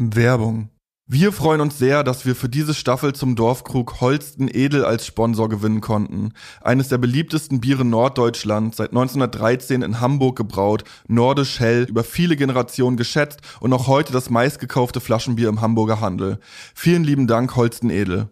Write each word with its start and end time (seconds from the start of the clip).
Werbung. 0.00 0.70
Wir 1.06 1.32
freuen 1.32 1.60
uns 1.60 1.76
sehr, 1.76 2.04
dass 2.04 2.24
wir 2.24 2.34
für 2.34 2.48
diese 2.48 2.72
Staffel 2.72 3.12
zum 3.12 3.36
Dorfkrug 3.36 4.00
Holsten 4.00 4.48
Edel 4.48 4.84
als 4.84 5.04
Sponsor 5.04 5.48
gewinnen 5.48 5.80
konnten. 5.80 6.32
Eines 6.62 6.88
der 6.88 6.98
beliebtesten 6.98 7.60
Biere 7.60 7.84
Norddeutschlands, 7.84 8.78
seit 8.78 8.90
1913 8.90 9.82
in 9.82 10.00
Hamburg 10.00 10.36
gebraut, 10.36 10.84
nordisch 11.06 11.60
hell, 11.60 11.84
über 11.88 12.04
viele 12.04 12.36
Generationen 12.36 12.96
geschätzt 12.96 13.40
und 13.58 13.70
noch 13.70 13.88
heute 13.88 14.12
das 14.12 14.30
meistgekaufte 14.30 15.00
Flaschenbier 15.00 15.48
im 15.48 15.60
Hamburger 15.60 16.00
Handel. 16.00 16.38
Vielen 16.74 17.04
lieben 17.04 17.26
Dank, 17.26 17.56
Holsten 17.56 17.90
Edel. 17.90 18.28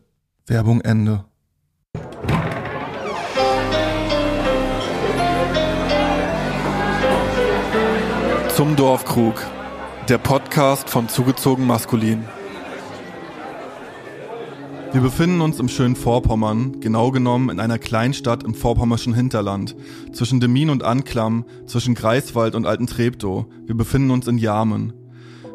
Werbung 0.46 0.80
Ende. 0.80 1.24
Zum 8.54 8.76
Dorfkrug. 8.76 9.57
Der 10.08 10.16
Podcast 10.16 10.88
von 10.88 11.06
Zugezogen 11.10 11.66
Maskulin. 11.66 12.24
Wir 14.92 15.02
befinden 15.02 15.42
uns 15.42 15.60
im 15.60 15.68
schönen 15.68 15.96
Vorpommern, 15.96 16.80
genau 16.80 17.10
genommen 17.10 17.50
in 17.50 17.60
einer 17.60 17.78
Kleinstadt 17.78 18.42
im 18.42 18.54
vorpommerschen 18.54 19.12
Hinterland, 19.12 19.76
zwischen 20.14 20.40
Demmin 20.40 20.70
und 20.70 20.82
Anklam, 20.82 21.44
zwischen 21.66 21.94
Greifswald 21.94 22.54
und 22.54 22.64
Alten 22.64 22.86
Treptow. 22.86 23.44
Wir 23.66 23.76
befinden 23.76 24.10
uns 24.10 24.26
in 24.26 24.38
Jarmen. 24.38 24.94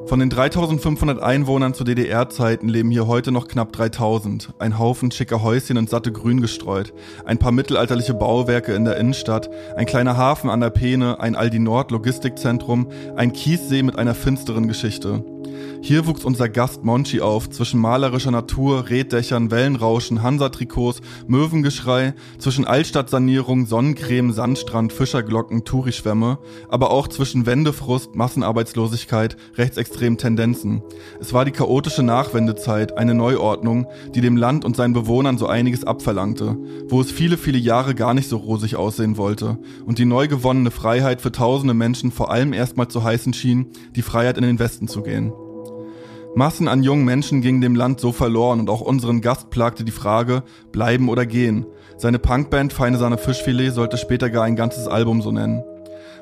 Von 0.05 0.19
den 0.19 0.29
3500 0.29 1.23
Einwohnern 1.23 1.73
zu 1.73 1.85
DDR-Zeiten 1.85 2.67
leben 2.67 2.91
hier 2.91 3.07
heute 3.07 3.31
noch 3.31 3.47
knapp 3.47 3.71
3000. 3.71 4.53
Ein 4.59 4.77
Haufen 4.77 5.11
schicker 5.11 5.41
Häuschen 5.41 5.77
und 5.77 5.89
satte 5.89 6.11
Grün 6.11 6.41
gestreut. 6.41 6.93
Ein 7.25 7.39
paar 7.39 7.53
mittelalterliche 7.53 8.13
Bauwerke 8.13 8.73
in 8.73 8.83
der 8.83 8.97
Innenstadt. 8.97 9.49
Ein 9.77 9.85
kleiner 9.85 10.17
Hafen 10.17 10.49
an 10.49 10.59
der 10.59 10.71
Peene. 10.71 11.19
Ein 11.19 11.35
Aldi 11.35 11.59
Nord 11.59 11.91
Logistikzentrum. 11.91 12.89
Ein 13.15 13.31
Kiessee 13.31 13.81
mit 13.81 13.97
einer 13.97 14.13
finsteren 14.13 14.67
Geschichte. 14.67 15.23
Hier 15.81 16.07
wuchs 16.07 16.23
unser 16.23 16.47
Gast 16.47 16.85
Monchi 16.85 17.19
auf, 17.19 17.49
zwischen 17.49 17.81
malerischer 17.81 18.31
Natur, 18.31 18.89
Reddächern, 18.89 19.51
Wellenrauschen, 19.51 20.23
Hansa-Trikots, 20.23 21.01
Möwengeschrei, 21.27 22.13
zwischen 22.37 22.63
Altstadtsanierung, 22.63 23.65
Sonnencreme, 23.65 24.31
Sandstrand, 24.31 24.93
Fischerglocken, 24.93 25.65
Tourischwämme, 25.65 26.37
aber 26.69 26.91
auch 26.91 27.09
zwischen 27.09 27.45
Wendefrust, 27.45 28.15
Massenarbeitslosigkeit, 28.15 29.35
rechtsextremen 29.55 30.17
Tendenzen. 30.17 30.83
Es 31.19 31.33
war 31.33 31.43
die 31.43 31.51
chaotische 31.51 32.01
Nachwendezeit, 32.01 32.97
eine 32.97 33.13
Neuordnung, 33.13 33.87
die 34.15 34.21
dem 34.21 34.37
Land 34.37 34.63
und 34.63 34.77
seinen 34.77 34.93
Bewohnern 34.93 35.37
so 35.37 35.47
einiges 35.47 35.83
abverlangte, 35.83 36.57
wo 36.87 37.01
es 37.01 37.11
viele, 37.11 37.35
viele 37.35 37.57
Jahre 37.57 37.93
gar 37.93 38.13
nicht 38.13 38.29
so 38.29 38.37
rosig 38.37 38.77
aussehen 38.77 39.17
wollte 39.17 39.57
und 39.85 39.99
die 39.99 40.05
neu 40.05 40.29
gewonnene 40.29 40.71
Freiheit 40.71 41.19
für 41.19 41.33
tausende 41.33 41.73
Menschen 41.73 42.13
vor 42.13 42.31
allem 42.31 42.53
erstmal 42.53 42.87
zu 42.87 43.03
heißen 43.03 43.33
schien, 43.33 43.67
die 43.97 44.01
Freiheit 44.01 44.37
in 44.37 44.43
den 44.43 44.59
Westen 44.59 44.87
zu 44.87 45.01
gehen. 45.01 45.32
Massen 46.35 46.67
an 46.67 46.81
jungen 46.81 47.05
Menschen 47.05 47.41
gingen 47.41 47.61
dem 47.61 47.75
Land 47.75 47.99
so 47.99 48.11
verloren 48.11 48.59
und 48.59 48.69
auch 48.69 48.81
unseren 48.81 49.21
Gast 49.21 49.51
plagte 49.51 49.83
die 49.83 49.91
Frage, 49.91 50.41
bleiben 50.71 51.09
oder 51.09 51.27
gehen. 51.27 51.67
Seine 51.95 52.17
Punkband 52.17 52.73
Feine 52.73 52.97
Sahne 52.97 53.19
Fischfilet 53.19 53.69
sollte 53.69 53.97
später 53.97 54.31
gar 54.31 54.43
ein 54.43 54.55
ganzes 54.55 54.87
Album 54.87 55.21
so 55.21 55.31
nennen. 55.31 55.63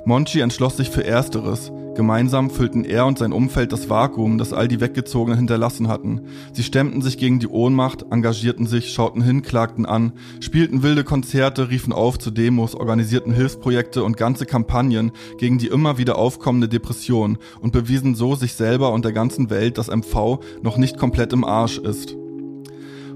Monchi 0.03 0.39
entschloss 0.39 0.77
sich 0.77 0.89
für 0.89 1.03
Ersteres. 1.03 1.71
Gemeinsam 1.95 2.49
füllten 2.49 2.85
er 2.85 3.05
und 3.05 3.19
sein 3.19 3.33
Umfeld 3.33 3.71
das 3.71 3.89
Vakuum, 3.89 4.37
das 4.37 4.53
all 4.53 4.67
die 4.67 4.79
Weggezogenen 4.79 5.37
hinterlassen 5.37 5.89
hatten. 5.89 6.21
Sie 6.53 6.63
stemmten 6.63 7.01
sich 7.01 7.17
gegen 7.17 7.39
die 7.39 7.47
Ohnmacht, 7.47 8.05
engagierten 8.09 8.65
sich, 8.65 8.91
schauten 8.93 9.21
hin, 9.21 9.41
klagten 9.41 9.85
an, 9.85 10.13
spielten 10.39 10.83
wilde 10.83 11.03
Konzerte, 11.03 11.69
riefen 11.69 11.93
auf 11.93 12.17
zu 12.17 12.31
Demos, 12.31 12.75
organisierten 12.75 13.33
Hilfsprojekte 13.33 14.03
und 14.03 14.17
ganze 14.17 14.45
Kampagnen 14.45 15.11
gegen 15.37 15.57
die 15.57 15.67
immer 15.67 15.97
wieder 15.97 16.17
aufkommende 16.17 16.69
Depression 16.69 17.37
und 17.59 17.73
bewiesen 17.73 18.15
so 18.15 18.35
sich 18.35 18.53
selber 18.53 18.93
und 18.93 19.05
der 19.05 19.13
ganzen 19.13 19.49
Welt, 19.49 19.77
dass 19.77 19.91
MV 19.95 20.39
noch 20.63 20.77
nicht 20.77 20.97
komplett 20.97 21.33
im 21.33 21.43
Arsch 21.43 21.77
ist. 21.77 22.15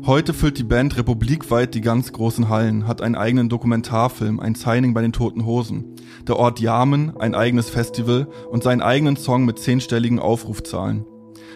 Heute 0.07 0.35
füllt 0.35 0.59
die 0.59 0.63
Band 0.63 0.97
republikweit 0.97 1.73
die 1.73 1.81
ganz 1.81 2.13
großen 2.13 2.47
Hallen, 2.47 2.87
hat 2.87 3.01
einen 3.01 3.15
eigenen 3.15 3.49
Dokumentarfilm, 3.49 4.39
ein 4.39 4.53
Signing 4.53 4.93
bei 4.93 5.01
den 5.01 5.13
Toten 5.13 5.47
Hosen. 5.47 5.95
Der 6.27 6.37
Ort 6.37 6.59
Yamen, 6.59 7.17
ein 7.17 7.33
eigenes 7.33 7.71
Festival 7.71 8.27
und 8.51 8.61
seinen 8.61 8.83
eigenen 8.83 9.17
Song 9.17 9.45
mit 9.45 9.57
zehnstelligen 9.57 10.19
Aufrufzahlen. 10.19 11.05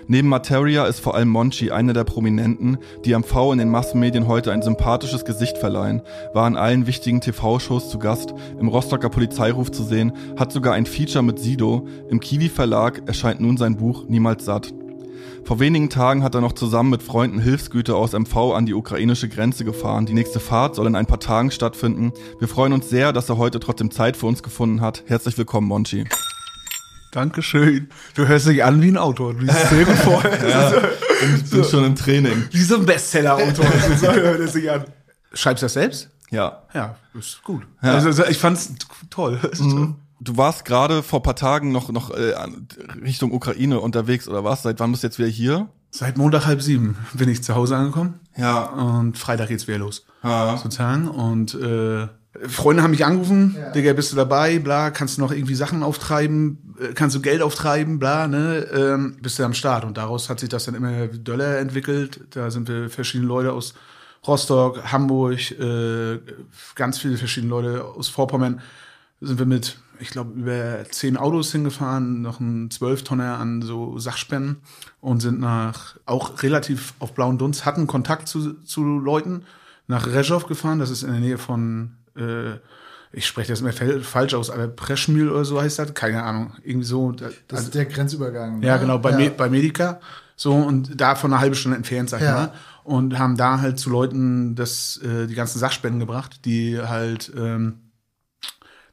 Neben 0.08 0.30
Materia 0.30 0.88
ist 0.88 1.00
vor 1.00 1.14
allem 1.14 1.30
Monchi 1.30 1.70
einer 1.70 1.94
der 1.94 2.06
Prominenten, 2.06 2.80
die 3.06 3.14
am 3.14 3.24
V 3.24 3.54
in 3.54 3.60
den 3.60 3.70
Massenmedien 3.70 4.28
heute 4.28 4.52
ein 4.52 4.64
sympathisches 4.64 5.26
Gesicht 5.26 5.60
verleihen, 5.60 6.02
war 6.34 6.48
in 6.48 6.58
allen 6.58 6.88
wichtigen 6.88 7.22
TV-Shows 7.22 7.92
zu 7.92 8.00
Gast, 8.00 8.34
im 8.60 8.68
Rostocker 8.68 9.10
Polizeiruf 9.10 9.70
zu 9.70 9.84
sehen, 9.84 10.14
hat 10.40 10.52
sogar 10.52 10.74
ein 10.74 10.88
Feature 10.88 11.24
mit 11.24 11.38
Sido, 11.38 11.86
im 12.10 12.20
Kiwi 12.20 12.50
Verlag 12.50 13.04
erscheint 13.06 13.42
nun 13.42 13.58
sein 13.58 13.78
Buch 13.78 14.06
Niemals 14.08 14.44
satt. 14.44 14.74
Vor 15.50 15.60
wenigen 15.60 15.90
Tagen 15.90 16.22
hat 16.24 16.36
er 16.36 16.42
noch 16.42 16.52
zusammen 16.52 16.92
mit 16.92 17.02
Freunden 17.02 17.40
Hilfsgüter 17.40 17.96
aus 17.96 18.14
MV 18.14 18.54
an 18.54 18.68
die 18.68 18.76
ukrainische 18.76 19.28
Grenze 19.28 19.66
gefahren. 19.66 20.06
Die 20.06 20.14
nächste 20.14 20.40
Fahrt 20.40 20.76
soll 20.76 20.86
in 20.86 20.96
ein 20.96 21.08
paar 21.08 21.20
Tagen 21.20 21.50
stattfinden. 21.50 22.14
Wir 22.38 22.48
freuen 22.48 22.72
uns 22.72 22.88
sehr, 22.88 23.14
dass 23.14 23.30
er 23.30 23.38
heute 23.40 23.60
trotzdem 23.60 23.90
Zeit 23.90 24.16
für 24.16 24.28
uns 24.28 24.44
gefunden 24.44 24.80
hat. 24.82 25.02
Herzlich 25.08 25.36
willkommen, 25.40 25.68
Monchi. 25.68 26.08
Dankeschön. 27.14 27.90
Du 28.14 28.28
hörst 28.28 28.46
dich 28.46 28.64
an 28.64 28.80
wie 28.84 28.90
ein 28.90 28.98
Autor. 28.98 29.34
Du 29.34 29.40
liest 29.40 29.70
sehr 29.72 29.86
gut 29.86 29.96
vor. 29.96 30.24
ja, 30.48 30.72
ich 31.36 31.50
bin 31.50 31.64
schon 31.64 31.84
im 31.84 31.96
Training. 31.96 32.44
Wie 32.52 32.62
so 32.62 32.76
ein 32.76 32.86
Bestseller-Autor. 32.86 33.66
so 34.00 34.12
hört 34.12 34.50
sich 34.52 34.70
an. 34.70 34.84
Schreibst 35.34 35.64
du 35.64 35.66
das 35.66 35.74
selbst? 35.74 36.12
Ja. 36.30 36.62
Ja, 36.76 36.96
ist 37.18 37.44
gut. 37.44 37.64
Ja. 37.82 37.96
Also 37.96 38.24
ich 38.26 38.38
fand's 38.38 38.72
toll. 39.10 39.40
Mhm. 39.58 39.96
Du 40.22 40.36
warst 40.36 40.66
gerade 40.66 41.02
vor 41.02 41.24
paar 41.24 41.36
Tagen 41.36 41.72
noch, 41.72 41.92
noch 41.92 42.12
äh, 42.12 42.34
Richtung 43.02 43.32
Ukraine 43.32 43.80
unterwegs 43.80 44.28
oder 44.28 44.44
was? 44.44 44.64
Seit 44.64 44.80
wann 44.80 44.92
bist 44.92 45.04
du 45.04 45.08
jetzt 45.08 45.18
wieder 45.18 45.30
hier? 45.30 45.70
Seit 45.92 46.18
Montag 46.18 46.46
halb 46.46 46.62
sieben 46.62 46.98
bin 47.14 47.30
ich 47.30 47.42
zu 47.44 47.56
Hause 47.56 47.78
angekommen. 47.78 48.20
Ja. 48.36 48.66
Und 48.66 49.18
Freitag 49.18 49.48
geht's 49.48 49.68
wieder 49.68 49.80
los. 49.80 50.06
Ja. 50.24 50.58
Sozusagen. 50.58 51.08
Und 51.08 51.56
äh, 51.56 52.08
Freunde 52.48 52.84
haben 52.84 52.92
mich 52.92 53.06
angerufen, 53.06 53.56
ja. 53.58 53.72
Digga, 53.72 53.94
bist 53.94 54.12
du 54.12 54.16
dabei, 54.16 54.60
bla, 54.60 54.92
kannst 54.92 55.18
du 55.18 55.22
noch 55.22 55.32
irgendwie 55.32 55.56
Sachen 55.56 55.84
auftreiben, 55.84 56.76
äh, 56.80 56.94
kannst 56.94 57.16
du 57.16 57.22
Geld 57.22 57.42
auftreiben, 57.42 57.98
bla, 57.98 58.28
ne, 58.28 58.68
ähm, 58.72 59.18
bist 59.22 59.40
du 59.40 59.44
am 59.44 59.54
Start. 59.54 59.84
Und 59.84 59.98
daraus 59.98 60.30
hat 60.30 60.40
sich 60.40 60.50
das 60.50 60.66
dann 60.66 60.76
immer 60.76 61.08
Döller 61.08 61.58
entwickelt. 61.58 62.22
Da 62.32 62.52
sind 62.52 62.68
wir 62.68 62.90
verschiedene 62.90 63.28
Leute 63.28 63.54
aus 63.54 63.74
Rostock, 64.28 64.92
Hamburg, 64.92 65.52
äh, 65.52 66.20
ganz 66.76 67.00
viele 67.00 67.18
verschiedene 67.18 67.50
Leute 67.50 67.86
aus 67.86 68.10
Vorpommern 68.10 68.62
sind 69.22 69.40
wir 69.40 69.46
mit 69.46 69.78
ich 70.00 70.10
glaube, 70.10 70.34
über 70.34 70.84
zehn 70.90 71.18
Autos 71.18 71.52
hingefahren, 71.52 72.22
noch 72.22 72.40
ein 72.40 72.72
Zwölftonner 72.72 73.38
an 73.38 73.62
so 73.62 73.98
Sachspenden 74.00 74.58
und 75.02 75.22
sind 75.22 75.40
nach, 75.40 75.98
auch 76.06 76.42
relativ 76.44 76.94
auf 77.00 77.14
blauen 77.14 77.38
Dunst, 77.38 77.66
hatten 77.66 77.88
Kontakt 77.88 78.28
zu, 78.28 78.54
zu 78.64 78.84
Leuten, 78.84 79.44
nach 79.88 80.08
Rezhov 80.08 80.46
gefahren, 80.46 80.80
das 80.80 80.92
ist 80.92 81.04
in 81.04 81.12
der 81.12 81.20
Nähe 81.20 81.38
von, 81.38 81.96
äh, 82.16 82.54
ich 83.12 83.26
spreche 83.26 83.52
das 83.52 83.62
immer 83.62 83.74
falsch 83.74 84.36
aus, 84.36 84.52
aber 84.52 84.68
Preschmühl 84.68 85.32
oder 85.32 85.44
so 85.44 85.60
heißt 85.60 85.80
das, 85.80 85.94
keine 85.96 86.24
Ahnung, 86.24 86.54
irgendwie 86.64 86.86
so. 86.86 87.12
Das 87.12 87.34
also, 87.50 87.64
ist 87.64 87.76
der 87.76 87.86
Grenzübergang. 87.86 88.62
Ja, 88.62 88.76
ne? 88.76 88.82
genau, 88.82 89.00
bei, 89.00 89.12
ja. 89.12 89.18
Me 89.18 89.30
bei 89.32 89.50
Medica, 89.50 90.00
so, 90.36 90.54
und 90.54 91.02
davon 91.02 91.34
eine 91.34 91.42
halbe 91.42 91.56
Stunde 91.56 91.78
entfernt, 91.78 92.10
sag 92.10 92.22
ich 92.22 92.28
ja. 92.28 92.34
mal. 92.34 92.54
Und 92.84 93.20
haben 93.20 93.36
da 93.36 93.60
halt 93.60 93.80
zu 93.80 93.90
Leuten 93.90 94.56
das, 94.56 94.98
äh, 94.98 95.28
die 95.28 95.36
ganzen 95.36 95.60
Sachspenden 95.60 96.00
gebracht, 96.00 96.46
die 96.46 96.80
halt, 96.80 97.32
ähm, 97.36 97.80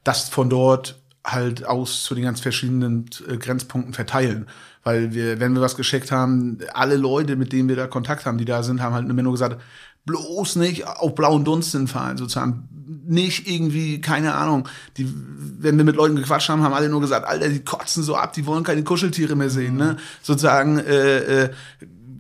das 0.07 0.29
von 0.29 0.49
dort 0.49 1.01
halt 1.25 1.67
aus 1.67 2.05
zu 2.05 2.15
den 2.15 2.25
ganz 2.25 2.41
verschiedenen 2.41 3.07
äh, 3.29 3.37
Grenzpunkten 3.37 3.95
verteilen. 3.95 4.47
Weil 4.85 5.13
wir, 5.13 5.41
wenn 5.41 5.55
wir 5.55 5.61
was 5.61 5.77
geschickt 5.77 6.13
haben, 6.13 6.59
alle 6.73 6.97
Leute, 6.97 7.35
mit 7.35 7.53
denen 7.53 7.69
wir 7.69 7.75
da 7.75 7.89
Kontakt 7.89 8.25
haben, 8.25 8.39
die 8.39 8.45
da 8.45 8.63
sind, 8.63 8.81
haben 8.81 8.95
halt 8.95 9.09
immer 9.09 9.23
nur 9.23 9.33
gesagt, 9.33 9.61
bloß 10.05 10.57
nicht 10.57 10.87
auf 10.87 11.17
blauen 11.17 11.45
Dunst 11.45 11.73
hinfallen, 11.73 12.17
sozusagen. 12.17 12.69
Nicht 13.05 13.49
irgendwie, 13.49 14.01
keine 14.01 14.35
Ahnung. 14.35 14.69
Die, 14.97 15.13
wenn 15.59 15.77
wir 15.77 15.85
mit 15.85 15.97
Leuten 15.97 16.15
gequatscht 16.15 16.49
haben, 16.49 16.63
haben 16.63 16.73
alle 16.73 16.89
nur 16.89 17.01
gesagt, 17.01 17.27
Alter, 17.27 17.49
die 17.49 17.65
kotzen 17.65 18.05
so 18.05 18.15
ab, 18.15 18.33
die 18.33 18.47
wollen 18.47 18.63
keine 18.63 18.85
Kuscheltiere 18.85 19.35
mehr 19.35 19.51
sehen, 19.51 19.77
ne? 19.77 19.97
Sozusagen, 20.23 20.79
äh, 20.79 21.45
äh, 21.45 21.51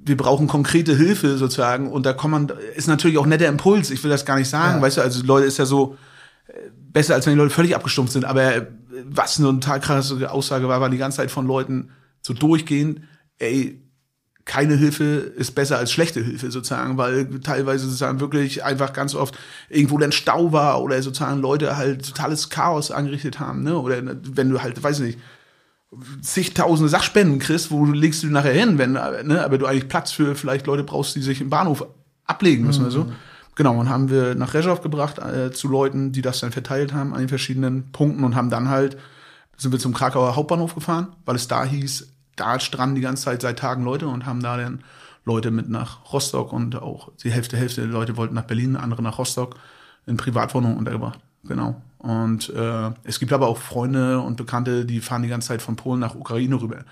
wir 0.04 0.16
brauchen 0.16 0.48
konkrete 0.48 0.96
Hilfe 0.96 1.36
sozusagen 1.36 1.90
und 1.90 2.06
da 2.06 2.12
kommt 2.12 2.32
man, 2.32 2.52
ist 2.74 2.88
natürlich 2.88 3.18
auch 3.18 3.26
netter 3.26 3.46
Impuls, 3.46 3.90
ich 3.90 4.02
will 4.02 4.10
das 4.10 4.24
gar 4.24 4.36
nicht 4.36 4.48
sagen, 4.48 4.76
ja. 4.76 4.82
weißt 4.82 4.96
du, 4.98 5.02
also 5.02 5.24
Leute 5.24 5.46
ist 5.46 5.58
ja 5.58 5.66
so, 5.66 5.96
besser, 6.96 7.12
als 7.14 7.26
wenn 7.26 7.34
die 7.34 7.38
Leute 7.38 7.54
völlig 7.54 7.76
abgestumpft 7.76 8.14
sind. 8.14 8.24
Aber 8.24 8.54
äh, 8.54 8.66
was 9.04 9.38
eine 9.38 9.48
total 9.48 9.80
krasse 9.80 10.32
Aussage 10.32 10.66
war, 10.66 10.80
war 10.80 10.88
die 10.88 10.96
ganze 10.96 11.18
Zeit 11.18 11.30
von 11.30 11.46
Leuten 11.46 11.90
so 12.22 12.32
durchgehend, 12.32 13.02
ey, 13.38 13.82
keine 14.46 14.76
Hilfe 14.76 15.04
ist 15.04 15.54
besser 15.54 15.76
als 15.76 15.92
schlechte 15.92 16.24
Hilfe 16.24 16.50
sozusagen, 16.50 16.96
weil 16.96 17.28
teilweise 17.40 17.84
sozusagen 17.84 18.20
wirklich 18.20 18.64
einfach 18.64 18.94
ganz 18.94 19.14
oft 19.14 19.36
irgendwo 19.68 19.98
dann 19.98 20.10
Stau 20.10 20.52
war 20.52 20.80
oder 20.80 21.02
sozusagen 21.02 21.42
Leute 21.42 21.76
halt 21.76 22.06
totales 22.06 22.48
Chaos 22.48 22.90
angerichtet 22.90 23.40
haben, 23.40 23.62
ne? 23.62 23.78
Oder 23.78 24.00
wenn 24.02 24.48
du 24.48 24.62
halt, 24.62 24.82
weiß 24.82 25.00
nicht, 25.00 25.18
zigtausende 26.22 26.88
Sachspenden 26.88 27.40
kriegst, 27.40 27.70
wo 27.70 27.84
legst 27.84 28.22
du 28.22 28.28
nachher 28.28 28.54
hin, 28.54 28.78
wenn, 28.78 28.92
ne? 28.92 29.42
Aber 29.44 29.58
du 29.58 29.66
eigentlich 29.66 29.88
Platz 29.88 30.12
für 30.12 30.34
vielleicht 30.34 30.66
Leute 30.66 30.82
brauchst, 30.82 31.14
die 31.14 31.20
sich 31.20 31.42
im 31.42 31.50
Bahnhof 31.50 31.86
ablegen 32.24 32.64
müssen 32.64 32.80
mhm. 32.80 32.86
oder 32.86 32.94
so. 32.94 33.12
Genau, 33.56 33.78
und 33.80 33.88
haben 33.88 34.10
wir 34.10 34.34
nach 34.34 34.52
Rezhov 34.52 34.82
gebracht 34.82 35.18
äh, 35.18 35.50
zu 35.50 35.68
Leuten, 35.68 36.12
die 36.12 36.22
das 36.22 36.40
dann 36.40 36.52
verteilt 36.52 36.92
haben 36.92 37.14
an 37.14 37.20
den 37.20 37.28
verschiedenen 37.28 37.90
Punkten 37.90 38.22
und 38.22 38.36
haben 38.36 38.50
dann 38.50 38.68
halt, 38.68 38.98
sind 39.56 39.72
wir 39.72 39.78
zum 39.78 39.94
Krakauer 39.94 40.36
Hauptbahnhof 40.36 40.74
gefahren, 40.74 41.08
weil 41.24 41.36
es 41.36 41.48
da 41.48 41.64
hieß, 41.64 42.06
da 42.36 42.60
stranden 42.60 42.96
die 42.96 43.00
ganze 43.00 43.24
Zeit 43.24 43.40
seit 43.40 43.58
Tagen 43.58 43.82
Leute 43.82 44.08
und 44.08 44.26
haben 44.26 44.42
da 44.42 44.58
dann 44.58 44.84
Leute 45.24 45.50
mit 45.50 45.70
nach 45.70 46.12
Rostock 46.12 46.52
und 46.52 46.76
auch 46.76 47.10
die 47.24 47.32
Hälfte, 47.32 47.56
Hälfte 47.56 47.80
der 47.80 47.90
Leute 47.90 48.18
wollten 48.18 48.34
nach 48.34 48.44
Berlin, 48.44 48.76
andere 48.76 49.02
nach 49.02 49.18
Rostock 49.18 49.56
in 50.06 50.18
Privatwohnungen 50.18 50.76
untergebracht. 50.76 51.18
Genau. 51.44 51.80
Und 51.98 52.50
äh, 52.50 52.90
es 53.04 53.18
gibt 53.18 53.32
aber 53.32 53.48
auch 53.48 53.58
Freunde 53.58 54.20
und 54.20 54.36
Bekannte, 54.36 54.84
die 54.84 55.00
fahren 55.00 55.22
die 55.22 55.28
ganze 55.28 55.48
Zeit 55.48 55.62
von 55.62 55.76
Polen 55.76 56.00
nach 56.00 56.14
Ukraine 56.14 56.60
rüber. 56.60 56.84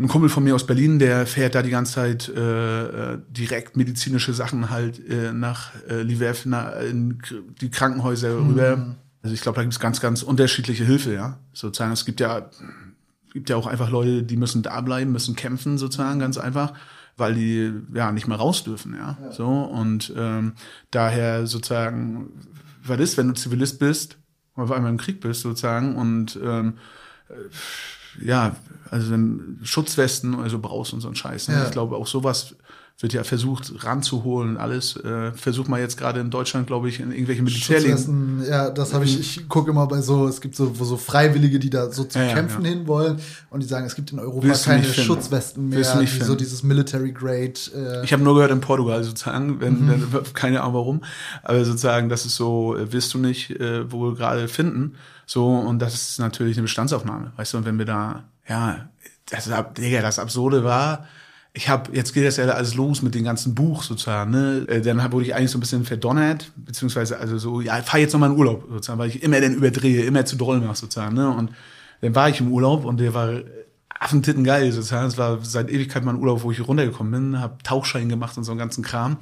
Ein 0.00 0.08
Kumpel 0.08 0.30
von 0.30 0.42
mir 0.42 0.54
aus 0.54 0.66
Berlin, 0.66 0.98
der 0.98 1.26
fährt 1.26 1.54
da 1.54 1.60
die 1.60 1.68
ganze 1.68 1.92
Zeit 1.92 2.28
äh, 2.28 3.12
äh 3.12 3.18
direkt 3.28 3.76
medizinische 3.76 4.32
Sachen 4.32 4.70
halt 4.70 4.98
äh, 5.06 5.32
nach 5.34 5.72
äh, 5.90 6.02
Lviv, 6.02 6.46
na, 6.46 6.70
in 6.70 7.18
die 7.60 7.70
Krankenhäuser 7.70 8.40
mhm. 8.40 8.48
rüber. 8.48 8.96
Also 9.22 9.34
ich 9.34 9.42
glaube, 9.42 9.56
da 9.56 9.62
gibt 9.62 9.74
es 9.74 9.78
ganz, 9.78 10.00
ganz 10.00 10.22
unterschiedliche 10.22 10.86
Hilfe, 10.86 11.12
ja. 11.12 11.38
Sozusagen, 11.52 11.92
es 11.92 12.06
gibt 12.06 12.20
ja, 12.20 12.48
gibt 13.34 13.50
ja 13.50 13.56
auch 13.56 13.66
einfach 13.66 13.90
Leute, 13.90 14.22
die 14.22 14.38
müssen 14.38 14.62
da 14.62 14.80
bleiben, 14.80 15.12
müssen 15.12 15.36
kämpfen, 15.36 15.76
sozusagen, 15.76 16.18
ganz 16.18 16.38
einfach 16.38 16.72
weil 17.20 17.34
die 17.34 17.70
ja 17.92 18.10
nicht 18.12 18.26
mehr 18.26 18.38
raus 18.38 18.64
dürfen, 18.64 18.94
ja. 18.94 19.18
ja. 19.22 19.32
So 19.32 19.46
und 19.46 20.12
ähm, 20.16 20.54
daher 20.90 21.46
sozusagen, 21.46 22.30
was 22.82 22.98
ist, 22.98 23.18
wenn 23.18 23.28
du 23.28 23.34
Zivilist 23.34 23.78
bist, 23.78 24.16
auf 24.54 24.72
einmal 24.72 24.90
im 24.90 24.96
Krieg 24.96 25.20
bist 25.20 25.42
sozusagen 25.42 25.96
und 25.96 26.38
ähm, 26.42 26.78
äh, 27.28 27.34
ja, 28.20 28.56
also 28.90 29.14
Schutzwesten 29.62 30.34
also 30.34 30.58
brauchst 30.58 30.92
und 30.92 31.00
so 31.00 31.08
ein 31.08 31.14
Scheiß. 31.14 31.48
Ne? 31.48 31.54
Ja. 31.54 31.64
Ich 31.66 31.70
glaube 31.70 31.96
auch 31.96 32.06
sowas 32.06 32.56
wird 33.00 33.14
ja 33.14 33.24
versucht 33.24 33.72
ranzuholen, 33.84 34.58
alles. 34.58 34.94
Äh, 34.96 35.32
versucht 35.32 35.68
man 35.68 35.80
jetzt 35.80 35.96
gerade 35.96 36.20
in 36.20 36.30
Deutschland, 36.30 36.66
glaube 36.66 36.88
ich, 36.90 37.00
in 37.00 37.12
irgendwelche 37.12 37.42
Militärlinien. 37.42 38.44
Ja, 38.46 38.70
das 38.70 38.92
habe 38.92 39.06
ich, 39.06 39.18
ich 39.18 39.48
gucke 39.48 39.70
immer 39.70 39.86
bei 39.86 40.02
so, 40.02 40.28
es 40.28 40.40
gibt 40.40 40.54
so, 40.54 40.78
wo 40.78 40.84
so 40.84 40.98
Freiwillige, 40.98 41.58
die 41.58 41.70
da 41.70 41.90
so 41.90 42.04
zum 42.04 42.20
ja, 42.20 42.34
Kämpfen 42.34 42.62
ja. 42.64 42.72
hin 42.72 42.86
wollen 42.86 43.18
und 43.48 43.62
die 43.62 43.66
sagen, 43.66 43.86
es 43.86 43.94
gibt 43.94 44.12
in 44.12 44.18
Europa 44.18 44.48
Willst 44.48 44.66
keine 44.66 44.84
Schutzwesten 44.84 45.70
mehr, 45.70 45.98
die 45.98 46.06
so 46.06 46.34
dieses 46.34 46.62
Military 46.62 47.12
Grade. 47.12 47.54
Äh 47.74 48.04
ich 48.04 48.12
habe 48.12 48.22
nur 48.22 48.34
gehört 48.34 48.50
in 48.50 48.60
Portugal 48.60 49.02
sozusagen, 49.02 49.60
wenn, 49.60 49.86
mhm. 49.86 50.12
wenn, 50.12 50.22
keine 50.34 50.60
Ahnung 50.60 50.74
warum, 50.74 51.04
aber 51.42 51.64
sozusagen, 51.64 52.10
das 52.10 52.26
ist 52.26 52.36
so, 52.36 52.76
äh, 52.76 52.92
wirst 52.92 53.14
du 53.14 53.18
nicht 53.18 53.50
äh, 53.50 53.90
wohl 53.90 54.14
gerade 54.14 54.46
finden. 54.46 54.96
So, 55.24 55.46
und 55.48 55.78
das 55.78 55.94
ist 55.94 56.18
natürlich 56.18 56.56
eine 56.56 56.64
Bestandsaufnahme, 56.64 57.32
weißt 57.36 57.54
du, 57.54 57.58
und 57.58 57.64
wenn 57.64 57.78
wir 57.78 57.86
da, 57.86 58.24
ja, 58.46 58.88
das, 59.30 59.48
Digga, 59.78 60.02
das 60.02 60.18
Absurde 60.18 60.64
war, 60.64 61.06
ich 61.52 61.68
habe, 61.68 61.94
jetzt 61.94 62.14
geht 62.14 62.24
das 62.24 62.36
ja 62.36 62.44
alles 62.46 62.74
los 62.74 63.02
mit 63.02 63.14
dem 63.14 63.24
ganzen 63.24 63.54
Buch 63.54 63.82
sozusagen, 63.82 64.30
ne? 64.30 64.64
Äh, 64.68 64.80
dann 64.82 65.12
wurde 65.12 65.24
ich 65.24 65.34
eigentlich 65.34 65.50
so 65.50 65.58
ein 65.58 65.60
bisschen 65.60 65.84
verdonnert, 65.84 66.52
beziehungsweise 66.56 67.18
also 67.18 67.38
so, 67.38 67.60
ja, 67.60 67.82
fahr 67.82 67.98
jetzt 67.98 68.12
noch 68.12 68.20
mal 68.20 68.30
in 68.30 68.38
Urlaub 68.38 68.66
sozusagen, 68.70 68.98
weil 68.98 69.08
ich 69.08 69.22
immer 69.22 69.40
dann 69.40 69.54
überdrehe, 69.54 70.04
immer 70.04 70.24
zu 70.24 70.36
doll 70.36 70.60
mache 70.60 70.76
sozusagen, 70.76 71.14
ne? 71.14 71.28
Und 71.28 71.50
dann 72.02 72.14
war 72.14 72.28
ich 72.28 72.40
im 72.40 72.52
Urlaub 72.52 72.84
und 72.84 73.00
der 73.00 73.14
war 73.14 73.40
affentitten 73.88 74.44
geil 74.44 74.72
sozusagen. 74.72 75.06
Es 75.06 75.18
war 75.18 75.38
seit 75.42 75.70
Ewigkeit 75.70 76.04
mein 76.04 76.16
Urlaub, 76.16 76.42
wo 76.42 76.50
ich 76.50 76.66
runtergekommen 76.66 77.12
bin, 77.12 77.40
habe 77.40 77.58
Tauchschein 77.62 78.08
gemacht 78.08 78.36
und 78.38 78.44
so 78.44 78.52
einen 78.52 78.58
ganzen 78.58 78.82
Kram. 78.82 79.18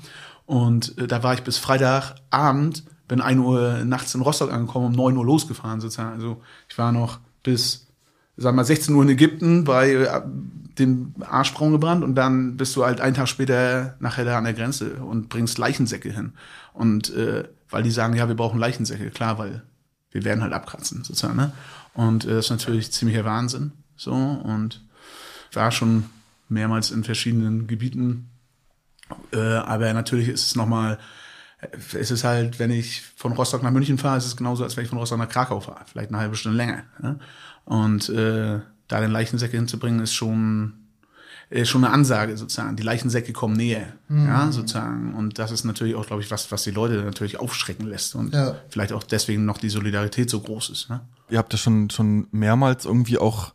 Und 0.46 0.96
äh, 0.98 1.06
da 1.06 1.22
war 1.22 1.34
ich 1.34 1.42
bis 1.42 1.58
Freitagabend, 1.58 2.84
bin 3.08 3.20
ein 3.20 3.38
Uhr 3.38 3.84
nachts 3.84 4.14
in 4.14 4.20
Rostock 4.20 4.52
angekommen, 4.52 4.86
um 4.86 4.92
neun 4.92 5.16
Uhr 5.16 5.24
losgefahren 5.24 5.80
sozusagen. 5.80 6.12
Also 6.12 6.42
ich 6.68 6.76
war 6.76 6.92
noch 6.92 7.20
bis, 7.42 7.86
sag 8.36 8.54
mal, 8.54 8.64
16 8.64 8.94
Uhr 8.94 9.02
in 9.02 9.08
Ägypten 9.08 9.64
bei 9.64 9.92
äh, 9.92 10.22
den 10.78 11.14
Arschbraun 11.20 11.72
gebrannt 11.72 12.04
und 12.04 12.14
dann 12.14 12.56
bist 12.56 12.76
du 12.76 12.84
halt 12.84 13.00
einen 13.00 13.14
Tag 13.14 13.28
später 13.28 13.96
nachher 14.00 14.24
da 14.24 14.38
an 14.38 14.44
der 14.44 14.54
Grenze 14.54 14.94
und 14.94 15.28
bringst 15.28 15.58
Leichensäcke 15.58 16.10
hin. 16.10 16.32
Und 16.72 17.14
äh, 17.14 17.44
weil 17.70 17.82
die 17.82 17.90
sagen, 17.90 18.14
ja, 18.14 18.28
wir 18.28 18.34
brauchen 18.34 18.58
Leichensäcke, 18.58 19.10
klar, 19.10 19.38
weil 19.38 19.62
wir 20.10 20.24
werden 20.24 20.42
halt 20.42 20.52
abkratzen, 20.52 21.04
sozusagen. 21.04 21.36
Ne? 21.36 21.52
Und 21.94 22.24
äh, 22.24 22.28
das 22.28 22.46
ist 22.46 22.50
natürlich 22.50 22.92
ziemlicher 22.92 23.24
Wahnsinn. 23.24 23.72
So, 23.96 24.14
und 24.14 24.80
war 25.52 25.72
schon 25.72 26.04
mehrmals 26.48 26.90
in 26.90 27.04
verschiedenen 27.04 27.66
Gebieten. 27.66 28.30
Äh, 29.32 29.38
aber 29.38 29.92
natürlich 29.92 30.28
ist 30.28 30.46
es 30.46 30.56
nochmal, 30.56 30.98
äh, 31.60 31.76
es 31.98 32.10
ist 32.10 32.24
halt, 32.24 32.58
wenn 32.58 32.70
ich 32.70 33.02
von 33.16 33.32
Rostock 33.32 33.62
nach 33.62 33.70
München 33.70 33.98
fahre, 33.98 34.18
ist 34.18 34.26
es 34.26 34.36
genauso, 34.36 34.64
als 34.64 34.76
wenn 34.76 34.84
ich 34.84 34.90
von 34.90 34.98
Rostock 34.98 35.18
nach 35.18 35.28
Krakau 35.28 35.60
fahre. 35.60 35.84
Vielleicht 35.86 36.10
eine 36.10 36.18
halbe 36.18 36.36
Stunde 36.36 36.56
länger. 36.56 36.84
Ne? 37.00 37.18
Und 37.64 38.08
äh, 38.08 38.60
da 38.88 39.00
den 39.00 39.10
Leichensäcke 39.10 39.56
hinzubringen, 39.56 40.00
ist 40.00 40.14
schon, 40.14 40.72
ist 41.50 41.68
schon 41.68 41.84
eine 41.84 41.92
Ansage 41.92 42.36
sozusagen. 42.36 42.76
Die 42.76 42.82
Leichensäcke 42.82 43.32
kommen 43.32 43.56
näher, 43.56 43.92
mhm. 44.08 44.26
ja, 44.26 44.50
sozusagen. 44.50 45.14
Und 45.14 45.38
das 45.38 45.50
ist 45.50 45.64
natürlich 45.64 45.94
auch, 45.94 46.06
glaube 46.06 46.22
ich, 46.22 46.30
was, 46.30 46.50
was 46.50 46.64
die 46.64 46.70
Leute 46.70 47.02
natürlich 47.02 47.38
aufschrecken 47.38 47.86
lässt 47.86 48.14
und 48.14 48.34
ja. 48.34 48.56
vielleicht 48.70 48.92
auch 48.92 49.02
deswegen 49.02 49.44
noch 49.44 49.58
die 49.58 49.68
Solidarität 49.68 50.30
so 50.30 50.40
groß 50.40 50.70
ist. 50.70 50.90
Ne? 50.90 51.00
Ihr 51.30 51.38
habt 51.38 51.52
ja 51.52 51.58
schon, 51.58 51.90
schon 51.90 52.26
mehrmals 52.32 52.84
irgendwie 52.84 53.18
auch 53.18 53.52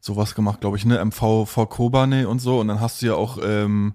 sowas 0.00 0.34
gemacht, 0.34 0.60
glaube 0.60 0.76
ich, 0.76 0.84
ne? 0.84 1.02
MV 1.02 1.46
vor 1.46 1.68
Kobane 1.70 2.28
und 2.28 2.38
so. 2.38 2.60
Und 2.60 2.68
dann 2.68 2.80
hast 2.80 3.00
du 3.00 3.06
ja 3.06 3.14
auch 3.14 3.38
ähm, 3.42 3.94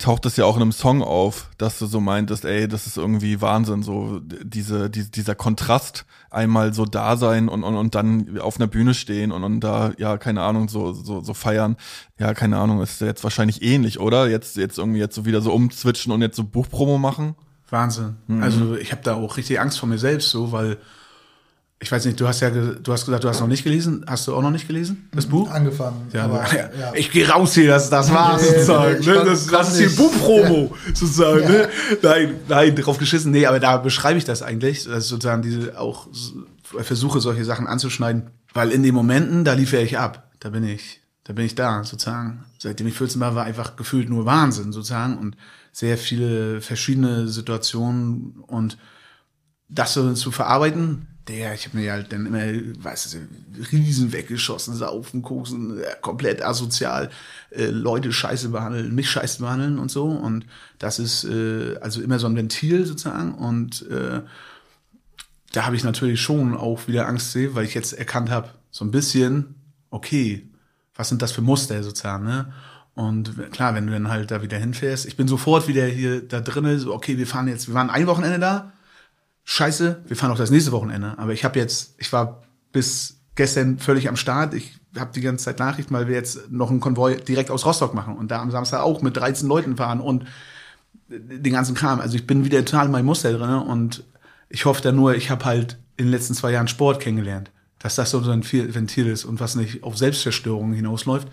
taucht 0.00 0.26
es 0.26 0.36
ja 0.36 0.44
auch 0.44 0.56
in 0.56 0.62
einem 0.62 0.72
Song 0.72 1.02
auf, 1.02 1.50
dass 1.58 1.78
du 1.78 1.86
so 1.86 2.00
meintest, 2.00 2.44
ey, 2.44 2.66
das 2.66 2.86
ist 2.86 2.96
irgendwie 2.96 3.40
Wahnsinn, 3.40 3.82
so 3.82 4.20
diese, 4.20 4.90
die, 4.90 5.10
dieser 5.10 5.34
Kontrast, 5.34 6.06
einmal 6.30 6.74
so 6.74 6.84
da 6.84 7.16
sein 7.16 7.48
und, 7.48 7.62
und, 7.62 7.76
und 7.76 7.94
dann 7.94 8.38
auf 8.38 8.56
einer 8.56 8.66
Bühne 8.66 8.94
stehen 8.94 9.32
und, 9.32 9.44
und 9.44 9.60
da, 9.60 9.92
ja, 9.98 10.16
keine 10.16 10.42
Ahnung, 10.42 10.68
so, 10.68 10.92
so, 10.92 11.22
so 11.22 11.34
feiern. 11.34 11.76
Ja, 12.18 12.34
keine 12.34 12.58
Ahnung, 12.58 12.82
ist 12.82 13.00
jetzt 13.00 13.24
wahrscheinlich 13.24 13.62
ähnlich, 13.62 14.00
oder? 14.00 14.28
Jetzt, 14.28 14.56
jetzt 14.56 14.78
irgendwie 14.78 15.00
jetzt 15.00 15.14
so 15.14 15.24
wieder 15.24 15.40
so 15.40 15.52
umzwitschen 15.52 16.12
und 16.12 16.22
jetzt 16.22 16.36
so 16.36 16.44
Buchpromo 16.44 16.98
machen. 16.98 17.34
Wahnsinn. 17.68 18.16
Mhm. 18.26 18.42
Also 18.42 18.74
ich 18.76 18.92
habe 18.92 19.02
da 19.02 19.14
auch 19.14 19.36
richtig 19.36 19.60
Angst 19.60 19.78
vor 19.78 19.88
mir 19.88 19.98
selbst, 19.98 20.30
so, 20.30 20.52
weil 20.52 20.78
ich 21.82 21.90
weiß 21.90 22.04
nicht, 22.04 22.20
du 22.20 22.28
hast 22.28 22.40
ja 22.40 22.50
du 22.50 22.92
hast 22.92 23.06
gesagt, 23.06 23.24
du 23.24 23.28
hast 23.28 23.40
noch 23.40 23.46
nicht 23.46 23.64
gelesen. 23.64 24.04
Hast 24.06 24.28
du 24.28 24.34
auch 24.34 24.42
noch 24.42 24.50
nicht 24.50 24.66
gelesen, 24.66 25.08
das 25.12 25.26
mhm, 25.26 25.30
Buch? 25.30 25.50
Angefangen. 25.50 26.08
Ja, 26.12 26.24
aber, 26.24 26.44
ja. 26.54 26.68
ja. 26.78 26.92
Ich 26.94 27.10
gehe 27.10 27.26
raus 27.26 27.54
hier, 27.54 27.68
das, 27.68 27.88
das 27.88 28.12
war's 28.12 28.42
nee, 28.42 28.48
sozusagen. 28.48 29.00
Nee, 29.00 29.06
ne? 29.06 29.24
das, 29.24 29.46
das 29.46 29.72
ist 29.72 29.78
hier 29.78 29.96
Buchpromo 29.96 30.74
ja. 30.74 30.94
sozusagen. 30.94 31.48
Ne? 31.48 31.68
Nein, 32.02 32.34
nein, 32.48 32.76
drauf 32.76 32.98
geschissen. 32.98 33.32
Nee, 33.32 33.46
aber 33.46 33.60
da 33.60 33.78
beschreibe 33.78 34.18
ich 34.18 34.26
das 34.26 34.42
eigentlich. 34.42 34.84
Das 34.84 35.04
ist 35.04 35.08
sozusagen 35.08 35.40
diese 35.40 35.80
auch 35.80 36.08
versuche, 36.62 37.18
solche 37.20 37.46
Sachen 37.46 37.66
anzuschneiden. 37.66 38.28
Weil 38.52 38.72
in 38.72 38.82
den 38.82 38.94
Momenten, 38.94 39.44
da 39.44 39.54
liefere 39.54 39.82
ich 39.82 39.98
ab. 39.98 40.30
Da 40.38 40.50
bin 40.50 40.64
ich, 40.64 41.00
da 41.24 41.32
bin 41.32 41.46
ich 41.46 41.54
da, 41.54 41.82
sozusagen. 41.82 42.44
Seitdem 42.58 42.88
ich 42.88 42.94
14 42.94 43.18
war, 43.22 43.34
war 43.34 43.44
einfach 43.44 43.76
gefühlt 43.76 44.10
nur 44.10 44.26
Wahnsinn, 44.26 44.72
sozusagen. 44.72 45.16
Und 45.16 45.34
sehr 45.72 45.96
viele 45.96 46.60
verschiedene 46.60 47.26
Situationen 47.26 48.44
und 48.46 48.76
das 49.70 49.94
so 49.94 50.12
zu 50.12 50.30
verarbeiten, 50.30 51.06
der, 51.30 51.54
ich 51.54 51.66
habe 51.66 51.78
mir 51.78 51.92
halt 51.92 52.12
dann 52.12 52.26
immer, 52.26 52.42
weißt 52.82 53.14
du, 53.14 53.18
Riesen 53.72 54.12
weggeschossen, 54.12 54.74
saufen, 54.74 55.22
koksen, 55.22 55.80
äh, 55.80 55.84
komplett 56.00 56.42
asozial, 56.42 57.10
äh, 57.50 57.66
Leute 57.66 58.12
scheiße 58.12 58.50
behandeln, 58.50 58.94
mich 58.94 59.08
scheiße 59.10 59.40
behandeln 59.40 59.78
und 59.78 59.90
so. 59.90 60.04
Und 60.04 60.44
das 60.78 60.98
ist 60.98 61.24
äh, 61.24 61.76
also 61.80 62.02
immer 62.02 62.18
so 62.18 62.26
ein 62.26 62.36
Ventil 62.36 62.84
sozusagen. 62.84 63.34
Und 63.34 63.88
äh, 63.88 64.20
da 65.52 65.66
habe 65.66 65.76
ich 65.76 65.84
natürlich 65.84 66.20
schon 66.20 66.56
auch 66.56 66.88
wieder 66.88 67.08
Angst 67.08 67.34
weil 67.34 67.64
ich 67.64 67.74
jetzt 67.74 67.92
erkannt 67.92 68.30
habe, 68.30 68.50
so 68.70 68.84
ein 68.84 68.90
bisschen, 68.90 69.54
okay, 69.90 70.48
was 70.94 71.08
sind 71.08 71.22
das 71.22 71.32
für 71.32 71.42
Muster 71.42 71.82
sozusagen, 71.82 72.24
ne? 72.24 72.52
Und 72.94 73.50
klar, 73.52 73.74
wenn 73.74 73.86
du 73.86 73.92
dann 73.92 74.08
halt 74.08 74.30
da 74.30 74.42
wieder 74.42 74.58
hinfährst, 74.58 75.06
ich 75.06 75.16
bin 75.16 75.28
sofort 75.28 75.68
wieder 75.68 75.86
hier 75.86 76.20
da 76.26 76.40
drinnen, 76.40 76.78
so, 76.78 76.92
okay, 76.92 77.16
wir 77.16 77.26
fahren 77.26 77.48
jetzt, 77.48 77.68
wir 77.68 77.74
waren 77.74 77.88
ein 77.88 78.06
Wochenende 78.06 78.38
da, 78.38 78.72
scheiße, 79.50 80.02
wir 80.06 80.16
fahren 80.16 80.30
auch 80.30 80.38
das 80.38 80.50
nächste 80.50 80.72
Wochenende. 80.72 81.14
Aber 81.18 81.32
ich 81.32 81.44
habe 81.44 81.58
jetzt, 81.58 81.94
ich 81.98 82.12
war 82.12 82.42
bis 82.72 83.18
gestern 83.34 83.78
völlig 83.78 84.08
am 84.08 84.16
Start. 84.16 84.54
Ich 84.54 84.78
habe 84.96 85.10
die 85.12 85.20
ganze 85.20 85.44
Zeit 85.44 85.58
Nachrichten, 85.58 85.92
weil 85.92 86.06
wir 86.06 86.14
jetzt 86.14 86.50
noch 86.50 86.70
einen 86.70 86.80
Konvoi 86.80 87.16
direkt 87.16 87.50
aus 87.50 87.66
Rostock 87.66 87.92
machen 87.92 88.16
und 88.16 88.30
da 88.30 88.40
am 88.40 88.50
Samstag 88.50 88.80
auch 88.80 89.02
mit 89.02 89.16
13 89.16 89.48
Leuten 89.48 89.76
fahren 89.76 90.00
und 90.00 90.24
den 91.08 91.52
ganzen 91.52 91.74
Kram. 91.74 92.00
Also 92.00 92.14
ich 92.14 92.26
bin 92.26 92.44
wieder 92.44 92.64
total 92.64 92.86
in 92.86 92.92
meinem 92.92 93.06
Muster 93.06 93.32
drin 93.32 93.50
und 93.50 94.04
ich 94.48 94.64
hoffe 94.66 94.82
da 94.82 94.92
nur, 94.92 95.16
ich 95.16 95.30
habe 95.30 95.44
halt 95.44 95.78
in 95.96 96.06
den 96.06 96.12
letzten 96.12 96.34
zwei 96.34 96.52
Jahren 96.52 96.68
Sport 96.68 97.00
kennengelernt, 97.00 97.50
dass 97.80 97.96
das 97.96 98.10
so 98.10 98.18
ein 98.18 98.44
Ventil 98.44 99.08
ist 99.08 99.24
und 99.24 99.40
was 99.40 99.56
nicht 99.56 99.82
auf 99.82 99.98
Selbstzerstörung 99.98 100.72
hinausläuft 100.72 101.28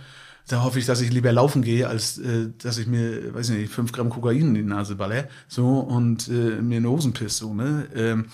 da 0.48 0.64
hoffe 0.64 0.80
ich, 0.80 0.86
dass 0.86 1.02
ich 1.02 1.12
lieber 1.12 1.32
laufen 1.32 1.62
gehe, 1.62 1.88
als 1.88 2.18
äh, 2.20 2.50
dass 2.58 2.78
ich 2.78 2.88
mir, 2.88 3.34
weiß 3.34 3.50
nicht, 3.50 3.72
fünf 3.72 3.92
Gramm 3.92 4.10
Kokain 4.10 4.42
in 4.42 4.54
die 4.54 4.64
Nase 4.64 4.96
baller, 4.96 5.28
so 5.48 5.80
und 5.80 6.28
äh, 6.30 6.62
mir 6.62 6.78
eine 6.78 6.90
Hosen 6.90 7.14
piss, 7.14 7.38
so, 7.38 7.54
ne? 7.54 7.88
Ähm, 7.96 8.26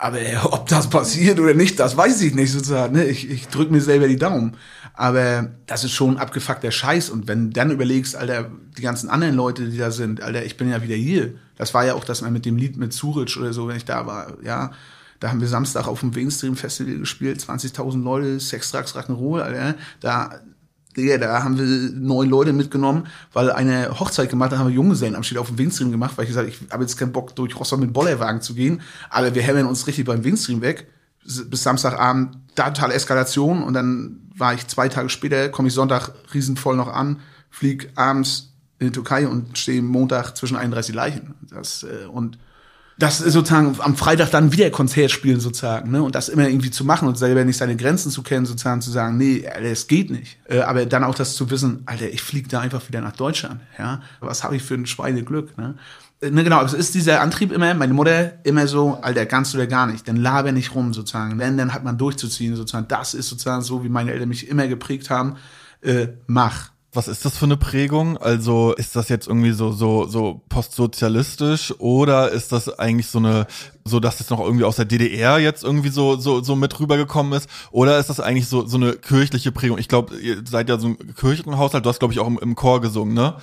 aber 0.00 0.18
ob 0.52 0.66
das 0.68 0.88
passiert 0.88 1.38
oder 1.38 1.54
nicht, 1.54 1.78
das 1.78 1.96
weiß 1.96 2.22
ich 2.22 2.34
nicht 2.34 2.52
sozusagen. 2.52 2.94
Ne? 2.94 3.04
Ich, 3.04 3.28
ich 3.30 3.48
drück 3.48 3.70
mir 3.70 3.80
selber 3.80 4.08
die 4.08 4.16
Daumen. 4.16 4.56
Aber 4.94 5.50
das 5.66 5.84
ist 5.84 5.92
schon 5.92 6.18
abgefuckter 6.18 6.70
Scheiß. 6.70 7.10
Und 7.10 7.28
wenn 7.28 7.50
dann 7.50 7.70
überlegst, 7.70 8.16
Alter, 8.16 8.50
die 8.76 8.82
ganzen 8.82 9.08
anderen 9.10 9.34
Leute, 9.34 9.68
die 9.68 9.78
da 9.78 9.90
sind, 9.90 10.22
Alter, 10.22 10.44
ich 10.44 10.56
bin 10.56 10.70
ja 10.70 10.82
wieder 10.82 10.96
hier. 10.96 11.34
Das 11.56 11.74
war 11.74 11.84
ja 11.84 11.94
auch 11.94 12.04
das 12.04 12.22
mal 12.22 12.30
mit 12.30 12.46
dem 12.46 12.56
Lied 12.56 12.76
mit 12.76 12.92
Zurich 12.92 13.36
oder 13.36 13.52
so, 13.52 13.68
wenn 13.68 13.76
ich 13.76 13.84
da 13.84 14.06
war, 14.06 14.38
ja. 14.42 14.72
Da 15.20 15.28
haben 15.28 15.42
wir 15.42 15.48
Samstag 15.48 15.86
auf 15.86 16.00
dem 16.00 16.10
Mainstream 16.10 16.56
Festival 16.56 16.96
gespielt, 16.96 17.40
20.000 17.40 18.02
Leute, 18.02 18.40
Sex, 18.40 18.72
Drugs, 18.72 18.96
Rock'n'Roll, 18.96 19.42
Alter. 19.42 19.74
Da, 20.00 20.40
Digga, 20.96 21.18
da 21.18 21.44
haben 21.44 21.58
wir 21.58 21.64
neun 21.92 22.28
Leute 22.28 22.52
mitgenommen, 22.52 23.06
weil 23.32 23.52
eine 23.52 23.98
Hochzeit 24.00 24.28
gemacht, 24.28 24.52
da 24.52 24.58
haben 24.58 24.68
wir 24.68 24.74
Junggesellenabschied 24.74 25.38
auf 25.38 25.48
dem 25.48 25.58
Windstream 25.58 25.92
gemacht, 25.92 26.14
weil 26.16 26.24
ich 26.24 26.30
gesagt 26.30 26.48
ich 26.48 26.72
habe 26.72 26.82
jetzt 26.82 26.96
keinen 26.96 27.12
Bock, 27.12 27.36
durch 27.36 27.58
Rostock 27.58 27.78
mit 27.78 27.92
Bollerwagen 27.92 28.42
zu 28.42 28.54
gehen, 28.54 28.80
aber 29.08 29.34
wir 29.34 29.42
hämmern 29.42 29.66
uns 29.66 29.86
richtig 29.86 30.04
beim 30.06 30.24
Windstream 30.24 30.62
weg. 30.62 30.88
bis 31.22 31.62
Samstagabend 31.62 32.36
totale 32.54 32.94
Eskalation 32.94 33.62
und 33.62 33.74
dann 33.74 34.30
war 34.36 34.54
ich 34.54 34.66
zwei 34.66 34.88
Tage 34.88 35.08
später, 35.08 35.48
komme 35.48 35.68
ich 35.68 35.74
Sonntag 35.74 36.12
riesenvoll 36.34 36.76
noch 36.76 36.88
an, 36.88 37.20
flieg 37.50 37.90
abends 37.94 38.54
in 38.78 38.86
die 38.86 38.92
Türkei 38.92 39.28
und 39.28 39.58
stehe 39.58 39.82
Montag 39.82 40.36
zwischen 40.36 40.56
31 40.56 40.94
Leichen. 40.94 41.34
Das, 41.50 41.84
äh, 41.84 42.06
und 42.06 42.38
das 43.00 43.20
ist 43.20 43.32
sozusagen 43.32 43.76
am 43.80 43.96
Freitag 43.96 44.30
dann 44.30 44.52
wieder 44.52 44.70
Konzert 44.70 45.10
spielen 45.10 45.40
sozusagen, 45.40 45.90
ne? 45.90 46.02
Und 46.02 46.14
das 46.14 46.28
immer 46.28 46.46
irgendwie 46.46 46.70
zu 46.70 46.84
machen 46.84 47.08
und 47.08 47.16
selber 47.16 47.44
nicht 47.44 47.56
seine 47.56 47.74
Grenzen 47.74 48.10
zu 48.10 48.22
kennen, 48.22 48.44
sozusagen 48.44 48.82
zu 48.82 48.90
sagen, 48.90 49.16
nee, 49.16 49.42
es 49.62 49.86
geht 49.86 50.10
nicht. 50.10 50.38
Äh, 50.48 50.60
aber 50.60 50.84
dann 50.84 51.04
auch 51.04 51.14
das 51.14 51.34
zu 51.34 51.50
wissen, 51.50 51.82
Alter, 51.86 52.08
ich 52.08 52.20
fliege 52.20 52.48
da 52.48 52.60
einfach 52.60 52.86
wieder 52.88 53.00
nach 53.00 53.16
Deutschland, 53.16 53.60
ja? 53.78 54.02
Was 54.20 54.44
habe 54.44 54.56
ich 54.56 54.62
für 54.62 54.74
ein 54.74 54.86
Schweineglück, 54.86 55.56
ne? 55.56 55.76
Äh, 56.20 56.30
ne, 56.30 56.44
genau, 56.44 56.62
es 56.62 56.74
ist 56.74 56.94
dieser 56.94 57.22
Antrieb 57.22 57.52
immer, 57.52 57.72
meine 57.72 57.94
Mutter 57.94 58.32
immer 58.44 58.66
so, 58.66 58.98
Alter, 59.00 59.24
kannst 59.24 59.54
du 59.54 59.58
da 59.58 59.66
gar 59.66 59.86
nicht, 59.86 60.06
dann 60.06 60.16
laber 60.16 60.52
nicht 60.52 60.74
rum 60.74 60.92
sozusagen. 60.92 61.38
Wenn, 61.38 61.56
dann 61.56 61.72
hat 61.72 61.84
man 61.84 61.96
durchzuziehen 61.96 62.54
sozusagen. 62.54 62.88
Das 62.88 63.14
ist 63.14 63.28
sozusagen 63.28 63.62
so, 63.62 63.82
wie 63.82 63.88
meine 63.88 64.12
Eltern 64.12 64.28
mich 64.28 64.46
immer 64.46 64.68
geprägt 64.68 65.08
haben. 65.08 65.36
Äh, 65.80 66.08
mach, 66.26 66.70
was 66.92 67.08
ist 67.08 67.24
das 67.24 67.36
für 67.36 67.44
eine 67.44 67.56
Prägung? 67.56 68.18
Also 68.18 68.72
ist 68.74 68.96
das 68.96 69.08
jetzt 69.08 69.28
irgendwie 69.28 69.52
so 69.52 69.72
so 69.72 70.06
so 70.06 70.42
postsozialistisch 70.48 71.72
oder 71.78 72.30
ist 72.30 72.52
das 72.52 72.78
eigentlich 72.78 73.06
so 73.06 73.18
eine 73.18 73.46
so 73.84 74.00
dass 74.00 74.18
das 74.18 74.30
noch 74.30 74.40
irgendwie 74.40 74.64
aus 74.64 74.76
der 74.76 74.84
DDR 74.84 75.38
jetzt 75.38 75.64
irgendwie 75.64 75.88
so 75.88 76.16
so 76.16 76.42
so 76.42 76.56
mit 76.56 76.78
rübergekommen 76.78 77.32
ist 77.32 77.48
oder 77.70 77.98
ist 77.98 78.10
das 78.10 78.20
eigentlich 78.20 78.48
so 78.48 78.66
so 78.66 78.76
eine 78.76 78.92
kirchliche 78.92 79.52
Prägung? 79.52 79.78
Ich 79.78 79.88
glaube, 79.88 80.16
ihr 80.16 80.42
seid 80.48 80.68
ja 80.68 80.78
so 80.78 80.88
ein 80.88 81.14
Kirchenhaushalt, 81.14 81.84
du 81.84 81.88
hast 81.88 81.98
glaube 81.98 82.12
ich 82.12 82.20
auch 82.20 82.26
im, 82.26 82.38
im 82.40 82.54
Chor 82.54 82.80
gesungen, 82.80 83.14
ne? 83.14 83.34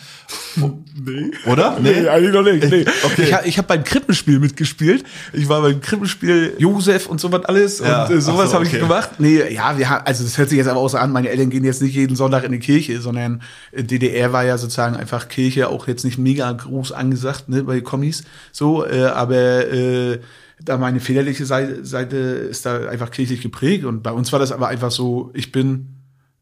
nee. 0.56 1.32
Oder? 1.46 1.80
Nee, 1.80 2.02
nee 2.02 2.08
eigentlich 2.08 2.34
noch 2.34 2.44
nicht. 2.44 2.64
Nee. 2.70 2.86
Okay. 3.08 3.24
Ich, 3.24 3.48
ich 3.50 3.58
habe 3.58 3.68
beim 3.68 3.84
Krippenspiel 3.84 4.40
mitgespielt. 4.40 5.04
Ich 5.32 5.48
war 5.48 5.62
beim 5.62 5.80
Krippenspiel 5.82 6.56
Josef 6.58 7.08
und 7.08 7.22
sowas 7.22 7.46
alles 7.46 7.80
ja. 7.80 8.06
und 8.06 8.12
äh, 8.12 8.22
sowas 8.22 8.50
so, 8.50 8.56
habe 8.56 8.66
okay. 8.66 8.76
ich 8.76 8.82
gemacht. 8.82 9.12
Nee, 9.20 9.54
ja, 9.54 9.78
wir 9.78 9.90
haben 9.90 10.06
also 10.06 10.24
das 10.24 10.38
hört 10.38 10.50
sich 10.50 10.58
jetzt 10.58 10.68
aber 10.68 10.80
auch 10.80 10.90
so 10.90 10.98
an, 10.98 11.12
meine 11.12 11.30
Eltern 11.30 11.50
gehen 11.50 11.64
jetzt 11.64 11.82
nicht 11.82 11.96
jeden 11.96 12.16
Sonntag 12.16 12.44
in 12.44 12.52
die 12.52 12.60
Kirche, 12.60 13.00
sondern 13.02 13.42
äh, 13.72 13.84
DDR 13.84 14.34
war 14.34 14.46
ja 14.46 14.58
sozusagen 14.58 14.96
einfach 14.96 15.30
Kirche 15.30 15.70
auch 15.70 15.88
jetzt 15.88 16.04
nicht 16.04 16.18
mega 16.18 16.52
groß 16.52 16.92
angesagt, 16.92 17.50
ne, 17.50 17.64
bei 17.64 17.82
Kommis 17.82 18.24
so, 18.52 18.86
äh, 18.86 19.06
aber 19.06 19.72
äh, 19.72 20.20
da 20.62 20.78
meine 20.78 21.00
väterliche 21.00 21.46
Seite, 21.46 21.86
Seite 21.86 22.18
ist 22.18 22.66
da 22.66 22.88
einfach 22.90 23.12
kirchlich 23.12 23.42
geprägt 23.42 23.86
und 23.86 24.04
bei 24.04 24.12
uns 24.12 24.32
war 24.32 24.40
das 24.40 24.52
aber 24.52 24.68
einfach 24.68 24.92
so, 24.92 25.32
ich 25.34 25.52
bin 25.52 25.98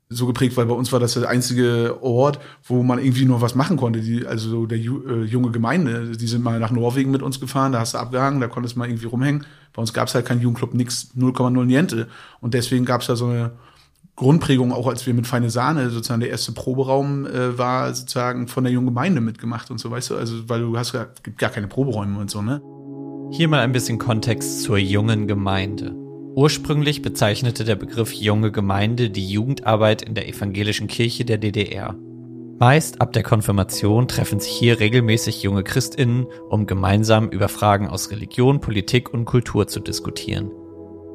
so 0.07 0.27
geprägt, 0.27 0.55
weil 0.55 0.67
bei 0.67 0.73
uns 0.73 0.91
war 0.91 0.99
das 0.99 1.15
der 1.15 1.27
einzige 1.27 1.97
Ort, 2.01 2.39
wo 2.63 2.83
man 2.83 2.99
irgendwie 2.99 3.25
nur 3.25 3.41
was 3.41 3.55
machen 3.55 3.75
konnte. 3.75 4.01
Die, 4.01 4.25
also 4.25 4.49
so 4.49 4.65
der 4.67 4.77
äh, 4.77 5.23
junge 5.23 5.51
Gemeinde, 5.51 6.11
die 6.15 6.27
sind 6.27 6.43
mal 6.43 6.59
nach 6.59 6.71
Norwegen 6.71 7.09
mit 7.11 7.23
uns 7.23 7.39
gefahren, 7.39 7.71
da 7.71 7.79
hast 7.79 7.95
du 7.95 7.97
abgehangen, 7.97 8.39
da 8.39 8.47
konntest 8.47 8.75
du 8.75 8.79
mal 8.79 8.87
irgendwie 8.87 9.07
rumhängen. 9.07 9.45
Bei 9.73 9.81
uns 9.81 9.93
gab 9.93 10.07
es 10.07 10.15
halt 10.15 10.25
keinen 10.25 10.41
Jugendclub, 10.41 10.73
nix, 10.75 11.09
0,0 11.17 11.65
Niente. 11.65 12.07
Und 12.39 12.53
deswegen 12.53 12.85
gab 12.85 13.01
es 13.01 13.07
da 13.07 13.15
so 13.15 13.25
eine 13.25 13.53
Grundprägung, 14.15 14.71
auch 14.71 14.87
als 14.87 15.05
wir 15.07 15.13
mit 15.13 15.27
Feine 15.27 15.49
Sahne 15.49 15.89
sozusagen 15.89 16.21
der 16.21 16.29
erste 16.29 16.51
Proberaum 16.51 17.25
äh, 17.25 17.57
war, 17.57 17.93
sozusagen 17.93 18.47
von 18.47 18.63
der 18.63 18.71
jungen 18.71 18.87
Gemeinde 18.87 19.21
mitgemacht 19.21 19.71
und 19.71 19.79
so, 19.79 19.91
weißt 19.91 20.11
du, 20.11 20.17
also 20.17 20.47
weil 20.47 20.61
du 20.61 20.77
hast 20.77 20.93
gar, 20.93 21.07
gibt 21.23 21.39
gar 21.39 21.49
keine 21.49 21.67
Proberäume 21.67 22.19
und 22.19 22.29
so, 22.29 22.41
ne? 22.41 22.61
Hier 23.31 23.47
mal 23.47 23.59
ein 23.59 23.71
bisschen 23.71 23.97
Kontext 23.97 24.61
zur 24.61 24.77
jungen 24.77 25.27
Gemeinde. 25.27 25.93
Ursprünglich 26.35 27.01
bezeichnete 27.01 27.63
der 27.63 27.75
Begriff 27.75 28.13
junge 28.13 28.51
Gemeinde 28.51 29.09
die 29.09 29.27
Jugendarbeit 29.27 30.03
in 30.03 30.13
der 30.13 30.27
evangelischen 30.27 30.87
Kirche 30.87 31.25
der 31.25 31.37
DDR. 31.37 31.95
Meist 32.59 33.01
ab 33.01 33.11
der 33.13 33.23
Konfirmation 33.23 34.07
treffen 34.07 34.39
sich 34.39 34.51
hier 34.51 34.79
regelmäßig 34.79 35.43
junge 35.43 35.63
Christinnen, 35.63 36.27
um 36.49 36.67
gemeinsam 36.67 37.27
über 37.29 37.49
Fragen 37.49 37.89
aus 37.89 38.11
Religion, 38.11 38.61
Politik 38.61 39.13
und 39.13 39.25
Kultur 39.25 39.67
zu 39.67 39.79
diskutieren. 39.79 40.51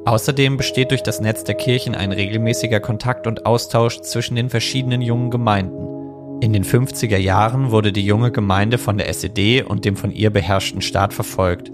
Außerdem 0.05 0.57
besteht 0.57 0.91
durch 0.91 1.03
das 1.03 1.21
Netz 1.21 1.43
der 1.43 1.55
Kirchen 1.55 1.95
ein 1.95 2.11
regelmäßiger 2.11 2.79
Kontakt 2.79 3.25
und 3.25 3.45
Austausch 3.45 4.01
zwischen 4.01 4.35
den 4.35 4.49
verschiedenen 4.49 5.01
jungen 5.01 5.31
Gemeinden. 5.31 6.41
In 6.41 6.53
den 6.53 6.63
50er 6.63 7.17
Jahren 7.17 7.71
wurde 7.71 7.91
die 7.91 8.05
junge 8.05 8.31
Gemeinde 8.31 8.77
von 8.77 8.97
der 8.97 9.07
SED 9.09 9.63
und 9.63 9.85
dem 9.85 9.95
von 9.95 10.11
ihr 10.11 10.29
beherrschten 10.29 10.81
Staat 10.81 11.13
verfolgt 11.13 11.71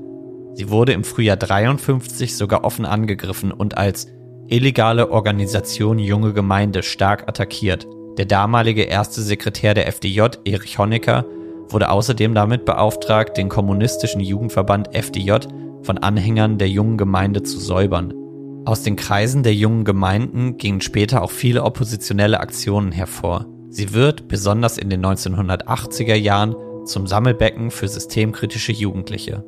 Sie 0.58 0.72
wurde 0.72 0.94
im 0.94 1.04
Frühjahr 1.04 1.38
53 1.38 2.36
sogar 2.36 2.64
offen 2.64 2.86
angegriffen 2.86 3.52
und 3.52 3.78
als 3.78 4.08
illegale 4.48 5.12
Organisation 5.12 6.00
Junge 6.00 6.34
Gemeinde 6.34 6.82
stark 6.82 7.28
attackiert. 7.28 7.86
Der 8.18 8.26
damalige 8.26 8.82
erste 8.82 9.22
Sekretär 9.22 9.76
der 9.76 9.86
FDJ, 9.86 10.22
Erich 10.46 10.80
Honecker, 10.80 11.26
wurde 11.70 11.92
außerdem 11.92 12.34
damit 12.34 12.66
beauftragt, 12.66 13.38
den 13.38 13.50
kommunistischen 13.50 14.20
Jugendverband 14.20 14.96
FDJ 14.96 15.34
von 15.84 16.00
Anhängern 16.00 16.58
der 16.58 16.70
jungen 16.70 16.98
Gemeinde 16.98 17.44
zu 17.44 17.60
säubern. 17.60 18.12
Aus 18.66 18.82
den 18.82 18.96
Kreisen 18.96 19.44
der 19.44 19.54
jungen 19.54 19.86
Gemeinden 19.86 20.58
gingen 20.58 20.82
später 20.82 21.22
auch 21.22 21.30
viele 21.30 21.62
oppositionelle 21.62 22.40
Aktionen 22.40 22.92
hervor. 22.92 23.46
Sie 23.70 23.94
wird, 23.94 24.28
besonders 24.28 24.80
in 24.80 24.90
den 24.90 25.06
1980er 25.06 26.16
Jahren, 26.16 26.56
zum 26.86 27.06
Sammelbecken 27.06 27.70
für 27.70 27.88
systemkritische 27.88 28.72
Jugendliche 28.72 29.44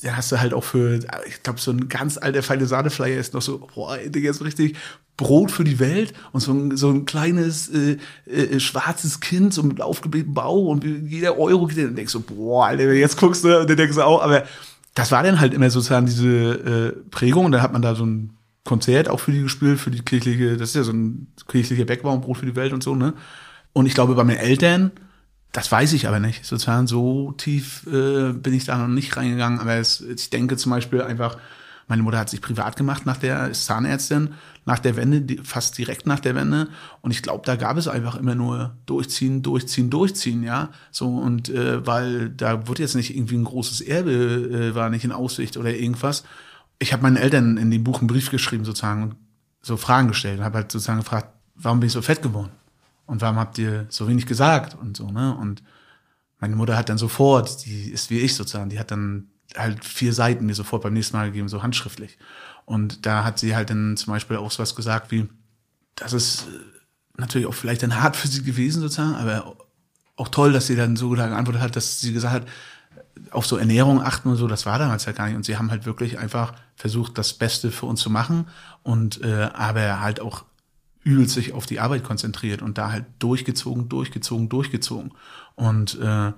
ja, 0.00 0.16
hast 0.16 0.32
du 0.32 0.40
halt 0.40 0.54
auch 0.54 0.64
für, 0.64 1.00
ich 1.28 1.42
glaube, 1.42 1.60
so 1.60 1.70
ein 1.70 1.88
ganz 1.88 2.18
alter 2.18 2.42
feine 2.42 2.66
Sahneflyer 2.66 3.18
ist 3.18 3.34
noch 3.34 3.42
so, 3.42 3.68
boah, 3.74 3.96
Digga, 3.98 4.32
so 4.32 4.44
richtig 4.44 4.76
Brot 5.16 5.50
für 5.50 5.64
die 5.64 5.78
Welt 5.78 6.14
und 6.32 6.40
so 6.40 6.52
ein, 6.52 6.76
so 6.76 6.90
ein 6.90 7.04
kleines 7.04 7.68
äh, 7.68 7.98
äh, 8.26 8.58
schwarzes 8.58 9.20
Kind, 9.20 9.54
so 9.54 9.62
mit 9.62 9.80
aufgeblähtem 9.80 10.34
Bauch 10.34 10.68
und 10.68 10.84
jeder 10.84 11.38
Euro 11.38 11.66
geht 11.66 11.86
und 11.86 11.96
denkst 11.96 12.12
so, 12.12 12.20
boah, 12.20 12.66
Alter, 12.66 12.92
jetzt 12.92 13.18
guckst 13.18 13.44
du 13.44 13.60
und 13.60 13.70
dann 13.70 13.76
denkst 13.76 13.96
du 13.96 14.02
auch, 14.02 14.22
aber 14.22 14.44
das 14.94 15.12
war 15.12 15.22
dann 15.22 15.40
halt 15.40 15.54
immer 15.54 15.70
sozusagen 15.70 16.06
diese 16.06 16.28
äh, 16.28 16.92
Prägung 17.10 17.46
und 17.46 17.52
dann 17.52 17.62
hat 17.62 17.72
man 17.72 17.82
da 17.82 17.94
so 17.94 18.04
ein 18.04 18.36
Konzert 18.64 19.08
auch 19.08 19.20
für 19.20 19.32
die 19.32 19.42
gespielt, 19.42 19.80
für 19.80 19.90
die 19.90 20.02
kirchliche, 20.02 20.56
das 20.56 20.70
ist 20.70 20.76
ja 20.76 20.82
so 20.82 20.92
ein 20.92 21.28
kirchlicher 21.48 21.84
Backbau 21.84 22.16
Brot 22.18 22.38
für 22.38 22.46
die 22.46 22.56
Welt 22.56 22.72
und 22.72 22.82
so, 22.82 22.94
ne? 22.94 23.14
Und 23.72 23.86
ich 23.86 23.94
glaube, 23.94 24.14
bei 24.14 24.22
meinen 24.22 24.38
Eltern, 24.38 24.92
das 25.52 25.70
weiß 25.70 25.92
ich 25.92 26.08
aber 26.08 26.18
nicht. 26.18 26.44
Sozusagen 26.44 26.86
so 26.86 27.32
tief 27.32 27.86
äh, 27.86 28.32
bin 28.32 28.54
ich 28.54 28.64
da 28.64 28.78
noch 28.78 28.88
nicht 28.88 29.16
reingegangen. 29.16 29.60
Aber 29.60 29.74
es, 29.74 30.00
ich 30.00 30.30
denke 30.30 30.56
zum 30.56 30.70
Beispiel 30.70 31.02
einfach, 31.02 31.36
meine 31.88 32.02
Mutter 32.02 32.18
hat 32.18 32.30
sich 32.30 32.40
privat 32.40 32.76
gemacht 32.76 33.04
nach 33.04 33.18
der 33.18 33.48
ist 33.48 33.66
Zahnärztin, 33.66 34.30
nach 34.64 34.78
der 34.78 34.96
Wende, 34.96 35.42
fast 35.42 35.76
direkt 35.76 36.06
nach 36.06 36.20
der 36.20 36.34
Wende. 36.34 36.68
Und 37.02 37.10
ich 37.10 37.22
glaube, 37.22 37.44
da 37.44 37.56
gab 37.56 37.76
es 37.76 37.86
einfach 37.86 38.14
immer 38.14 38.34
nur 38.34 38.76
durchziehen, 38.86 39.42
durchziehen, 39.42 39.90
durchziehen, 39.90 40.42
ja. 40.42 40.70
So 40.90 41.08
und 41.18 41.50
äh, 41.50 41.86
weil 41.86 42.30
da 42.30 42.66
wird 42.66 42.78
jetzt 42.78 42.94
nicht 42.94 43.14
irgendwie 43.14 43.36
ein 43.36 43.44
großes 43.44 43.82
Erbe, 43.82 44.10
äh, 44.10 44.74
war 44.74 44.88
nicht 44.88 45.04
in 45.04 45.12
Aussicht 45.12 45.58
oder 45.58 45.74
irgendwas. 45.74 46.24
Ich 46.78 46.94
habe 46.94 47.02
meinen 47.02 47.16
Eltern 47.16 47.58
in 47.58 47.70
dem 47.70 47.84
Buch 47.84 47.98
einen 47.98 48.06
Brief 48.06 48.30
geschrieben 48.30 48.64
sozusagen 48.64 49.02
und 49.02 49.16
so 49.60 49.76
Fragen 49.76 50.08
gestellt 50.08 50.38
und 50.38 50.44
habe 50.44 50.58
halt 50.58 50.72
sozusagen 50.72 51.00
gefragt, 51.00 51.28
warum 51.56 51.80
bin 51.80 51.88
ich 51.88 51.92
so 51.92 52.00
fett 52.00 52.22
geworden? 52.22 52.50
Und 53.12 53.20
warum 53.20 53.36
habt 53.36 53.58
ihr 53.58 53.84
so 53.90 54.08
wenig 54.08 54.24
gesagt 54.24 54.74
und 54.74 54.96
so, 54.96 55.10
ne? 55.10 55.36
Und 55.36 55.62
meine 56.38 56.56
Mutter 56.56 56.78
hat 56.78 56.88
dann 56.88 56.96
sofort, 56.96 57.66
die 57.66 57.90
ist 57.90 58.08
wie 58.08 58.20
ich 58.20 58.34
sozusagen, 58.34 58.70
die 58.70 58.78
hat 58.78 58.90
dann 58.90 59.28
halt 59.54 59.84
vier 59.84 60.14
Seiten 60.14 60.46
mir 60.46 60.54
sofort 60.54 60.82
beim 60.82 60.94
nächsten 60.94 61.18
Mal 61.18 61.26
gegeben, 61.26 61.46
so 61.50 61.62
handschriftlich. 61.62 62.16
Und 62.64 63.04
da 63.04 63.22
hat 63.22 63.38
sie 63.38 63.54
halt 63.54 63.68
dann 63.68 63.98
zum 63.98 64.14
Beispiel 64.14 64.38
auch 64.38 64.50
was 64.58 64.74
gesagt 64.74 65.10
wie, 65.10 65.28
das 65.94 66.14
ist 66.14 66.46
äh, 66.48 67.20
natürlich 67.20 67.46
auch 67.46 67.52
vielleicht 67.52 67.82
dann 67.82 68.00
hart 68.00 68.16
für 68.16 68.28
sie 68.28 68.42
gewesen 68.42 68.80
sozusagen, 68.80 69.14
aber 69.14 69.58
auch 70.16 70.28
toll, 70.28 70.54
dass 70.54 70.68
sie 70.68 70.76
dann 70.76 70.96
so 70.96 71.10
geantwortet 71.10 71.60
hat, 71.60 71.76
dass 71.76 72.00
sie 72.00 72.14
gesagt 72.14 72.32
hat, 72.32 72.46
auf 73.30 73.44
so 73.44 73.58
Ernährung 73.58 74.00
achten 74.00 74.30
und 74.30 74.36
so, 74.36 74.48
das 74.48 74.64
war 74.64 74.78
damals 74.78 75.06
halt 75.06 75.18
gar 75.18 75.26
nicht. 75.26 75.36
Und 75.36 75.44
sie 75.44 75.58
haben 75.58 75.70
halt 75.70 75.84
wirklich 75.84 76.18
einfach 76.18 76.54
versucht, 76.76 77.18
das 77.18 77.34
Beste 77.34 77.72
für 77.72 77.84
uns 77.84 78.00
zu 78.00 78.08
machen 78.08 78.48
und 78.82 79.20
äh, 79.22 79.50
aber 79.52 80.00
halt 80.00 80.18
auch 80.18 80.46
übel 81.04 81.28
sich 81.28 81.52
auf 81.52 81.66
die 81.66 81.80
Arbeit 81.80 82.04
konzentriert 82.04 82.62
und 82.62 82.78
da 82.78 82.92
halt 82.92 83.04
durchgezogen, 83.18 83.88
durchgezogen, 83.88 84.48
durchgezogen. 84.48 85.12
Und 85.54 85.98
äh, 86.00 86.32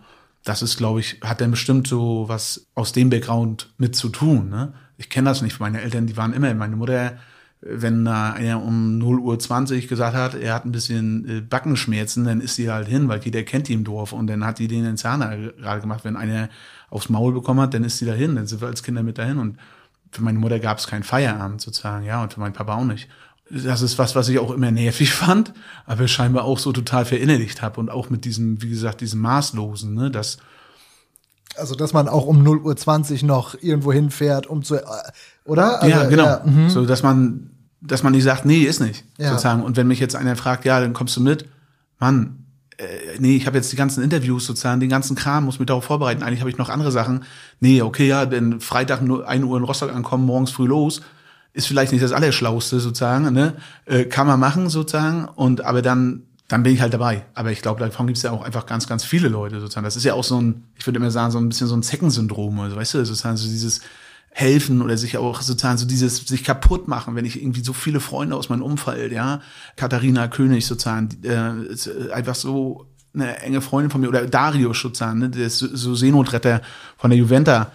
das 0.44 0.62
ist, 0.62 0.76
glaube 0.76 1.00
ich, 1.00 1.20
hat 1.22 1.40
dann 1.40 1.50
bestimmt 1.50 1.86
so 1.86 2.24
was 2.28 2.66
aus 2.74 2.92
dem 2.92 3.10
Background 3.10 3.72
mit 3.78 3.96
zu 3.96 4.08
tun. 4.08 4.50
Ne? 4.50 4.74
Ich 4.96 5.10
kenne 5.10 5.28
das 5.28 5.42
nicht. 5.42 5.60
Meine 5.60 5.80
Eltern, 5.80 6.06
die 6.06 6.16
waren 6.16 6.32
immer, 6.32 6.52
meine 6.54 6.76
Mutter, 6.76 7.18
wenn 7.60 8.06
einer 8.06 8.62
um 8.62 8.98
0 8.98 9.20
Uhr 9.20 9.38
20 9.38 9.88
gesagt 9.88 10.14
hat, 10.14 10.34
er 10.34 10.54
hat 10.54 10.66
ein 10.66 10.72
bisschen 10.72 11.28
äh, 11.28 11.40
Backenschmerzen, 11.40 12.24
dann 12.24 12.42
ist 12.42 12.56
sie 12.56 12.70
halt 12.70 12.88
hin, 12.88 13.08
weil 13.08 13.20
jeder 13.20 13.42
kennt 13.42 13.68
die 13.68 13.72
im 13.72 13.84
Dorf 13.84 14.12
und 14.12 14.26
dann 14.26 14.44
hat 14.44 14.58
die 14.58 14.68
den 14.68 14.84
in 14.84 14.96
gerade 14.96 15.80
gemacht. 15.80 16.04
Wenn 16.04 16.16
einer 16.16 16.50
aufs 16.90 17.08
Maul 17.08 17.32
bekommen 17.32 17.60
hat, 17.60 17.72
dann 17.72 17.84
ist 17.84 17.98
sie 17.98 18.04
dahin, 18.04 18.36
dann 18.36 18.46
sind 18.46 18.60
wir 18.60 18.68
als 18.68 18.82
Kinder 18.82 19.02
mit 19.02 19.16
dahin 19.16 19.38
und 19.38 19.58
für 20.10 20.22
meine 20.22 20.38
Mutter 20.38 20.60
gab 20.60 20.78
es 20.78 20.86
keinen 20.86 21.02
Feierabend 21.02 21.60
sozusagen, 21.60 22.04
ja, 22.04 22.22
und 22.22 22.34
für 22.34 22.40
meinen 22.40 22.52
Papa 22.52 22.76
auch 22.76 22.84
nicht 22.84 23.08
das 23.50 23.82
ist 23.82 23.98
was, 23.98 24.14
was 24.14 24.28
ich 24.28 24.38
auch 24.38 24.50
immer 24.50 24.70
nervig 24.70 25.12
fand, 25.14 25.52
aber 25.86 26.08
scheinbar 26.08 26.44
auch 26.44 26.58
so 26.58 26.72
total 26.72 27.04
verinnerlicht 27.04 27.62
habe 27.62 27.80
und 27.80 27.90
auch 27.90 28.10
mit 28.10 28.24
diesem, 28.24 28.62
wie 28.62 28.70
gesagt, 28.70 29.00
diesem 29.00 29.20
Maßlosen, 29.20 29.94
ne, 29.94 30.10
das 30.10 30.38
also, 31.56 31.76
dass 31.76 31.92
man 31.92 32.08
auch 32.08 32.26
um 32.26 32.42
0 32.42 32.58
Uhr 32.62 32.76
20 32.76 33.22
noch 33.22 33.54
irgendwo 33.60 33.92
hinfährt, 33.92 34.48
um 34.48 34.64
zu, 34.64 34.74
äh, 34.74 34.82
oder? 35.44 35.82
Also, 35.82 35.96
ja, 35.96 36.08
genau. 36.08 36.24
Ja, 36.24 36.42
mhm. 36.44 36.68
so, 36.68 36.84
dass 36.84 37.04
man, 37.04 37.50
dass 37.80 38.02
man 38.02 38.12
nicht 38.12 38.24
sagt, 38.24 38.44
nee, 38.44 38.62
ist 38.62 38.80
nicht, 38.80 39.04
ja. 39.18 39.30
sozusagen. 39.30 39.62
Und 39.62 39.76
wenn 39.76 39.86
mich 39.86 40.00
jetzt 40.00 40.16
einer 40.16 40.34
fragt, 40.34 40.64
ja, 40.64 40.80
dann 40.80 40.94
kommst 40.94 41.16
du 41.16 41.20
mit, 41.20 41.48
Mann, 42.00 42.44
äh, 42.78 43.20
nee, 43.20 43.36
ich 43.36 43.46
habe 43.46 43.56
jetzt 43.56 43.70
die 43.70 43.76
ganzen 43.76 44.02
Interviews 44.02 44.46
sozusagen, 44.46 44.80
den 44.80 44.88
ganzen 44.88 45.14
Kram, 45.14 45.44
muss 45.44 45.60
mich 45.60 45.66
darauf 45.66 45.84
vorbereiten. 45.84 46.24
Eigentlich 46.24 46.40
habe 46.40 46.50
ich 46.50 46.58
noch 46.58 46.70
andere 46.70 46.90
Sachen. 46.90 47.24
Nee, 47.60 47.82
okay, 47.82 48.08
ja, 48.08 48.26
denn 48.26 48.60
Freitag 48.60 49.00
1 49.00 49.44
Uhr 49.44 49.56
in 49.56 49.62
Rostock 49.62 49.92
ankommen, 49.92 50.26
morgens 50.26 50.50
früh 50.50 50.66
los 50.66 51.02
ist 51.54 51.66
vielleicht 51.66 51.92
nicht 51.92 52.04
das 52.04 52.12
Allerschlauste 52.12 52.80
sozusagen, 52.80 53.32
ne? 53.32 53.54
Äh, 53.86 54.04
kann 54.04 54.26
man 54.26 54.38
machen 54.38 54.68
sozusagen 54.68 55.24
und 55.24 55.64
aber 55.64 55.80
dann 55.80 56.24
dann 56.48 56.62
bin 56.62 56.74
ich 56.74 56.80
halt 56.80 56.92
dabei. 56.92 57.24
Aber 57.34 57.52
ich 57.52 57.62
glaube, 57.62 57.80
davon 57.80 58.06
gibt 58.06 58.18
es 58.18 58.22
ja 58.22 58.30
auch 58.30 58.42
einfach 58.42 58.66
ganz, 58.66 58.86
ganz 58.86 59.02
viele 59.02 59.28
Leute 59.28 59.60
sozusagen. 59.60 59.84
Das 59.84 59.96
ist 59.96 60.04
ja 60.04 60.12
auch 60.12 60.24
so 60.24 60.40
ein, 60.40 60.64
ich 60.78 60.86
würde 60.86 60.98
immer 60.98 61.10
sagen, 61.10 61.32
so 61.32 61.38
ein 61.38 61.48
bisschen 61.48 61.68
so 61.68 61.74
ein 61.74 61.82
Zeckensyndrom, 61.82 62.60
also 62.60 62.76
weißt 62.76 62.94
du, 62.94 63.04
sozusagen 63.04 63.38
so 63.38 63.48
dieses 63.48 63.80
helfen 64.30 64.82
oder 64.82 64.98
sich 64.98 65.16
auch 65.16 65.40
sozusagen 65.40 65.78
so 65.78 65.86
dieses 65.86 66.16
sich 66.18 66.42
kaputt 66.42 66.88
machen, 66.88 67.14
wenn 67.14 67.24
ich 67.24 67.40
irgendwie 67.40 67.62
so 67.62 67.72
viele 67.72 68.00
Freunde 68.00 68.34
aus 68.36 68.48
meinem 68.48 68.62
Umfeld, 68.62 69.12
ja, 69.12 69.40
Katharina 69.76 70.28
König 70.28 70.66
sozusagen, 70.66 71.08
äh, 71.22 72.12
einfach 72.12 72.34
so 72.34 72.86
eine 73.14 73.38
enge 73.38 73.60
Freundin 73.60 73.90
von 73.90 74.00
mir 74.00 74.08
oder 74.08 74.26
Dario 74.26 74.74
sozusagen, 74.74 75.20
ne, 75.20 75.30
der 75.30 75.46
ist 75.46 75.58
so 75.58 75.94
Seenotretter 75.94 76.62
von 76.96 77.10
der 77.10 77.18
Juventa. 77.18 77.70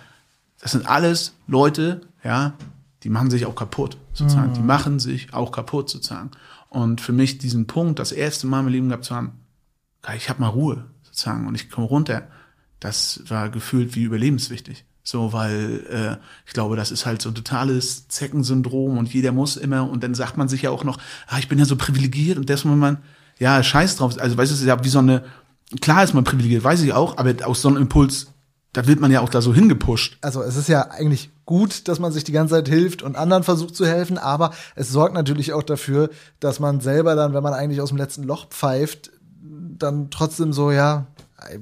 Das 0.60 0.74
sind 0.74 0.86
alles 0.86 1.34
Leute, 1.48 2.02
ja, 2.26 2.54
die 3.04 3.10
machen 3.10 3.32
sich 3.32 3.46
auch 3.46 3.56
kaputt, 3.56 3.98
sozusagen. 4.14 4.52
Mhm. 4.52 4.56
Die 4.56 4.62
machen 4.62 5.00
sich 5.00 5.34
auch 5.34 5.52
kaputt, 5.52 5.90
sozusagen. 5.90 6.32
Und 6.70 7.02
für 7.02 7.14
mich 7.14 7.38
diesen 7.38 7.68
Punkt, 7.68 8.00
das 8.00 8.12
erste 8.12 8.48
Mal 8.48 8.62
im 8.62 8.68
Leben 8.68 8.90
gehabt 8.90 9.06
zu 9.06 9.16
haben, 9.16 9.32
ich 10.16 10.30
habe 10.30 10.42
mal 10.42 10.48
Ruhe, 10.48 10.86
sozusagen, 11.04 11.48
und 11.48 11.56
ich 11.56 11.70
komme 11.70 11.88
runter, 11.88 12.28
das 12.80 13.22
war 13.28 13.50
gefühlt 13.50 13.96
wie 13.96 14.04
überlebenswichtig. 14.04 14.86
So, 15.04 15.34
weil 15.34 15.86
äh, 15.90 16.24
ich 16.46 16.54
glaube, 16.54 16.76
das 16.76 16.92
ist 16.92 17.06
halt 17.06 17.22
so 17.22 17.30
ein 17.30 17.36
totales 17.36 18.08
Zeckensyndrom 18.10 18.98
und 18.98 19.12
jeder 19.12 19.32
muss 19.32 19.58
immer, 19.58 19.90
und 19.90 20.04
dann 20.04 20.14
sagt 20.14 20.38
man 20.38 20.48
sich 20.48 20.62
ja 20.64 20.70
auch 20.70 20.84
noch, 20.84 21.00
ah, 21.28 21.40
ich 21.40 21.48
bin 21.48 21.58
ja 21.58 21.66
so 21.66 21.76
privilegiert 21.76 22.38
und 22.38 22.50
das 22.50 22.64
muss 22.64 22.78
man, 22.78 23.00
ja, 23.40 23.64
scheiß 23.64 23.96
drauf. 23.96 24.20
Also 24.20 24.38
weißt 24.38 24.52
du, 24.52 24.56
es 24.56 24.62
ist 24.62 24.68
ja 24.68 24.84
wie 24.84 24.90
so 24.90 25.00
eine, 25.00 25.24
klar 25.82 26.04
ist 26.04 26.14
man 26.14 26.24
privilegiert, 26.24 26.64
weiß 26.64 26.82
ich 26.82 26.94
auch, 26.94 27.18
aber 27.18 27.34
aus 27.48 27.62
so 27.62 27.70
einem 27.70 27.78
Impuls 27.78 28.28
da 28.74 28.86
wird 28.88 29.00
man 29.00 29.12
ja 29.12 29.22
auch 29.22 29.30
da 29.30 29.42
so 29.42 29.54
hingepusht. 29.54 30.18
Also 30.22 30.44
es 30.44 30.56
ist 30.56 30.70
ja 30.70 30.92
eigentlich 30.92 31.32
gut, 31.46 31.88
dass 31.88 32.00
man 32.00 32.12
sich 32.12 32.24
die 32.24 32.32
ganze 32.32 32.56
Zeit 32.56 32.70
hilft 32.70 33.02
und 33.02 33.16
anderen 33.16 33.44
versucht 33.44 33.76
zu 33.76 33.86
helfen, 33.86 34.18
aber 34.18 34.52
es 34.76 34.90
sorgt 34.90 35.16
natürlich 35.16 35.54
auch 35.54 35.64
dafür, 35.64 36.10
dass 36.40 36.60
man 36.60 36.80
selber 36.80 37.16
dann, 37.16 37.34
wenn 37.34 37.44
man 37.44 37.54
eigentlich 37.54 37.82
aus 37.82 37.90
dem 37.90 37.98
letzten 37.98 38.24
Loch 38.24 38.50
pfeift, 38.50 39.12
dann 39.42 40.10
trotzdem 40.12 40.54
so, 40.54 40.72
ja, 40.72 41.08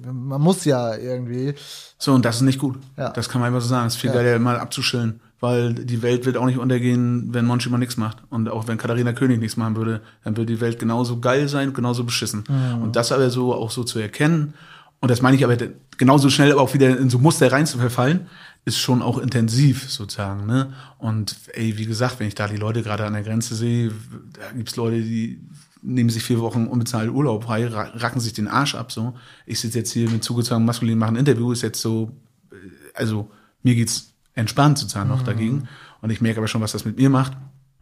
man 0.01 0.41
muss 0.41 0.65
ja 0.65 0.95
irgendwie. 0.95 1.53
So, 1.97 2.13
und 2.13 2.25
das 2.25 2.37
ist 2.37 2.41
nicht 2.41 2.59
gut. 2.59 2.77
Ja. 2.97 3.09
Das 3.11 3.29
kann 3.29 3.41
man 3.41 3.47
einfach 3.47 3.61
so 3.61 3.69
sagen. 3.69 3.87
Es 3.87 3.95
ist 3.95 4.01
viel 4.01 4.09
ja. 4.09 4.15
geiler, 4.15 4.39
mal 4.39 4.59
abzuschillen. 4.59 5.21
Weil 5.39 5.75
die 5.75 6.01
Welt 6.01 6.25
wird 6.25 6.35
auch 6.35 6.47
nicht 6.47 6.57
untergehen, 6.57 7.31
wenn 7.31 7.45
Monchi 7.45 7.69
mal 7.69 7.77
nichts 7.77 7.95
macht. 7.95 8.23
Und 8.31 8.49
auch 8.49 8.67
wenn 8.67 8.79
Katharina 8.79 9.13
König 9.13 9.39
nichts 9.39 9.55
machen 9.55 9.75
würde, 9.75 10.01
dann 10.23 10.35
würde 10.35 10.51
die 10.51 10.61
Welt 10.61 10.79
genauso 10.79 11.19
geil 11.19 11.47
sein, 11.47 11.73
genauso 11.73 12.03
beschissen. 12.05 12.43
Mhm. 12.49 12.81
Und 12.81 12.95
das 12.95 13.11
aber 13.11 13.29
so 13.29 13.53
auch 13.53 13.69
so 13.69 13.83
zu 13.83 13.99
erkennen 13.99 14.55
und 14.99 15.11
das 15.11 15.21
meine 15.21 15.37
ich 15.37 15.43
aber 15.43 15.57
genauso 15.97 16.29
schnell 16.29 16.51
aber 16.51 16.61
auch 16.61 16.73
wieder 16.73 16.97
in 16.97 17.09
so 17.09 17.19
Muster 17.19 17.51
rein 17.51 17.67
zu 17.67 17.77
verfallen, 17.77 18.27
ist 18.65 18.79
schon 18.79 19.01
auch 19.01 19.17
intensiv 19.17 19.89
sozusagen. 19.89 20.45
Ne? 20.45 20.73
Und 20.97 21.35
ey, 21.53 21.77
wie 21.77 21.85
gesagt, 21.85 22.19
wenn 22.19 22.27
ich 22.27 22.35
da 22.35 22.47
die 22.47 22.57
Leute 22.57 22.83
gerade 22.83 23.05
an 23.05 23.13
der 23.13 23.23
Grenze 23.23 23.55
sehe, 23.55 23.91
da 24.33 24.51
gibt's 24.55 24.75
Leute, 24.75 25.01
die 25.01 25.39
nehmen 25.81 26.09
sich 26.09 26.23
vier 26.23 26.39
Wochen 26.39 26.67
unbezahlt 26.67 27.09
Urlaub 27.09 27.45
frei, 27.45 27.67
racken 27.67 28.19
sich 28.19 28.33
den 28.33 28.47
Arsch 28.47 28.75
ab. 28.75 28.91
So, 28.91 29.13
ich 29.45 29.59
sitze 29.59 29.77
jetzt 29.77 29.91
hier 29.91 30.09
mit 30.09 30.23
zugezogenem 30.23 30.65
Maskulin 30.65 30.97
machen 30.97 31.15
Interview, 31.15 31.51
ist 31.51 31.61
jetzt 31.61 31.79
so, 31.79 32.11
äh, 32.51 32.55
also 32.93 33.31
mir 33.63 33.75
geht's 33.75 34.13
entspannt 34.33 34.79
sozusagen 34.79 35.09
noch 35.09 35.21
mhm. 35.21 35.25
dagegen. 35.25 35.69
Und 36.01 36.09
ich 36.09 36.21
merke 36.21 36.39
aber 36.39 36.47
schon, 36.47 36.61
was 36.61 36.71
das 36.71 36.85
mit 36.85 36.97
mir 36.97 37.09
macht. 37.09 37.33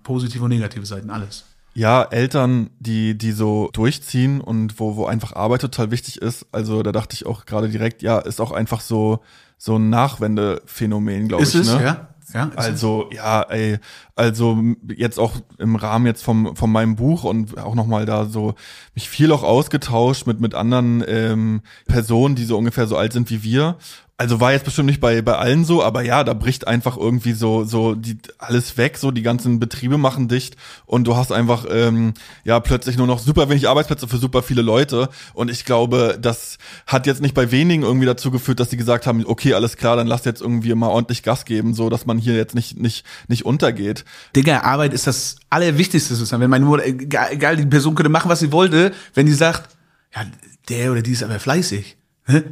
Positive 0.03 0.43
und 0.43 0.50
negative 0.50 0.86
Seiten, 0.86 1.10
alles. 1.10 1.45
Ja, 1.75 2.03
Eltern, 2.03 2.70
die, 2.79 3.17
die 3.17 3.34
so 3.34 3.70
durchziehen 3.74 4.39
und 4.39 4.79
wo, 4.79 4.96
wo 4.96 5.05
einfach 5.05 5.34
Arbeit 5.34 5.60
total 5.60 5.91
wichtig 5.91 6.22
ist. 6.22 6.46
Also 6.53 6.82
da 6.84 6.94
dachte 6.94 7.15
ich 7.15 7.25
auch 7.25 7.46
gerade 7.46 7.67
direkt, 7.67 8.01
ja, 8.01 8.17
ist 8.20 8.39
auch 8.39 8.53
einfach 8.53 8.79
so, 8.79 9.20
so 9.58 9.75
ein 9.75 9.89
Nachwendephänomen, 9.89 11.27
glaube 11.27 11.44
ich. 11.44 11.50
Ist 11.50 11.55
es, 11.55 11.75
ne? 11.75 11.84
ja? 11.84 12.08
Ja, 12.34 12.50
also 12.55 13.08
ja, 13.13 13.44
ey, 13.44 13.77
also 14.15 14.58
jetzt 14.96 15.20
auch 15.20 15.34
im 15.60 15.75
Rahmen 15.75 16.08
jetzt 16.08 16.24
vom 16.24 16.55
von 16.55 16.72
meinem 16.72 16.96
Buch 16.96 17.24
und 17.24 17.58
auch 17.60 17.75
noch 17.75 17.86
mal 17.86 18.05
da 18.05 18.25
so 18.25 18.55
mich 18.96 19.10
viel 19.10 19.32
auch 19.32 19.44
ausgetauscht 19.44 20.25
mit 20.25 20.41
mit 20.41 20.55
anderen 20.55 21.03
ähm, 21.08 21.62
Personen, 21.88 22.34
die 22.34 22.46
so 22.46 22.58
ungefähr 22.58 22.88
so 22.88 22.98
alt 22.98 23.13
sind 23.13 23.29
wie 23.29 23.44
wir 23.44 23.77
also 24.17 24.39
war 24.39 24.53
jetzt 24.53 24.63
bestimmt 24.63 24.88
nicht 24.88 25.01
bei, 25.01 25.22
bei 25.22 25.36
allen 25.36 25.65
so, 25.65 25.84
aber 25.84 26.01
ja, 26.01 26.23
da 26.23 26.34
bricht 26.34 26.67
einfach 26.67 26.95
irgendwie 26.95 27.34
so, 27.34 27.65
so 27.65 27.95
die, 27.95 28.17
alles 28.38 28.78
weg, 28.78 28.97
so 28.97 29.12
die 29.12 29.23
ganzen 29.23 29.60
Betriebe 29.60 29.97
machen 29.97 30.30
dicht 30.30 30.56
und 30.86 31.06
du 31.06 31.17
hast 31.17 31.34
einfach 31.34 31.65
ähm, 31.69 32.13
ja 32.45 32.62
plötzlich 32.62 32.95
nur 32.97 33.08
noch 33.08 33.19
super 33.19 33.49
wenig 33.49 33.67
Arbeitsplätze 33.67 34.08
für 34.08 34.17
super 34.17 34.41
viele 34.41 34.62
Leute. 34.62 35.10
Und 35.34 35.51
ich 35.51 35.65
glaube, 35.65 36.17
das 36.21 36.58
hat 36.88 37.08
jetzt 37.08 37.21
nicht 37.21 37.34
bei 37.34 37.51
wenigen 37.51 37.84
irgendwie 37.84 38.06
dazu 38.06 38.32
geführt, 38.32 38.62
dass 38.62 38.69
sie 38.69 38.78
gesagt 38.78 39.06
haben, 39.06 39.25
okay, 39.25 39.54
alles 39.54 39.75
klar, 39.75 39.97
dann 39.97 40.08
lass 40.08 40.23
jetzt 40.23 40.41
irgendwie 40.41 40.73
mal 40.75 40.88
ordentlich 40.88 41.21
Gas 41.21 41.43
geben, 41.43 41.73
so 41.73 41.89
dass 41.89 42.06
man 42.06 42.17
hier 42.17 42.36
jetzt 42.36 42.56
nicht, 42.56 42.80
nicht, 42.80 43.06
nicht 43.28 43.45
untergeht. 43.45 44.06
Digga, 44.34 44.62
Arbeit 44.62 44.93
ist 44.93 45.08
das 45.08 45.36
Allerwichtigste 45.49 46.15
sozusagen. 46.15 46.41
Wenn 46.41 46.49
meine 46.49 46.65
Mutter, 46.65 46.86
egal, 46.86 47.58
die 47.58 47.65
Person 47.65 47.95
könnte 47.95 48.10
machen, 48.10 48.30
was 48.30 48.39
sie 48.39 48.54
wollte, 48.54 48.93
wenn 49.13 49.25
die 49.25 49.34
sagt, 49.34 49.75
ja, 50.15 50.23
der 50.69 50.93
oder 50.93 51.01
die 51.01 51.12
ist 51.12 51.23
aber 51.23 51.39
fleißig 51.39 51.97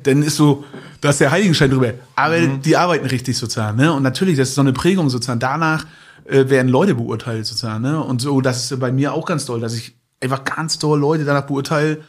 dann 0.04 0.22
ist 0.22 0.36
so, 0.36 0.64
da 1.02 1.10
ist 1.10 1.20
der 1.20 1.32
Heiligenschein 1.32 1.72
drüber. 1.72 1.94
Aber 2.16 2.38
mhm. 2.38 2.62
die 2.62 2.78
arbeiten 2.78 3.06
richtig 3.06 3.38
sozusagen, 3.38 3.78
ne? 3.78 3.92
Und 3.92 4.04
natürlich, 4.04 4.38
das 4.38 4.50
ist 4.50 4.56
so 4.56 4.62
eine 4.62 4.74
Prägung 4.74 5.10
sozusagen. 5.10 5.40
Danach 5.40 5.86
äh, 6.26 6.50
werden 6.50 6.70
Leute 6.70 6.96
beurteilt 6.96 7.46
sozusagen, 7.46 7.82
ne? 7.82 8.02
Und 8.02 8.22
so, 8.22 8.40
das 8.42 8.72
ist 8.72 8.80
bei 8.80 8.92
mir 8.92 9.14
auch 9.14 9.26
ganz 9.26 9.46
toll, 9.46 9.60
dass 9.60 9.74
ich 9.74 9.96
einfach 10.22 10.44
ganz 10.44 10.80
toll 10.80 11.00
Leute 11.00 11.26
danach 11.26 11.48
beurteile, 11.48 12.02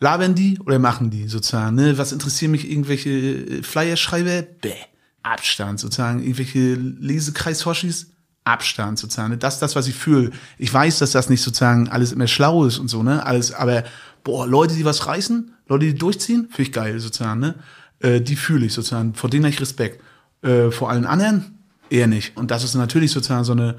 labern 0.00 0.34
die 0.34 0.58
oder 0.60 0.78
machen 0.78 1.10
die 1.10 1.28
sozusagen, 1.28 1.76
ne? 1.76 1.96
Was 1.96 2.12
interessieren 2.12 2.50
mich 2.50 2.70
irgendwelche 2.70 3.10
äh, 3.10 3.62
Flyer-Schreiber? 3.62 4.42
Bäh. 4.42 4.74
Abstand 5.22 5.80
sozusagen. 5.80 6.20
Irgendwelche 6.20 6.74
Lesekreis-Hoshis? 6.74 8.10
Abstand 8.44 8.98
sozusagen. 8.98 9.30
Ne? 9.30 9.38
Das 9.38 9.54
ist 9.54 9.60
das, 9.60 9.76
was 9.76 9.88
ich 9.88 9.94
fühle. 9.94 10.30
Ich 10.56 10.72
weiß, 10.72 10.98
dass 10.98 11.12
das 11.12 11.28
nicht 11.28 11.42
sozusagen 11.42 11.88
alles 11.88 12.12
immer 12.12 12.26
schlau 12.26 12.64
ist 12.64 12.78
und 12.78 12.88
so, 12.88 13.02
ne? 13.02 13.24
Alles, 13.24 13.52
aber 13.52 13.84
boah, 14.24 14.46
Leute, 14.46 14.74
die 14.74 14.84
was 14.84 15.06
reißen, 15.06 15.54
Leute, 15.68 15.86
die 15.86 15.94
durchziehen, 15.94 16.48
finde 16.50 16.62
ich 16.62 16.72
geil 16.72 16.98
sozusagen, 16.98 17.40
ne? 17.40 17.54
Äh, 18.00 18.20
die 18.20 18.36
fühle 18.36 18.66
ich 18.66 18.72
sozusagen, 18.72 19.14
vor 19.14 19.30
denen 19.30 19.44
habe 19.44 19.52
ich 19.52 19.60
Respekt. 19.60 20.02
Äh, 20.42 20.70
vor 20.70 20.90
allen 20.90 21.04
anderen 21.04 21.58
eher 21.90 22.06
nicht. 22.06 22.36
Und 22.36 22.50
das 22.50 22.64
ist 22.64 22.74
natürlich 22.74 23.10
sozusagen 23.10 23.44
so 23.44 23.52
eine 23.52 23.76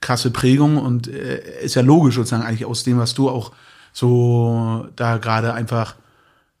krasse 0.00 0.30
Prägung 0.30 0.76
und 0.76 1.08
äh, 1.08 1.40
ist 1.62 1.74
ja 1.74 1.82
logisch 1.82 2.14
sozusagen 2.14 2.44
eigentlich 2.44 2.66
aus 2.66 2.84
dem, 2.84 2.98
was 2.98 3.14
du 3.14 3.28
auch 3.28 3.52
so 3.92 4.86
da 4.94 5.16
gerade 5.16 5.54
einfach 5.54 5.96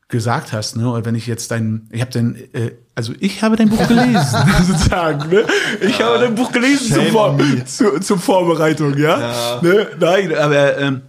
gesagt 0.08 0.52
hast, 0.52 0.76
ne? 0.76 0.90
Oder 0.90 1.04
wenn 1.04 1.14
ich 1.14 1.26
jetzt 1.26 1.50
dein, 1.50 1.86
ich 1.92 2.00
habe 2.00 2.10
dein, 2.10 2.34
äh, 2.54 2.72
also 2.94 3.12
ich 3.20 3.42
habe 3.42 3.56
dein 3.56 3.68
Buch 3.68 3.86
gelesen, 3.86 4.38
sozusagen, 4.66 5.28
ne? 5.28 5.44
Ich 5.82 6.02
habe 6.02 6.18
dein 6.18 6.34
Buch 6.34 6.50
gelesen 6.50 6.94
zur, 6.94 7.04
Vor 7.04 7.38
zu, 7.66 8.00
zur 8.00 8.18
Vorbereitung, 8.18 8.96
ja? 8.96 9.20
ja. 9.20 9.60
Ne? 9.62 9.86
Nein, 10.00 10.34
aber 10.34 10.78
ähm, 10.78 11.02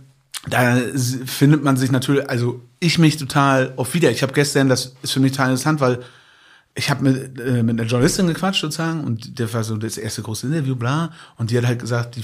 da 0.47 0.77
findet 1.25 1.63
man 1.63 1.77
sich 1.77 1.91
natürlich, 1.91 2.29
also 2.29 2.61
ich 2.79 2.97
mich 2.97 3.17
total 3.17 3.73
oft 3.75 3.93
wieder. 3.93 4.09
Ich 4.11 4.23
habe 4.23 4.33
gestern, 4.33 4.69
das 4.69 4.95
ist 5.01 5.11
für 5.11 5.19
mich 5.19 5.33
total 5.33 5.49
interessant, 5.49 5.81
weil 5.81 5.99
ich 6.75 6.89
habe 6.89 7.03
mit, 7.03 7.39
äh, 7.39 7.63
mit 7.63 7.79
einer 7.79 7.89
Journalistin 7.89 8.27
gequatscht 8.27 8.61
sozusagen 8.61 9.03
und 9.03 9.37
der 9.37 9.51
war 9.53 9.63
so 9.63 9.75
das 9.75 9.97
erste 9.97 10.21
große 10.21 10.47
Interview, 10.47 10.75
bla. 10.75 11.11
Und 11.37 11.51
die 11.51 11.57
hat 11.57 11.65
halt 11.65 11.79
gesagt, 11.79 12.15
die, 12.15 12.23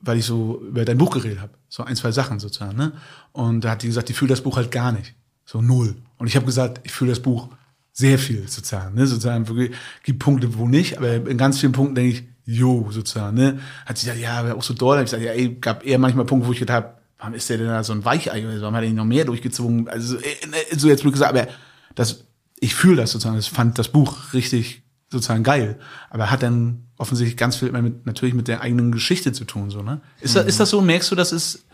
weil 0.00 0.18
ich 0.18 0.24
so 0.24 0.62
über 0.62 0.84
dein 0.84 0.98
Buch 0.98 1.10
geredet 1.10 1.40
habe, 1.40 1.52
so 1.68 1.82
ein, 1.82 1.96
zwei 1.96 2.12
Sachen 2.12 2.38
sozusagen, 2.38 2.76
ne? 2.76 2.92
Und 3.32 3.64
da 3.64 3.70
hat 3.70 3.82
die 3.82 3.88
gesagt, 3.88 4.08
die 4.08 4.12
fühlt 4.12 4.30
das 4.30 4.42
Buch 4.42 4.56
halt 4.56 4.70
gar 4.70 4.92
nicht. 4.92 5.14
So 5.44 5.60
null. 5.60 5.96
Und 6.18 6.28
ich 6.28 6.36
habe 6.36 6.46
gesagt, 6.46 6.80
ich 6.84 6.92
fühle 6.92 7.10
das 7.10 7.20
Buch 7.20 7.48
sehr 7.92 8.18
viel 8.18 8.46
sozusagen, 8.46 8.94
ne? 8.94 9.06
Sozusagen, 9.06 9.48
wirklich, 9.48 9.72
gibt 10.04 10.20
Punkte, 10.20 10.56
wo 10.56 10.68
nicht, 10.68 10.98
aber 10.98 11.14
in 11.14 11.38
ganz 11.38 11.58
vielen 11.58 11.72
Punkten 11.72 11.96
denke 11.96 12.16
ich, 12.16 12.24
jo, 12.44 12.88
sozusagen, 12.90 13.36
ne? 13.36 13.58
Hat 13.86 13.98
sie 13.98 14.06
gesagt, 14.06 14.22
ja, 14.22 14.38
aber 14.38 14.54
auch 14.54 14.62
so 14.62 14.74
doll. 14.74 14.98
Hab 14.98 15.04
ich 15.04 15.10
gesagt, 15.10 15.24
ja, 15.24 15.32
ey, 15.32 15.56
gab 15.60 15.84
eher 15.84 15.98
manchmal 15.98 16.26
Punkte, 16.26 16.46
wo 16.46 16.52
ich 16.52 16.60
gedacht 16.60 16.76
habe, 16.76 16.95
warum 17.18 17.34
ist 17.34 17.48
der 17.48 17.58
denn 17.58 17.68
da 17.68 17.82
so 17.84 17.92
ein 17.92 18.04
Weichei? 18.04 18.44
Warum 18.60 18.74
hat 18.74 18.82
er 18.82 18.88
nicht 18.88 18.96
noch 18.96 19.04
mehr 19.04 19.24
durchgezogen? 19.24 19.88
Also, 19.88 20.16
äh, 20.16 20.76
so 20.76 20.88
jetzt 20.88 21.02
blöd 21.02 21.12
gesagt, 21.12 21.34
aber 21.36 21.48
das, 21.94 22.24
ich 22.58 22.74
fühle 22.74 22.96
das 22.96 23.12
sozusagen. 23.12 23.38
Ich 23.38 23.50
fand 23.50 23.78
das 23.78 23.88
Buch 23.88 24.32
richtig 24.32 24.82
sozusagen 25.10 25.42
geil. 25.42 25.78
Aber 26.10 26.24
er 26.24 26.30
hat 26.30 26.42
dann 26.42 26.86
offensichtlich 26.98 27.36
ganz 27.36 27.56
viel 27.56 27.72
mit, 27.72 28.06
natürlich 28.06 28.34
mit 28.34 28.48
der 28.48 28.60
eigenen 28.60 28.92
Geschichte 28.92 29.32
zu 29.32 29.44
tun, 29.44 29.70
so, 29.70 29.82
ne? 29.82 30.00
Ist, 30.20 30.34
mhm. 30.34 30.38
das, 30.38 30.46
ist 30.46 30.60
das 30.60 30.70
so? 30.70 30.80
Merkst 30.80 31.10
du, 31.10 31.14
dass 31.14 31.32
es, 31.32 31.66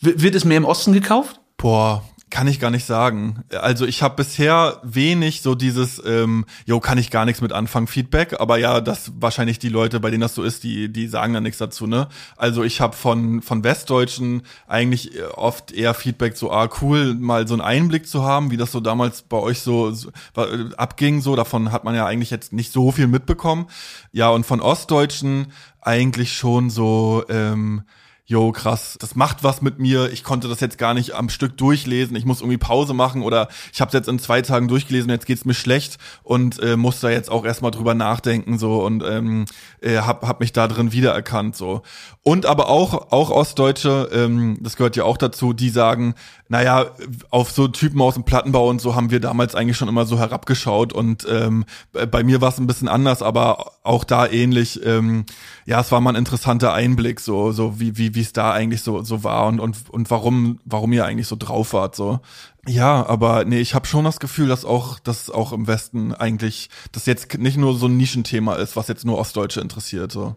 wird 0.00 0.34
es 0.34 0.44
mehr 0.44 0.56
im 0.56 0.64
Osten 0.64 0.92
gekauft? 0.92 1.40
Boah, 1.56 2.04
kann 2.34 2.48
ich 2.48 2.58
gar 2.58 2.72
nicht 2.72 2.84
sagen. 2.84 3.44
Also 3.60 3.86
ich 3.86 4.02
habe 4.02 4.16
bisher 4.16 4.80
wenig 4.82 5.40
so 5.40 5.54
dieses, 5.54 6.02
ähm, 6.04 6.46
jo, 6.66 6.80
kann 6.80 6.98
ich 6.98 7.12
gar 7.12 7.26
nichts 7.26 7.40
mit 7.40 7.52
anfangen, 7.52 7.86
Feedback. 7.86 8.40
Aber 8.40 8.58
ja, 8.58 8.80
das 8.80 9.12
wahrscheinlich 9.20 9.60
die 9.60 9.68
Leute, 9.68 10.00
bei 10.00 10.10
denen 10.10 10.22
das 10.22 10.34
so 10.34 10.42
ist, 10.42 10.64
die, 10.64 10.92
die 10.92 11.06
sagen 11.06 11.32
da 11.32 11.40
nichts 11.40 11.58
dazu, 11.58 11.86
ne? 11.86 12.08
Also 12.36 12.64
ich 12.64 12.80
habe 12.80 12.96
von, 12.96 13.40
von 13.40 13.62
Westdeutschen 13.62 14.42
eigentlich 14.66 15.12
oft 15.34 15.70
eher 15.70 15.94
Feedback 15.94 16.36
so, 16.36 16.50
ah, 16.50 16.68
cool, 16.82 17.14
mal 17.14 17.46
so 17.46 17.54
einen 17.54 17.60
Einblick 17.60 18.08
zu 18.08 18.24
haben, 18.24 18.50
wie 18.50 18.56
das 18.56 18.72
so 18.72 18.80
damals 18.80 19.22
bei 19.22 19.36
euch 19.36 19.60
so, 19.60 19.92
so 19.92 20.10
äh, 20.36 20.74
abging. 20.76 21.20
So, 21.20 21.36
davon 21.36 21.70
hat 21.70 21.84
man 21.84 21.94
ja 21.94 22.04
eigentlich 22.04 22.30
jetzt 22.30 22.52
nicht 22.52 22.72
so 22.72 22.90
viel 22.90 23.06
mitbekommen. 23.06 23.66
Ja, 24.10 24.30
und 24.30 24.44
von 24.44 24.60
Ostdeutschen 24.60 25.52
eigentlich 25.80 26.32
schon 26.32 26.68
so, 26.68 27.22
ähm, 27.28 27.84
jo, 28.26 28.52
krass, 28.52 28.96
das 28.98 29.16
macht 29.16 29.44
was 29.44 29.60
mit 29.60 29.78
mir, 29.78 30.10
ich 30.10 30.24
konnte 30.24 30.48
das 30.48 30.60
jetzt 30.60 30.78
gar 30.78 30.94
nicht 30.94 31.12
am 31.12 31.28
Stück 31.28 31.58
durchlesen, 31.58 32.16
ich 32.16 32.24
muss 32.24 32.40
irgendwie 32.40 32.56
Pause 32.56 32.94
machen 32.94 33.22
oder 33.22 33.48
ich 33.70 33.82
habe 33.82 33.90
es 33.90 33.92
jetzt 33.92 34.08
in 34.08 34.18
zwei 34.18 34.40
Tagen 34.40 34.66
durchgelesen, 34.66 35.10
jetzt 35.10 35.26
geht's 35.26 35.44
mir 35.44 35.52
schlecht 35.52 35.98
und 36.22 36.58
äh, 36.60 36.76
muss 36.76 37.00
da 37.00 37.10
jetzt 37.10 37.30
auch 37.30 37.44
erstmal 37.44 37.70
drüber 37.70 37.94
nachdenken 37.94 38.56
so 38.56 38.82
und 38.82 39.04
ähm, 39.06 39.44
äh, 39.82 39.98
hab, 39.98 40.26
hab 40.26 40.40
mich 40.40 40.52
da 40.52 40.68
drin 40.68 40.92
wiedererkannt 40.92 41.54
so. 41.54 41.82
Und 42.22 42.46
aber 42.46 42.70
auch, 42.70 43.12
auch 43.12 43.30
Ostdeutsche, 43.30 44.08
ähm, 44.10 44.56
das 44.62 44.76
gehört 44.76 44.96
ja 44.96 45.04
auch 45.04 45.18
dazu, 45.18 45.52
die 45.52 45.68
sagen, 45.68 46.14
naja, 46.48 46.86
auf 47.30 47.50
so 47.50 47.68
Typen 47.68 48.00
aus 48.02 48.14
dem 48.14 48.24
Plattenbau 48.24 48.68
und 48.68 48.80
so 48.80 48.94
haben 48.94 49.10
wir 49.10 49.20
damals 49.20 49.54
eigentlich 49.54 49.78
schon 49.78 49.88
immer 49.88 50.04
so 50.04 50.18
herabgeschaut 50.18 50.92
und 50.92 51.26
ähm, 51.30 51.64
bei 52.10 52.22
mir 52.22 52.40
war 52.42 52.50
es 52.50 52.58
ein 52.58 52.66
bisschen 52.66 52.88
anders, 52.88 53.22
aber 53.22 53.72
auch 53.82 54.04
da 54.04 54.26
ähnlich. 54.26 54.84
Ähm, 54.84 55.24
ja, 55.64 55.80
es 55.80 55.90
war 55.90 56.00
mal 56.00 56.10
ein 56.10 56.16
interessanter 56.16 56.74
Einblick, 56.74 57.20
so 57.20 57.52
so 57.52 57.80
wie 57.80 57.96
wie 57.96 58.14
wie 58.14 58.20
es 58.20 58.34
da 58.34 58.52
eigentlich 58.52 58.82
so 58.82 59.02
so 59.02 59.24
war 59.24 59.46
und 59.46 59.58
und 59.58 59.88
und 59.88 60.10
warum 60.10 60.60
warum 60.66 60.92
ihr 60.92 61.06
eigentlich 61.06 61.28
so 61.28 61.36
drauf 61.36 61.72
wart 61.72 61.96
so. 61.96 62.20
Ja, 62.66 63.06
aber 63.06 63.44
nee, 63.44 63.60
ich 63.60 63.74
habe 63.74 63.86
schon 63.86 64.04
das 64.04 64.20
Gefühl, 64.20 64.48
dass 64.48 64.64
auch 64.66 64.98
dass 64.98 65.30
auch 65.30 65.52
im 65.52 65.66
Westen 65.66 66.12
eigentlich 66.12 66.68
das 66.92 67.06
jetzt 67.06 67.38
nicht 67.38 67.56
nur 67.56 67.76
so 67.76 67.86
ein 67.86 67.96
Nischenthema 67.96 68.56
ist, 68.56 68.76
was 68.76 68.88
jetzt 68.88 69.04
nur 69.06 69.18
Ostdeutsche 69.18 69.60
interessiert 69.60 70.12
so. 70.12 70.36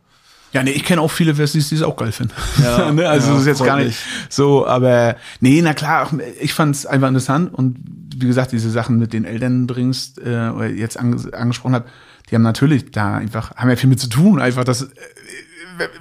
Ja, 0.54 0.64
nee, 0.64 0.72
ich 0.72 0.86
kenne 0.86 1.02
auch 1.02 1.12
viele 1.12 1.38
Westies, 1.38 1.70
die 1.70 1.76
es 1.76 1.82
auch 1.82 1.96
geil 1.96 2.12
finden. 2.12 2.34
Ja, 2.62 2.92
ne? 2.92 3.08
Also 3.10 3.28
ja, 3.28 3.34
das 3.34 3.42
ist 3.42 3.48
jetzt 3.48 3.64
gar 3.64 3.78
nicht 3.78 3.98
so, 4.30 4.66
aber 4.66 5.16
nee, 5.40 5.62
na 5.62 5.74
klar, 5.74 6.10
ich 6.40 6.54
fand 6.54 6.76
es 6.76 6.86
einfach 6.86 7.10
interessant 7.10 7.54
und 7.54 7.78
wie 8.16 8.28
gesagt, 8.28 8.52
diese 8.52 8.72
Sachen 8.72 8.98
mit 8.98 9.14
den 9.14 9.26
Eltern 9.26 9.68
bringst, 9.68 10.20
äh, 10.20 10.50
oder 10.56 10.68
jetzt 10.68 11.00
ange 11.00 11.34
angesprochen 11.34 11.76
hat, 11.76 11.86
die 12.30 12.36
haben 12.36 12.42
natürlich 12.42 12.92
da 12.92 13.16
einfach, 13.16 13.56
haben 13.56 13.70
ja 13.70 13.76
viel 13.76 13.90
mit 13.90 14.00
zu 14.00 14.10
tun, 14.10 14.40
einfach 14.42 14.64
das, 14.64 14.84
äh, 14.84 14.88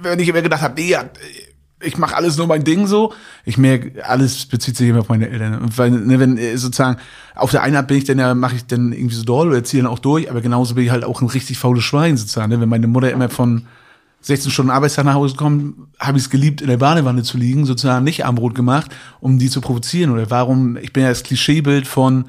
wenn 0.01 0.19
ich 0.19 0.27
immer 0.27 0.41
gedacht 0.41 0.61
habe, 0.61 0.81
nee, 0.81 0.89
ja, 0.89 1.05
ich 1.79 1.97
mache 1.97 2.15
alles 2.15 2.37
nur 2.37 2.47
mein 2.47 2.63
Ding 2.63 2.87
so. 2.87 3.13
Ich 3.45 3.57
merke, 3.57 4.03
alles 4.03 4.45
bezieht 4.47 4.75
sich 4.77 4.89
immer 4.89 5.01
auf 5.01 5.09
meine 5.09 5.29
Eltern. 5.29 5.59
Und 5.61 5.77
weil, 5.77 5.91
ne, 5.91 6.19
wenn 6.19 6.37
äh, 6.37 6.57
sozusagen 6.57 6.97
auf 7.35 7.51
der 7.51 7.61
einen 7.61 7.75
Art 7.75 7.87
bin 7.87 7.97
ich 7.97 8.05
dann 8.05 8.17
ja, 8.17 8.33
mache 8.33 8.55
ich 8.55 8.65
dann 8.65 8.93
irgendwie 8.93 9.15
so 9.15 9.23
doll 9.23 9.49
oder 9.49 9.63
ziehe 9.63 9.83
dann 9.83 9.91
auch 9.91 9.99
durch, 9.99 10.29
aber 10.29 10.41
genauso 10.41 10.73
bin 10.73 10.85
ich 10.85 10.91
halt 10.91 11.03
auch 11.03 11.21
ein 11.21 11.27
richtig 11.27 11.59
faules 11.59 11.83
Schwein 11.83 12.17
sozusagen. 12.17 12.51
Ne? 12.51 12.59
Wenn 12.59 12.69
meine 12.69 12.87
Mutter 12.87 13.11
immer 13.11 13.29
von 13.29 13.67
16 14.27 14.51
Stunden 14.51 14.71
Arbeitstag 14.71 15.05
nach 15.05 15.13
Hause 15.13 15.35
kommt, 15.35 15.75
habe 15.99 16.17
ich 16.17 16.25
es 16.25 16.29
geliebt, 16.29 16.61
in 16.61 16.67
der 16.67 16.77
Badewanne 16.77 17.23
zu 17.23 17.37
liegen, 17.37 17.65
sozusagen 17.65 18.03
nicht 18.03 18.25
Armbrot 18.25 18.55
gemacht, 18.55 18.93
um 19.21 19.39
die 19.39 19.49
zu 19.49 19.61
provozieren. 19.61 20.11
Oder 20.11 20.29
warum, 20.29 20.75
ich 20.75 20.91
bin 20.91 21.03
ja 21.03 21.09
das 21.09 21.23
Klischeebild 21.23 21.87
von 21.87 22.25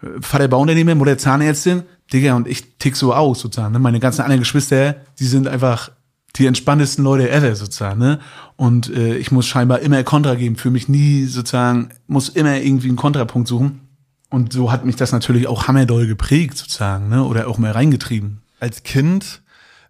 äh, 0.00 0.06
Vater 0.20 0.46
Bauunternehmer, 0.46 0.94
Mutter 0.94 1.18
Zahnärztin, 1.18 1.82
Digga, 2.12 2.34
und 2.34 2.46
ich 2.46 2.78
tick 2.78 2.94
so 2.94 3.12
aus, 3.12 3.40
sozusagen. 3.40 3.72
Ne? 3.72 3.80
Meine 3.80 3.98
ganzen 3.98 4.22
anderen 4.22 4.40
Geschwister, 4.40 4.96
die 5.18 5.26
sind 5.26 5.48
einfach 5.48 5.90
die 6.36 6.46
entspanntesten 6.46 7.04
Leute 7.04 7.28
ever, 7.28 7.56
sozusagen. 7.56 7.98
Ne? 7.98 8.20
Und 8.56 8.88
äh, 8.94 9.16
ich 9.16 9.32
muss 9.32 9.48
scheinbar 9.48 9.80
immer 9.80 10.04
Kontra 10.04 10.36
geben, 10.36 10.54
für 10.54 10.70
mich 10.70 10.88
nie 10.88 11.24
sozusagen, 11.24 11.90
muss 12.06 12.28
immer 12.28 12.60
irgendwie 12.60 12.88
einen 12.88 12.96
Kontrapunkt 12.96 13.48
suchen. 13.48 13.80
Und 14.28 14.52
so 14.52 14.70
hat 14.70 14.84
mich 14.84 14.94
das 14.94 15.10
natürlich 15.10 15.48
auch 15.48 15.66
hammerdoll 15.66 16.06
geprägt, 16.06 16.56
sozusagen, 16.56 17.08
ne? 17.08 17.24
oder 17.24 17.48
auch 17.48 17.58
mal 17.58 17.72
reingetrieben. 17.72 18.42
Als 18.60 18.84
Kind 18.84 19.42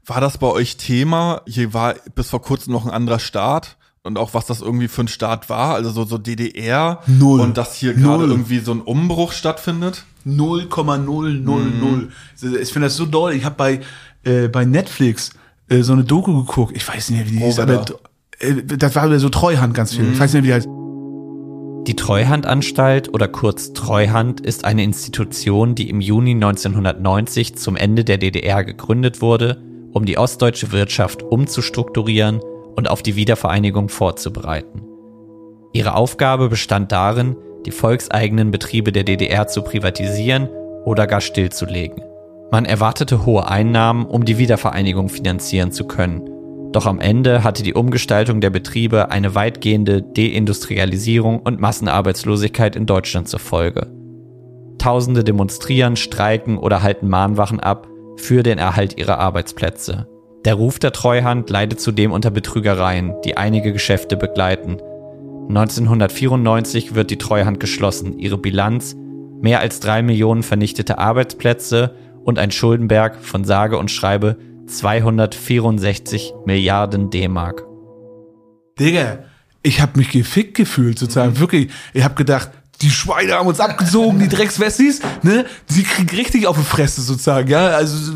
war 0.07 0.21
das 0.21 0.39
bei 0.39 0.47
euch 0.47 0.77
Thema? 0.77 1.43
Hier 1.47 1.75
war 1.75 1.95
bis 2.15 2.31
vor 2.31 2.43
kurzem 2.43 2.73
noch 2.73 2.85
ein 2.85 2.91
anderer 2.91 3.19
Staat 3.19 3.77
und 4.03 4.19
auch 4.19 4.35
was 4.35 4.47
das 4.47 4.61
irgendwie 4.61 4.89
für 4.89 5.03
ein 5.03 5.09
Staat 5.09 5.51
war, 5.51 5.75
also 5.75 5.91
so, 5.91 6.05
so 6.05 6.19
DDR 6.19 7.01
Null. 7.07 7.41
und 7.41 7.57
dass 7.59 7.75
hier 7.75 7.95
gerade 7.95 8.25
irgendwie 8.25 8.61
so 8.61 8.73
ein 8.73 8.81
Umbruch 8.81 9.33
stattfindet. 9.33 10.05
0,000. 10.25 12.11
Ich 12.63 12.73
finde 12.73 12.87
das 12.87 12.97
so 12.97 13.07
doll. 13.07 13.33
Ich 13.35 13.45
habe 13.45 13.57
bei, 13.57 13.81
äh, 14.25 14.49
bei 14.49 14.65
Netflix 14.65 15.31
äh, 15.69 15.83
so 15.83 15.93
eine 15.93 16.05
Doku 16.05 16.45
geguckt. 16.45 16.73
Ich 16.75 16.87
weiß 16.87 17.11
nicht 17.11 17.19
mehr, 17.19 17.29
wie 17.29 17.39
die 17.39 17.45
hieß, 17.45 17.59
aber 17.59 17.85
äh, 18.39 18.55
das 18.65 18.95
war 18.97 19.19
so 19.19 19.29
Treuhand 19.29 19.75
ganz 19.75 19.95
viel. 19.95 20.13
Ich 20.13 20.19
weiß 20.19 20.33
nicht 20.33 20.43
mehr, 20.43 20.43
wie 20.43 20.49
die 20.49 20.55
heißt. 20.55 20.69
Die 21.87 21.97
Treuhandanstalt 21.97 23.13
oder 23.13 23.27
kurz 23.27 23.73
Treuhand 23.73 24.41
ist 24.41 24.65
eine 24.65 24.85
Institution, 24.85 25.75
die 25.75 25.89
im 25.89 26.01
Juni 26.01 26.33
1990 26.33 27.57
zum 27.57 27.75
Ende 27.75 28.05
der 28.05 28.19
DDR 28.19 28.65
gegründet 28.65 29.23
wurde, 29.23 29.63
um 29.93 30.05
die 30.05 30.19
ostdeutsche 30.19 30.73
Wirtschaft 30.73 31.23
umzustrukturieren 31.23 32.41
und 32.77 32.89
auf 32.89 33.03
die 33.03 33.17
Wiedervereinigung 33.17 33.89
vorzubereiten. 33.89 34.83
Ihre 35.73 35.95
Aufgabe 35.95 36.49
bestand 36.49 36.93
darin, 36.93 37.37
die 37.67 37.71
volkseigenen 37.71 38.51
Betriebe 38.51 38.93
der 38.93 39.05
DDR 39.05 39.47
zu 39.47 39.63
privatisieren 39.63 40.49
oder 40.85 41.07
gar 41.07 41.21
stillzulegen. 41.21 42.03
Man 42.51 42.65
erwartete 42.65 43.27
hohe 43.27 43.47
Einnahmen, 43.47 44.07
um 44.07 44.25
die 44.25 44.39
Wiedervereinigung 44.39 45.09
finanzieren 45.09 45.71
zu 45.71 45.87
können. 45.87 46.29
Doch 46.73 46.87
am 46.87 47.01
Ende 47.01 47.45
hatte 47.45 47.63
die 47.63 47.75
Umgestaltung 47.75 48.41
der 48.41 48.51
Betriebe 48.51 49.11
eine 49.11 49.35
weitgehende 49.35 50.03
Deindustrialisierung 50.03 51.41
und 51.41 51.61
Massenarbeitslosigkeit 51.61 52.77
in 52.77 52.87
Deutschland 52.87 53.29
zur 53.29 53.41
Folge. 53.41 53.89
Tausende 54.79 55.23
demonstrieren, 55.23 55.97
streiken 55.97 56.59
oder 56.59 56.83
halten 56.83 57.09
Mahnwachen 57.09 57.61
ab 57.61 57.87
für 58.17 58.43
den 58.43 58.59
Erhalt 58.59 58.99
ihrer 58.99 59.19
Arbeitsplätze. 59.19 60.07
Der 60.45 60.55
Ruf 60.55 60.79
der 60.79 60.93
Treuhand 60.93 61.51
leidet 61.51 61.81
zudem 61.81 62.13
unter 62.13 62.31
Betrügereien, 62.31 63.15
die 63.25 63.37
einige 63.37 63.73
Geschäfte 63.73 64.17
begleiten. 64.17 64.79
1994 65.49 66.95
wird 66.95 67.11
die 67.11 67.19
Treuhand 67.19 67.61
geschlossen, 67.61 68.19
ihre 68.19 68.39
Bilanz 68.39 68.97
mehr 69.41 69.61
als 69.61 69.81
drei 69.81 70.03
Millionen 70.03 70.43
vernichtete 70.43 70.99
Arbeitsplätze 70.99 71.95
und 72.25 72.39
ein 72.39 72.51
Schuldenberg 72.51 73.17
von 73.23 73.45
sage 73.45 73.79
und 73.79 73.91
schreibe 73.91 74.37
264 74.67 76.35
Milliarden 76.47 77.11
D-Mark. 77.11 77.67
Digga, 78.79 79.25
ich 79.63 79.81
habe 79.81 79.99
mich 79.99 80.11
gefickt 80.11 80.57
gefühlt, 80.57 80.99
sozusagen. 80.99 81.39
Wirklich, 81.39 81.71
ich 81.93 82.05
habe 82.05 82.15
gedacht, 82.15 82.51
die 82.83 82.91
Schweine 82.91 83.35
haben 83.35 83.47
uns 83.47 83.61
abgezogen, 83.61 84.19
die 84.19 84.29
Dreckswessis, 84.29 85.01
ne? 85.23 85.45
Sie 85.67 85.83
kriegen 85.83 86.09
richtig 86.17 86.47
auf 86.47 86.57
die 86.57 86.65
Fresse, 86.65 87.03
sozusagen, 87.03 87.49
ja. 87.49 87.69
Also 87.69 88.13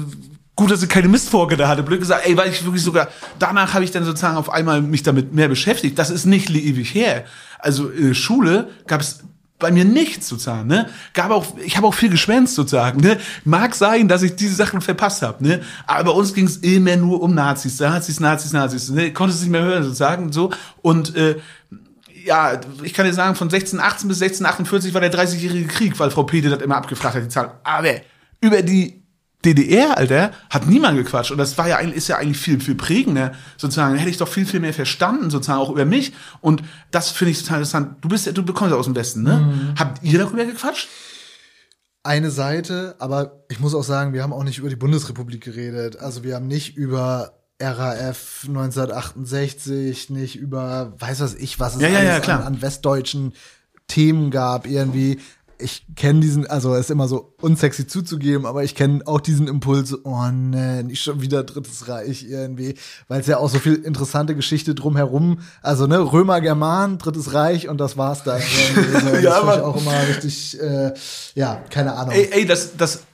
gut, 0.57 0.71
dass 0.71 0.83
ich 0.83 0.89
keine 0.89 1.09
Mistforke 1.09 1.57
da 1.57 1.69
hatte. 1.69 1.83
Blöd 1.83 2.01
gesagt, 2.01 2.27
ey, 2.27 2.37
weil 2.37 2.51
ich 2.51 2.65
wirklich 2.65 2.83
sogar, 2.83 3.09
danach 3.39 3.75
habe 3.75 3.85
ich 3.85 3.91
dann 3.91 4.05
sozusagen 4.05 4.37
auf 4.37 4.51
einmal 4.51 4.81
mich 4.81 5.03
damit 5.03 5.35
mehr 5.35 5.49
beschäftigt. 5.49 5.99
Das 5.99 6.11
ist 6.11 6.25
nicht 6.25 6.51
ewig 6.51 6.95
her. 6.95 7.25
Also 7.59 7.89
in 7.89 8.15
Schule 8.15 8.69
gab 8.87 9.01
es 9.01 9.21
bei 9.59 9.71
mir 9.71 9.85
nichts 9.85 10.29
sozusagen, 10.29 10.67
ne? 10.67 10.89
Gab 11.13 11.31
auch, 11.31 11.47
ich 11.65 11.77
habe 11.77 11.87
auch 11.87 11.95
viel 11.95 12.11
geschwänzt 12.11 12.55
sozusagen, 12.55 13.01
ne? 13.01 13.19
Mag 13.45 13.75
sein, 13.75 14.09
dass 14.09 14.23
ich 14.23 14.37
diese 14.37 14.55
Sachen 14.55 14.81
verpasst 14.81 15.23
habe, 15.23 15.45
ne? 15.45 15.61
Aber 15.87 16.13
bei 16.13 16.19
uns 16.19 16.35
ging 16.35 16.47
es 16.47 16.57
immer 16.59 16.97
nur 16.97 17.23
um 17.23 17.35
Nazis, 17.35 17.79
Nazis, 17.81 18.21
Nazis, 18.21 18.53
Nazis, 18.53 18.91
ne? 18.91 19.13
Konntest 19.13 19.43
nicht 19.43 19.51
mehr 19.51 19.63
hören 19.63 19.85
sozusagen 19.85 20.33
so 20.33 20.51
und 20.83 21.15
äh, 21.17 21.37
ja, 22.25 22.61
ich 22.83 22.95
kann 22.95 23.07
dir 23.07 23.13
sagen, 23.13 23.35
von 23.35 23.49
1618 23.49 24.09
bis 24.09 24.23
1648 24.23 24.95
war 24.95 25.01
der 25.01 25.13
30-jährige 25.13 25.67
Krieg, 25.69 25.99
weil 25.99 26.11
Frau 26.11 26.25
Pede 26.25 26.51
das 26.51 26.63
immer 26.63 26.77
abgefragt 26.77 27.15
hat, 27.15 27.23
die 27.23 27.29
Zahl. 27.29 27.61
Aber 27.65 27.95
über 28.41 28.63
die 28.63 29.03
DDR, 29.45 29.99
Alter, 29.99 30.31
hat 30.49 30.67
niemand 30.67 30.97
gequatscht. 30.97 31.31
Und 31.31 31.39
das 31.39 31.59
war 31.59 31.69
ja 31.69 31.77
ist 31.77 32.09
ja 32.09 32.17
eigentlich 32.17 32.39
viel, 32.39 32.61
viel 32.61 32.75
prägender, 32.75 33.33
sozusagen. 33.59 33.97
Hätte 33.97 34.11
ich 34.11 34.17
doch 34.17 34.29
viel, 34.29 34.47
viel 34.47 34.61
mehr 34.61 34.73
verstanden, 34.73 35.29
sozusagen, 35.29 35.61
auch 35.61 35.71
über 35.71 35.85
mich. 35.85 36.15
Und 36.41 36.63
das 36.91 37.11
finde 37.11 37.33
ich 37.33 37.43
total 37.43 37.59
interessant. 37.59 37.97
Du 38.01 38.09
bist 38.09 38.27
ja, 38.27 38.33
du 38.33 38.43
bekommst 38.43 38.73
ja 38.73 38.79
aus 38.79 38.87
dem 38.87 38.97
Westen, 38.97 39.23
ne? 39.23 39.75
Habt 39.79 40.03
ihr 40.03 40.19
darüber 40.19 40.45
gequatscht? 40.45 40.89
eine 42.05 42.31
Seite, 42.31 42.97
aber 42.99 43.45
ich 43.49 43.61
muss 43.61 43.75
auch 43.75 43.83
sagen, 43.83 44.13
wir 44.13 44.23
haben 44.23 44.35
auch 44.35 44.45
nicht 44.45 44.59
über 44.59 44.69
die 44.69 44.77
Bundesrepublik 44.77 45.43
geredet. 45.43 45.99
Also 45.99 46.23
wir 46.23 46.35
haben 46.35 46.47
nicht 46.47 46.77
über 46.77 47.33
RAF 47.73 48.45
1968, 48.47 50.11
nicht 50.11 50.37
über 50.37 50.93
weiß 50.99 51.21
was 51.21 51.35
ich, 51.35 51.61
was 51.61 51.77
es 51.77 51.83
Ja, 51.83 51.89
ja. 51.89 52.19
An, 52.19 52.43
an 52.43 52.63
westdeutschen 52.63 53.33
Themen 53.87 54.31
gab 54.31 54.67
irgendwie. 54.67 55.19
Ich 55.57 55.87
kenne 55.95 56.19
diesen, 56.19 56.49
also 56.49 56.75
es 56.75 56.87
ist 56.87 56.91
immer 56.91 57.07
so 57.07 57.33
unsexy 57.41 57.87
zuzugeben, 57.87 58.45
aber 58.45 58.65
ich 58.65 58.75
kenne 58.75 59.07
auch 59.07 59.21
diesen 59.21 59.47
Impuls, 59.47 59.97
oh 60.05 60.27
nee, 60.31 60.83
nicht 60.83 61.01
schon 61.01 61.21
wieder 61.21 61.45
Drittes 61.45 61.87
Reich 61.87 62.27
irgendwie, 62.29 62.75
weil 63.07 63.21
es 63.21 63.29
ja 63.29 63.39
auch 63.39 63.49
so 63.49 63.61
viel 63.61 63.75
interessante 63.75 64.35
Geschichte 64.35 64.75
drumherum, 64.75 65.39
also 65.63 65.87
ne, 65.87 66.01
Römer, 66.01 66.41
German, 66.41 66.99
Drittes 66.99 67.35
Reich 67.35 67.69
und 67.69 67.79
das 67.79 67.97
war's 67.97 68.25
dann. 68.25 68.43
Das 68.93 69.23
Ja, 69.23 69.55
ich 69.55 69.63
auch 69.63 69.77
immer 69.77 70.09
richtig, 70.09 70.61
äh, 70.61 70.93
ja, 71.37 71.63
keine 71.71 71.95
Ahnung. 71.95 72.15
Ey, 72.15 72.31
ey, 72.33 72.47
das, 72.47 72.77
das 72.77 73.05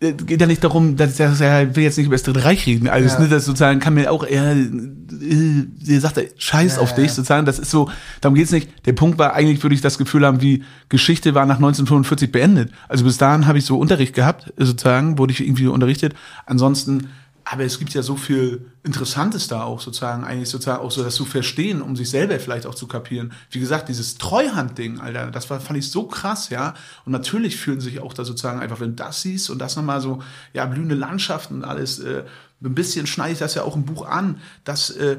geht 0.00 0.40
ja 0.40 0.46
nicht 0.46 0.64
darum, 0.64 0.96
dass 0.96 1.16
dass 1.16 1.40
er 1.42 1.76
will 1.76 1.82
jetzt 1.82 1.98
nicht 1.98 2.06
über 2.06 2.14
das 2.14 2.22
Dritte 2.22 2.44
Reich 2.44 2.64
reden. 2.66 2.88
Alles, 2.88 3.12
Ja. 3.14 3.20
ne, 3.20 3.28
das 3.28 3.44
sozusagen 3.44 3.80
kann 3.80 3.92
mir 3.94 4.10
auch 4.10 4.24
eher, 4.24 4.52
äh, 4.52 4.66
der 4.70 6.00
sagt, 6.00 6.16
er, 6.16 6.24
scheiß 6.38 6.76
Ja, 6.76 6.82
auf 6.82 6.94
dich, 6.94 7.06
ja. 7.08 7.12
sozusagen. 7.12 7.44
Das 7.44 7.58
ist 7.58 7.70
so, 7.70 7.90
darum 8.22 8.34
geht's 8.34 8.50
nicht. 8.50 8.70
Der 8.86 8.94
Punkt 8.94 9.18
war 9.18 9.34
eigentlich, 9.34 9.62
würde 9.62 9.74
ich 9.74 9.82
das 9.82 9.98
Gefühl 9.98 10.24
haben, 10.24 10.40
wie 10.40 10.64
Geschichte 10.88 11.34
war 11.34 11.44
nach 11.44 11.56
1945 11.56 12.32
beendet. 12.32 12.70
Also 12.88 13.04
bis 13.04 13.18
dahin 13.18 13.46
habe 13.46 13.58
ich 13.58 13.66
so 13.66 13.78
Unterricht 13.78 14.14
gehabt, 14.14 14.52
sozusagen, 14.56 15.18
wurde 15.18 15.32
ich 15.32 15.40
irgendwie 15.40 15.66
unterrichtet. 15.66 16.14
Ansonsten, 16.46 17.08
aber 17.52 17.64
es 17.64 17.80
gibt 17.80 17.92
ja 17.94 18.02
so 18.02 18.14
viel 18.14 18.70
interessant 18.84 19.34
ist 19.34 19.50
da 19.50 19.64
auch 19.64 19.80
sozusagen, 19.80 20.22
eigentlich 20.22 20.48
sozusagen 20.48 20.84
auch 20.84 20.92
so 20.92 21.02
das 21.02 21.16
zu 21.16 21.24
verstehen, 21.24 21.82
um 21.82 21.96
sich 21.96 22.08
selber 22.08 22.38
vielleicht 22.38 22.64
auch 22.64 22.76
zu 22.76 22.86
kapieren. 22.86 23.32
Wie 23.50 23.58
gesagt, 23.58 23.88
dieses 23.88 24.18
Treuhand-Ding, 24.18 25.00
Alter, 25.00 25.32
das 25.32 25.50
war, 25.50 25.58
fand 25.58 25.76
ich 25.76 25.90
so 25.90 26.04
krass, 26.04 26.50
ja. 26.50 26.74
Und 27.04 27.10
natürlich 27.10 27.56
fühlen 27.56 27.80
sich 27.80 27.98
auch 27.98 28.14
da 28.14 28.24
sozusagen 28.24 28.60
einfach, 28.60 28.78
wenn 28.78 28.90
du 28.90 29.02
das 29.02 29.22
siehst 29.22 29.50
und 29.50 29.58
das 29.58 29.74
nochmal 29.74 30.00
so, 30.00 30.22
ja, 30.52 30.64
blühende 30.64 30.94
Landschaften 30.94 31.56
und 31.56 31.64
alles, 31.64 31.98
äh, 31.98 32.22
ein 32.62 32.74
bisschen 32.74 33.08
schneide 33.08 33.32
ich 33.32 33.38
das 33.40 33.54
ja 33.54 33.62
auch 33.62 33.74
im 33.74 33.84
Buch 33.84 34.06
an, 34.06 34.40
dass 34.62 34.90
äh, 34.90 35.16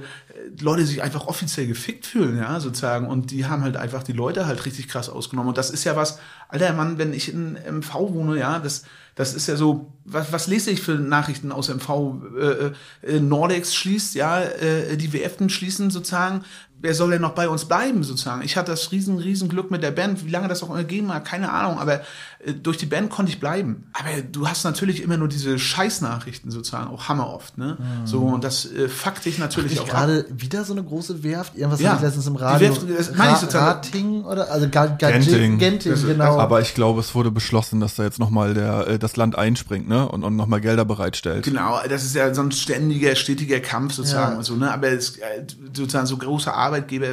Leute 0.62 0.86
sich 0.86 1.02
einfach 1.02 1.28
offiziell 1.28 1.68
gefickt 1.68 2.06
fühlen, 2.06 2.38
ja, 2.38 2.62
sozusagen. 2.62 3.08
Und 3.08 3.32
die 3.32 3.46
haben 3.46 3.64
halt 3.64 3.76
einfach 3.76 4.04
die 4.04 4.14
Leute 4.14 4.46
halt 4.46 4.66
richtig 4.66 4.88
krass 4.88 5.10
ausgenommen. 5.10 5.50
Und 5.50 5.58
das 5.58 5.70
ist 5.70 5.84
ja 5.84 5.98
was, 5.98 6.20
alter 6.48 6.72
Mann, 6.72 6.98
wenn 6.98 7.14
ich 7.14 7.34
in 7.34 7.58
MV 7.70 7.94
wohne, 7.94 8.40
ja, 8.40 8.60
das, 8.60 8.84
das 9.16 9.34
ist 9.34 9.48
ja 9.48 9.56
so, 9.56 9.92
was, 10.06 10.32
was 10.32 10.48
lese 10.48 10.72
ich 10.72 10.82
für 10.82 10.94
Nachrichten 10.94 11.52
aus 11.52 11.70
MV? 11.70 11.90
Äh, 12.38 12.72
äh, 13.08 13.20
Nordex 13.20 13.76
schließt, 13.76 14.16
ja, 14.16 14.42
äh, 14.42 14.96
die 14.98 15.14
WFten 15.14 15.50
schließen 15.50 15.92
sozusagen. 15.92 16.44
Wer 16.80 16.96
soll 16.96 17.12
denn 17.12 17.22
noch 17.22 17.36
bei 17.36 17.48
uns 17.48 17.66
bleiben, 17.66 18.04
sozusagen? 18.04 18.42
Ich 18.42 18.58
hatte 18.58 18.72
das 18.72 18.92
riesen, 18.92 19.20
riesen 19.20 19.50
Glück 19.50 19.70
mit 19.70 19.84
der 19.84 19.92
Band, 19.92 20.26
wie 20.26 20.32
lange 20.32 20.48
das 20.48 20.64
auch 20.64 20.70
immer 20.70 20.80
gegeben 20.80 21.14
hat, 21.14 21.26
keine 21.26 21.52
Ahnung, 21.52 21.78
aber 21.78 21.96
äh, 21.96 22.04
durch 22.64 22.78
die 22.78 22.86
Band 22.86 23.10
konnte 23.10 23.32
ich 23.32 23.40
bleiben. 23.40 23.84
Aber 23.94 24.10
du 24.32 24.48
hast 24.48 24.64
natürlich 24.64 25.04
immer 25.04 25.18
nur 25.18 25.28
diese 25.28 25.60
Scheißnachrichten 25.60 26.50
sozusagen, 26.52 26.90
auch 26.90 27.08
hammer 27.08 27.30
oft, 27.34 27.58
ne? 27.58 27.78
Mhm. 27.80 28.08
So, 28.08 28.20
und 28.22 28.44
das 28.44 28.66
äh, 28.66 28.88
fuckt 28.90 29.26
dich 29.26 29.38
natürlich 29.38 29.80
auch 29.80 29.88
gerade 29.88 30.26
wieder 30.30 30.64
so 30.64 30.74
eine 30.74 30.84
große 30.84 31.24
Werft? 31.24 31.56
Irgendwas 31.56 31.82
Ja. 31.82 31.90
habe 31.90 31.98
ich 31.98 32.04
letztens 32.06 32.28
im 32.28 32.36
Radio. 32.36 32.70
Die 32.74 32.90
Werft, 32.90 33.10
das 33.10 33.16
meine 33.18 33.34
ich 33.34 33.38
sozusagen. 33.38 33.66
Rating 33.68 34.24
oder? 34.24 34.52
Also 34.52 34.68
Ga 34.70 34.86
Genting. 34.88 35.58
Genting, 35.58 35.92
Das 35.92 36.06
genau. 36.06 36.40
Aber 36.40 36.62
ich 36.62 36.74
glaube, 36.74 37.00
es 37.00 37.14
wurde 37.14 37.32
beschlossen, 37.32 37.80
dass 37.80 37.96
da 37.96 38.04
jetzt 38.04 38.20
nochmal 38.20 38.54
der, 38.54 38.88
äh, 38.88 39.00
das 39.00 39.16
Land 39.18 39.38
einspringt, 39.38 39.88
ne? 39.88 40.08
Und, 40.10 40.24
und 40.24 40.36
nochmal 40.36 40.62
Gelder 40.62 40.86
bereitstellt. 40.86 41.44
Genau, 41.44 41.80
das 41.88 42.04
ist 42.04 42.16
ja 42.16 42.34
so 42.34 42.42
ein 42.42 42.52
ständiger, 42.52 43.16
stetiger 43.16 43.60
Kampf 43.60 43.94
sozusagen 43.94 44.32
Ja. 44.32 44.38
und 44.38 44.44
so, 44.44 44.56
ne? 44.56 44.72
Aber 44.72 44.88
es, 44.90 45.18
äh, 45.18 45.46
sozusagen 45.74 46.08
so 46.08 46.18
große 46.18 46.52
Arbeitgeber 46.52 47.08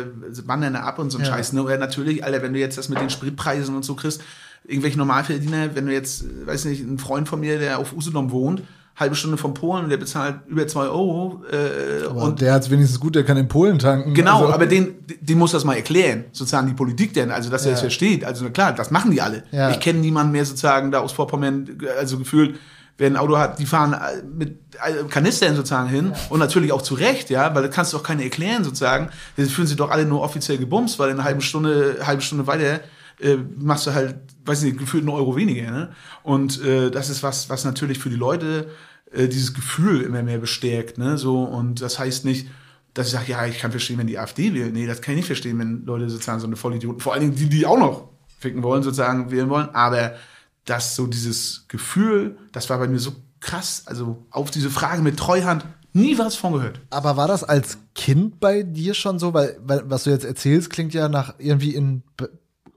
wandern 0.47 0.75
da 0.75 0.81
ab 0.81 0.99
und 0.99 1.11
so 1.11 1.19
ein 1.19 1.25
Ja. 1.25 1.31
Scheiß, 1.33 1.53
ne? 1.53 1.63
Oder 1.63 1.77
natürlich, 1.79 2.25
Alter, 2.25 2.43
wenn 2.43 2.53
du 2.55 2.59
jetzt 2.59 2.79
das 2.79 2.89
mit 2.89 3.01
den 3.01 3.11
Spritpreisen 3.11 3.77
und 3.77 3.85
so 3.85 3.95
kriegst, 3.95 4.23
irgendwelche 4.69 4.99
Normalverdiener, 4.99 5.75
wenn 5.75 5.87
du 5.87 5.93
jetzt, 5.93 6.25
weiß 6.47 6.67
nicht, 6.67 6.83
ein 6.87 6.99
Freund 6.99 7.29
von 7.29 7.41
mir, 7.41 7.59
der 7.59 7.79
auf 7.81 7.93
Usedom 7.93 8.31
wohnt, 8.31 8.63
halbe 8.97 9.15
Stunde 9.15 9.37
vom 9.39 9.55
Polen 9.55 9.89
der 9.89 9.97
bezahlt 9.97 10.41
über 10.49 10.67
zwei 10.67 10.87
Euro 10.89 11.43
äh, 11.53 12.05
Aber 12.07 12.23
und 12.25 12.41
der 12.41 12.53
hat's 12.53 12.69
wenigstens 12.69 12.99
gut, 13.01 13.15
der 13.15 13.25
kann 13.25 13.37
in 13.37 13.47
Polen 13.49 13.79
tanken. 13.79 14.13
Genau, 14.13 14.41
Also- 14.43 14.53
aber 14.53 14.67
den, 14.67 14.97
den 15.21 15.39
muss 15.39 15.53
das 15.53 15.65
mal 15.65 15.75
erklären, 15.75 16.25
sozusagen 16.33 16.67
die 16.67 16.75
Politik 16.75 17.15
denn, 17.15 17.31
also 17.31 17.49
dass 17.49 17.63
er 17.63 17.69
Ja. 17.69 17.73
das 17.75 17.81
versteht. 17.81 18.25
Also 18.25 18.51
klar, 18.51 18.73
das 18.75 18.91
machen 18.91 19.11
die 19.13 19.21
alle. 19.23 19.45
Ja. 19.53 19.71
Ich 19.71 19.79
kenne 19.81 20.01
niemanden 20.01 20.33
mehr 20.33 20.45
sozusagen 20.45 20.91
da 20.91 20.99
aus 21.01 21.13
Vorpommern, 21.13 21.79
also 21.99 22.19
gefühlt, 22.19 22.59
wer 22.99 23.07
ein 23.09 23.17
Auto 23.17 23.39
hat, 23.39 23.61
die 23.61 23.67
fahren 23.67 23.93
äh, 23.93 24.23
mit 24.37 24.59
äh, 24.85 25.05
Kanistern 25.09 25.55
sozusagen 25.55 25.89
hin 25.89 26.13
und 26.29 26.41
natürlich 26.41 26.73
auch 26.73 26.83
zu 26.83 26.95
Recht, 26.95 27.31
ja, 27.31 27.55
weil 27.55 27.63
das 27.63 27.73
kannst 27.75 27.93
du 27.93 27.99
doch 27.99 28.05
keine 28.05 28.25
erklären 28.25 28.65
sozusagen. 28.65 29.11
Die 29.37 29.45
fühlen 29.45 29.69
sich 29.69 29.77
doch 29.77 29.93
alle 29.93 30.05
nur 30.07 30.23
offiziell 30.23 30.59
gebumst, 30.59 30.99
weil 30.99 31.11
in 31.11 31.15
einer 31.15 31.25
halben 31.25 31.41
Stunde, 31.41 31.99
halbe 32.05 32.21
Stunde 32.23 32.49
weiter 32.49 32.81
äh, 33.21 33.37
machst 33.59 33.87
du 33.87 33.95
halt, 33.95 34.17
weiß 34.45 34.63
nicht, 34.63 34.79
gefühlt 34.79 35.03
einen 35.03 35.15
Euro 35.15 35.37
weniger. 35.37 35.71
Ne? 35.71 35.91
Und 36.23 36.63
äh, 36.63 36.91
das 36.91 37.11
ist 37.11 37.23
was, 37.23 37.51
was 37.51 37.65
natürlich 37.65 37.99
für 37.99 38.11
die 38.11 38.17
Leute 38.17 38.71
äh, 39.13 39.29
dieses 39.29 39.55
Gefühl 39.55 40.03
immer 40.03 40.23
mehr 40.23 40.39
bestärkt. 40.39 40.99
Ne? 40.99 41.19
So, 41.19 41.43
und 41.43 41.81
das 41.81 41.99
heißt 41.99 42.25
nicht, 42.25 42.49
dass 42.95 43.09
ich 43.09 43.13
sage, 43.13 43.31
ja, 43.31 43.47
ich 43.47 43.59
kann 43.59 43.71
verstehen, 43.71 43.99
wenn 43.99 44.07
die 44.07 44.19
AfD 44.19 44.55
wählen. 44.55 44.73
Nee, 44.73 44.87
das 44.87 45.03
kann 45.03 45.13
ich 45.13 45.19
nicht 45.19 45.27
verstehen, 45.27 45.59
wenn 45.59 45.85
Leute 45.85 46.09
sozusagen 46.11 46.41
so 46.41 46.47
eine 46.47 46.57
Vollidioten, 46.57 47.01
vor 47.01 47.13
allen 47.13 47.23
Dingen 47.23 47.37
die, 47.37 47.49
die 47.49 47.67
auch 47.67 47.79
noch 47.79 48.09
ficken 48.39 48.63
wollen, 48.63 48.83
sozusagen 48.83 49.31
wählen 49.31 49.51
wollen. 49.51 49.69
Aber 49.73 50.15
dass 50.65 50.97
so 50.97 51.07
dieses 51.07 51.67
Gefühl, 51.69 52.39
das 52.53 52.69
war 52.71 52.79
bei 52.79 52.89
mir 52.89 52.99
so 52.99 53.13
krass, 53.41 53.85
also 53.87 54.27
auf 54.31 54.51
diese 54.51 54.71
Frage 54.71 55.03
mit 55.03 55.17
Treuhand, 55.17 55.65
nie 55.93 56.19
was 56.19 56.35
von 56.35 56.53
gehört. 56.53 56.81
Aber 56.91 57.17
war 57.17 57.29
das 57.29 57.45
als 57.45 57.79
Kind 57.95 58.41
bei 58.41 58.63
dir 58.63 58.95
schon 58.95 59.19
so? 59.19 59.33
Weil, 59.33 59.59
weil 59.63 59.89
was 59.89 60.05
du 60.05 60.11
jetzt 60.11 60.25
erzählst, 60.25 60.71
klingt 60.71 60.93
ja 60.95 61.09
nach 61.09 61.35
irgendwie 61.39 61.75
in 61.75 62.03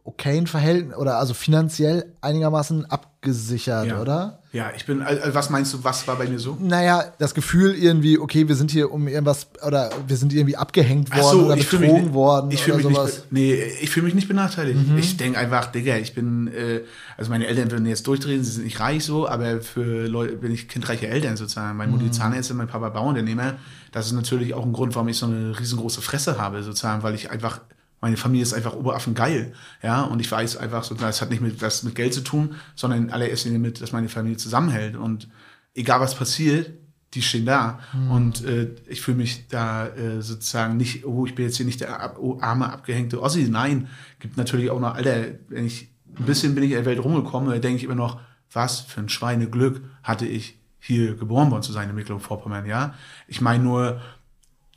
okayen 0.04 0.48
Verhältnissen 0.48 0.96
oder 1.00 1.18
also 1.20 1.34
finanziell 1.34 2.14
einigermaßen 2.22 2.86
abgesichert, 2.90 3.88
Ja. 3.88 4.02
oder? 4.02 4.40
Ja, 4.52 4.72
ich 4.76 4.86
bin, 4.86 5.02
also 5.02 5.34
was 5.34 5.50
meinst 5.50 5.74
du, 5.74 5.84
was 5.84 6.06
war 6.08 6.18
bei 6.18 6.28
mir 6.28 6.40
so? 6.40 6.58
Naja, 6.60 7.06
das 7.20 7.34
Gefühl 7.34 7.74
irgendwie, 7.76 8.18
okay, 8.20 8.48
wir 8.50 8.56
sind 8.56 8.72
hier 8.72 8.92
um 8.92 9.08
irgendwas 9.08 9.48
oder 9.66 9.92
wir 10.08 10.18
sind 10.18 10.34
irgendwie 10.34 10.58
abgehängt 10.58 11.10
worden 11.16 11.40
so, 11.40 11.46
oder 11.46 11.56
mich, 11.56 11.70
betrogen 11.70 12.04
nicht- 12.06 12.14
worden 12.14 12.52
ich 12.52 12.66
oder 12.68 12.76
mich 12.78 12.84
sowas. 12.84 13.24
Mhm. 13.30 13.38
nicht, 13.38 13.60
nee, 13.60 13.64
ich 13.82 13.90
fühle 13.92 14.06
mich 14.08 14.16
nicht 14.16 14.28
benachteiligt. 14.28 14.78
Ich 14.98 15.16
denke 15.18 15.38
einfach, 15.38 15.68
Digga, 15.68 15.96
ich 15.98 16.14
bin, 16.16 16.48
äh, 16.48 16.82
also 17.16 17.30
meine 17.30 17.46
Eltern 17.48 17.72
würden 17.72 17.86
jetzt 17.86 18.08
durchdrehen, 18.08 18.44
sie 18.44 18.52
sind 18.52 18.66
nicht 18.66 18.80
reich 18.80 19.06
so, 19.06 19.30
aber 19.30 19.62
für 19.62 20.08
Leute 20.08 20.36
bin 20.36 20.52
ich 20.52 20.68
kindreiche 20.68 21.08
Eltern 21.08 21.38
sozusagen. 21.38 21.78
Meine 21.78 21.92
Mhm. 21.92 22.00
Mutter 22.00 22.12
Zahnärztin, 22.12 22.58
mein 22.58 22.68
Papa 22.68 22.90
Bauunternehmer. 22.90 23.54
Das 23.94 24.08
ist 24.08 24.14
natürlich 24.14 24.54
auch 24.56 24.66
ein 24.66 24.74
Grund, 24.74 24.96
warum 24.96 25.08
ich 25.10 25.18
so 25.18 25.28
eine 25.28 25.58
riesengroße 25.58 26.02
Fresse 26.02 26.38
habe 26.42 26.64
sozusagen, 26.64 27.04
weil 27.04 27.14
ich 27.16 27.30
einfach 27.32 27.62
meine 28.02 28.18
Familie 28.18 28.44
ist 28.44 28.54
einfach 28.54 28.74
oberaffen 28.74 29.14
geil, 29.14 29.54
ja, 29.82 30.02
und 30.02 30.20
ich 30.20 30.32
weiß 30.32 30.58
einfach 30.58 30.84
so, 30.84 30.96
das 30.96 31.22
hat 31.22 31.30
nicht 31.30 31.42
mit 31.42 31.62
was 31.62 31.84
mit 31.84 31.96
Geld 31.96 32.14
zu 32.14 32.22
tun, 32.22 32.56
sondern 32.76 33.04
in 33.04 33.12
allererster 33.12 33.50
Linie 33.50 33.60
mit, 33.60 33.82
dass 33.82 33.92
meine 33.92 34.10
Familie 34.10 34.38
zusammenhält 34.38 34.96
und 34.96 35.30
egal 35.76 36.02
was 36.02 36.16
passiert, 36.16 36.72
die 37.14 37.22
stehen 37.22 37.46
da 37.46 37.80
und 38.10 38.46
äh, 38.46 38.74
ich 38.88 39.02
fühle 39.02 39.18
mich 39.18 39.48
da 39.50 39.88
äh, 39.88 40.22
sozusagen 40.22 40.78
nicht, 40.78 41.06
oh, 41.06 41.26
ich 41.26 41.36
bin 41.36 41.46
jetzt 41.46 41.58
hier 41.58 41.66
nicht 41.66 41.82
der 41.82 42.00
ab, 42.00 42.18
oh, 42.20 42.38
arme, 42.40 42.72
abgehängte 42.72 43.22
Ossi. 43.22 43.50
Nein, 43.50 43.90
gibt 44.20 44.38
natürlich 44.38 44.70
auch 44.70 44.80
noch, 44.80 44.96
Alter, 44.96 45.26
wenn 45.50 45.66
ich, 45.66 45.90
ein 46.18 46.26
bisschen 46.26 46.56
bin 46.56 46.64
ich 46.64 46.72
in 46.72 46.78
der 46.78 46.86
Welt 46.86 47.04
rumgekommen, 47.04 47.50
da 47.50 47.60
denke 47.60 47.78
ich 47.78 47.84
immer 47.84 47.96
noch, 47.96 48.22
was 48.54 48.80
für 48.80 49.02
ein 49.02 49.10
Schweineglück 49.10 49.82
hatte 50.04 50.26
ich, 50.26 50.58
hier 50.80 51.16
geboren 51.16 51.52
worden 51.52 51.64
zu 51.64 51.74
sein 51.74 51.90
in 51.90 51.96
Mecklenburg-Vorpommern, 51.96 52.66
ja. 52.66 52.96
Ich 53.28 53.42
meine 53.42 53.64
nur, 53.64 54.02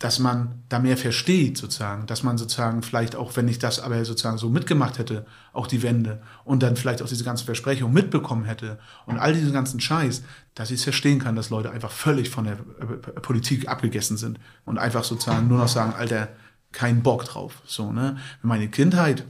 dass 0.04 0.18
man 0.18 0.62
da 0.68 0.80
mehr 0.80 0.98
versteht, 0.98 1.56
sozusagen, 1.56 2.04
dass 2.04 2.22
man 2.22 2.36
sozusagen 2.36 2.82
vielleicht 2.82 3.16
auch, 3.16 3.36
wenn 3.36 3.48
ich 3.48 3.58
das 3.58 3.80
aber 3.80 4.04
sozusagen 4.04 4.36
so 4.36 4.50
mitgemacht 4.50 4.98
hätte, 4.98 5.24
auch 5.54 5.66
die 5.66 5.82
Wende 5.82 6.20
und 6.44 6.62
dann 6.62 6.76
vielleicht 6.76 7.00
auch 7.00 7.08
diese 7.08 7.24
ganzen 7.24 7.46
Versprechungen 7.46 7.94
mitbekommen 7.94 8.44
hätte 8.44 8.78
und 9.06 9.18
all 9.18 9.32
diesen 9.32 9.54
ganzen 9.54 9.80
Scheiß, 9.80 10.22
dass 10.54 10.70
ich 10.70 10.80
es 10.80 10.84
verstehen 10.84 11.20
kann, 11.20 11.36
dass 11.36 11.48
Leute 11.48 11.70
einfach 11.70 11.90
völlig 11.90 12.28
von 12.28 12.44
der 12.44 12.58
äh, 12.80 13.18
Politik 13.22 13.66
abgegessen 13.66 14.18
sind 14.18 14.38
und 14.66 14.76
einfach 14.76 15.04
sozusagen 15.04 15.48
nur 15.48 15.56
noch 15.56 15.68
sagen, 15.68 15.94
Alter, 15.94 16.28
kein 16.70 17.02
Bock 17.02 17.24
drauf, 17.24 17.62
so, 17.64 17.90
ne? 17.90 18.18
Meine 18.42 18.68
Kindheit, 18.68 19.24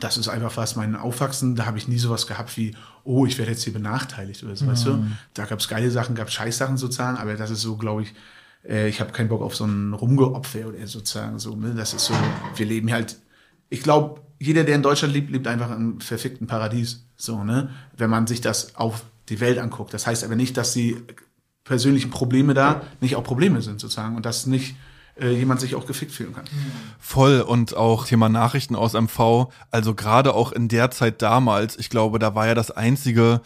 das 0.00 0.18
ist 0.18 0.28
einfach 0.28 0.58
was, 0.58 0.76
mein 0.76 0.96
Aufwachsen, 0.96 1.56
da 1.56 1.64
habe 1.64 1.78
ich 1.78 1.88
nie 1.88 1.98
sowas 1.98 2.26
gehabt 2.26 2.54
wie, 2.58 2.76
oh, 3.04 3.24
ich 3.24 3.38
werde 3.38 3.52
jetzt 3.52 3.64
hier 3.64 3.72
benachteiligt 3.72 4.42
oder 4.44 4.54
so, 4.54 4.66
weißt 4.66 4.84
du? 4.84 5.06
Da 5.32 5.46
gab 5.46 5.60
es 5.60 5.68
geile 5.68 5.90
Sachen, 5.90 6.14
gab 6.14 6.30
Scheißsachen 6.30 6.76
sozusagen, 6.76 7.16
aber 7.16 7.36
das 7.36 7.48
ist 7.48 7.62
so, 7.62 7.78
glaube 7.78 8.02
ich, 8.02 8.12
äh, 8.68 8.88
ich 8.88 9.00
habe 9.00 9.12
keinen 9.12 9.28
Bock 9.28 9.42
auf 9.42 9.54
so 9.56 9.64
ein 9.64 9.92
Rumgeopfer 9.92 10.68
oder 10.68 10.86
sozusagen 10.86 11.38
so, 11.38 11.54
ne? 11.54 11.74
Das 11.74 11.94
ist 11.94 12.06
so, 12.06 12.14
wir 12.56 12.66
leben 12.66 12.92
halt, 12.92 13.18
ich 13.68 13.82
glaube, 13.82 14.20
jeder, 14.40 14.64
der 14.64 14.74
in 14.74 14.82
Deutschland 14.82 15.14
lebt, 15.14 15.30
lebt 15.30 15.46
einfach 15.46 15.70
im 15.70 16.00
verfickten 16.00 16.46
Paradies, 16.46 17.06
so, 17.16 17.44
ne? 17.44 17.70
Wenn 17.96 18.10
man 18.10 18.26
sich 18.26 18.40
das 18.40 18.76
auf 18.76 19.04
die 19.28 19.40
Welt 19.40 19.58
anguckt. 19.58 19.94
Das 19.94 20.06
heißt 20.06 20.24
aber 20.24 20.36
nicht, 20.36 20.56
dass 20.56 20.72
die 20.72 20.96
persönlichen 21.64 22.10
Probleme 22.10 22.52
da 22.54 22.82
nicht 23.00 23.16
auch 23.16 23.24
Probleme 23.24 23.62
sind 23.62 23.80
sozusagen 23.80 24.16
und 24.16 24.26
dass 24.26 24.46
nicht 24.46 24.76
äh, 25.18 25.30
jemand 25.30 25.60
sich 25.60 25.74
auch 25.74 25.86
gefickt 25.86 26.12
fühlen 26.12 26.34
kann. 26.34 26.44
Voll 26.98 27.40
und 27.40 27.76
auch 27.76 28.06
Thema 28.06 28.28
Nachrichten 28.28 28.76
aus 28.76 28.92
MV, 28.92 29.48
also 29.70 29.94
gerade 29.94 30.34
auch 30.34 30.52
in 30.52 30.68
der 30.68 30.90
Zeit 30.90 31.22
damals, 31.22 31.78
ich 31.78 31.88
glaube, 31.88 32.18
da 32.18 32.34
war 32.34 32.46
ja 32.46 32.54
das 32.54 32.70
einzige, 32.70 33.40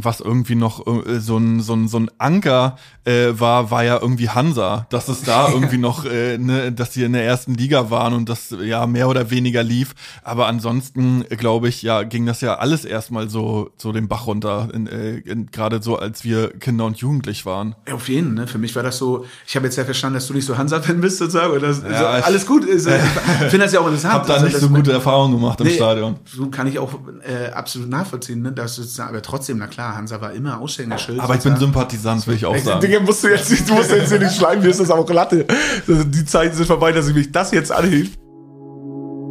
was 0.00 0.20
irgendwie 0.20 0.54
noch 0.54 0.86
äh, 0.86 1.18
so 1.18 1.36
ein, 1.38 1.60
so 1.60 1.74
ein, 1.74 1.88
so 1.88 1.98
ein 1.98 2.08
Anker 2.18 2.76
äh, 3.04 3.30
war, 3.32 3.70
war 3.72 3.82
ja 3.82 3.98
irgendwie 4.00 4.28
Hansa, 4.28 4.86
dass 4.90 5.08
es 5.08 5.22
da 5.22 5.48
irgendwie 5.52 5.76
noch, 5.78 6.04
äh, 6.04 6.38
ne, 6.38 6.70
dass 6.72 6.90
die 6.90 7.02
in 7.02 7.12
der 7.14 7.24
ersten 7.24 7.54
Liga 7.54 7.90
waren 7.90 8.14
und 8.14 8.28
das 8.28 8.54
ja 8.62 8.86
mehr 8.86 9.08
oder 9.08 9.30
weniger 9.30 9.62
lief. 9.64 9.94
Aber 10.22 10.46
ansonsten, 10.46 11.24
glaube 11.30 11.68
ich, 11.68 11.82
ja, 11.82 12.04
ging 12.04 12.26
das 12.26 12.40
ja 12.42 12.54
alles 12.58 12.84
erstmal 12.84 13.28
so, 13.28 13.70
so 13.76 13.90
den 13.92 14.06
Bach 14.06 14.26
runter, 14.28 14.68
in, 14.72 14.86
äh, 14.86 15.16
in, 15.18 15.46
gerade 15.50 15.82
so, 15.82 15.98
als 15.98 16.22
wir 16.22 16.50
Kinder 16.58 16.84
und 16.84 16.98
Jugendlich 16.98 17.44
waren. 17.44 17.74
Ja, 17.88 17.94
auf 17.94 18.08
jeden, 18.08 18.34
ne? 18.34 18.46
Für 18.46 18.58
mich 18.58 18.76
war 18.76 18.82
das 18.84 18.98
so, 18.98 19.24
ich 19.46 19.56
habe 19.56 19.66
jetzt 19.66 19.76
ja 19.76 19.84
verstanden, 19.84 20.14
dass 20.14 20.28
du 20.28 20.34
nicht 20.34 20.46
so 20.46 20.56
Hansa-Fan 20.56 21.00
bist, 21.00 21.18
sozusagen. 21.18 21.58
Das, 21.60 21.82
Ja, 21.82 22.12
so, 22.12 22.18
ich- 22.20 22.24
alles 22.24 22.46
gut. 22.46 22.64
Ist, 22.64 22.86
äh, 22.86 22.98
ich 23.40 23.46
finde 23.50 23.58
das 23.64 23.72
ja 23.72 23.80
auch 23.80 23.86
interessant. 23.86 24.14
Hab 24.14 24.26
da 24.28 24.34
Also, 24.34 24.46
nicht 24.46 24.58
so 24.58 24.68
gute 24.68 24.92
Erfahrungen 24.92 25.34
gemacht 25.40 25.60
im 25.60 25.66
Nee, 25.66 25.74
Stadion. 25.74 26.16
So 26.24 26.46
kann 26.50 26.68
ich 26.68 26.78
auch 26.78 26.92
äh, 27.26 27.50
absolut 27.50 27.88
nachvollziehen, 27.88 28.42
ne? 28.42 28.52
Das 28.52 28.78
ist, 28.78 29.00
aber 29.00 29.22
trotzdem, 29.22 29.58
na 29.58 29.66
klar, 29.66 29.87
Hansa 29.96 30.20
war 30.20 30.32
immer 30.32 30.60
Aushängeschild. 30.60 31.20
Aber 31.20 31.34
ich 31.34 31.42
bin. 31.42 31.56
Sympathisant, 31.56 32.26
will 32.26 32.34
ich 32.34 32.46
auch 32.46 32.56
sagen. 32.56 32.80
Digga, 32.80 33.00
musst 33.00 33.24
du 33.24 33.28
jetzt, 33.28 33.68
du 33.68 33.74
musst 33.74 33.90
jetzt 33.90 34.10
hier 34.10 34.18
nicht 34.18 34.36
schleimen, 34.36 34.62
mir 34.62 34.70
ist 34.70 34.80
das 34.80 34.90
auch 34.90 35.08
Latte. 35.10 35.46
Also, 35.86 36.04
Die 36.04 36.24
Zeiten 36.24 36.54
sind 36.54 36.66
vorbei, 36.66 36.92
dass 36.92 37.08
ich 37.08 37.14
mich 37.14 37.32
das 37.32 37.50
jetzt 37.50 37.72
anhilft. 37.72 38.18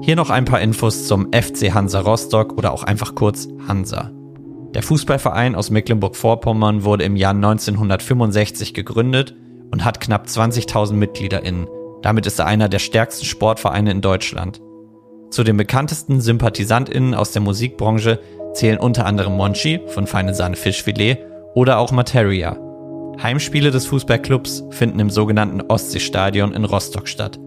Hier 0.01 0.15
noch 0.15 0.29
ein 0.29 0.45
paar 0.45 0.61
Infos 0.61 1.07
zum 1.07 1.31
FC 1.33 1.73
Hansa 1.73 1.99
Rostock 1.99 2.53
oder 2.57 2.71
auch 2.71 2.83
einfach 2.83 3.15
kurz 3.15 3.47
Hansa. 3.67 4.11
Der 4.73 4.83
Fußballverein 4.83 5.55
aus 5.55 5.69
Mecklenburg-Vorpommern 5.69 6.83
wurde 6.83 7.03
im 7.03 7.15
Jahr 7.15 7.33
1965 7.33 8.73
gegründet 8.73 9.35
und 9.71 9.83
hat 9.83 9.99
knapp 9.99 10.27
20.000 10.27 10.93
MitgliederInnen. 10.93 11.67
Damit 12.01 12.25
ist 12.25 12.39
er 12.39 12.45
einer 12.45 12.69
der 12.69 12.79
stärksten 12.79 13.25
Sportvereine 13.25 13.91
in 13.91 14.01
Deutschland. 14.01 14.61
Zu 15.29 15.43
den 15.43 15.57
bekanntesten 15.57 16.21
SympathisantInnen 16.21 17.13
aus 17.13 17.31
der 17.31 17.41
Musikbranche 17.41 18.19
zählen 18.57 18.79
unter 18.79 19.05
anderem 19.05 19.37
Monchi 19.37 19.79
von 19.87 20.07
Feine 20.07 20.33
Sahne 20.33 20.55
Fischfilet 20.55 21.19
oder 21.53 21.77
auch 21.77 21.91
Materia. 21.91 22.57
Heimspiele 23.21 23.71
des 23.71 23.85
Fußballclubs 23.87 24.63
finden 24.71 24.99
im 24.99 25.09
sogenannten 25.09 25.61
Ostseestadion 25.61 26.53
in 26.53 26.65
Rostock 26.65 27.07
statt. 27.07 27.39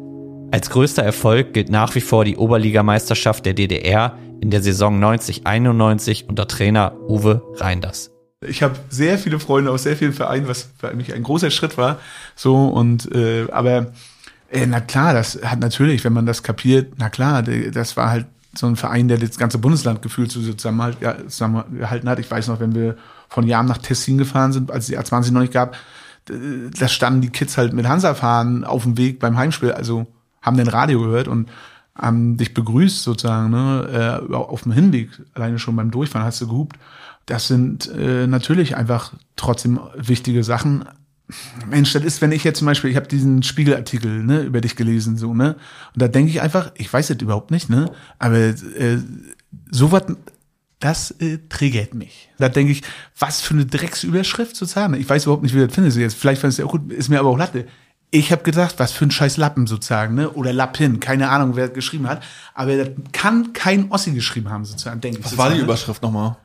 Als 0.52 0.70
größter 0.70 1.02
Erfolg 1.02 1.52
gilt 1.52 1.68
nach 1.68 1.94
wie 1.94 2.00
vor 2.00 2.24
die 2.24 2.36
Oberligameisterschaft 2.36 3.46
der 3.46 3.54
DDR 3.54 4.18
in 4.40 4.50
der 4.50 4.62
Saison 4.62 5.02
90-91 5.02 6.26
unter 6.26 6.48
Trainer 6.48 6.96
Uwe 7.08 7.42
Reinders. 7.56 8.10
Ich 8.44 8.62
habe 8.62 8.74
sehr 8.88 9.18
viele 9.18 9.38
Freunde 9.38 9.70
aus 9.70 9.82
sehr 9.82 9.96
vielen 9.96 10.14
Vereinen, 10.14 10.48
was 10.48 10.70
für 10.78 10.94
mich 10.94 11.12
ein 11.12 11.22
großer 11.22 11.50
Schritt 11.50 11.76
war. 11.76 11.98
So 12.34 12.66
und 12.66 13.14
äh, 13.14 13.46
aber 13.52 13.92
äh, 14.50 14.66
na 14.66 14.80
klar, 14.80 15.12
das 15.12 15.40
hat 15.44 15.60
natürlich, 15.60 16.04
wenn 16.04 16.12
man 16.12 16.26
das 16.26 16.42
kapiert, 16.42 16.94
na 16.96 17.10
klar, 17.10 17.42
das 17.42 17.96
war 17.96 18.10
halt 18.10 18.26
so 18.54 18.66
ein 18.66 18.76
Verein, 18.76 19.08
der 19.08 19.18
das 19.18 19.38
ganze 19.38 19.58
Bundesland 19.58 20.02
gefühlt 20.02 20.30
so 20.32 20.40
zusammenhalt, 20.40 20.98
ja, 21.00 21.16
zusammengehalten 21.28 22.08
hat. 22.08 22.18
Ich 22.18 22.30
weiß 22.30 22.48
noch, 22.48 22.60
wenn 22.60 22.74
wir 22.74 22.96
von 23.28 23.46
Jahren 23.46 23.66
nach 23.66 23.78
Tessin 23.78 24.18
gefahren 24.18 24.52
sind, 24.52 24.70
als 24.70 24.84
es 24.84 24.90
die 24.90 24.98
A20 24.98 25.32
noch 25.32 25.40
nicht 25.40 25.52
gab, 25.52 25.76
da 26.26 26.88
standen 26.88 27.20
die 27.20 27.30
Kids 27.30 27.56
halt 27.56 27.72
mit 27.72 27.88
Hansa-Fahren 27.88 28.64
auf 28.64 28.82
dem 28.82 28.98
Weg 28.98 29.18
beim 29.20 29.36
Heimspiel, 29.36 29.72
also 29.72 30.06
haben 30.42 30.56
den 30.56 30.68
Radio 30.68 31.00
gehört 31.00 31.28
und 31.28 31.48
haben 31.94 32.36
dich 32.36 32.54
begrüßt 32.54 33.02
sozusagen, 33.02 33.50
ne, 33.50 34.20
äh, 34.30 34.34
auf 34.34 34.62
dem 34.62 34.72
Hinweg, 34.72 35.10
alleine 35.34 35.58
schon 35.58 35.76
beim 35.76 35.90
Durchfahren 35.90 36.26
hast 36.26 36.40
du 36.40 36.48
gehupt. 36.48 36.76
Das 37.26 37.46
sind 37.46 37.90
äh, 37.90 38.26
natürlich 38.26 38.76
einfach 38.76 39.12
trotzdem 39.36 39.80
wichtige 39.96 40.42
Sachen. 40.42 40.84
Mensch, 41.68 41.92
das 41.92 42.04
ist, 42.04 42.20
wenn 42.20 42.32
ich 42.32 42.44
jetzt 42.44 42.58
zum 42.58 42.66
Beispiel, 42.66 42.90
ich 42.90 42.96
habe 42.96 43.06
diesen 43.06 43.42
Spiegelartikel 43.42 44.22
ne, 44.22 44.42
über 44.42 44.60
dich 44.60 44.76
gelesen, 44.76 45.16
so, 45.16 45.34
ne? 45.34 45.56
Und 45.94 46.02
da 46.02 46.08
denke 46.08 46.30
ich 46.30 46.40
einfach, 46.40 46.72
ich 46.76 46.92
weiß 46.92 47.08
das 47.08 47.18
überhaupt 47.18 47.50
nicht, 47.50 47.70
ne? 47.70 47.90
Aber 48.18 48.36
äh, 48.36 48.98
sowas, 49.70 50.04
das 50.80 51.10
äh, 51.20 51.38
triggert 51.48 51.94
mich. 51.94 52.30
Da 52.38 52.48
denke 52.48 52.72
ich, 52.72 52.82
was 53.18 53.40
für 53.40 53.54
eine 53.54 53.66
Drecksüberschrift 53.66 54.56
sozusagen. 54.56 54.94
Ich 54.94 55.08
weiß 55.08 55.24
überhaupt 55.24 55.42
nicht, 55.42 55.54
wie 55.54 55.60
das 55.60 55.74
findest 55.74 55.96
du 55.96 56.00
jetzt. 56.00 56.16
Vielleicht 56.16 56.40
findest 56.40 56.58
du 56.58 56.66
auch 56.66 56.72
gut, 56.72 56.90
ist 56.92 57.08
mir 57.08 57.20
aber 57.20 57.28
auch 57.28 57.38
Latte. 57.38 57.66
Ich 58.10 58.32
habe 58.32 58.42
gedacht, 58.42 58.74
was 58.78 58.90
für 58.90 59.04
ein 59.04 59.10
scheiß 59.10 59.36
Lappen 59.36 59.66
sozusagen, 59.66 60.14
ne? 60.14 60.30
Oder 60.30 60.52
Lappin, 60.52 60.98
keine 60.98 61.28
Ahnung, 61.28 61.54
wer 61.54 61.66
das 61.66 61.74
geschrieben 61.74 62.08
hat. 62.08 62.22
Aber 62.54 62.76
das 62.76 62.88
kann 63.12 63.52
kein 63.52 63.90
Ossi 63.92 64.12
geschrieben 64.12 64.48
haben, 64.50 64.64
sozusagen, 64.64 65.00
denke 65.00 65.20
ich. 65.20 65.24
Was 65.24 65.38
war 65.38 65.50
die 65.50 65.58
ne? 65.58 65.62
Überschrift 65.62 66.02
nochmal? 66.02 66.36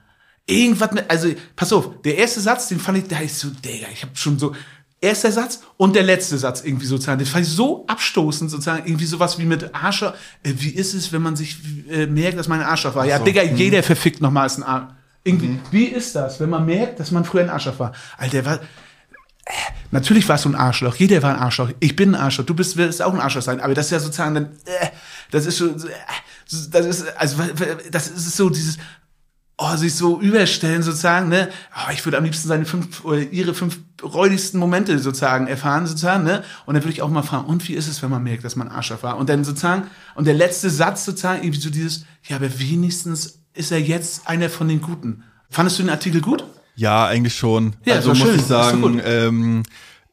Irgendwas 0.47 0.91
mit, 0.91 1.09
also, 1.09 1.29
pass 1.55 1.73
auf, 1.73 2.01
der 2.03 2.17
erste 2.17 2.39
Satz, 2.39 2.67
den 2.67 2.79
fand 2.79 2.99
ich, 2.99 3.07
da 3.07 3.19
ist 3.19 3.39
so, 3.39 3.49
Digga, 3.49 3.87
ich 3.91 4.03
habe 4.03 4.15
schon 4.15 4.37
so, 4.37 4.53
erster 5.01 5.31
Satz 5.31 5.61
und 5.77 5.95
der 5.95 6.03
letzte 6.03 6.37
Satz 6.37 6.63
irgendwie 6.63 6.85
sozusagen. 6.85 7.19
Das 7.19 7.29
fand 7.29 7.45
ich 7.45 7.51
so 7.51 7.85
abstoßend 7.87 8.49
sozusagen, 8.49 8.85
irgendwie 8.85 9.05
sowas 9.05 9.37
wie 9.37 9.45
mit 9.45 9.73
Arschloch. 9.73 10.13
Äh, 10.43 10.53
wie 10.57 10.69
ist 10.69 10.93
es, 10.93 11.11
wenn 11.13 11.21
man 11.21 11.35
sich 11.35 11.57
äh, 11.89 12.07
merkt, 12.07 12.37
dass 12.37 12.47
man 12.47 12.61
ein 12.61 12.65
Arschloch 12.65 12.95
war? 12.95 13.05
Ja, 13.05 13.19
so. 13.19 13.23
Digga, 13.23 13.43
mhm. 13.43 13.55
jeder 13.55 13.83
verfickt 13.83 14.21
nochmal 14.21 14.47
ist 14.47 14.57
ein 14.57 14.63
Arschloch. 14.63 14.95
Irgendwie, 15.23 15.47
mhm. 15.47 15.59
wie 15.71 15.85
ist 15.85 16.15
das, 16.15 16.39
wenn 16.39 16.49
man 16.49 16.65
merkt, 16.65 16.99
dass 16.99 17.11
man 17.11 17.25
früher 17.25 17.41
ein 17.41 17.49
Arschloch 17.49 17.79
war? 17.79 17.93
Alter, 18.17 18.45
war, 18.45 18.55
äh, 18.55 19.51
natürlich 19.91 20.27
warst 20.27 20.45
du 20.45 20.49
ein 20.49 20.55
Arschloch. 20.55 20.95
Jeder 20.95 21.21
war 21.23 21.35
ein 21.35 21.39
Arschloch. 21.39 21.71
Ich 21.79 21.95
bin 21.95 22.13
ein 22.13 22.21
Arschloch. 22.21 22.45
Du 22.45 22.53
bist, 22.53 22.77
wirst 22.77 23.01
auch 23.01 23.13
ein 23.13 23.19
Arschloch 23.19 23.41
sein. 23.41 23.59
Aber 23.59 23.73
das 23.73 23.87
ist 23.87 23.91
ja 23.91 23.99
sozusagen, 23.99 24.35
dann, 24.35 24.45
äh, 24.65 24.87
das 25.31 25.45
ist 25.45 25.57
so, 25.57 25.67
äh, 25.67 25.91
das 26.71 26.85
ist, 26.85 27.17
also, 27.17 27.37
das 27.91 28.07
ist 28.07 28.37
so 28.37 28.49
dieses, 28.49 28.77
oh, 29.57 29.75
sich 29.75 29.95
so 29.95 30.19
überstellen 30.19 30.83
sozusagen, 30.83 31.29
ne? 31.29 31.49
Oh, 31.75 31.91
ich 31.91 32.05
würde 32.05 32.17
am 32.17 32.23
liebsten 32.23 32.47
seine 32.47 32.65
fünf 32.65 33.05
oder 33.05 33.19
ihre 33.19 33.53
fünf 33.53 33.79
räudigsten 34.03 34.59
Momente 34.59 34.99
sozusagen 34.99 35.47
erfahren 35.47 35.87
sozusagen, 35.87 36.23
ne? 36.23 36.43
Und 36.65 36.75
dann 36.75 36.83
würde 36.83 36.93
ich 36.93 37.01
auch 37.01 37.09
mal 37.09 37.23
fragen, 37.23 37.45
und 37.45 37.67
wie 37.67 37.73
ist 37.73 37.87
es, 37.87 38.01
wenn 38.03 38.09
man 38.09 38.23
merkt, 38.23 38.43
dass 38.43 38.55
man 38.55 38.67
Arschloch 38.67 39.03
war? 39.03 39.17
Und 39.17 39.29
dann 39.29 39.43
sozusagen 39.43 39.87
und 40.15 40.25
der 40.27 40.33
letzte 40.33 40.69
Satz 40.69 41.05
sozusagen 41.05 41.43
irgendwie 41.43 41.61
so 41.61 41.69
dieses, 41.69 42.05
ja, 42.27 42.35
aber 42.35 42.59
wenigstens 42.59 43.39
ist 43.53 43.71
er 43.71 43.79
jetzt 43.79 44.27
einer 44.27 44.49
von 44.49 44.67
den 44.67 44.81
Guten. 44.81 45.23
Fandest 45.49 45.79
du 45.79 45.83
den 45.83 45.89
Artikel 45.89 46.21
gut? 46.21 46.43
Ja, 46.75 47.05
eigentlich 47.05 47.35
schon. 47.35 47.75
Ja, 47.85 47.95
also 47.95 48.09
muss 48.09 48.19
schön. 48.19 48.35
ich 48.35 48.41
sagen, 48.41 49.01
ähm, 49.05 49.63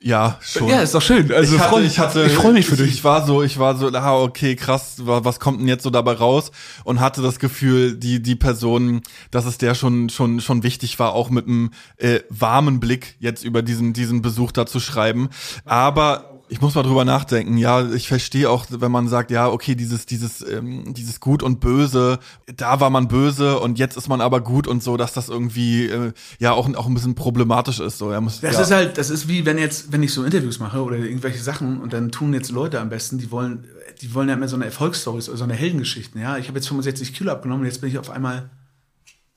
ja, 0.03 0.39
schon. 0.41 0.69
Ja, 0.69 0.83
ist 0.83 0.95
doch 0.95 1.03
schön. 1.03 1.33
Also 1.33 1.57
ich, 1.57 1.61
hatte, 1.61 1.81
ich, 1.83 1.99
hatte, 1.99 2.25
ich 2.25 2.33
freue 2.33 2.53
mich 2.53 2.67
für 2.67 2.77
dich. 2.77 2.89
Ich 2.89 3.05
war 3.05 3.25
so, 3.27 3.43
ich 3.43 3.59
war 3.59 3.77
so, 3.77 3.89
ah, 3.93 4.21
okay, 4.21 4.57
krass, 4.57 4.97
was 4.99 5.41
kommt 5.41 5.61
denn 5.61 5.69
jetzt 5.69 5.85
so 5.85 5.91
dabei 5.91 6.13
raus? 6.13 6.51
Und 6.85 7.01
hatte 7.01 7.23
das 7.23 7.39
Gefühl, 7.39 7.97
die 7.97 8.21
die 8.23 8.37
Person, 8.37 9.03
dass 9.31 9.47
es 9.47 9.59
der 9.59 9.75
schon 9.75 10.09
schon 10.09 10.41
schon 10.41 10.63
wichtig 10.63 10.99
war, 10.99 11.13
auch 11.13 11.31
mit 11.31 11.47
einem 11.47 11.71
äh, 11.97 12.21
warmen 12.29 12.81
Blick 12.81 13.17
jetzt 13.21 13.45
über 13.45 13.63
diesen 13.63 13.93
diesen 13.93 14.23
Besuch 14.23 14.53
da 14.53 14.67
zu 14.67 14.81
schreiben. 14.81 15.29
Aber 15.65 16.32
ich 16.53 16.61
muss 16.61 16.75
mal 16.75 16.83
drüber 16.83 17.07
nachdenken. 17.07 17.57
Ja, 17.57 17.91
ich 17.93 18.09
verstehe 18.09 18.51
auch, 18.51 18.67
wenn 18.69 18.93
man 18.93 19.09
sagt, 19.09 19.31
ja, 19.31 19.49
okay, 19.49 19.75
dieses, 19.75 20.05
dieses, 20.05 20.47
ähm, 20.47 20.93
dieses 20.93 21.19
Gut 21.19 21.43
und 21.43 21.61
Böse, 21.61 22.19
da 22.45 22.79
war 22.79 22.91
man 22.91 23.09
böse 23.09 23.59
und 23.59 23.79
jetzt 23.79 23.97
ist 23.97 24.07
man 24.07 24.21
aber 24.21 24.43
gut 24.43 24.67
und 24.67 24.83
so, 24.83 24.99
dass 24.99 25.15
das 25.15 25.31
irgendwie 25.31 25.87
äh, 25.87 26.13
ja 26.39 26.53
auch, 26.53 26.69
auch 26.75 26.87
ein 26.87 26.93
bisschen 26.93 27.15
problematisch 27.15 27.81
ist. 27.81 27.97
So, 27.97 28.13
ja, 28.13 28.21
muss, 28.21 28.43
das 28.43 28.57
ja. 28.57 28.61
ist 28.61 28.71
halt, 28.71 28.99
das 28.99 29.09
ist 29.09 29.29
wie 29.29 29.47
wenn 29.47 29.57
jetzt, 29.57 29.93
wenn 29.93 30.03
ich 30.03 30.13
so 30.13 30.25
Interviews 30.25 30.59
mache 30.59 30.83
oder 30.83 30.99
irgendwelche 30.99 31.43
Sachen 31.43 31.81
und 31.81 31.95
dann 31.95 32.11
tun 32.13 32.35
jetzt 32.35 32.51
Leute 32.51 32.81
am 32.81 32.91
besten, 32.91 33.17
die 33.17 33.31
wollen, 33.31 33.65
die 34.03 34.13
wollen 34.13 34.29
ja 34.29 34.35
immer 34.35 34.47
so 34.47 34.57
eine 34.57 34.67
Erfolgsstories 34.67 35.31
oder 35.31 35.39
so 35.39 35.45
eine 35.45 35.55
Heldengeschichten. 35.55 36.21
Ja, 36.21 36.37
ich 36.37 36.49
habe 36.49 36.59
jetzt 36.59 36.69
65 36.69 37.15
Kilo 37.15 37.33
abgenommen 37.33 37.63
und 37.63 37.67
jetzt 37.67 37.81
bin 37.81 37.89
ich 37.89 37.97
auf 37.97 38.11
einmal 38.11 38.51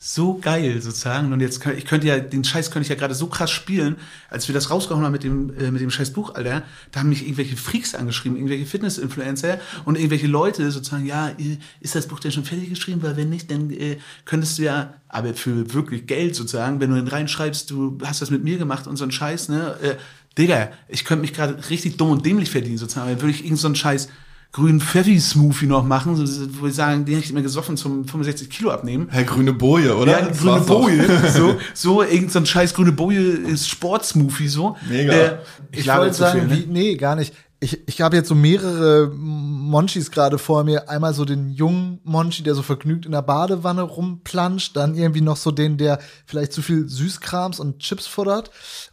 so 0.08 0.38
geil 0.38 0.84
sozusagen. 0.84 1.34
Und 1.34 1.40
jetzt 1.40 1.66
ich 1.66 1.86
könnte 1.86 2.06
ja, 2.06 2.20
den 2.20 2.44
Scheiß 2.44 2.70
könnte 2.70 2.84
ich 2.84 2.90
ja 2.90 2.96
gerade 2.96 3.16
so 3.16 3.26
krass 3.26 3.50
spielen, 3.50 3.96
als 4.30 4.48
wir 4.48 4.54
das 4.54 4.70
rausgehauen 4.70 5.04
haben 5.04 5.12
mit 5.12 5.24
dem, 5.24 5.52
äh, 5.58 5.72
mit 5.72 5.82
dem 5.82 5.90
scheiß 5.90 6.14
Buch, 6.14 6.36
Alter. 6.36 6.62
Da 6.92 7.00
haben 7.00 7.10
mich 7.10 7.24
irgendwelche 7.24 7.58
Freaks 7.58 7.96
angeschrieben, 7.96 8.38
irgendwelche 8.38 8.68
Fitness-Influencer 8.68 9.58
und 9.84 9.98
irgendwelche 9.98 10.28
Leute 10.28 10.70
sozusagen, 10.70 11.08
ja, 11.08 11.30
äh, 11.30 11.58
ist 11.80 11.96
das 11.96 12.06
Buch 12.08 12.20
denn 12.20 12.32
schon 12.32 12.46
fertig 12.46 12.70
geschrieben? 12.70 13.02
Weil 13.02 13.18
wenn 13.18 13.32
nicht, 13.32 13.50
dann 13.50 13.72
äh, 13.72 13.98
könntest 14.26 14.60
du 14.60 14.64
ja, 14.64 14.94
aber 15.08 15.34
für 15.34 15.74
wirklich 15.74 16.06
Geld 16.06 16.36
sozusagen, 16.36 16.80
wenn 16.80 16.92
du 16.92 16.98
dann 16.98 17.08
reinschreibst, 17.08 17.72
du 17.72 17.98
hast 18.04 18.22
das 18.22 18.30
mit 18.30 18.44
mir 18.44 18.60
gemacht 18.60 18.86
und 18.86 18.98
so 18.98 19.06
ein 19.06 19.12
Scheiß, 19.12 19.50
ne? 19.50 19.76
Äh, 19.82 19.96
Digga, 20.38 20.70
ich 20.88 21.04
könnte 21.04 21.22
mich 21.22 21.34
gerade 21.34 21.68
richtig 21.72 21.98
dumm 21.98 22.12
und 22.12 22.26
dämlich 22.26 22.52
verdienen 22.52 22.78
sozusagen. 22.78 23.10
Dann 23.10 23.22
würde 23.22 23.32
ich 23.32 23.44
irgend 23.44 23.58
so 23.58 23.68
einen 23.68 23.76
Scheiß 23.76 24.10
grünen 24.52 24.80
Pfeffi-Smoothie 24.80 25.68
noch 25.68 25.84
machen, 25.84 26.16
so, 26.16 26.48
wo 26.60 26.68
ich 26.68 26.76
sagen, 26.76 27.06
den 27.06 27.16
hätte 27.16 27.26
ich 27.26 27.34
mir 27.34 27.44
gesoffen 27.44 27.78
zum 27.78 28.06
65 28.06 28.50
Kilo 28.50 28.72
abnehmen. 28.72 29.08
Herr 29.10 29.24
grüne 29.24 29.54
Boje, 29.54 29.96
oder? 29.98 30.22
Ja, 30.22 30.28
grüne 30.30 30.62
Boje. 30.62 31.30
so, 31.34 31.58
so 31.74 32.04
irgend 32.04 32.32
so 32.32 32.40
ein 32.40 32.46
scheiß 32.46 32.74
grüne 32.74 32.92
Boje 32.92 33.22
ist 33.22 33.68
Sportsmoothie 33.68 34.48
so. 34.48 34.78
Mega. 34.88 35.14
Äh, 35.14 35.38
ich, 35.72 35.80
ich 35.80 35.88
wollte 35.88 36.14
sagen, 36.14 36.50
viel, 36.50 36.60
ne? 36.60 36.64
wie, 36.64 36.72
nee, 36.72 36.96
gar 36.96 37.16
nicht. 37.16 37.34
Ich, 37.60 37.88
ich 37.88 38.02
habe 38.02 38.16
jetzt 38.16 38.30
so 38.30 38.36
mehrere 38.36 39.12
Monchis 39.14 40.12
gerade 40.12 40.38
vor 40.38 40.64
mir. 40.64 40.90
Einmal 40.90 41.14
so 41.14 41.26
den 41.26 41.50
jungen 41.50 42.00
Monchi, 42.04 42.44
der 42.44 42.54
so 42.54 42.62
vergnügt 42.62 43.06
in 43.06 43.12
der 43.12 43.22
Badewanne 43.22 43.82
rumplanscht. 43.82 44.76
Dann 44.76 44.96
irgendwie 44.96 45.22
noch 45.22 45.38
so 45.38 45.52
den, 45.52 45.78
der 45.78 46.00
vielleicht 46.26 46.54
zu 46.54 46.62
viel 46.62 46.88
Süßkrams 46.88 47.60
und 47.60 47.80
Chips 47.80 48.08
futtert. 48.08 48.52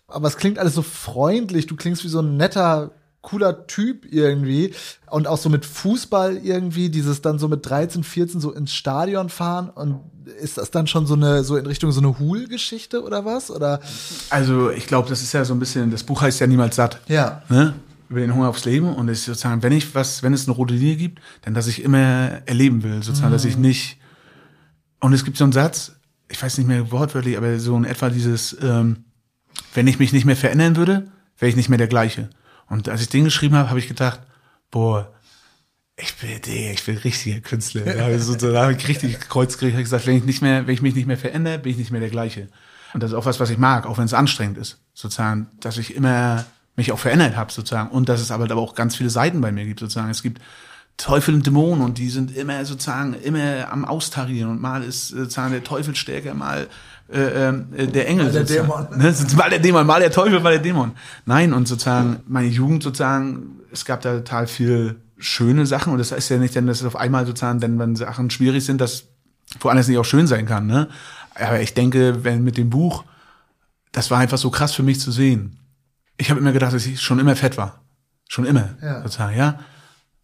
Aber 0.09 0.29
es 0.29 0.37
klingt 0.37 0.59
alles 0.59 0.75
so 0.75 0.83
freundlich. 0.83 1.67
Du 1.67 1.77
klingst 1.77 2.05
wie 2.05 2.09
so 2.09 2.21
ein 2.21 2.37
netter 2.37 2.93
cooler 3.23 3.67
Typ 3.67 4.05
irgendwie 4.11 4.75
und 5.09 5.27
auch 5.27 5.39
so 5.39 5.49
mit 5.49 5.65
Fußball 5.65 6.37
irgendwie, 6.37 6.91
dieses 6.91 7.23
dann 7.23 7.39
so 7.39 7.49
mit 7.49 7.65
13, 7.65 8.05
14 8.05 8.41
so 8.41 8.53
ins 8.53 8.75
Stadion 8.75 9.29
fahren 9.29 9.71
und 9.71 10.01
ist 10.41 10.59
das 10.59 10.71
dann 10.71 10.87
schon 10.87 11.07
so 11.07 11.15
eine 11.15 11.45
so 11.45 11.57
in 11.57 11.67
Richtung 11.67 11.93
so 11.93 12.01
eine 12.01 12.19
Hul-Geschichte 12.19 13.03
oder 13.03 13.25
was 13.25 13.51
oder? 13.51 13.81
Also 14.31 14.71
ich 14.71 14.87
glaube, 14.87 15.09
das 15.09 15.23
ist 15.23 15.33
ja 15.33 15.45
so 15.45 15.55
ein 15.55 15.61
bisschen, 15.61 15.91
das 15.91 16.03
Buch 16.03 16.21
heißt 16.21 16.41
ja 16.41 16.47
niemals 16.47 16.77
satt. 16.77 17.01
Ja. 17.09 17.43
Ne? 17.49 17.75
Über 18.09 18.21
den 18.21 18.35
Hunger 18.35 18.49
aufs 18.49 18.65
Leben 18.65 18.95
und 18.95 19.09
es 19.09 19.21
ist 19.21 19.25
sozusagen, 19.27 19.63
wenn 19.63 19.73
ich 19.73 19.95
was, 19.95 20.23
wenn 20.23 20.35
es 20.35 20.47
eine 20.47 20.57
rote 20.57 20.75
Linie 20.75 20.97
gibt, 20.97 21.21
dann 21.43 21.55
dass 21.55 21.67
ich 21.67 21.83
immer 21.83 22.43
erleben 22.47 22.83
will, 22.83 23.03
sozusagen, 23.03 23.31
mhm. 23.31 23.35
dass 23.35 23.45
ich 23.45 23.57
nicht 23.57 23.99
und 25.01 25.13
es 25.13 25.25
gibt 25.25 25.37
so 25.37 25.45
einen 25.45 25.53
Satz, 25.53 25.93
ich 26.29 26.43
weiß 26.43 26.59
nicht 26.59 26.67
mehr 26.67 26.91
wortwörtlich, 26.91 27.37
aber 27.37 27.59
so 27.59 27.77
in 27.77 27.85
etwa 27.85 28.09
dieses, 28.09 28.57
ähm, 28.63 29.05
wenn 29.75 29.87
ich 29.87 29.99
mich 29.99 30.13
nicht 30.13 30.25
mehr 30.25 30.37
verändern 30.37 30.77
würde, 30.77 31.09
wäre 31.39 31.51
ich 31.51 31.57
nicht 31.57 31.69
mehr 31.69 31.79
der 31.79 31.89
gleiche. 31.89 32.31
Und 32.73 32.89
als 32.89 33.03
ich 33.03 33.11
den 33.11 33.25
geschrieben 33.25 33.55
habe, 33.55 33.69
habe 33.69 33.79
ich 33.79 33.87
gedacht, 33.87 34.21
boah, 34.71 35.13
ich 35.95 36.15
bin, 36.17 36.41
ich 36.73 36.83
bin 36.83 36.97
richtiger 36.97 37.39
Künstler. 37.41 37.83
Da 37.83 38.05
habe 38.05 38.15
ich, 38.15 38.23
so, 38.23 38.35
da 38.35 38.71
ich 38.71 38.89
richtig 38.89 39.21
Kreuz 39.29 39.59
gekriegt, 39.59 39.75
habe 39.75 39.83
gesagt, 39.83 40.07
wenn 40.07 40.17
ich 40.17 40.25
nicht 40.25 40.41
mehr, 40.41 40.67
wenn 40.67 40.73
ich 40.73 40.81
mich 40.81 40.95
nicht 40.95 41.07
mehr 41.07 41.19
verändere, 41.19 41.59
bin 41.59 41.73
ich 41.73 41.77
nicht 41.77 41.91
mehr 41.91 42.01
der 42.01 42.09
gleiche. 42.09 42.49
Und 42.95 43.03
das 43.03 43.11
ist 43.11 43.15
auch 43.15 43.27
was, 43.27 43.41
was 43.41 43.51
ich 43.51 43.59
mag, 43.59 43.85
auch 43.85 43.99
wenn 43.99 44.07
es 44.07 44.15
anstrengend 44.15 44.57
ist, 44.57 44.81
sozusagen, 44.95 45.49
dass 45.61 45.77
ich 45.77 45.95
immer 45.95 46.47
mich 46.75 46.93
auch 46.93 46.99
verändert 46.99 47.37
habe, 47.37 47.53
sozusagen, 47.53 47.91
und 47.91 48.09
dass 48.09 48.23
es 48.23 48.31
aber, 48.31 48.45
aber 48.45 48.63
auch 48.63 48.75
ganz 48.75 48.97
viele 48.97 49.11
Seiten 49.11 49.43
bei 49.43 49.53
mir 49.53 49.67
gibt, 49.67 49.81
sozusagen. 49.81 50.09
Es 50.09 50.23
gibt 50.23 50.41
Teufel 50.97 51.35
und 51.35 51.47
Dämonen 51.47 51.85
und 51.85 51.99
die 51.99 52.11
sind 52.11 52.37
immer 52.37 52.65
sozusagen 52.65 53.15
immer 53.15 53.73
am 53.73 53.85
Austarieren 53.85 54.51
und 54.51 54.61
mal 54.61 54.83
ist 54.83 55.09
sozusagen 55.09 55.53
der 55.53 55.65
Teufel 55.65 55.97
stärker, 55.97 56.35
mal 56.35 56.69
äh, 57.13 57.49
äh, 57.49 57.87
der 57.89 58.09
Engel. 58.09 58.27
Mal 58.27 58.33
der 58.33 58.45
Dämon. 58.45 58.87
Ne? 58.97 59.15
Mal 59.37 59.51
der 59.51 59.59
Dämon, 59.59 59.87
mal 59.87 60.01
der 60.01 60.11
Teufel, 60.11 60.41
mal 60.41 60.53
der 60.53 60.63
Dämon. 60.63 60.93
Nein, 61.27 61.53
und 61.53 61.69
sozusagen 61.69 62.21
meine 62.27 62.49
Jugend 62.49 62.83
sozusagen, 62.83 63.61
es 63.73 63.85
gab 63.85 64.01
da 64.03 64.17
total 64.17 64.47
viel 64.47 64.97
schöne 65.19 65.67
Sachen 65.67 65.93
und 65.93 65.99
das 65.99 66.13
ist 66.13 66.29
ja 66.29 66.39
nicht, 66.39 66.55
denn 66.55 66.67
das 66.67 66.81
ist 66.81 66.87
auf 66.87 66.97
einmal 66.97 67.27
sozusagen, 67.27 67.61
denn 67.61 67.79
wenn 67.79 67.97
Sachen 67.97 68.31
schwierig 68.31 68.65
sind, 68.65 68.81
dass 68.81 69.05
woanders 69.61 69.89
nicht 69.89 69.99
auch 69.99 70.05
schön 70.05 70.27
sein 70.27 70.47
kann. 70.47 70.67
Ne? 70.67 70.89
Aber 71.35 71.61
ich 71.61 71.75
denke, 71.75 72.25
wenn 72.25 72.45
mit 72.45 72.57
dem 72.57 72.71
Buch, 72.71 73.05
das 73.93 74.11
war 74.11 74.19
einfach 74.19 74.39
so 74.39 74.51
krass 74.51 74.73
für 74.73 74.83
mich 74.83 75.01
zu 75.01 75.13
sehen. 75.13 75.59
Ich 76.17 76.31
habe 76.31 76.41
immer 76.41 76.53
gedacht, 76.53 76.73
dass 76.73 76.87
ich 76.87 77.01
schon 77.01 77.19
immer 77.19 77.37
fett 77.37 77.57
war. 77.57 77.83
Schon 78.29 78.47
immer, 78.47 78.71
ja. 78.83 79.03
sozusagen, 79.03 79.37
ja. 79.37 79.59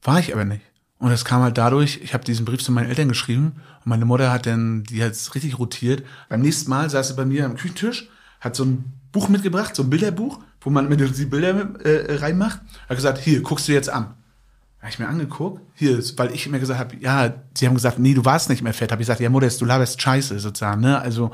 War 0.08 0.18
ich 0.18 0.32
aber 0.32 0.44
nicht. 0.44 0.62
Und 0.98 1.10
das 1.10 1.24
kam 1.24 1.42
halt 1.42 1.56
dadurch, 1.58 2.00
ich 2.02 2.12
habe 2.14 2.24
diesen 2.24 2.44
Brief 2.44 2.62
zu 2.62 2.72
meinen 2.72 2.88
Eltern 2.88 3.08
geschrieben 3.08 3.52
und 3.84 3.86
meine 3.86 4.04
Mutter 4.04 4.32
hat 4.32 4.46
dann, 4.46 4.82
die 4.82 5.02
hat 5.02 5.12
richtig 5.34 5.58
rotiert. 5.58 6.02
Beim 6.28 6.40
nächsten 6.40 6.70
Mal 6.70 6.90
saß 6.90 7.08
sie 7.08 7.14
bei 7.14 7.24
mir 7.24 7.44
am 7.44 7.56
Küchentisch, 7.56 8.08
hat 8.40 8.56
so 8.56 8.64
ein 8.64 8.84
Buch 9.12 9.28
mitgebracht, 9.28 9.76
so 9.76 9.84
ein 9.84 9.90
Bilderbuch 9.90 10.40
wo 10.60 10.70
man 10.70 10.88
mit 10.88 11.00
die 11.00 11.24
Bilder 11.24 11.80
äh, 11.84 12.16
reinmacht. 12.16 12.60
Er 12.86 12.90
hat 12.90 12.96
gesagt, 12.96 13.18
hier, 13.18 13.42
guckst 13.42 13.68
du 13.68 13.72
jetzt 13.72 13.88
an. 13.88 14.14
Habe 14.80 14.90
ich 14.90 14.98
mir 14.98 15.08
angeguckt, 15.08 15.60
hier, 15.74 15.98
weil 16.16 16.32
ich 16.32 16.46
immer 16.46 16.58
gesagt 16.58 16.78
habe, 16.78 16.96
ja, 17.00 17.34
sie 17.54 17.66
haben 17.66 17.74
gesagt, 17.74 17.98
nee, 17.98 18.14
du 18.14 18.24
warst 18.24 18.48
nicht 18.48 18.62
mehr 18.62 18.74
fett. 18.74 18.92
Habe 18.92 19.02
ich 19.02 19.06
gesagt, 19.06 19.20
ja, 19.20 19.28
Modest, 19.28 19.60
du 19.60 19.64
laberst 19.64 20.00
Scheiße 20.00 20.38
sozusagen, 20.38 20.80
ne? 20.80 21.00
Also 21.00 21.32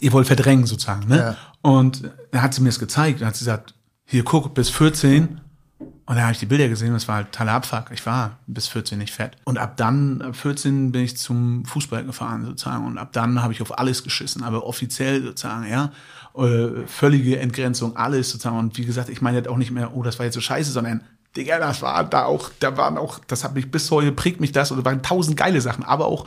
ihr 0.00 0.12
wollt 0.12 0.26
verdrängen 0.26 0.64
sozusagen, 0.64 1.06
ne? 1.06 1.16
Ja. 1.16 1.36
Und 1.60 2.10
dann 2.30 2.42
hat 2.42 2.54
sie 2.54 2.62
mir 2.62 2.68
das 2.68 2.78
gezeigt, 2.78 3.20
dann 3.20 3.28
hat 3.28 3.36
sie 3.36 3.44
gesagt, 3.44 3.74
hier 4.04 4.22
guck, 4.22 4.54
bis 4.54 4.70
14. 4.70 5.40
Und 6.08 6.14
dann 6.14 6.24
habe 6.24 6.32
ich 6.32 6.38
die 6.38 6.46
Bilder 6.46 6.68
gesehen, 6.68 6.94
das 6.94 7.06
war 7.06 7.16
halt 7.16 7.32
totaler 7.32 7.52
Abfuck. 7.52 7.90
Ich 7.92 8.06
war 8.06 8.38
bis 8.46 8.66
14 8.66 8.96
nicht 8.96 9.12
fett. 9.12 9.36
Und 9.44 9.58
ab 9.58 9.76
dann, 9.76 10.22
ab 10.22 10.36
14 10.36 10.90
bin 10.90 11.02
ich 11.02 11.18
zum 11.18 11.66
Fußball 11.66 12.02
gefahren 12.02 12.46
sozusagen. 12.46 12.86
Und 12.86 12.96
ab 12.96 13.10
dann 13.12 13.42
habe 13.42 13.52
ich 13.52 13.60
auf 13.60 13.78
alles 13.78 14.02
geschissen, 14.02 14.42
aber 14.42 14.64
offiziell 14.64 15.22
sozusagen, 15.22 15.68
ja. 15.68 15.92
Äh, 16.34 16.86
völlige 16.86 17.38
Entgrenzung, 17.38 17.94
alles 17.96 18.30
sozusagen. 18.30 18.58
Und 18.58 18.78
wie 18.78 18.86
gesagt, 18.86 19.10
ich 19.10 19.20
meine 19.20 19.36
jetzt 19.36 19.48
auch 19.48 19.58
nicht 19.58 19.70
mehr, 19.70 19.94
oh, 19.94 20.02
das 20.02 20.18
war 20.18 20.24
jetzt 20.24 20.34
so 20.34 20.40
scheiße, 20.40 20.72
sondern 20.72 21.02
Digga, 21.36 21.58
das 21.58 21.82
war 21.82 22.02
da 22.04 22.24
auch, 22.24 22.50
da 22.58 22.78
waren 22.78 22.96
auch, 22.96 23.18
das 23.26 23.44
hat 23.44 23.54
mich 23.54 23.70
bis 23.70 23.90
heute 23.90 24.10
prägt 24.10 24.40
mich 24.40 24.52
das 24.52 24.70
und 24.70 24.78
da 24.78 24.84
waren 24.86 25.02
tausend 25.02 25.36
geile 25.36 25.60
Sachen, 25.60 25.84
aber 25.84 26.06
auch 26.06 26.24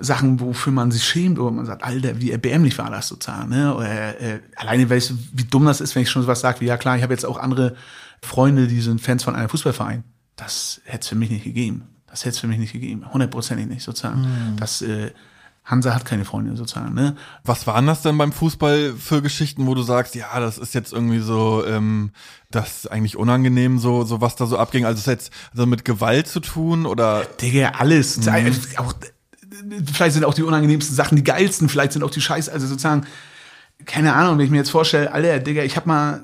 Sachen, 0.00 0.40
wofür 0.40 0.72
man 0.72 0.90
sich 0.90 1.04
schämt, 1.04 1.38
oder 1.38 1.52
man 1.52 1.66
sagt, 1.66 1.84
Alter, 1.84 2.20
wie 2.20 2.32
erbärmlich 2.32 2.76
war 2.78 2.90
das 2.90 3.06
sozusagen, 3.06 3.50
ne? 3.50 3.74
Oder 3.74 4.20
äh, 4.20 4.40
alleine 4.56 4.90
weißt 4.90 5.10
du, 5.10 5.14
wie 5.32 5.44
dumm 5.44 5.64
das 5.66 5.80
ist, 5.80 5.94
wenn 5.94 6.02
ich 6.02 6.10
schon 6.10 6.22
sowas 6.22 6.40
sage, 6.40 6.60
wie 6.60 6.66
ja 6.66 6.76
klar, 6.76 6.96
ich 6.96 7.02
habe 7.02 7.12
jetzt 7.12 7.26
auch 7.26 7.38
andere 7.38 7.76
Freunde, 8.22 8.66
die 8.66 8.80
sind 8.80 9.00
Fans 9.00 9.24
von 9.24 9.34
einem 9.34 9.48
Fußballverein. 9.48 10.04
Das 10.36 10.80
hätte 10.84 11.00
es 11.00 11.08
für 11.08 11.14
mich 11.14 11.30
nicht 11.30 11.44
gegeben. 11.44 11.88
Das 12.06 12.20
hätte 12.20 12.30
es 12.30 12.38
für 12.38 12.46
mich 12.46 12.58
nicht 12.58 12.72
gegeben. 12.72 13.04
Hundertprozentig 13.12 13.66
nicht, 13.66 13.82
sozusagen. 13.82 14.56
Das 14.58 14.82
äh, 14.82 15.12
Hansa 15.64 15.94
hat 15.94 16.04
keine 16.04 16.24
Freunde 16.24 16.56
sozusagen, 16.56 16.94
ne? 16.94 17.16
Was 17.44 17.66
waren 17.66 17.86
das 17.86 18.02
denn 18.02 18.18
beim 18.18 18.32
Fußball 18.32 18.94
für 18.98 19.22
Geschichten, 19.22 19.66
wo 19.66 19.74
du 19.74 19.82
sagst, 19.82 20.14
ja, 20.14 20.40
das 20.40 20.58
ist 20.58 20.74
jetzt 20.74 20.92
irgendwie 20.92 21.20
so, 21.20 21.64
ähm, 21.66 22.10
das 22.50 22.78
ist 22.78 22.90
eigentlich 22.90 23.16
unangenehm, 23.16 23.78
so, 23.78 24.04
so 24.04 24.20
was 24.20 24.34
da 24.34 24.46
so 24.46 24.58
abging. 24.58 24.84
Also 24.84 25.00
hat 25.00 25.06
jetzt 25.06 25.32
also 25.52 25.66
mit 25.66 25.84
Gewalt 25.84 26.26
zu 26.26 26.40
tun 26.40 26.86
oder 26.86 27.24
Digga, 27.40 27.72
alles. 27.78 28.26
Auch, 28.78 28.94
vielleicht 29.92 30.14
sind 30.14 30.24
auch 30.24 30.34
die 30.34 30.42
unangenehmsten 30.42 30.96
Sachen 30.96 31.16
die 31.16 31.24
geilsten, 31.24 31.68
vielleicht 31.68 31.92
sind 31.92 32.02
auch 32.02 32.10
die 32.10 32.20
Scheiß, 32.20 32.48
also 32.48 32.66
sozusagen, 32.66 33.06
keine 33.84 34.14
Ahnung, 34.14 34.38
wenn 34.38 34.46
ich 34.46 34.50
mir 34.50 34.58
jetzt 34.58 34.70
vorstelle, 34.70 35.12
Alter, 35.12 35.38
Digga, 35.38 35.62
ich 35.62 35.76
hab 35.76 35.86
mal, 35.86 36.22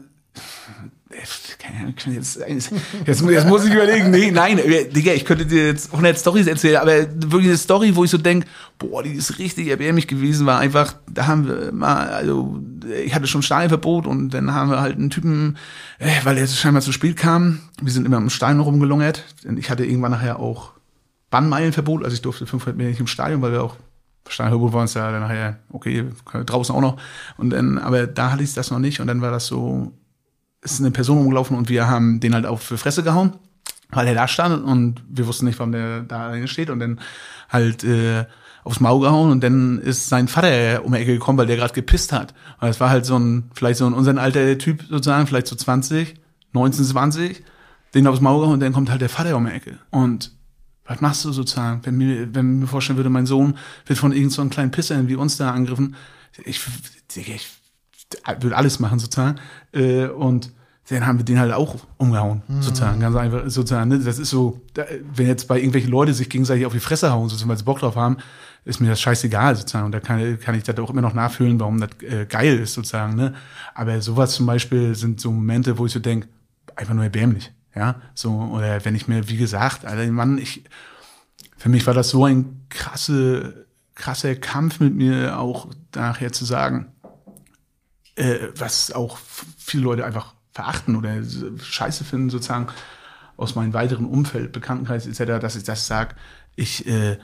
kann 1.58 2.14
jetzt, 2.14 2.38
jetzt, 2.48 2.72
jetzt 3.06 3.22
muss 3.22 3.64
ich 3.64 3.72
überlegen, 3.72 4.10
nee, 4.10 4.30
nein, 4.30 4.58
Digga, 4.94 5.12
ich 5.12 5.24
könnte 5.24 5.46
dir 5.46 5.66
jetzt 5.66 5.90
100 5.90 6.18
Stories 6.18 6.46
erzählen, 6.46 6.76
aber 6.76 6.92
wirklich 7.10 7.48
eine 7.48 7.56
Story, 7.56 7.96
wo 7.96 8.04
ich 8.04 8.10
so 8.10 8.18
denk, 8.18 8.44
boah, 8.78 9.02
die 9.02 9.12
ist 9.12 9.38
richtig 9.38 9.68
erbärmlich 9.68 10.06
gewesen, 10.06 10.46
war 10.46 10.58
einfach, 10.58 10.94
da 11.10 11.26
haben 11.26 11.48
wir 11.48 11.72
mal, 11.72 12.08
also, 12.08 12.60
ich 13.04 13.14
hatte 13.14 13.26
schon 13.26 13.42
Stadionverbot 13.42 14.06
und 14.06 14.30
dann 14.30 14.52
haben 14.52 14.70
wir 14.70 14.80
halt 14.80 14.96
einen 14.96 15.10
Typen, 15.10 15.56
äh, 15.98 16.10
weil 16.24 16.38
er 16.38 16.46
scheinbar 16.46 16.82
zu 16.82 16.92
spät 16.92 17.16
kam, 17.16 17.60
wir 17.80 17.92
sind 17.92 18.06
immer 18.06 18.18
am 18.18 18.30
Stein 18.30 18.60
rumgelungert, 18.60 19.24
ich 19.56 19.70
hatte 19.70 19.84
irgendwann 19.84 20.12
nachher 20.12 20.38
auch 20.38 20.72
Bannmeilenverbot, 21.30 22.04
also 22.04 22.14
ich 22.14 22.22
durfte 22.22 22.46
500 22.46 22.76
Meter 22.76 22.90
nicht 22.90 23.00
im 23.00 23.06
Stadion, 23.06 23.42
weil 23.42 23.52
wir 23.52 23.62
auch 23.62 23.76
Stadionverbot 24.28 24.72
waren. 24.72 24.84
Es 24.84 24.94
ja 24.94 25.10
dann 25.10 25.22
nachher, 25.22 25.58
okay, 25.70 26.04
draußen 26.24 26.74
auch 26.74 26.80
noch. 26.80 26.96
Und 27.36 27.50
dann, 27.50 27.78
aber 27.78 28.06
da 28.06 28.32
hatte 28.32 28.42
ich 28.42 28.54
das 28.54 28.70
noch 28.70 28.78
nicht. 28.78 29.00
Und 29.00 29.06
dann 29.06 29.20
war 29.20 29.30
das 29.30 29.46
so, 29.46 29.92
ist 30.72 30.80
eine 30.80 30.90
Person 30.90 31.18
rumgelaufen 31.18 31.56
und 31.56 31.68
wir 31.68 31.88
haben 31.88 32.20
den 32.20 32.34
halt 32.34 32.46
auf 32.46 32.62
für 32.62 32.78
Fresse 32.78 33.02
gehauen, 33.02 33.34
weil 33.90 34.06
er 34.06 34.14
da 34.14 34.28
stand 34.28 34.64
und 34.64 35.02
wir 35.08 35.26
wussten 35.26 35.46
nicht, 35.46 35.58
warum 35.58 35.72
der 35.72 36.02
da 36.02 36.46
steht 36.46 36.70
und 36.70 36.80
dann 36.80 37.00
halt 37.48 37.84
äh, 37.84 38.26
aufs 38.64 38.80
Maul 38.80 39.00
gehauen 39.00 39.30
und 39.30 39.42
dann 39.44 39.78
ist 39.78 40.08
sein 40.08 40.26
Vater 40.26 40.84
um 40.84 40.92
die 40.92 40.98
Ecke 40.98 41.12
gekommen, 41.12 41.38
weil 41.38 41.46
der 41.46 41.56
gerade 41.56 41.72
gepisst 41.72 42.12
hat. 42.12 42.34
Und 42.60 42.68
es 42.68 42.80
war 42.80 42.90
halt 42.90 43.06
so 43.06 43.16
ein, 43.16 43.50
vielleicht 43.54 43.78
so 43.78 43.86
ein 43.86 43.92
unseren 43.92 44.18
alter 44.18 44.58
Typ 44.58 44.84
sozusagen, 44.88 45.28
vielleicht 45.28 45.46
so 45.46 45.54
20, 45.54 46.14
19, 46.52 46.84
20, 46.84 47.44
den 47.94 48.06
aufs 48.08 48.20
Maul 48.20 48.40
gehauen 48.40 48.54
und 48.54 48.60
dann 48.60 48.72
kommt 48.72 48.90
halt 48.90 49.00
der 49.00 49.08
Vater 49.08 49.36
um 49.36 49.46
die 49.46 49.52
Ecke. 49.52 49.78
Und 49.90 50.32
was 50.84 51.00
machst 51.00 51.24
du 51.24 51.32
sozusagen, 51.32 51.80
wenn 51.84 51.96
mir, 51.96 52.34
wenn 52.34 52.58
mir 52.58 52.66
vorstellen 52.66 52.96
würde, 52.96 53.10
mein 53.10 53.26
Sohn 53.26 53.56
wird 53.86 53.98
von 53.98 54.12
irgend 54.12 54.32
so 54.32 54.42
einem 54.42 54.50
kleinen 54.50 54.72
Pisser 54.72 55.06
wie 55.08 55.16
uns 55.16 55.36
da 55.36 55.52
angegriffen, 55.52 55.94
ich, 56.44 56.60
Digga, 57.14 57.34
ich 57.34 57.48
würde 58.40 58.56
alles 58.56 58.80
machen 58.80 58.98
sozusagen. 58.98 59.38
Äh, 59.72 60.06
und 60.06 60.52
dann 60.89 61.07
haben 61.07 61.18
wir 61.18 61.24
den 61.24 61.41
halt 61.41 61.53
auch 61.53 61.76
umgehauen, 61.97 62.43
sozusagen, 62.61 63.01
ganz 63.01 63.16
einfach, 63.16 63.43
sozusagen. 63.47 63.91
Ne? 63.91 63.99
Das 63.99 64.20
ist 64.20 64.30
so, 64.30 64.61
wenn 65.14 65.26
jetzt 65.26 65.49
bei 65.49 65.57
irgendwelchen 65.57 65.91
Leute 65.91 66.14
sich 66.14 66.28
gegenseitig 66.28 66.64
auf 66.64 66.72
die 66.72 66.80
Fresse 66.80 67.11
hauen, 67.11 67.28
sozusagen, 67.28 67.51
weil 67.51 67.59
sie 67.59 67.64
Bock 67.64 67.80
drauf 67.80 67.97
haben, 67.97 68.18
ist 68.64 68.80
mir 68.80 68.89
das 68.89 69.01
scheißegal, 69.01 69.57
sozusagen. 69.57 69.87
Und 69.87 69.93
da 69.93 70.01
kann, 70.01 70.39
kann 70.39 70.55
ich 70.55 70.62
das 70.62 70.78
auch 70.78 70.91
immer 70.91 71.01
noch 71.01 71.14
nachfühlen, 71.14 71.59
warum 71.59 71.80
das 71.80 71.91
äh, 72.03 72.26
geil 72.26 72.59
ist, 72.59 72.74
sozusagen. 72.74 73.16
Ne? 73.16 73.34
Aber 73.74 74.01
sowas 74.01 74.34
zum 74.34 74.47
Beispiel 74.47 74.95
sind 74.95 75.20
so 75.20 75.32
Momente, 75.32 75.76
wo 75.78 75.87
ich 75.87 75.93
so 75.93 75.99
denk, 75.99 76.28
einfach 76.76 76.95
nur 76.95 77.05
erbärmlich. 77.05 77.53
Ja, 77.74 78.01
so, 78.14 78.32
oder 78.32 78.84
wenn 78.84 78.95
ich 78.95 79.07
mir, 79.07 79.28
wie 79.28 79.37
gesagt, 79.37 79.84
Alter, 79.84 80.11
Mann, 80.11 80.39
ich, 80.39 80.64
für 81.59 81.68
mich 81.68 81.87
war 81.87 81.93
das 81.95 82.09
so 82.09 82.24
ein 82.24 82.64
krasse, 82.70 83.66
krasser 83.95 84.34
Kampf 84.34 84.80
mit 84.80 84.95
mir, 84.95 85.39
auch 85.39 85.68
nachher 85.95 86.32
zu 86.32 86.47
sagen, 86.47 86.87
äh, 88.14 88.39
was 88.57 88.93
auch 88.93 89.18
viele 89.59 89.82
Leute 89.82 90.07
einfach 90.07 90.36
verachten 90.57 90.96
oder 90.96 91.22
scheiße 91.59 92.04
finden, 92.04 92.30
sozusagen, 92.30 92.68
aus 93.36 93.54
meinem 93.54 93.74
weiteren 93.74 94.07
Umfeld, 94.07 94.52
Bekanntenkreis 94.52 95.07
etc., 95.07 95.38
dass 95.40 95.57
ich 95.57 95.64
das 95.64 95.86
sage, 95.86 96.14
ich, 96.57 96.86
äh, 96.86 97.18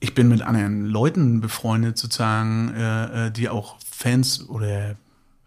ich 0.00 0.14
bin 0.14 0.28
mit 0.28 0.42
anderen 0.42 0.86
Leuten 0.86 1.40
befreundet, 1.40 1.96
sozusagen, 1.96 2.74
äh, 2.74 3.26
äh, 3.26 3.30
die 3.30 3.48
auch 3.48 3.76
Fans 3.88 4.48
oder 4.48 4.96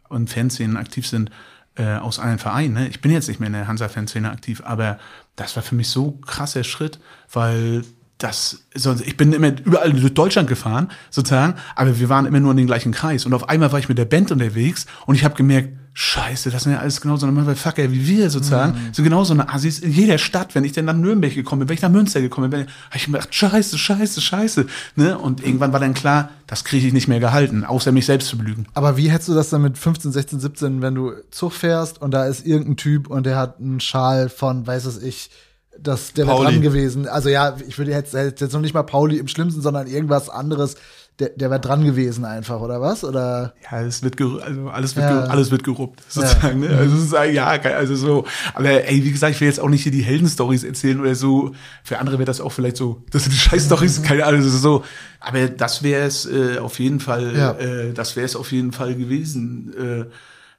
und 0.07 0.29
Fanszenen 0.29 0.77
aktiv 0.77 1.07
sind, 1.07 1.31
äh, 1.75 1.95
aus 1.95 2.19
einem 2.19 2.39
Verein. 2.39 2.73
Ne? 2.73 2.87
Ich 2.87 3.01
bin 3.01 3.11
jetzt 3.11 3.27
nicht 3.27 3.39
mehr 3.39 3.47
in 3.47 3.53
der 3.53 3.67
Hansa-Fanszene 3.67 4.29
aktiv, 4.29 4.61
aber 4.65 4.97
das 5.35 5.55
war 5.55 5.63
für 5.63 5.75
mich 5.75 5.89
so 5.89 6.11
krasser 6.25 6.63
Schritt, 6.63 6.99
weil 7.31 7.83
das, 8.17 8.65
sonst, 8.75 9.01
ich 9.01 9.17
bin 9.17 9.33
immer 9.33 9.57
überall 9.65 9.91
durch 9.91 10.13
Deutschland 10.13 10.47
gefahren, 10.47 10.89
sozusagen, 11.09 11.55
aber 11.75 11.99
wir 11.99 12.09
waren 12.09 12.25
immer 12.25 12.39
nur 12.39 12.51
in 12.51 12.57
den 12.57 12.67
gleichen 12.67 12.91
Kreis. 12.91 13.25
Und 13.25 13.33
auf 13.33 13.49
einmal 13.49 13.71
war 13.71 13.79
ich 13.79 13.89
mit 13.89 13.97
der 13.97 14.05
Band 14.05 14.31
unterwegs 14.31 14.85
und 15.05 15.15
ich 15.15 15.23
habe 15.23 15.35
gemerkt, 15.35 15.69
Scheiße, 15.93 16.51
das 16.51 16.63
sind 16.63 16.71
ja 16.71 16.79
alles 16.79 17.01
genau 17.01 17.17
so 17.17 17.25
eine 17.25 17.37
Motherfucker 17.37 17.91
wie 17.91 18.07
wir 18.07 18.29
sozusagen. 18.29 18.71
Mhm. 18.71 18.93
So 18.93 19.03
genau 19.03 19.25
so 19.25 19.33
eine 19.33 19.49
Assis 19.49 19.79
in 19.79 19.91
jeder 19.91 20.17
Stadt. 20.17 20.55
Wenn 20.55 20.63
ich 20.63 20.71
denn 20.71 20.85
nach 20.85 20.95
Nürnberg 20.95 21.33
gekommen 21.33 21.59
bin, 21.59 21.69
wenn 21.69 21.75
ich 21.75 21.81
nach 21.81 21.89
Münster 21.89 22.21
gekommen 22.21 22.49
bin, 22.49 22.61
habe 22.61 22.95
ich 22.95 23.07
mir 23.09 23.17
gedacht, 23.17 23.35
scheiße, 23.35 23.77
scheiße, 23.77 24.21
scheiße. 24.21 24.67
Ne? 24.95 25.17
Und 25.17 25.43
irgendwann 25.43 25.73
war 25.73 25.81
dann 25.81 25.93
klar, 25.93 26.29
das 26.47 26.63
kriege 26.63 26.87
ich 26.87 26.93
nicht 26.93 27.09
mehr 27.09 27.19
gehalten, 27.19 27.65
außer 27.65 27.91
mich 27.91 28.05
selbst 28.05 28.29
zu 28.29 28.37
belügen. 28.37 28.67
Aber 28.73 28.95
wie 28.95 29.11
hättest 29.11 29.29
du 29.29 29.33
das 29.33 29.49
dann 29.49 29.63
mit 29.63 29.77
15, 29.77 30.13
16, 30.13 30.39
17, 30.39 30.81
wenn 30.81 30.95
du 30.95 31.11
Zug 31.29 31.51
fährst 31.51 32.01
und 32.01 32.11
da 32.11 32.25
ist 32.25 32.45
irgendein 32.45 32.77
Typ 32.77 33.07
und 33.07 33.25
der 33.25 33.35
hat 33.35 33.59
einen 33.59 33.81
Schal 33.81 34.29
von, 34.29 34.65
weiß 34.65 34.85
es 34.85 35.01
ich, 35.01 35.29
das, 35.77 36.13
der 36.13 36.27
wäre 36.27 36.43
dran 36.43 36.61
gewesen. 36.61 37.07
Also 37.07 37.29
ja, 37.29 37.55
ich 37.67 37.77
würde 37.77 37.91
jetzt, 37.91 38.13
jetzt 38.13 38.53
noch 38.53 38.61
nicht 38.61 38.73
mal 38.73 38.83
Pauli 38.83 39.17
im 39.17 39.27
Schlimmsten, 39.27 39.61
sondern 39.61 39.87
irgendwas 39.87 40.29
anderes. 40.29 40.75
Der, 41.19 41.29
der 41.29 41.49
wäre 41.51 41.59
dran 41.59 41.83
gewesen 41.83 42.25
einfach, 42.25 42.61
oder 42.61 42.81
was? 42.81 43.03
Oder? 43.03 43.53
Ja, 43.69 43.81
es 43.81 44.01
wird 44.01 44.19
also 44.19 44.69
alles 44.69 44.95
wird, 44.95 45.05
Ja. 45.09 45.23
alles 45.25 45.51
wird 45.51 45.63
geruppt, 45.63 46.01
sozusagen. 46.07 46.61
Ne? 46.61 46.69
Also 46.69 46.95
es 46.95 47.03
ist 47.03 47.13
äh, 47.13 47.31
ja, 47.31 47.47
also 47.47 47.95
so. 47.95 48.25
Aber 48.55 48.69
ey, 48.69 49.03
wie 49.03 49.11
gesagt, 49.11 49.35
ich 49.35 49.41
will 49.41 49.47
jetzt 49.47 49.59
auch 49.59 49.69
nicht 49.69 49.83
hier 49.83 49.91
die 49.91 50.01
Heldenstories 50.01 50.63
erzählen 50.63 50.99
oder 50.99 51.13
so. 51.13 51.53
Für 51.83 51.99
andere 51.99 52.17
wäre 52.17 52.25
das 52.25 52.41
auch 52.41 52.51
vielleicht 52.51 52.77
so, 52.77 53.03
das 53.11 53.23
sind 53.23 53.33
die 53.33 53.37
Scheißstories, 53.37 54.01
keine 54.01 54.25
Ahnung, 54.25 54.41
das 54.41 54.53
ist 54.53 54.61
so. 54.61 54.83
Aber 55.19 55.47
das 55.47 55.83
wäre 55.83 56.07
es 56.07 56.25
äh, 56.25 56.57
auf 56.57 56.79
jeden 56.79 56.99
Fall, 56.99 57.35
Ja. 57.35 57.51
äh, 57.53 57.93
das 57.93 58.15
wäre 58.15 58.25
es 58.25 58.35
auf 58.35 58.51
jeden 58.51 58.71
Fall 58.71 58.95
gewesen. 58.95 59.73
Äh, 59.77 60.05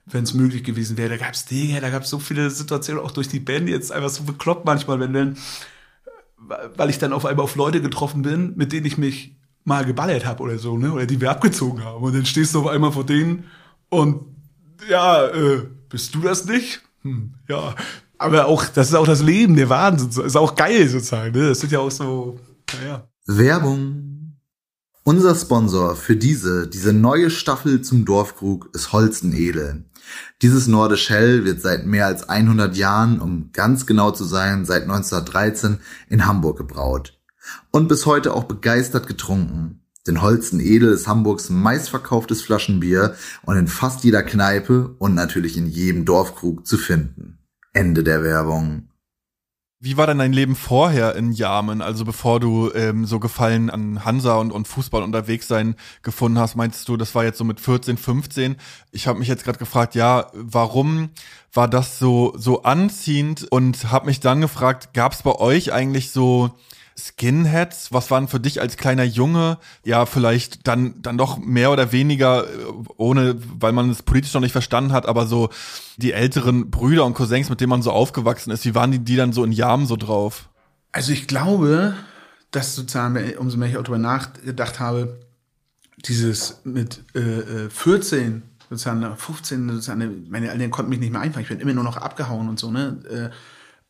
wenn 0.05 0.24
es 0.24 0.34
möglich 0.34 0.64
gewesen 0.64 0.96
wäre. 0.96 1.11
Da 1.11 1.16
gab's 1.16 1.44
Dinge, 1.44 1.80
da 1.80 1.88
gab's 1.88 2.11
so 2.11 2.18
viele 2.18 2.50
Situationen, 2.50 3.00
auch 3.03 3.12
durch 3.12 3.28
die 3.28 3.38
Band 3.38 3.68
jetzt 3.68 3.92
einfach 3.92 4.11
so 4.11 4.24
bekloppt 4.24 4.64
manchmal, 4.66 4.98
wenn 4.98 5.12
dann, 5.12 5.36
weil 6.76 6.90
ich 6.90 6.98
dann 6.98 7.12
auf 7.12 7.24
einmal 7.24 7.44
auf 7.44 7.55
Leute 7.57 7.80
getroffen 7.80 8.22
bin, 8.22 8.53
mit 8.57 8.72
denen 8.72 8.84
ich 8.86 8.98
mich 8.98 9.36
mal 9.64 9.84
geballert 9.84 10.26
habe 10.26 10.42
oder 10.42 10.58
so, 10.58 10.76
ne? 10.76 10.92
Oder 10.92 11.06
die 11.06 11.20
wir 11.20 11.30
abgezogen 11.30 11.84
haben. 11.84 12.02
Und 12.02 12.14
dann 12.14 12.26
stehst 12.26 12.54
du 12.54 12.60
auf 12.60 12.66
einmal 12.66 12.92
vor 12.92 13.04
denen 13.04 13.44
und 13.88 14.24
ja, 14.88 15.26
äh, 15.28 15.66
bist 15.88 16.14
du 16.14 16.20
das 16.20 16.44
nicht? 16.46 16.82
Hm, 17.02 17.34
ja. 17.48 17.74
Aber 18.18 18.46
auch, 18.46 18.64
das 18.64 18.88
ist 18.88 18.94
auch 18.94 19.06
das 19.06 19.22
Leben, 19.22 19.56
der 19.56 19.68
Wahnsinn. 19.68 20.24
Ist 20.24 20.36
auch 20.36 20.54
geil 20.54 20.88
sozusagen, 20.88 21.36
ne? 21.36 21.48
Das 21.48 21.60
sind 21.60 21.72
ja 21.72 21.80
auch 21.80 21.90
so, 21.90 22.38
naja. 22.80 23.08
Werbung. 23.26 24.38
Unser 25.04 25.34
Sponsor 25.34 25.96
für 25.96 26.14
diese, 26.14 26.68
diese 26.68 26.92
neue 26.92 27.30
Staffel 27.30 27.82
zum 27.82 28.04
Dorfkrug 28.04 28.70
ist 28.72 28.92
Holsten 28.92 29.32
Edel. 29.32 29.84
Dieses 30.42 30.68
Nordisch 30.68 31.10
Hell 31.10 31.44
wird 31.44 31.60
seit 31.60 31.86
mehr 31.86 32.06
als 32.06 32.28
100 32.28 32.76
Jahren, 32.76 33.20
um 33.20 33.50
ganz 33.52 33.86
genau 33.86 34.12
zu 34.12 34.24
sein, 34.24 34.64
seit 34.64 34.82
1913 34.82 35.78
in 36.08 36.26
Hamburg 36.26 36.58
gebraut. 36.58 37.20
Und 37.70 37.88
bis 37.88 38.07
heute 38.07 38.34
auch 38.34 38.45
begeistert 38.45 39.07
getrunken. 39.07 39.82
Denn 40.07 40.20
Holsten 40.20 40.59
Edel 40.59 40.93
ist 40.93 41.07
Hamburgs 41.07 41.49
meistverkauftes 41.49 42.43
Flaschenbier 42.43 43.14
und 43.45 43.57
in 43.57 43.68
fast 43.68 44.03
jeder 44.05 44.22
Kneipe 44.22 44.95
und 44.99 45.14
natürlich 45.14 45.57
in 45.57 45.68
jedem 45.68 46.05
Dorfkrug 46.05 46.66
zu 46.66 46.76
finden. 46.76 47.38
Ende 47.72 48.03
der 48.03 48.22
Werbung. 48.24 48.88
Wie 49.84 49.97
war 49.97 50.07
denn 50.07 50.18
dein 50.18 50.32
Leben 50.32 50.55
vorher 50.55 51.16
in 51.16 51.32
Yamen? 51.32 51.82
Also 51.82 52.05
bevor 52.05 52.38
du 52.38 52.70
ähm, 52.72 53.05
so 53.05 53.18
Gefallen 53.18 53.68
an 53.68 54.05
Hansa 54.05 54.36
und, 54.36 54.53
und 54.53 54.68
Fußball 54.68 55.03
unterwegs 55.03 55.49
sein 55.49 55.74
gefunden 56.03 56.38
hast, 56.38 56.55
meinst 56.55 56.88
du, 56.88 56.97
das 56.97 57.16
war 57.16 57.24
jetzt 57.24 57.38
so 57.38 57.43
mit 57.43 57.59
14, 57.59 57.97
15? 57.97 58.57
Ich 58.93 59.09
habe 59.09 59.18
mich 59.18 59.26
jetzt 59.26 59.43
gerade 59.43 59.59
gefragt, 59.59 59.97
ja, 59.97 60.30
warum 60.34 61.11
war 61.53 61.66
das 61.66 61.99
so 61.99 62.32
so 62.36 62.62
anziehend? 62.62 63.51
Und 63.51 63.90
habe 63.90 64.07
mich 64.07 64.20
dann 64.20 64.40
gefragt, 64.40 64.95
gab 64.95 65.14
es 65.14 65.22
bei 65.22 65.34
euch 65.34 65.72
eigentlich 65.72 66.12
so 66.12 66.53
Skinheads? 67.03 67.92
Was 67.92 68.11
waren 68.11 68.28
für 68.28 68.40
dich 68.40 68.61
als 68.61 68.76
kleiner 68.76 69.05
Junge, 69.05 69.59
ja, 69.84 70.07
vielleicht 70.07 70.66
dann, 70.66 71.03
dann 71.03 71.18
doch 71.18 71.38
mehr 71.38 71.70
oder 71.70 71.92
weniger, 71.92 72.44
äh, 72.44 72.48
ohne, 72.96 73.36
weil 73.59 73.72
man 73.72 73.90
es 73.90 74.03
politisch 74.03 74.34
noch 74.34 74.40
nicht 74.40 74.53
verstanden 74.53 74.92
hat, 74.92 75.07
aber 75.07 75.26
so 75.26 75.50
die 75.96 76.12
älteren 76.12 76.70
Brüder 76.70 77.05
und 77.05 77.14
Cousins, 77.14 77.50
mit 77.50 77.61
denen 77.61 77.70
man 77.70 77.82
so 77.82 77.90
aufgewachsen 77.92 78.50
ist, 78.50 78.64
wie 78.64 78.74
waren 78.74 78.92
die, 78.92 78.98
die 79.00 79.16
dann 79.16 79.32
so 79.32 79.44
in 79.44 79.53
Jahren 79.53 79.86
so 79.86 79.96
drauf? 79.96 80.48
Also 80.92 81.12
ich 81.12 81.26
glaube, 81.26 81.94
dass 82.50 82.74
sozusagen, 82.74 83.36
umso 83.38 83.57
mehr 83.57 83.68
ich 83.68 83.76
auch 83.76 83.82
darüber 83.82 83.98
nachgedacht 83.98 84.78
habe, 84.78 85.20
dieses 86.05 86.61
mit 86.64 87.03
äh, 87.14 87.68
14, 87.70 88.36
äh, 88.36 88.40
sozusagen 88.70 89.16
15, 89.16 89.68
sozusagen, 89.68 90.26
meine 90.30 90.50
Eltern 90.50 90.70
konnten 90.70 90.90
mich 90.90 91.00
nicht 91.00 91.12
mehr 91.12 91.20
einfangen, 91.20 91.44
ich 91.44 91.48
bin 91.48 91.61
immer 91.61 91.74
nur 91.74 91.84
noch 91.84 91.96
abgehauen 91.96 92.48
und 92.48 92.59
so, 92.59 92.70
ne? 92.70 92.98
Äh, 93.11 93.34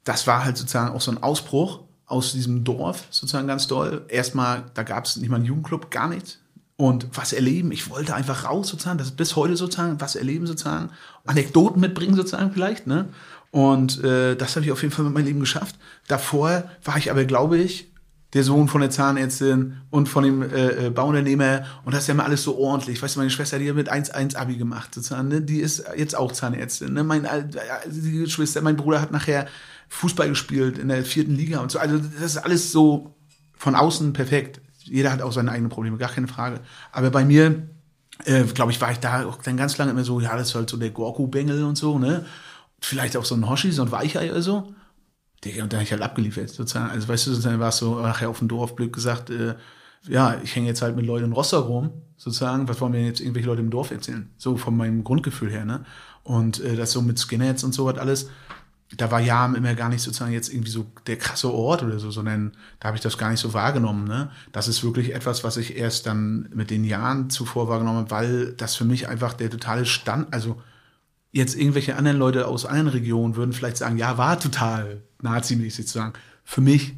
das 0.05 0.27
war 0.27 0.45
halt 0.45 0.57
sozusagen 0.57 0.95
auch 0.95 1.01
so 1.01 1.13
ein 1.13 1.23
Ausbruch 1.23 1.81
aus 2.13 2.33
diesem 2.33 2.63
Dorf 2.63 3.05
sozusagen 3.11 3.49
ganz 3.49 3.67
doll. 3.67 4.05
Erstmal, 4.09 4.65
da 4.75 4.83
gab 4.83 5.07
es 5.07 5.17
nicht 5.17 5.31
mal 5.31 5.37
einen 5.37 5.47
Jugendclub, 5.47 5.91
gar 5.91 6.09
nichts. 6.09 6.39
Und 6.77 7.07
was 7.13 7.33
erleben, 7.33 7.73
ich 7.73 7.91
wollte 7.91 8.15
einfach 8.15 8.45
raus 8.45 8.69
sozusagen, 8.69 8.99
das 8.99 9.09
ist 9.09 9.17
bis 9.17 9.37
heute 9.37 9.57
sozusagen, 9.57 10.01
was 10.01 10.17
erleben 10.17 10.47
sozusagen, 10.47 10.91
Anekdoten 11.25 11.81
mitbringen 11.81 12.15
sozusagen 12.15 12.53
vielleicht, 12.53 12.87
ne? 12.87 13.09
Und 13.51 14.03
äh, 14.03 14.35
das 14.35 14.57
habe 14.57 14.65
ich 14.65 14.73
auf 14.73 14.83
jeden 14.83 14.95
Fall 14.95 15.05
mit 15.05 15.15
meinem 15.15 15.27
Leben 15.27 15.41
geschafft. 15.41 15.77
Davor 16.09 16.65
war 16.85 16.97
ich 16.97 17.11
aber, 17.11 17.25
glaube 17.25 17.59
ich, 17.59 17.93
der 18.33 18.45
Sohn 18.45 18.67
von 18.67 18.81
der 18.81 18.91
Zahnärztin 18.91 19.77
und 19.91 20.09
von 20.09 20.25
dem 20.25 20.43
äh, 20.43 20.87
äh 20.87 20.91
Bauunternehmer 20.91 21.65
und 21.85 21.95
das 21.95 22.03
ist 22.03 22.09
ja 22.09 22.15
immer 22.15 22.25
alles 22.25 22.43
so 22.43 22.57
ordentlich. 22.57 23.03
Weißt 23.03 23.17
du, 23.17 23.21
meine 23.21 23.31
Schwester, 23.31 23.59
die 23.59 23.69
hat 23.69 23.77
mit 23.77 23.93
1-1 23.93 24.37
Abi 24.37 24.57
gemacht, 24.57 24.95
sozusagen, 24.95 25.29
ne? 25.29 25.43
die 25.43 25.61
ist 25.61 25.85
jetzt 25.97 26.17
auch 26.17 26.33
Zahnärztin. 26.33 26.95
Ne? 26.95 27.05
Mein, 27.05 27.27
äh, 27.27 27.45
die 27.87 28.21
Geschwister, 28.21 28.63
mein 28.63 28.77
Bruder 28.77 29.03
hat 29.03 29.13
nachher 29.13 29.47
Fußball 29.93 30.31
gespielt 30.31 30.79
in 30.79 30.89
der 30.89 31.05
vierten 31.05 31.37
Liga 31.37 31.61
und 31.61 31.71
so. 31.71 31.79
Also 31.79 31.99
das 31.99 32.23
ist 32.23 32.39
alles 32.39 32.73
so 32.73 33.15
von 33.53 33.75
außen 33.75 34.15
perfekt. 34.15 34.63
Jeder 34.79 35.13
hat 35.13 35.21
auch 35.21 35.33
seine 35.33 35.53
eigenen 35.53 35.69
Probleme, 35.69 35.99
gar 35.99 36.09
keine 36.09 36.29
Frage. 36.29 36.61
Aber 36.93 37.11
bei 37.11 37.27
mir, 37.27 37.69
äh, 38.25 38.43
glaube 38.45 38.73
ich, 38.73 38.81
war 38.81 38.91
ich 38.91 38.99
da 38.99 39.27
auch 39.27 39.37
dann 39.37 39.59
ganz 39.59 39.77
lange 39.77 39.91
immer 39.91 40.03
so, 40.03 40.19
ja, 40.19 40.35
das 40.35 40.49
ist 40.49 40.55
halt 40.55 40.71
so 40.71 40.79
der 40.79 40.91
Gorku-Bengel 40.91 41.63
und 41.63 41.77
so, 41.77 41.99
ne? 41.99 42.25
Vielleicht 42.81 43.19
auch 43.19 43.27
so 43.27 43.35
ein 43.35 43.49
Hoshi, 43.49 43.71
so 43.71 43.83
ein 43.83 43.93
Weichei 43.93 44.31
oder 44.31 44.41
so. 44.41 44.75
Digga, 45.45 45.63
und 45.63 45.73
da 45.73 45.77
habe 45.77 45.85
ich 45.85 45.93
halt 45.93 46.03
abgeliefert, 46.03 46.49
sozusagen. 46.49 46.91
Also, 46.91 47.07
weißt 47.07 47.27
du, 47.27 47.31
sozusagen 47.31 47.61
war 47.61 47.69
es 47.69 47.77
so, 47.77 48.01
nachher 48.01 48.31
auf 48.31 48.39
dem 48.39 48.49
Dorf, 48.49 48.75
blöd 48.75 48.95
gesagt, 48.95 49.29
äh, 49.29 49.55
ja, 50.09 50.41
ich 50.43 50.57
hänge 50.57 50.69
jetzt 50.69 50.81
halt 50.81 50.97
mit 50.97 51.05
Leuten 51.05 51.27
in 51.27 51.33
Rostock 51.33 51.69
rum, 51.69 51.91
sozusagen. 52.17 52.67
Was 52.67 52.81
wollen 52.81 52.93
mir 52.93 53.05
jetzt 53.05 53.21
irgendwelche 53.21 53.49
Leute 53.49 53.61
im 53.61 53.71
Dorf 53.71 53.91
erzählen? 53.91 54.31
So 54.39 54.57
von 54.57 54.75
meinem 54.75 55.05
Grundgefühl 55.05 55.51
her, 55.51 55.67
ne? 55.67 55.85
Und 56.25 56.61
äh, 56.61 56.77
das 56.77 56.93
so 56.93 57.03
mit 57.03 57.19
Skinheads 57.19 57.63
und 57.63 57.75
so 57.75 57.85
was 57.85 57.99
alles 57.99 58.31
da 58.97 59.11
war 59.11 59.21
Jam 59.21 59.55
immer 59.55 59.75
gar 59.75 59.89
nicht 59.89 60.03
sozusagen 60.03 60.33
jetzt 60.33 60.53
irgendwie 60.53 60.71
so 60.71 60.87
der 61.07 61.17
krasse 61.17 61.53
Ort 61.53 61.83
oder 61.83 61.99
so, 61.99 62.11
sondern 62.11 62.53
da 62.81 62.89
habe 62.89 62.97
ich 62.97 63.03
das 63.03 63.19
gar 63.19 63.31
nicht 63.31 63.41
so 63.41 63.55
wahrgenommen. 63.55 64.07
Ne? 64.07 64.31
Das 64.53 64.69
ist 64.69 64.85
wirklich 64.85 65.15
etwas, 65.15 65.45
was 65.45 65.57
ich 65.57 65.77
erst 65.77 66.07
dann 66.07 66.49
mit 66.55 66.71
den 66.71 66.85
Jahren 66.85 67.31
zuvor 67.31 67.69
wahrgenommen 67.69 67.99
habe, 67.99 68.11
weil 68.11 68.53
das 68.53 68.77
für 68.77 68.85
mich 68.85 69.09
einfach 69.09 69.33
der 69.33 69.51
totale 69.51 69.87
Stand, 69.87 70.33
also 70.33 70.61
jetzt 71.31 71.57
irgendwelche 71.57 71.97
anderen 71.97 72.19
Leute 72.19 72.47
aus 72.47 72.67
anderen 72.67 72.89
Regionen 72.89 73.37
würden 73.37 73.53
vielleicht 73.53 73.79
sagen, 73.79 73.97
ja, 73.97 74.19
war 74.19 74.39
total 74.39 75.03
nazimäßig 75.23 75.87
zu 75.87 75.95
sagen. 75.95 76.13
Für 76.45 76.61
mich 76.61 76.95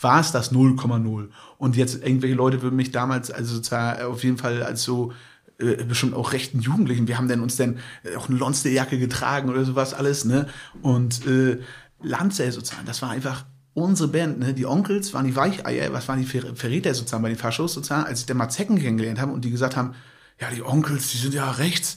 war 0.00 0.20
es 0.20 0.30
das 0.32 0.52
0,0. 0.52 1.28
Und 1.56 1.76
jetzt 1.76 2.02
irgendwelche 2.02 2.36
Leute 2.36 2.62
würden 2.62 2.76
mich 2.76 2.92
damals 2.92 3.30
also 3.30 3.56
sozusagen 3.56 4.02
auf 4.02 4.22
jeden 4.22 4.38
Fall 4.38 4.62
als 4.62 4.82
so 4.82 5.12
äh, 5.58 5.82
bestimmt 5.84 6.14
auch 6.14 6.32
rechten 6.32 6.60
Jugendlichen. 6.60 7.08
Wir 7.08 7.18
haben 7.18 7.28
denn 7.28 7.40
uns 7.40 7.56
denn 7.56 7.78
äh, 8.04 8.14
auch 8.16 8.28
eine 8.28 8.38
Lonsterjacke 8.38 8.98
getragen 8.98 9.48
oder 9.48 9.64
sowas 9.64 9.92
alles, 9.92 10.24
ne? 10.24 10.46
Und 10.82 11.26
äh, 11.26 11.58
Lanze 12.00 12.50
sozusagen, 12.52 12.86
das 12.86 13.02
war 13.02 13.10
einfach 13.10 13.44
unsere 13.74 14.08
Band, 14.08 14.38
ne? 14.38 14.54
Die 14.54 14.66
Onkels 14.66 15.12
waren 15.14 15.26
die 15.26 15.34
Weicheier, 15.34 15.92
was 15.92 16.06
waren 16.06 16.20
die 16.20 16.26
Ver 16.26 16.54
Verräter 16.54 16.94
sozusagen 16.94 17.24
bei 17.24 17.28
den 17.30 17.38
Faschos 17.38 17.74
sozusagen, 17.74 18.06
als 18.06 18.20
ich 18.20 18.26
dann 18.26 18.36
mal 18.36 18.48
Zecken 18.48 18.78
kennengelernt 18.78 19.20
habe 19.20 19.32
und 19.32 19.44
die 19.44 19.50
gesagt 19.50 19.76
haben, 19.76 19.94
ja, 20.40 20.48
die 20.50 20.62
Onkels, 20.62 21.10
die 21.10 21.18
sind 21.18 21.34
ja 21.34 21.50
rechts. 21.50 21.96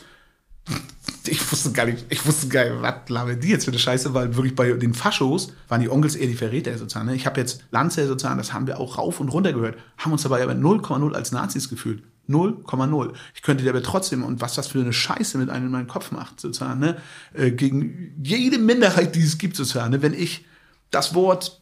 Ich 1.28 1.52
wusste 1.52 1.72
gar 1.72 1.86
nicht, 1.86 2.06
ich 2.10 2.26
wusste 2.26 2.48
gar 2.48 2.64
nicht, 2.64 2.82
was 2.82 3.10
labern 3.10 3.40
die 3.40 3.50
jetzt 3.50 3.66
für 3.66 3.72
eine 3.72 3.80
Scheiße, 3.80 4.16
weil 4.16 4.36
wirklich 4.36 4.56
bei 4.56 4.72
den 4.72 4.96
Faschos 4.96 5.54
waren 5.68 5.82
die 5.82 5.90
Onkels 5.90 6.16
eher 6.16 6.26
die 6.26 6.34
Verräter 6.34 6.76
sozusagen. 6.80 7.06
Ne? 7.06 7.16
Ich 7.16 7.28
habe 7.28 7.40
jetzt 7.40 7.64
Lanze 7.70 8.08
sozusagen, 8.08 8.40
das 8.40 8.54
haben 8.54 8.66
wir 8.66 8.80
auch 8.80 8.98
rauf 8.98 9.20
und 9.20 9.30
runter 9.30 9.54
gehört, 9.54 9.78
haben 9.98 10.12
uns 10.12 10.24
dabei 10.24 10.42
aber 10.42 10.54
0,0 10.54 11.14
als 11.14 11.32
Nazis 11.32 11.70
gefühlt. 11.70 12.02
0,0. 12.30 13.14
Ich 13.36 13.42
könnte 13.42 13.64
dir 13.64 13.72
aber 13.72 13.84
trotzdem, 13.84 14.24
und 14.24 14.42
was 14.42 14.56
das 14.56 14.68
für 14.68 14.80
eine 14.80 14.94
Scheiße 14.94 15.38
mit 15.38 15.50
einem 15.50 15.66
in 15.66 15.72
meinem 15.72 15.88
Kopf 15.88 16.12
macht, 16.12 16.40
sozusagen, 16.40 16.80
ne, 16.80 16.98
äh, 17.34 17.52
gegen 17.52 18.16
jede 18.24 18.58
Minderheit, 18.58 19.16
die 19.16 19.24
es 19.24 19.38
gibt, 19.38 19.56
sozusagen, 19.56 19.92
ne, 19.92 20.02
wenn 20.02 20.14
ich 20.14 20.46
das 20.92 21.14
Wort 21.14 21.62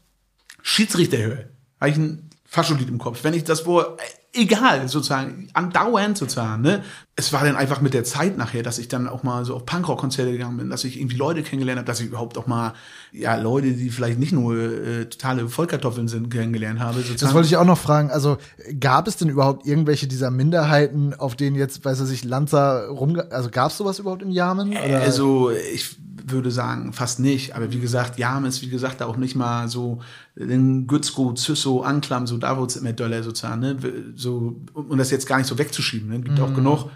Schiedsrichter 0.61 1.17
höre, 1.17 1.45
habe 1.79 1.91
ich 1.91 1.97
ein 1.97 2.29
Fascholied 2.45 2.89
im 2.89 2.97
Kopf. 2.97 3.23
Wenn 3.23 3.33
ich 3.33 3.43
das 3.43 3.65
Wort 3.65 3.99
egal, 4.33 4.87
sozusagen, 4.87 5.49
andauernd 5.53 6.17
sozusagen, 6.17 6.61
ne? 6.61 6.83
Es 7.15 7.33
war 7.33 7.43
dann 7.43 7.57
einfach 7.57 7.81
mit 7.81 7.93
der 7.93 8.05
Zeit 8.05 8.37
nachher, 8.37 8.63
dass 8.63 8.79
ich 8.79 8.87
dann 8.87 9.07
auch 9.07 9.23
mal 9.23 9.43
so 9.43 9.55
auf 9.55 9.65
Punkrock-Konzerte 9.65 10.31
gegangen 10.31 10.55
bin, 10.55 10.69
dass 10.69 10.85
ich 10.85 10.97
irgendwie 10.97 11.17
Leute 11.17 11.43
kennengelernt 11.43 11.79
habe, 11.79 11.87
dass 11.87 11.99
ich 11.99 12.07
überhaupt 12.07 12.37
auch 12.37 12.47
mal, 12.47 12.73
ja, 13.11 13.35
Leute, 13.35 13.73
die 13.73 13.89
vielleicht 13.89 14.19
nicht 14.19 14.31
nur 14.31 14.55
äh, 14.55 15.05
totale 15.05 15.49
Vollkartoffeln 15.49 16.07
sind, 16.07 16.31
kennengelernt 16.31 16.79
habe. 16.79 16.99
Sozusagen. 16.99 17.19
Das 17.19 17.33
wollte 17.33 17.47
ich 17.47 17.57
auch 17.57 17.65
noch 17.65 17.77
fragen. 17.77 18.09
Also, 18.09 18.37
gab 18.79 19.07
es 19.07 19.17
denn 19.17 19.27
überhaupt 19.27 19.65
irgendwelche 19.65 20.07
dieser 20.07 20.31
Minderheiten, 20.31 21.13
auf 21.13 21.35
denen 21.35 21.57
jetzt, 21.57 21.83
weiß 21.83 22.09
ich, 22.09 22.23
Lanza 22.23 22.85
rum, 22.87 23.21
also 23.31 23.49
gab 23.49 23.71
es 23.71 23.77
sowas 23.77 23.99
überhaupt 23.99 24.21
im 24.21 24.31
Yamen? 24.31 24.69
Oder? 24.69 25.01
Also, 25.01 25.51
ich 25.51 25.97
würde 26.31 26.51
sagen, 26.51 26.93
fast 26.93 27.19
nicht. 27.19 27.55
Aber 27.55 27.71
wie 27.71 27.79
gesagt, 27.79 28.17
Jam 28.19 28.45
ist, 28.45 28.61
wie 28.61 28.69
gesagt, 28.69 29.01
auch 29.01 29.17
nicht 29.17 29.35
mal 29.35 29.67
so 29.67 30.01
den 30.35 30.87
Gützko, 30.87 31.33
Züsso, 31.33 31.81
Anklam, 31.81 32.27
so 32.27 32.37
da 32.37 32.57
wird's 32.57 32.75
immer 32.75 32.93
doller 32.93 33.23
sozusagen, 33.23 33.59
ne? 33.61 33.77
So, 34.15 34.61
um 34.73 34.97
das 34.97 35.11
jetzt 35.11 35.27
gar 35.27 35.37
nicht 35.37 35.47
so 35.47 35.57
wegzuschieben. 35.57 36.09
Ne? 36.09 36.19
Gibt 36.21 36.37
mhm. 36.37 36.43
auch 36.43 36.53
genug, 36.53 36.91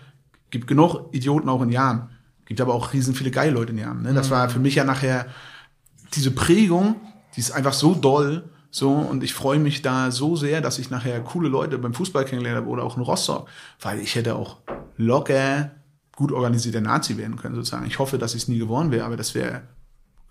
gibt 0.49 0.67
genug 0.67 1.09
Idioten 1.11 1.49
auch 1.49 1.61
in 1.61 1.69
Jam. 1.69 2.09
Gibt 2.45 2.61
aber 2.61 2.73
auch 2.73 2.93
riesen 2.93 3.15
viele 3.15 3.31
geile 3.31 3.51
Leute 3.51 3.71
in 3.71 3.79
Jam. 3.79 4.01
Ne? 4.01 4.13
Das 4.13 4.27
mhm. 4.27 4.31
war 4.31 4.49
für 4.49 4.59
mich 4.59 4.75
ja 4.75 4.83
nachher 4.83 5.27
diese 6.13 6.31
Prägung, 6.31 6.95
die 7.35 7.39
ist 7.39 7.51
einfach 7.51 7.73
so 7.73 7.95
doll, 7.95 8.43
so, 8.75 8.91
und 8.91 9.23
ich 9.23 9.35
freue 9.35 9.59
mich 9.59 9.83
da 9.83 10.09
so 10.09 10.35
sehr, 10.35 10.59
dass 10.59 10.79
ich 10.79 10.89
nachher 10.89 11.21
coole 11.21 11.47
Leute 11.47 11.77
beim 11.77 11.93
Fußball 11.93 12.25
kennengelernt 12.25 12.61
habe 12.61 12.69
oder 12.69 12.83
auch 12.83 12.97
in 12.97 13.03
Rostock, 13.03 13.47
weil 13.79 13.99
ich 13.99 14.15
hätte 14.15 14.35
auch 14.35 14.57
locker 14.97 15.69
gut 16.15 16.31
organisierter 16.31 16.81
Nazi 16.81 17.17
werden 17.17 17.37
können, 17.37 17.55
sozusagen. 17.55 17.85
Ich 17.87 17.99
hoffe, 17.99 18.17
dass 18.17 18.35
ich 18.35 18.43
es 18.43 18.47
nie 18.47 18.59
geworden 18.59 18.91
wäre, 18.91 19.05
aber 19.05 19.17
das 19.17 19.33
wäre 19.35 19.63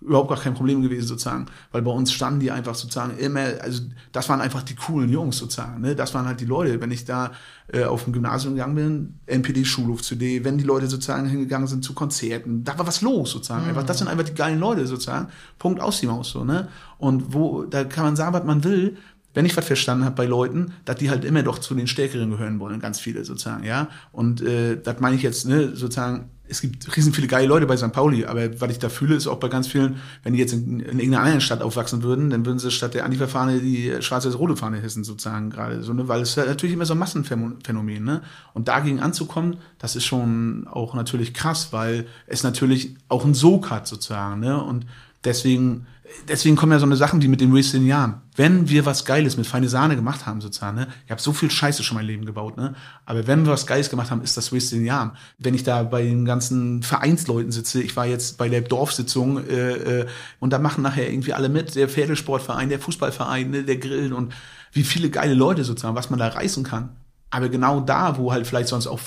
überhaupt 0.05 0.29
gar 0.29 0.39
kein 0.39 0.53
Problem 0.53 0.81
gewesen, 0.81 1.07
sozusagen. 1.07 1.45
Weil 1.71 1.81
bei 1.81 1.91
uns 1.91 2.11
standen 2.11 2.39
die 2.39 2.51
einfach 2.51 2.75
sozusagen 2.75 3.17
immer, 3.17 3.61
also 3.61 3.83
das 4.11 4.29
waren 4.29 4.41
einfach 4.41 4.63
die 4.63 4.75
coolen 4.75 5.09
Jungs 5.09 5.37
sozusagen. 5.37 5.81
Ne? 5.81 5.95
Das 5.95 6.13
waren 6.13 6.25
halt 6.25 6.41
die 6.41 6.45
Leute. 6.45 6.81
Wenn 6.81 6.91
ich 6.91 7.05
da 7.05 7.31
äh, 7.71 7.85
auf 7.85 8.03
dem 8.03 8.13
Gymnasium 8.13 8.55
gegangen 8.55 8.75
bin, 8.75 9.19
NPD, 9.25 9.65
Schulhof 9.65 10.01
CD, 10.01 10.43
wenn 10.43 10.57
die 10.57 10.63
Leute 10.63 10.87
sozusagen 10.87 11.27
hingegangen 11.27 11.67
sind 11.67 11.83
zu 11.83 11.93
Konzerten, 11.93 12.63
da 12.63 12.77
war 12.77 12.85
was 12.87 13.01
los 13.01 13.31
sozusagen. 13.31 13.63
Mhm. 13.63 13.69
Einfach, 13.69 13.83
das 13.83 13.99
sind 13.99 14.07
einfach 14.07 14.25
die 14.25 14.33
geilen 14.33 14.59
Leute 14.59 14.85
sozusagen. 14.85 15.27
Punkt 15.57 15.79
aus 15.79 15.99
die 15.99 16.07
Maus 16.07 16.31
so, 16.31 16.43
ne? 16.43 16.67
Und 16.97 17.33
wo, 17.33 17.63
da 17.63 17.83
kann 17.83 18.05
man 18.05 18.15
sagen, 18.15 18.33
was 18.33 18.43
man 18.43 18.63
will, 18.63 18.97
wenn 19.33 19.45
ich 19.45 19.57
was 19.57 19.65
verstanden 19.65 20.05
habe 20.05 20.15
bei 20.15 20.25
Leuten, 20.25 20.73
dass 20.85 20.97
die 20.97 21.09
halt 21.09 21.25
immer 21.25 21.43
doch 21.43 21.59
zu 21.59 21.73
den 21.75 21.87
Stärkeren 21.87 22.31
gehören 22.31 22.59
wollen, 22.59 22.79
ganz 22.79 22.99
viele 22.99 23.25
sozusagen, 23.25 23.63
ja. 23.63 23.89
Und 24.11 24.41
äh, 24.41 24.79
das 24.81 24.99
meine 24.99 25.15
ich 25.15 25.23
jetzt, 25.23 25.47
ne, 25.47 25.75
sozusagen, 25.75 26.29
es 26.47 26.61
gibt 26.61 26.95
riesen 26.95 27.13
viele 27.13 27.27
geile 27.27 27.47
Leute 27.47 27.65
bei 27.65 27.77
St. 27.77 27.91
Pauli, 27.91 28.25
aber 28.25 28.59
was 28.61 28.71
ich 28.71 28.79
da 28.79 28.89
fühle, 28.89 29.15
ist 29.15 29.27
auch 29.27 29.39
bei 29.39 29.47
ganz 29.47 29.67
vielen, 29.67 29.97
wenn 30.23 30.33
die 30.33 30.39
jetzt 30.39 30.53
in, 30.53 30.79
in 30.81 30.99
irgendeiner 30.99 31.21
anderen 31.21 31.41
Stadt 31.41 31.61
aufwachsen 31.61 32.03
würden, 32.03 32.29
dann 32.29 32.45
würden 32.45 32.59
sie 32.59 32.69
statt 32.69 32.93
der 32.93 33.05
Antifa-Fahne 33.05 33.59
die 33.59 33.95
schwarze-rote 34.01 34.55
Fahne 34.55 34.79
hissen, 34.79 35.03
sozusagen 35.03 35.49
gerade. 35.49 35.81
So, 35.83 35.93
ne? 35.93 36.07
Weil 36.07 36.21
es 36.21 36.37
ist 36.37 36.45
natürlich 36.45 36.73
immer 36.73 36.85
so 36.85 36.93
ein 36.93 36.99
Massenphänomen, 36.99 38.03
ne? 38.03 38.21
Und 38.53 38.67
dagegen 38.67 38.99
anzukommen, 38.99 39.57
das 39.79 39.95
ist 39.95 40.05
schon 40.05 40.67
auch 40.67 40.93
natürlich 40.93 41.33
krass, 41.33 41.69
weil 41.71 42.05
es 42.27 42.43
natürlich 42.43 42.97
auch 43.07 43.23
einen 43.23 43.33
Sog 43.33 43.69
hat, 43.69 43.87
sozusagen, 43.87 44.41
ne? 44.41 44.61
Und 44.61 44.85
deswegen 45.23 45.87
deswegen 46.27 46.55
kommen 46.55 46.71
ja 46.71 46.79
so 46.79 46.85
eine 46.85 46.95
Sachen 46.95 47.21
wie 47.21 47.27
mit 47.27 47.41
den 47.41 47.53
Wasted 47.55 47.81
Jahren. 47.83 48.21
Wenn 48.35 48.69
wir 48.69 48.85
was 48.85 49.05
Geiles 49.05 49.37
mit 49.37 49.45
feine 49.45 49.69
Sahne 49.69 49.95
gemacht 49.95 50.25
haben, 50.25 50.41
sozusagen, 50.41 50.77
ne? 50.77 50.87
Ich 51.05 51.11
habe 51.11 51.21
so 51.21 51.33
viel 51.33 51.51
Scheiße 51.51 51.83
schon 51.83 51.97
mein 51.97 52.05
Leben 52.05 52.25
gebaut, 52.25 52.57
ne? 52.57 52.75
Aber 53.05 53.27
wenn 53.27 53.45
wir 53.45 53.51
was 53.51 53.67
Geiles 53.67 53.89
gemacht 53.89 54.11
haben, 54.11 54.21
ist 54.21 54.37
das 54.37 54.53
Wasted 54.53 54.81
Jahren. 54.81 55.11
Wenn 55.37 55.53
ich 55.53 55.63
da 55.63 55.83
bei 55.83 56.03
den 56.03 56.25
ganzen 56.25 56.83
Vereinsleuten 56.83 57.51
sitze, 57.51 57.81
ich 57.81 57.95
war 57.95 58.05
jetzt 58.05 58.37
bei 58.37 58.49
der 58.49 58.61
Dorfsitzung 58.61 59.45
äh, 59.47 60.01
äh, 60.01 60.05
und 60.39 60.51
da 60.53 60.59
machen 60.59 60.81
nachher 60.81 61.09
irgendwie 61.09 61.33
alle 61.33 61.49
mit, 61.49 61.75
der 61.75 61.89
Pferdesportverein, 61.89 62.69
der 62.69 62.79
Fußballverein, 62.79 63.51
ne, 63.51 63.63
der 63.63 63.77
Grillen 63.77 64.13
und 64.13 64.33
wie 64.71 64.83
viele 64.83 65.09
geile 65.09 65.33
Leute 65.33 65.63
sozusagen, 65.63 65.95
was 65.95 66.09
man 66.09 66.19
da 66.19 66.27
reißen 66.29 66.63
kann. 66.63 66.89
Aber 67.29 67.49
genau 67.49 67.79
da, 67.79 68.17
wo 68.17 68.31
halt 68.31 68.47
vielleicht 68.47 68.69
sonst 68.69 68.87
auch 68.87 68.99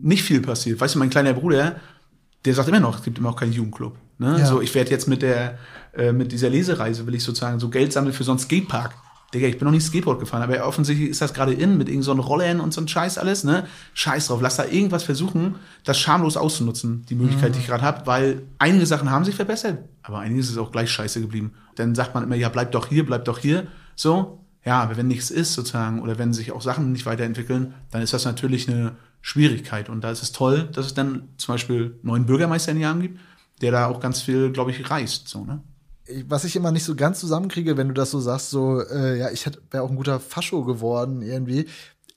nicht 0.00 0.22
viel 0.22 0.40
passiert. 0.40 0.80
Weißt 0.80 0.94
du, 0.94 0.98
mein 0.98 1.10
kleiner 1.10 1.34
Bruder, 1.34 1.76
der 2.44 2.54
sagt 2.54 2.68
immer 2.68 2.80
noch, 2.80 2.98
es 2.98 3.02
gibt 3.02 3.18
immer 3.18 3.30
auch 3.30 3.36
keinen 3.36 3.52
Jugendclub. 3.52 3.96
Ne? 4.18 4.38
Ja. 4.38 4.46
So, 4.46 4.60
ich 4.60 4.74
werde 4.74 4.90
jetzt 4.90 5.08
mit 5.08 5.22
der, 5.22 5.58
äh, 5.94 6.12
mit 6.12 6.32
dieser 6.32 6.50
Lesereise 6.50 7.06
will 7.06 7.14
ich 7.14 7.24
sozusagen 7.24 7.60
so 7.60 7.68
Geld 7.68 7.92
sammeln 7.92 8.12
für 8.12 8.24
so 8.24 8.32
einen 8.32 8.38
Skatepark. 8.38 8.94
Digga, 9.34 9.46
ich 9.46 9.58
bin 9.58 9.66
noch 9.66 9.72
nicht 9.72 9.84
Skateboard 9.84 10.20
gefahren, 10.20 10.42
aber 10.42 10.66
offensichtlich 10.66 11.10
ist 11.10 11.20
das 11.20 11.34
gerade 11.34 11.52
in 11.52 11.76
mit 11.76 11.90
irgend 11.90 12.04
so 12.04 12.12
einem 12.12 12.20
Rollern 12.20 12.60
und 12.60 12.72
so 12.72 12.80
ein 12.80 12.88
Scheiß 12.88 13.18
alles, 13.18 13.44
ne? 13.44 13.66
Scheiß 13.92 14.28
drauf, 14.28 14.40
lass 14.40 14.56
da 14.56 14.64
irgendwas 14.64 15.02
versuchen, 15.02 15.56
das 15.84 15.98
schamlos 15.98 16.38
auszunutzen, 16.38 17.04
die 17.10 17.14
Möglichkeit, 17.14 17.54
die 17.54 17.58
ich 17.58 17.66
gerade 17.66 17.82
habe, 17.82 18.06
weil 18.06 18.42
einige 18.58 18.86
Sachen 18.86 19.10
haben 19.10 19.26
sich 19.26 19.34
verbessert, 19.34 19.80
aber 20.02 20.20
einiges 20.20 20.48
ist 20.48 20.56
auch 20.56 20.72
gleich 20.72 20.90
scheiße 20.90 21.20
geblieben. 21.20 21.52
Dann 21.74 21.94
sagt 21.94 22.14
man 22.14 22.24
immer, 22.24 22.36
ja, 22.36 22.48
bleib 22.48 22.72
doch 22.72 22.88
hier, 22.88 23.04
bleib 23.04 23.26
doch 23.26 23.38
hier, 23.38 23.66
so. 23.94 24.46
Ja, 24.64 24.82
aber 24.82 24.96
wenn 24.96 25.08
nichts 25.08 25.30
ist 25.30 25.52
sozusagen 25.52 26.00
oder 26.00 26.18
wenn 26.18 26.32
sich 26.32 26.52
auch 26.52 26.62
Sachen 26.62 26.92
nicht 26.92 27.06
weiterentwickeln, 27.06 27.74
dann 27.90 28.02
ist 28.02 28.12
das 28.12 28.24
natürlich 28.24 28.68
eine 28.68 28.96
Schwierigkeit 29.20 29.90
und 29.90 30.02
da 30.02 30.10
ist 30.10 30.22
es 30.22 30.32
toll, 30.32 30.68
dass 30.72 30.86
es 30.86 30.94
dann 30.94 31.28
zum 31.36 31.54
Beispiel 31.54 31.82
einen 31.82 31.98
neuen 32.02 32.26
Bürgermeister 32.26 32.72
in 32.72 32.80
Jahren 32.80 33.02
gibt, 33.02 33.20
der 33.60 33.72
da 33.72 33.86
auch 33.86 34.00
ganz 34.00 34.22
viel, 34.22 34.52
glaube 34.52 34.70
ich, 34.70 34.90
reißt, 34.90 35.28
so, 35.28 35.44
ne? 35.44 35.60
Was 36.26 36.44
ich 36.44 36.56
immer 36.56 36.72
nicht 36.72 36.84
so 36.84 36.94
ganz 36.94 37.20
zusammenkriege, 37.20 37.76
wenn 37.76 37.88
du 37.88 37.94
das 37.94 38.10
so 38.10 38.20
sagst, 38.20 38.50
so, 38.50 38.80
äh, 38.80 39.18
ja, 39.18 39.30
ich 39.30 39.46
wäre 39.70 39.82
auch 39.82 39.90
ein 39.90 39.96
guter 39.96 40.20
Fascho 40.20 40.64
geworden 40.64 41.22
irgendwie. 41.22 41.66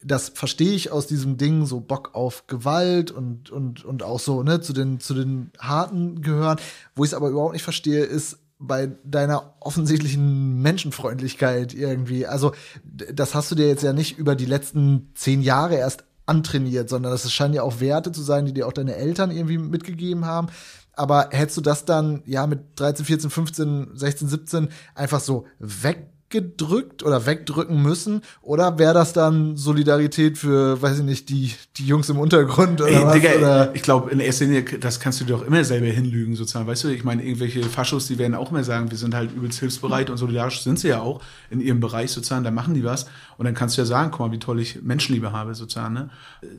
Das 0.04 0.30
verstehe 0.30 0.74
ich 0.74 0.92
aus 0.92 1.08
diesem 1.08 1.38
Ding, 1.38 1.66
so 1.66 1.80
Bock 1.80 2.12
auf 2.14 2.48
Gewalt 2.48 3.12
und, 3.12 3.52
und, 3.52 3.86
und 3.86 4.04
auch 4.04 4.20
so, 4.20 4.42
ne, 4.44 4.62
zu 4.62 4.74
den, 4.74 5.00
zu 5.00 5.14
den 5.14 5.52
Harten 5.60 6.22
gehören. 6.22 6.58
Wo 6.96 7.04
ich 7.04 7.12
es 7.12 7.14
aber 7.14 7.30
überhaupt 7.30 7.54
nicht 7.54 7.64
verstehe, 7.64 8.04
ist 8.04 8.40
bei 8.58 8.92
deiner 9.04 9.56
offensichtlichen 9.60 10.62
Menschenfreundlichkeit 10.62 11.74
irgendwie. 11.74 12.28
Also, 12.28 12.54
das 12.84 13.36
hast 13.36 13.52
du 13.52 13.56
dir 13.56 13.68
jetzt 13.68 13.84
ja 13.84 13.94
nicht 13.94 14.18
über 14.18 14.36
die 14.36 14.46
letzten 14.46 15.10
zehn 15.16 15.42
Jahre 15.42 15.76
erst 15.76 16.04
antrainiert, 16.26 16.88
sondern 16.88 17.12
das 17.12 17.32
scheinen 17.32 17.54
ja 17.54 17.64
auch 17.64 17.80
Werte 17.80 18.12
zu 18.12 18.22
sein, 18.22 18.46
die 18.46 18.54
dir 18.54 18.68
auch 18.68 18.74
deine 18.74 18.96
Eltern 18.96 19.32
irgendwie 19.32 19.58
mitgegeben 19.58 20.26
haben. 20.26 20.48
Aber 20.94 21.30
hättest 21.32 21.58
du 21.58 21.62
das 21.62 21.86
dann 21.86 22.22
ja 22.26 22.48
mit 22.48 22.60
13, 22.76 23.06
14, 23.06 23.30
15, 23.30 23.88
16, 23.94 24.28
17 24.28 24.70
einfach 24.94 25.22
so 25.22 25.46
weggedrückt 25.60 27.02
oder 27.04 27.26
wegdrücken 27.26 27.82
müssen? 27.82 28.22
Oder 28.42 28.78
wäre 28.78 28.94
das 28.94 29.14
dann 29.14 29.56
Solidarität 29.56 30.38
für, 30.38 30.82
weiß 30.82 31.00
ich 31.00 31.06
nicht, 31.06 31.30
die, 31.30 31.54
die 31.78 31.88
Jungs 31.88 32.10
im 32.10 32.20
Untergrund 32.20 32.82
oder 32.82 32.92
Ey, 32.92 33.06
was? 33.06 33.14
Digga, 33.14 33.30
oder? 33.38 33.72
ich 33.76 33.82
glaube, 33.84 34.12
in 34.12 34.20
erster 34.20 34.46
Linie, 34.46 34.64
das 34.64 35.00
kannst 35.00 35.22
du 35.22 35.26
dir 35.26 35.32
doch 35.32 35.46
immer 35.46 35.64
selber 35.64 35.88
hinlügen, 35.88 36.36
sozusagen. 36.36 36.68
Weißt 36.68 36.84
du, 36.84 36.90
ich 36.90 37.06
meine, 37.06 37.24
irgendwelche 37.24 37.64
Faschos, 37.64 38.08
die 38.08 38.18
werden 38.18 38.36
auch 38.36 38.52
immer 38.52 38.66
sagen, 38.66 38.92
wir 38.92 38.98
sind 38.98 39.16
halt 39.16 39.34
übelst 39.34 39.60
hilfsbereit 39.60 40.10
und 40.10 40.18
solidarisch 40.18 40.62
sind 40.62 40.78
sie 40.78 40.90
ja 40.90 41.00
auch 41.00 41.22
in 41.50 41.62
ihrem 41.62 41.80
Bereich 41.80 42.12
sozusagen, 42.12 42.44
da 42.44 42.52
machen 42.52 42.74
die 42.74 42.84
was. 42.84 43.06
Und 43.38 43.46
dann 43.46 43.56
kannst 43.56 43.78
du 43.78 43.82
ja 43.82 43.86
sagen, 43.86 44.12
guck 44.12 44.20
mal, 44.20 44.32
wie 44.34 44.40
toll 44.40 44.60
ich 44.60 44.82
Menschenliebe 44.82 45.32
habe, 45.32 45.56
sozusagen. 45.56 45.94
Ne? 45.94 46.10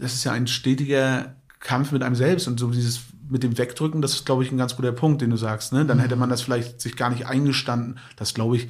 Das 0.00 0.14
ist 0.14 0.24
ja 0.24 0.32
ein 0.32 0.46
stetiger 0.46 1.34
Kampf 1.62 1.92
mit 1.92 2.02
einem 2.02 2.16
selbst 2.16 2.48
und 2.48 2.58
so 2.58 2.68
dieses 2.70 3.00
mit 3.32 3.42
dem 3.42 3.56
Wegdrücken, 3.56 4.02
das 4.02 4.12
ist, 4.12 4.26
glaube 4.26 4.44
ich, 4.44 4.52
ein 4.52 4.58
ganz 4.58 4.76
guter 4.76 4.92
Punkt, 4.92 5.22
den 5.22 5.30
du 5.30 5.36
sagst. 5.38 5.72
Ne? 5.72 5.86
Dann 5.86 5.98
hätte 5.98 6.16
man 6.16 6.28
das 6.28 6.42
vielleicht 6.42 6.82
sich 6.82 6.96
gar 6.96 7.08
nicht 7.08 7.26
eingestanden. 7.26 7.98
Das, 8.16 8.34
glaube 8.34 8.56
ich, 8.58 8.68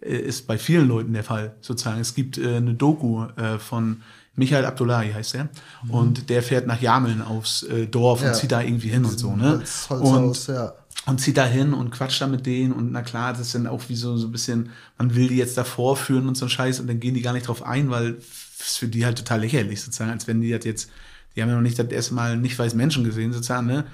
äh, 0.00 0.16
ist 0.16 0.46
bei 0.46 0.58
vielen 0.58 0.86
Leuten 0.86 1.12
der 1.12 1.24
Fall, 1.24 1.56
sozusagen. 1.60 2.00
Es 2.00 2.14
gibt 2.14 2.38
äh, 2.38 2.56
eine 2.56 2.74
Doku 2.74 3.24
äh, 3.36 3.58
von 3.58 4.02
Michael 4.36 4.64
Abdullahi, 4.64 5.12
heißt 5.12 5.34
der. 5.34 5.48
Und 5.88 6.30
der 6.30 6.42
fährt 6.42 6.68
nach 6.68 6.80
Jameln 6.80 7.20
aufs 7.20 7.64
äh, 7.64 7.86
Dorf 7.88 8.22
Ja. 8.22 8.28
und 8.28 8.36
zieht 8.36 8.52
da 8.52 8.60
irgendwie 8.60 8.90
hin 8.90 9.04
und 9.04 9.18
so, 9.18 9.34
ne? 9.34 9.50
Holz, 9.58 9.86
Holzhaus, 9.90 10.48
und, 10.48 10.54
ja. 10.54 10.72
und 11.06 11.20
zieht 11.20 11.36
da 11.36 11.46
hin 11.46 11.72
und 11.72 11.90
quatscht 11.90 12.20
da 12.20 12.28
mit 12.28 12.46
denen 12.46 12.72
und 12.72 12.92
na 12.92 13.02
klar, 13.02 13.32
das 13.32 13.40
ist 13.40 13.54
dann 13.56 13.66
auch 13.66 13.88
wie 13.88 13.96
so, 13.96 14.16
so 14.18 14.28
ein 14.28 14.32
bisschen, 14.32 14.70
man 14.98 15.14
will 15.16 15.28
die 15.28 15.36
jetzt 15.36 15.56
da 15.56 15.64
vorführen 15.64 16.28
und 16.28 16.36
so 16.36 16.46
ein 16.46 16.50
Scheiß 16.50 16.78
und 16.80 16.86
dann 16.86 17.00
gehen 17.00 17.14
die 17.14 17.22
gar 17.22 17.32
nicht 17.32 17.48
drauf 17.48 17.62
ein, 17.64 17.90
weil 17.90 18.18
es 18.60 18.76
für 18.76 18.88
die 18.88 19.04
halt 19.04 19.18
total 19.18 19.40
lächerlich 19.40 19.80
sozusagen, 19.82 20.10
als 20.10 20.26
wenn 20.28 20.40
die 20.42 20.50
das 20.50 20.64
jetzt, 20.64 20.90
die 21.36 21.42
haben 21.42 21.50
ja 21.50 21.54
noch 21.54 21.62
nicht 21.62 21.78
das 21.78 21.88
erste 21.88 22.14
Mal 22.14 22.36
nicht 22.38 22.58
weiß 22.58 22.74
Menschen 22.74 23.04
gesehen 23.04 23.32
sozusagen, 23.32 23.66
ne? 23.66 23.84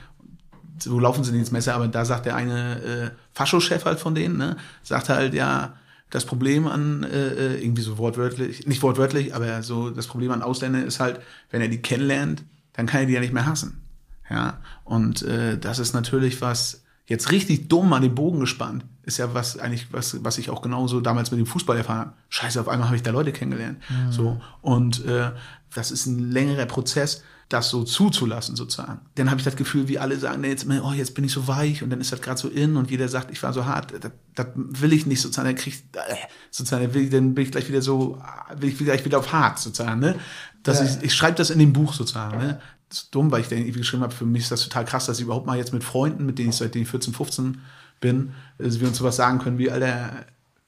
so 0.79 0.99
laufen 0.99 1.25
sie 1.25 1.33
nicht 1.33 1.41
ins 1.41 1.51
Messer, 1.51 1.75
aber 1.75 1.89
da 1.89 2.05
sagt 2.05 2.27
der 2.27 2.37
eine 2.37 2.81
äh, 2.83 3.11
Faschochef 3.33 3.85
halt 3.85 4.01
von 4.01 4.15
denen, 4.15 4.37
ne, 4.37 4.57
sagt 4.83 5.09
halt, 5.09 5.35
ja, 5.35 5.75
das 6.11 6.27
Problem 6.27 6.67
an, 6.67 7.05
äh, 7.05 7.29
äh, 7.29 7.65
irgendwie 7.65 7.83
so 7.83 7.99
wortwörtlich, 7.99 8.67
nicht 8.67 8.83
wortwörtlich, 8.83 9.35
aber 9.35 9.63
so 9.63 9.91
das 9.91 10.07
Problem 10.07 10.31
an 10.31 10.43
Ausländern 10.43 10.85
ist 10.85 11.01
halt, 11.01 11.21
wenn 11.51 11.63
er 11.63 11.69
die 11.69 11.81
kennenlernt, 11.81 12.45
dann 12.75 12.87
kann 12.87 13.01
er 13.01 13.07
die 13.07 13.15
ja 13.15 13.21
nicht 13.21 13.33
mehr 13.33 13.47
hassen. 13.47 13.83
Ja, 14.29 14.61
und 14.85 15.23
äh, 15.23 15.59
das 15.59 15.79
ist 15.79 15.95
natürlich 15.95 16.41
was, 16.41 16.85
jetzt 17.07 17.33
richtig 17.33 17.69
dumm 17.69 17.93
an 17.93 18.03
den 18.03 18.15
Bogen 18.15 18.41
gespannt, 18.41 18.85
ist 19.03 19.19
ja 19.19 19.35
was 19.35 19.59
eigentlich, 19.59 19.93
was, 19.93 20.23
was 20.23 20.39
ich 20.39 20.51
auch 20.51 20.63
genauso 20.63 21.01
damals 21.01 21.31
mit 21.31 21.41
dem 21.41 21.47
Fußball 21.47 21.77
erfahren 21.77 21.99
habe. 21.99 22.13
Scheiße, 22.29 22.61
auf 22.61 22.69
einmal 22.69 22.89
habe 22.89 22.97
ich 22.97 23.03
da 23.03 23.11
Leute 23.11 23.33
kennengelernt. 23.33 23.83
So. 24.11 24.41
Und 24.61 25.05
äh, 25.05 25.33
das 25.75 25.91
ist 25.91 26.07
ein 26.07 26.31
längerer 26.31 26.67
Prozess, 26.67 27.25
das 27.53 27.69
so 27.69 27.85
zuzulassen, 27.85 28.57
sozusagen. 28.57 29.01
Dann 29.17 29.31
habe 29.31 29.39
ich 29.41 29.45
das 29.45 29.57
Gefühl, 29.57 29.89
wie 29.89 29.99
alle 29.99 30.19
sagen, 30.19 30.41
nee, 30.41 30.49
jetzt, 30.49 30.67
oh, 30.69 30.93
jetzt 30.93 31.15
bin 31.15 31.25
ich 31.25 31.33
so 31.33 31.47
weich 31.49 31.83
und 31.83 31.91
dann 31.91 32.01
ist 32.01 32.13
das 32.13 32.21
gerade 32.21 32.41
so 32.41 32.49
in 32.49 32.77
und 32.77 32.91
jeder 32.91 33.09
sagt, 33.09 33.31
ich 33.31 33.43
war 33.43 33.53
so 33.53 33.67
hart, 33.67 33.93
das, 34.01 34.13
das 34.35 34.47
will 34.55 34.93
ich 34.93 35.07
nicht, 35.07 35.21
sozusagen, 35.21 35.47
dann 35.49 35.57
krieg 35.57 35.75
ich, 35.75 35.99
äh, 35.99 36.15
sozusagen, 36.51 36.85
dann, 36.85 36.95
will 36.95 37.03
ich, 37.05 37.11
dann 37.11 37.35
bin 37.35 37.45
ich 37.45 37.51
gleich 37.51 37.69
wieder 37.69 37.83
so, 37.83 38.21
will 38.57 38.69
ich 38.71 38.79
gleich 38.79 39.05
wieder 39.05 39.19
auf 39.19 39.33
hart, 39.33 39.59
sozusagen, 39.59 40.01
ne? 40.01 40.17
Dass 40.63 40.79
Ja. 40.81 40.85
ich, 40.87 41.03
ich 41.05 41.15
schreibe 41.15 41.37
das 41.37 41.51
in 41.51 41.59
dem 41.59 41.73
Buch 41.73 41.93
sozusagen, 41.95 42.39
ne? 42.39 42.61
Das 42.89 42.99
ist 43.05 43.15
dumm, 43.15 43.31
weil 43.31 43.41
ich 43.41 43.49
dann 43.49 43.59
irgendwie 43.59 43.79
geschrieben 43.81 44.03
habe, 44.03 44.15
für 44.15 44.27
mich 44.27 44.43
ist 44.43 44.53
das 44.53 44.63
total 44.63 44.85
krass, 44.85 45.07
dass 45.07 45.19
ich 45.19 45.25
überhaupt 45.25 45.47
mal 45.47 45.57
jetzt 45.57 45.73
mit 45.73 45.83
Freunden, 45.85 46.27
mit 46.27 46.39
denen 46.39 46.51
ich 46.51 46.57
seitdem 46.57 46.83
ich 46.83 46.89
14, 46.89 47.15
15 47.15 47.59
bin, 48.01 48.33
dass 48.59 48.81
wir 48.81 48.89
uns 48.89 48.99
sowas 48.99 49.17
sagen 49.17 49.39
können 49.39 49.59
wie, 49.59 49.71
Alter, 49.71 50.11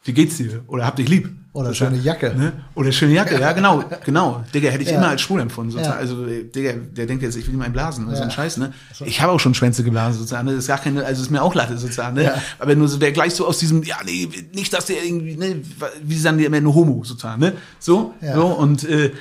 wie 0.04 0.12
geht's 0.12 0.36
dir? 0.36 0.62
Oder 0.66 0.86
hab 0.86 0.96
dich 0.96 1.08
lieb. 1.08 1.30
Oder 1.54 1.68
Sozusagen, 1.68 1.94
schöne 1.94 2.04
Jacke. 2.04 2.34
Ne? 2.36 2.52
Oder 2.74 2.90
schöne 2.90 3.12
Jacke, 3.14 3.38
ja, 3.40 3.52
genau, 3.52 3.84
genau. 4.04 4.44
Digga, 4.52 4.70
hätte 4.70 4.82
ich 4.82 4.90
Ja. 4.90 4.96
immer 4.98 5.08
als 5.10 5.20
schwul 5.20 5.40
empfunden, 5.40 5.70
sozusagen. 5.70 5.94
Ja. 5.94 6.00
Also, 6.00 6.26
äh, 6.26 6.42
Digga, 6.44 6.72
der 6.72 7.06
denkt 7.06 7.22
jetzt, 7.22 7.36
ich 7.36 7.46
will 7.46 7.54
ihm 7.54 7.62
einen 7.62 7.72
blasen, 7.72 8.06
oder 8.08 8.16
so 8.16 8.22
ein 8.22 8.28
Ja. 8.28 8.34
Scheiß, 8.34 8.56
ne? 8.56 8.72
Ich 9.04 9.20
habe 9.20 9.30
auch 9.32 9.38
schon 9.38 9.54
Schwänze 9.54 9.84
geblasen, 9.84 10.18
sozusagen. 10.18 10.46
ne? 10.46 10.54
Das 10.54 10.64
ist 10.64 10.68
gar 10.68 10.78
keine, 10.78 11.04
also 11.04 11.22
ist 11.22 11.30
mir 11.30 11.40
auch 11.40 11.54
Latte, 11.54 11.78
sozusagen, 11.78 12.16
ne? 12.16 12.24
Ja. 12.24 12.42
Aber 12.58 12.74
nur 12.74 12.88
so, 12.88 12.98
der 12.98 13.12
gleich 13.12 13.34
so 13.36 13.46
aus 13.46 13.58
diesem, 13.58 13.84
ja, 13.84 13.96
nee, 14.04 14.28
nicht, 14.52 14.72
dass 14.72 14.86
der 14.86 15.04
irgendwie, 15.04 15.36
ne, 15.36 15.62
wie 16.02 16.18
sagen 16.18 16.38
die 16.38 16.44
immer, 16.44 16.60
nur 16.60 16.74
Homo, 16.74 17.04
sozusagen, 17.04 17.40
ne? 17.40 17.52
So, 17.78 18.14
Ja. 18.20 18.34
so, 18.34 18.46
und, 18.46 18.82
äh, 18.88 19.12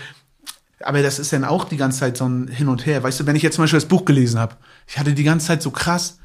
aber 0.83 1.03
das 1.03 1.19
ist 1.19 1.31
dann 1.33 1.45
auch 1.45 1.65
die 1.65 1.77
ganze 1.77 1.99
Zeit 1.99 2.17
so 2.17 2.25
ein 2.27 2.47
Hin 2.47 2.67
und 2.67 2.85
Her. 2.87 3.03
Weißt 3.03 3.19
du, 3.19 3.25
wenn 3.27 3.35
ich 3.35 3.43
jetzt 3.43 3.55
zum 3.55 3.63
Beispiel 3.63 3.77
das 3.79 3.87
Buch 3.87 4.05
gelesen 4.05 4.39
habe, 4.39 4.55
ich 4.87 4.97
hatte 4.97 5.13
die 5.13 5.23
ganze 5.23 5.45
Zeit 5.47 5.61
so 5.61 5.69
krass 5.69 6.17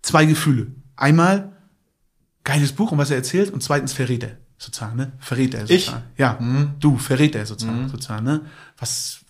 zwei 0.00 0.24
Gefühle. 0.26 0.68
Einmal, 0.96 1.50
geiles 2.44 2.72
Buch 2.72 2.92
und 2.92 2.98
was 2.98 3.10
er 3.10 3.16
erzählt, 3.16 3.50
und 3.50 3.62
zweitens 3.62 3.92
verrät 3.92 4.22
er, 4.22 4.36
sozusagen, 4.58 4.96
ne? 4.96 5.12
Verrät 5.18 5.54
er 5.54 5.68
Ich? 5.68 5.86
sozusagen. 5.86 6.04
Ja, 6.16 6.38
du, 6.78 6.98
verrät 6.98 7.34
er 7.34 7.46
sozusagen, 7.46 7.88
sozusagen, 7.88 8.24
ne? 8.24 8.42
Was, 8.78 9.20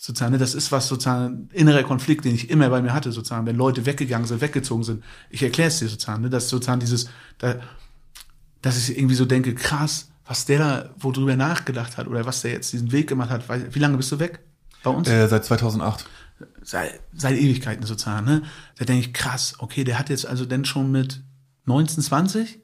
sozusagen, 0.00 0.32
ne? 0.32 0.38
Das 0.38 0.54
ist 0.54 0.72
was 0.72 0.86
sozusagen, 0.88 1.24
ein 1.24 1.50
innerer 1.52 1.82
Konflikt, 1.82 2.24
den 2.24 2.34
ich 2.34 2.48
immer 2.48 2.68
bei 2.70 2.80
mir 2.80 2.94
hatte, 2.94 3.12
sozusagen, 3.12 3.46
wenn 3.46 3.56
Leute 3.56 3.84
weggegangen 3.84 4.26
sind, 4.26 4.40
weggezogen 4.40 4.84
sind. 4.84 5.04
Ich 5.28 5.42
erkläre 5.42 5.68
es 5.68 5.78
dir 5.80 5.88
sozusagen, 5.88 6.22
ne? 6.22 6.30
Dass 6.30 6.48
sozusagen 6.48 6.80
dieses, 6.80 7.08
da, 7.38 7.56
dass 8.62 8.78
ich 8.78 8.96
irgendwie 8.96 9.16
so 9.16 9.24
denke, 9.24 9.54
krass, 9.54 10.08
was 10.24 10.44
der 10.44 10.58
da 10.58 10.90
wo 10.98 11.12
drüber 11.12 11.36
nachgedacht 11.36 11.96
hat 11.96 12.06
oder 12.06 12.26
was 12.26 12.42
der 12.42 12.52
jetzt 12.52 12.72
diesen 12.72 12.92
Weg 12.92 13.08
gemacht 13.08 13.30
hat. 13.30 13.48
Weil, 13.48 13.74
wie 13.74 13.78
lange 13.78 13.96
bist 13.96 14.10
du 14.12 14.18
weg? 14.18 14.40
Bei 14.82 14.90
uns? 14.90 15.08
Äh, 15.08 15.28
seit 15.28 15.44
2008. 15.44 16.06
seit, 16.62 17.00
seit 17.12 17.36
Ewigkeiten 17.36 17.84
sozusagen, 17.84 18.24
ne? 18.24 18.42
Da 18.78 18.84
denke 18.84 19.06
ich, 19.06 19.12
krass, 19.12 19.54
okay, 19.58 19.84
der 19.84 19.98
hat 19.98 20.10
jetzt 20.10 20.26
also 20.26 20.44
denn 20.44 20.64
schon 20.64 20.90
mit 20.92 21.22
19, 21.66 22.02
20 22.02 22.60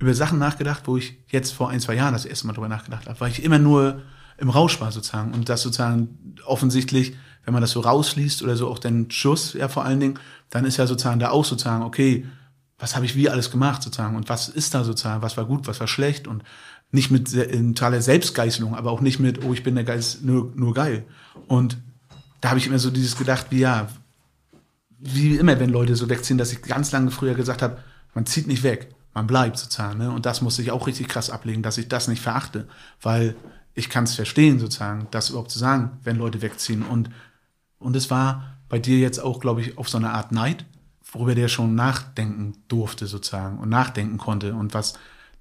über 0.00 0.14
Sachen 0.14 0.38
nachgedacht, 0.38 0.82
wo 0.86 0.96
ich 0.96 1.18
jetzt 1.28 1.52
vor 1.52 1.70
ein, 1.70 1.80
zwei 1.80 1.94
Jahren 1.94 2.12
das 2.12 2.24
erste 2.24 2.46
Mal 2.46 2.52
drüber 2.52 2.68
nachgedacht 2.68 3.08
habe, 3.08 3.18
weil 3.20 3.30
ich 3.30 3.42
immer 3.42 3.58
nur 3.58 4.02
im 4.36 4.50
Rausch 4.50 4.80
war 4.80 4.92
sozusagen. 4.92 5.34
Und 5.34 5.48
das 5.48 5.62
sozusagen 5.62 6.36
offensichtlich, 6.46 7.16
wenn 7.44 7.52
man 7.52 7.60
das 7.60 7.72
so 7.72 7.80
rausliest 7.80 8.42
oder 8.42 8.56
so 8.56 8.68
auch 8.68 8.78
den 8.78 9.10
Schuss, 9.10 9.54
ja 9.54 9.68
vor 9.68 9.84
allen 9.84 9.98
Dingen, 9.98 10.18
dann 10.50 10.64
ist 10.64 10.76
ja 10.76 10.86
sozusagen 10.86 11.18
da 11.18 11.30
auch 11.30 11.44
sozusagen, 11.44 11.82
okay, 11.82 12.26
was 12.78 12.94
habe 12.94 13.06
ich 13.06 13.16
wie 13.16 13.28
alles 13.28 13.50
gemacht 13.50 13.82
sozusagen? 13.82 14.16
Und 14.16 14.28
was 14.28 14.48
ist 14.48 14.74
da 14.74 14.84
sozusagen, 14.84 15.22
was 15.22 15.36
war 15.36 15.44
gut, 15.44 15.66
was 15.66 15.80
war 15.80 15.88
schlecht? 15.88 16.28
Und 16.28 16.44
nicht 16.92 17.10
mit 17.10 17.32
totaler 17.32 18.00
Selbstgeißelung, 18.00 18.74
aber 18.74 18.92
auch 18.92 19.00
nicht 19.00 19.18
mit, 19.18 19.44
oh, 19.44 19.52
ich 19.52 19.64
bin 19.64 19.74
der 19.74 19.84
Geist 19.84 20.24
nur, 20.24 20.52
nur 20.54 20.74
geil. 20.74 21.04
Und 21.48 21.76
da 22.40 22.50
habe 22.50 22.60
ich 22.60 22.66
immer 22.66 22.78
so 22.78 22.90
dieses 22.90 23.16
gedacht, 23.16 23.46
wie 23.50 23.60
ja, 23.60 23.88
wie 25.00 25.36
immer, 25.36 25.58
wenn 25.60 25.70
Leute 25.70 25.96
so 25.96 26.08
wegziehen, 26.08 26.38
dass 26.38 26.52
ich 26.52 26.62
ganz 26.62 26.92
lange 26.92 27.10
früher 27.10 27.34
gesagt 27.34 27.62
habe, 27.62 27.78
man 28.14 28.26
zieht 28.26 28.46
nicht 28.46 28.62
weg, 28.62 28.94
man 29.14 29.26
bleibt 29.26 29.58
sozusagen. 29.58 29.98
Ne? 29.98 30.10
Und 30.10 30.26
das 30.26 30.42
musste 30.42 30.62
ich 30.62 30.70
auch 30.70 30.86
richtig 30.86 31.08
krass 31.08 31.30
ablegen, 31.30 31.62
dass 31.62 31.78
ich 31.78 31.88
das 31.88 32.08
nicht 32.08 32.22
verachte, 32.22 32.68
weil 33.02 33.36
ich 33.74 33.88
kann 33.88 34.04
es 34.04 34.14
verstehen 34.14 34.58
sozusagen, 34.58 35.06
das 35.10 35.30
überhaupt 35.30 35.50
zu 35.50 35.58
sagen, 35.58 35.98
wenn 36.02 36.16
Leute 36.16 36.42
wegziehen. 36.42 36.82
Und, 36.82 37.10
und 37.78 37.94
es 37.96 38.10
war 38.10 38.58
bei 38.68 38.78
dir 38.78 38.98
jetzt 38.98 39.18
auch, 39.18 39.40
glaube 39.40 39.60
ich, 39.60 39.78
auf 39.78 39.88
so 39.88 39.98
eine 39.98 40.10
Art 40.10 40.32
Neid, 40.32 40.64
worüber 41.12 41.34
der 41.34 41.48
schon 41.48 41.74
nachdenken 41.74 42.54
durfte 42.68 43.06
sozusagen 43.06 43.58
und 43.58 43.68
nachdenken 43.68 44.18
konnte 44.18 44.54
und 44.54 44.74
was 44.74 44.94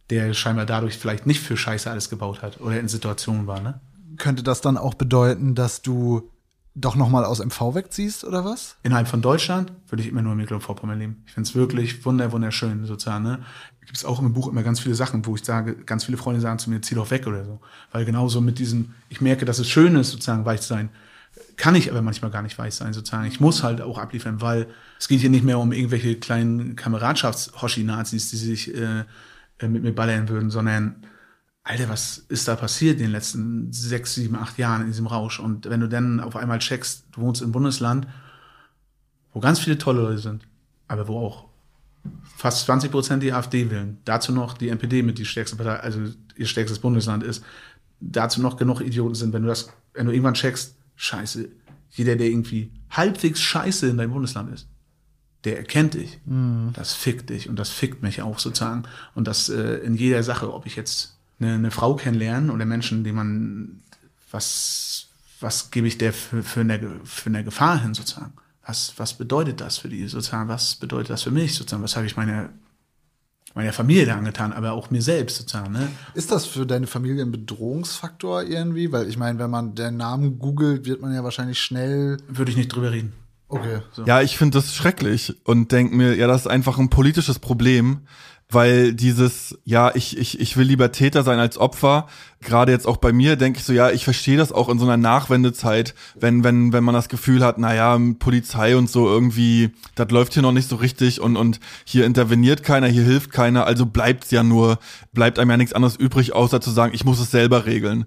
der 0.10 0.34
scheinbar 0.34 0.66
dadurch 0.66 0.98
vielleicht 0.98 1.26
nicht 1.26 1.42
für 1.42 1.58
Scheiße 1.58 1.92
alles 1.92 2.10
gebaut 2.10 2.42
hat 2.42 2.62
oder 2.62 2.80
in 2.80 2.88
Situationen 2.88 3.48
war, 3.48 3.60
ne? 3.60 3.80
Könnte 4.18 4.42
das 4.42 4.62
dann 4.62 4.78
auch 4.78 4.94
bedeuten, 4.94 5.54
dass 5.54 5.82
du 5.82 6.32
doch 6.80 6.96
noch 6.96 7.10
mal 7.10 7.26
aus 7.26 7.44
MV 7.44 7.74
wegziehst 7.74 8.24
oder 8.24 8.46
was? 8.46 8.76
innerhalb 8.84 9.08
von 9.08 9.22
Deutschland 9.22 9.72
würde 9.90 10.04
ich 10.04 10.10
immer 10.10 10.22
nur 10.22 10.34
in 10.34 10.38
Mecklenburg-Vorpommern 10.38 11.00
leben. 11.00 11.24
Ich 11.26 11.34
finde 11.34 11.50
es 11.50 11.56
wirklich 11.56 12.06
wunder, 12.06 12.32
wunderschön 12.32 12.86
sozusagen. 12.86 13.24
Ne? 13.24 13.40
Gibt 13.82 13.98
es 13.98 14.06
auch 14.06 14.20
im 14.20 14.34
Buch 14.34 14.48
immer 14.48 14.64
ganz 14.64 14.80
viele 14.80 14.94
Sachen, 14.94 15.26
wo 15.26 15.36
ich 15.36 15.44
sage, 15.44 15.76
ganz 15.76 16.06
viele 16.06 16.18
Freunde 16.18 16.40
sagen 16.40 16.60
zu 16.60 16.70
mir, 16.70 16.82
zieh 16.82 16.96
doch 16.96 17.10
weg 17.10 17.26
oder 17.26 17.44
so. 17.46 17.60
Weil 17.92 18.06
genauso 18.06 18.42
mit 18.42 18.60
diesem, 18.60 18.94
ich 19.10 19.22
merke, 19.22 19.46
dass 19.46 19.60
es 19.60 19.68
schön 19.68 19.96
ist, 19.96 20.12
sozusagen 20.12 20.46
weich 20.46 20.62
zu 20.62 20.68
sein. 20.68 20.90
kann 21.56 21.74
ich 21.74 21.90
aber 21.90 22.02
manchmal 22.02 22.30
gar 22.30 22.44
nicht 22.44 22.58
weiß 22.58 22.78
sein, 22.78 22.94
sozusagen. 22.94 23.28
Ich 23.28 23.40
muss 23.40 23.64
halt 23.64 23.82
auch 23.82 23.98
abliefern, 23.98 24.42
weil 24.42 24.68
es 25.00 25.08
geht 25.08 25.22
hier 25.22 25.32
nicht 25.32 25.44
mehr 25.44 25.58
um 25.58 25.72
irgendwelche 25.72 26.16
kleinen 26.20 26.76
Kameradschafts-Hoshi-Nazis, 26.76 28.30
die 28.30 28.38
sich 28.38 28.76
äh, 28.76 29.04
äh, 29.60 29.68
mit 29.68 29.84
mir 29.84 29.94
ballern 29.94 30.30
würden, 30.30 30.52
sondern 30.52 30.98
Alter, 31.68 31.90
was 31.90 32.20
ist 32.30 32.48
da 32.48 32.56
passiert 32.56 32.98
in 32.98 33.08
den 33.08 33.12
letzten 33.12 33.74
sechs, 33.74 34.16
sieben, 34.16 34.38
acht 34.38 34.58
Jahren 34.58 34.82
in 34.82 34.88
diesem 34.88 35.06
Rausch? 35.06 35.38
Und 35.38 35.70
wenn 35.70 35.82
du 35.82 35.90
dann 35.90 36.22
auf 36.22 36.38
einmal 36.38 36.60
checkst, 36.60 37.04
du 37.12 37.22
wohnst 37.22 37.42
im 37.42 37.52
Bundesland, 37.52 38.08
wo 39.34 39.42
ganz 39.42 39.60
viele 39.60 39.78
tolle 39.78 40.02
Leute 40.02 40.20
sind, 40.20 40.48
aber 40.88 41.10
wo 41.10 41.20
auch 41.20 41.46
fast 42.24 42.66
20 42.68 42.90
Prozent 42.90 43.22
die 43.22 43.34
AfD 43.34 43.70
wählen, 43.70 43.98
dazu 44.06 44.32
noch 44.32 44.54
die 44.54 44.70
NPD 44.70 45.04
mit 45.04 45.18
die 45.18 45.26
stärkste 45.26 45.58
Partei, 45.58 45.82
also 45.82 46.00
ihr 46.38 46.46
stärkstes 46.46 46.80
Bundesland 46.80 47.22
ist, 47.24 47.44
dazu 48.00 48.42
noch 48.42 48.56
genug 48.56 48.80
Idioten 48.80 49.16
sind, 49.16 49.34
wenn 49.34 49.42
du 49.42 49.50
das, 49.50 49.70
wenn 49.94 50.06
du 50.06 50.14
irgendwann 50.14 50.36
checkst, 50.36 50.74
scheiße, 50.96 51.50
jeder, 51.90 52.16
der 52.16 52.28
irgendwie 52.28 52.72
halbwegs 52.92 53.42
scheiße 53.42 53.90
in 53.90 53.98
deinem 53.98 54.14
Bundesland 54.14 54.54
ist, 54.54 54.70
der 55.44 55.58
erkennt 55.58 55.96
dich. 55.96 56.18
Mhm. 56.24 56.72
Das 56.74 56.94
fickt 56.94 57.30
dich 57.30 57.50
und 57.50 57.58
das 57.60 57.70
fickt 57.72 58.04
mich 58.04 58.22
auch 58.22 58.40
sozusagen. 58.40 58.84
Und 59.16 59.28
das 59.28 59.50
äh, 59.50 59.80
in 59.80 59.96
jeder 59.96 60.24
Sache, 60.24 60.54
ob 60.54 60.66
ich 60.66 60.78
jetzt 60.78 61.17
eine, 61.40 61.54
eine 61.54 61.72
Frau 61.72 61.96
kennenlernen 61.96 62.50
oder 62.50 62.66
Menschen, 62.66 63.04
die 63.04 63.12
man, 63.12 63.82
was, 64.32 65.08
was 65.40 65.72
gebe 65.72 65.88
ich 65.88 65.98
der 65.98 66.14
für, 66.14 66.44
für, 66.44 66.62
eine, 66.62 66.80
für 67.04 67.30
eine 67.30 67.44
Gefahr 67.44 67.82
hin 67.82 67.94
sozusagen? 67.94 68.34
Was, 68.66 68.94
was 68.98 69.14
bedeutet 69.14 69.62
das 69.62 69.78
für 69.78 69.90
die 69.90 70.08
sozusagen? 70.08 70.50
Was 70.50 70.76
bedeutet 70.76 71.12
das 71.12 71.24
für 71.24 71.32
mich 71.32 71.56
sozusagen? 71.56 71.84
Was 71.84 71.96
habe 71.96 72.06
ich 72.06 72.18
meiner 72.18 72.50
meiner 73.58 73.74
Familie 73.74 74.06
da 74.06 74.16
angetan, 74.16 74.54
aber 74.54 74.74
auch 74.74 74.92
mir 74.92 75.02
selbst 75.02 75.38
sozusagen. 75.38 75.74
Ne? 75.74 75.90
Ist 76.14 76.32
das 76.32 76.46
für 76.46 76.68
deine 76.68 76.86
Familie 76.86 77.24
ein 77.24 77.32
Bedrohungsfaktor 77.32 78.44
irgendwie? 78.44 78.92
Weil 78.92 79.10
ich 79.10 79.18
meine, 79.18 79.40
wenn 79.40 79.50
man 79.50 79.74
den 79.74 79.98
Namen 79.98 80.38
googelt, 80.38 80.86
wird 80.86 81.02
man 81.02 81.12
ja 81.14 81.24
wahrscheinlich 81.24 81.60
schnell. 81.60 82.18
Würde 82.28 82.52
ich 82.52 82.58
nicht 82.58 82.70
drüber 82.70 82.92
reden. 82.92 83.14
Okay. 83.50 83.80
So. 83.92 84.04
Ja, 84.04 84.22
ich 84.22 84.38
finde 84.38 84.60
das 84.60 84.76
schrecklich 84.76 85.36
und 85.44 85.72
denke 85.72 85.96
mir, 85.96 86.16
ja, 86.16 86.28
das 86.28 86.42
ist 86.42 86.48
einfach 86.48 86.78
ein 86.78 86.90
politisches 86.90 87.40
Problem, 87.40 88.02
weil 88.50 88.94
dieses, 88.94 89.58
ja, 89.66 89.94
ich, 89.94 90.18
ich, 90.18 90.40
ich 90.40 90.56
will 90.58 90.68
lieber 90.68 90.92
Täter 90.92 91.24
sein 91.24 91.40
als 91.40 91.58
Opfer, 91.58 92.08
gerade 92.42 92.72
jetzt 92.72 92.88
auch 92.88 92.98
bei 92.98 93.12
mir 93.12 93.36
denke 93.36 93.60
ich 93.60 93.66
so, 93.66 93.74
ja, 93.74 93.90
ich 93.90 94.04
verstehe 94.04 94.38
das 94.38 94.52
auch 94.52 94.70
in 94.70 94.80
so 94.80 94.86
einer 94.86 94.98
Nachwendezeit, 94.98 95.96
wenn, 96.16 96.44
wenn, 96.44 96.74
wenn 96.74 96.84
man 96.84 96.94
das 96.94 97.10
Gefühl 97.10 97.44
hat, 97.44 97.58
naja, 97.58 97.98
Polizei 98.20 98.78
und 98.78 98.90
so 98.90 99.08
irgendwie, 99.08 99.72
das 99.96 100.12
läuft 100.12 100.34
hier 100.34 100.44
noch 100.44 100.52
nicht 100.52 100.70
so 100.70 100.76
richtig 100.76 101.20
und, 101.20 101.36
und 101.36 101.60
hier 101.84 102.06
interveniert 102.06 102.64
keiner, 102.64 102.88
hier 102.88 103.04
hilft 103.04 103.32
keiner, 103.32 103.66
also 103.66 103.86
bleibt's 103.86 104.32
ja 104.32 104.44
nur, 104.44 104.80
bleibt 105.14 105.40
einem 105.40 105.52
ja 105.52 105.58
nichts 105.58 105.74
anderes 105.74 105.96
übrig, 105.96 106.34
außer 106.34 106.62
zu 106.62 106.72
sagen, 106.72 106.94
ich 106.94 107.06
muss 107.06 107.20
es 107.20 107.32
selber 107.32 107.66
regeln. 107.66 108.06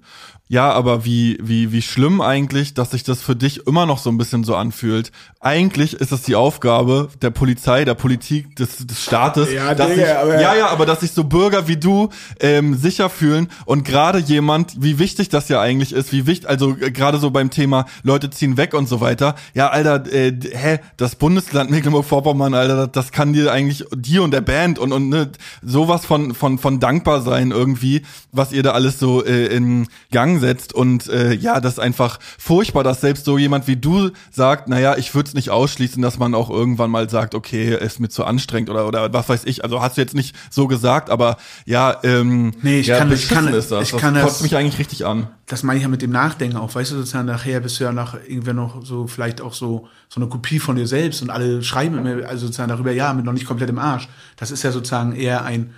Ja, 0.53 0.73
aber 0.73 1.05
wie, 1.05 1.39
wie, 1.41 1.71
wie 1.71 1.81
schlimm 1.81 2.21
eigentlich, 2.21 2.75
dass 2.75 2.91
sich 2.91 3.05
das 3.05 3.23
für 3.23 3.37
dich 3.37 3.69
immer 3.69 3.87
noch 3.87 3.99
so 3.99 4.11
ein 4.11 4.19
bisschen 4.19 4.43
so 4.43 4.57
anfühlt. 4.57 5.13
Eigentlich 5.39 5.95
ist 5.95 6.11
es 6.11 6.23
die 6.23 6.35
Aufgabe 6.35 7.09
der 7.23 7.31
Polizei, 7.31 7.85
der 7.85 7.95
Politik, 7.95 8.57
des, 8.57 8.85
des 8.85 9.01
Staates. 9.01 9.53
Ja, 9.53 9.77
dass 9.77 9.91
Digga, 9.91 10.07
sich, 10.07 10.17
aber 10.17 10.41
ja, 10.41 10.57
ja, 10.57 10.67
aber 10.67 10.87
dass 10.87 11.01
sich 11.01 11.13
so 11.13 11.23
Bürger 11.23 11.69
wie 11.69 11.77
du 11.77 12.09
ähm, 12.41 12.75
sicher 12.75 13.11
fühlen 13.11 13.47
und 13.65 13.85
gerade 13.85 14.19
jemand, 14.29 14.83
wie 14.83 14.99
wichtig 14.99 15.29
das 15.29 15.49
ja 15.49 15.61
eigentlich 15.61 15.93
ist, 15.93 16.13
wie 16.13 16.27
wichtig, 16.27 16.49
also 16.49 16.77
äh, 16.81 16.91
gerade 16.91 17.19
so 17.19 17.31
beim 17.31 17.51
Thema 17.51 17.87
Leute 18.03 18.31
ziehen 18.31 18.57
weg 18.57 18.75
und 18.75 18.89
so 18.89 19.01
weiter. 19.01 19.35
Ja, 19.55 19.69
Alter, 19.69 20.13
äh, 20.13 20.33
hä, 20.53 20.79
das 20.97 21.17
Bundesland 21.17 21.71
Mecklenburg-Vorpommern, 21.71 22.55
Alter, 22.55 22.87
das 22.87 23.13
kann 23.13 23.33
dir 23.33 23.53
eigentlich 23.53 23.85
dir 23.95 24.23
und 24.23 24.33
der 24.33 24.41
Band 24.41 24.79
und 24.79 24.93
und 24.93 25.09
ne, 25.09 25.31
sowas 25.63 26.05
von 26.05 26.35
von 26.35 26.59
von 26.59 26.81
dankbar 26.81 27.21
sein 27.23 27.51
irgendwie, 27.51 28.03
was 28.33 28.53
ihr 28.53 28.63
da 28.63 28.73
alles 28.73 28.99
so 28.99 29.25
äh, 29.25 29.47
in 29.47 29.87
Gang 30.11 30.41
setzt 30.41 30.73
und 30.73 31.09
äh, 31.09 31.33
ja, 31.33 31.61
das 31.61 31.75
ist 31.75 31.79
einfach 31.79 32.19
furchtbar, 32.39 32.85
dass 32.85 33.01
selbst 33.01 33.25
so 33.25 33.39
jemand 33.39 33.67
wie 33.67 33.77
du 33.77 34.11
sagt, 34.31 34.69
naja, 34.69 34.97
ich 34.97 35.15
würde 35.15 35.29
es 35.29 35.35
nicht 35.35 35.51
ausschließen, 35.51 36.03
dass 36.03 36.19
man 36.19 36.35
auch 36.35 36.51
irgendwann 36.51 36.91
mal 36.91 37.09
sagt, 37.09 37.35
okay, 37.35 37.77
ist 37.77 38.01
mir 38.01 38.09
zu 38.09 38.25
anstrengend 38.25 38.71
oder 38.71 38.87
oder 38.87 39.13
was 39.13 39.29
weiß 39.29 39.45
ich. 39.45 39.65
Also 39.65 39.81
hast 39.81 39.97
du 39.97 40.01
jetzt 40.01 40.15
nicht 40.15 40.35
so 40.51 40.67
gesagt, 40.67 41.11
aber 41.11 41.37
ja, 41.65 41.99
ähm, 42.03 42.53
Nee, 42.63 42.81
ich 42.81 42.87
ja, 42.89 42.99
kann, 42.99 43.13
ich 43.13 43.29
kann, 43.29 43.49
ist 43.53 43.71
das. 43.71 43.93
ich 43.93 43.97
kann 43.97 44.10
das 44.15 44.23
das, 44.23 44.33
kotzt 44.33 44.43
mich 44.43 44.57
eigentlich 44.57 44.79
richtig 44.79 45.07
an. 45.07 45.29
das 45.47 45.63
meine 45.63 45.79
ich 45.79 45.83
ja 45.83 45.89
mit 45.89 46.03
dem 46.03 46.11
Nachdenken 46.11 46.57
auch, 46.57 46.75
weißt 46.75 46.93
du, 46.93 46.97
sozusagen 46.97 47.27
nachher 47.27 47.61
bist 47.61 47.81
du 47.81 47.85
ja 47.85 47.93
nach 47.93 48.15
irgendwer 48.15 48.55
noch 48.55 48.85
so, 48.85 49.07
vielleicht 49.07 49.41
auch 49.41 49.55
so, 49.55 49.89
so 50.09 50.21
eine 50.21 50.29
Kopie 50.29 50.59
von 50.59 50.77
dir 50.77 50.87
selbst 50.87 51.23
und 51.23 51.31
alle 51.31 51.63
schreiben 51.63 51.99
immer, 51.99 52.27
also 52.27 52.47
sozusagen 52.47 52.69
darüber, 52.69 52.93
ja, 52.93 53.13
mit 53.13 53.25
noch 53.25 53.33
nicht 53.33 53.47
komplett 53.47 53.71
im 53.71 53.79
Arsch. 53.79 54.09
Das 54.37 54.51
ist 54.51 54.63
ja 54.63 54.73
sozusagen 54.73 55.13
eher 55.13 55.45
ein 55.45 55.75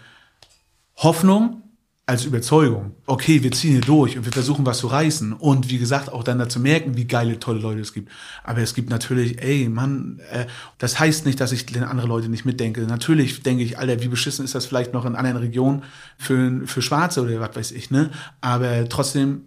Hoffnung 0.97 1.63
als 2.05 2.25
Überzeugung. 2.25 2.97
Okay, 3.07 3.43
wir 3.43 3.53
ziehen 3.53 3.73
hier 3.73 3.81
durch 3.81 4.17
und 4.17 4.25
wir 4.25 4.33
versuchen 4.33 4.67
was 4.67 4.79
zu 4.79 4.89
reißen 4.89 5.33
und 5.33 5.71
wie 5.71 5.79
gesagt 5.79 6.13
auch 6.13 6.25
dann 6.25 6.39
dazu 6.39 6.59
merken, 6.59 6.97
wie 6.97 7.07
geile, 7.07 7.39
tolle 7.39 7.61
Leute 7.61 7.81
es 7.81 7.93
gibt. 7.93 8.11
Aber 8.43 8.59
es 8.59 8.75
gibt 8.75 8.91
natürlich, 8.91 9.41
ey, 9.41 9.69
Mann, 9.69 10.21
äh, 10.31 10.47
das 10.79 10.99
heißt 10.99 11.27
nicht, 11.27 11.41
dass 11.41 11.53
ich 11.53 11.65
den 11.67 11.85
andere 11.85 12.09
Leute 12.09 12.29
nicht 12.29 12.45
mitdenke. 12.45 12.83
Natürlich 12.83 13.43
denke 13.45 13.63
ich, 13.63 13.79
Alter, 13.79 14.03
wie 14.03 14.09
beschissen 14.09 14.45
ist 14.45 14.55
das 14.55 14.67
vielleicht 14.67 14.93
noch 14.93 15.05
in 15.05 15.15
anderen 15.15 15.37
Regionen 15.37 15.85
für, 16.19 16.63
für 16.67 16.83
Schwarze 16.83 17.23
oder 17.23 17.41
was 17.41 17.55
weiß 17.55 17.71
ich, 17.73 17.91
ne? 17.91 18.11
Aber 18.41 18.89
trotzdem, 18.89 19.43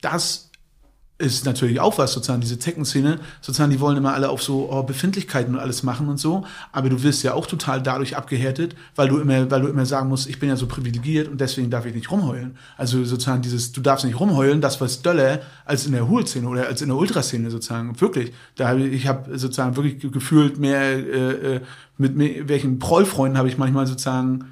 das 0.00 0.47
ist 1.18 1.44
natürlich 1.44 1.80
auch 1.80 1.98
was, 1.98 2.12
sozusagen, 2.12 2.40
diese 2.40 2.60
Zeckenszene, 2.60 3.18
sozusagen, 3.40 3.72
die 3.72 3.80
wollen 3.80 3.96
immer 3.96 4.14
alle 4.14 4.30
auf 4.30 4.40
so 4.40 4.70
oh, 4.70 4.84
Befindlichkeiten 4.84 5.54
und 5.54 5.60
alles 5.60 5.82
machen 5.82 6.08
und 6.08 6.18
so, 6.18 6.44
aber 6.70 6.88
du 6.88 7.02
wirst 7.02 7.24
ja 7.24 7.34
auch 7.34 7.46
total 7.46 7.82
dadurch 7.82 8.16
abgehärtet, 8.16 8.76
weil 8.94 9.08
du 9.08 9.18
immer, 9.18 9.50
weil 9.50 9.62
du 9.62 9.68
immer 9.68 9.84
sagen 9.84 10.08
musst, 10.08 10.28
ich 10.28 10.38
bin 10.38 10.48
ja 10.48 10.54
so 10.54 10.68
privilegiert 10.68 11.26
und 11.26 11.40
deswegen 11.40 11.70
darf 11.70 11.86
ich 11.86 11.94
nicht 11.94 12.10
rumheulen. 12.12 12.56
Also 12.76 13.04
sozusagen 13.04 13.42
dieses, 13.42 13.72
du 13.72 13.80
darfst 13.80 14.04
nicht 14.04 14.20
rumheulen, 14.20 14.60
das 14.60 14.80
was 14.80 15.02
döller 15.02 15.40
als 15.64 15.86
in 15.86 15.92
der 15.92 16.08
Hool-Szene 16.08 16.46
oder 16.46 16.68
als 16.68 16.82
in 16.82 16.88
der 16.88 16.96
Ultraszene 16.96 17.50
sozusagen, 17.50 18.00
wirklich. 18.00 18.32
Da 18.54 18.68
habe 18.68 18.82
ich, 18.82 18.92
ich 18.92 19.06
habe 19.08 19.36
sozusagen 19.36 19.74
wirklich 19.74 20.00
gefühlt 20.12 20.58
mehr, 20.58 20.80
äh, 20.80 21.56
äh, 21.56 21.60
mit 21.98 22.16
mir, 22.16 22.48
welchen 22.48 22.78
Prollfreunden 22.78 23.36
habe 23.36 23.48
ich 23.48 23.58
manchmal 23.58 23.86
sozusagen, 23.86 24.44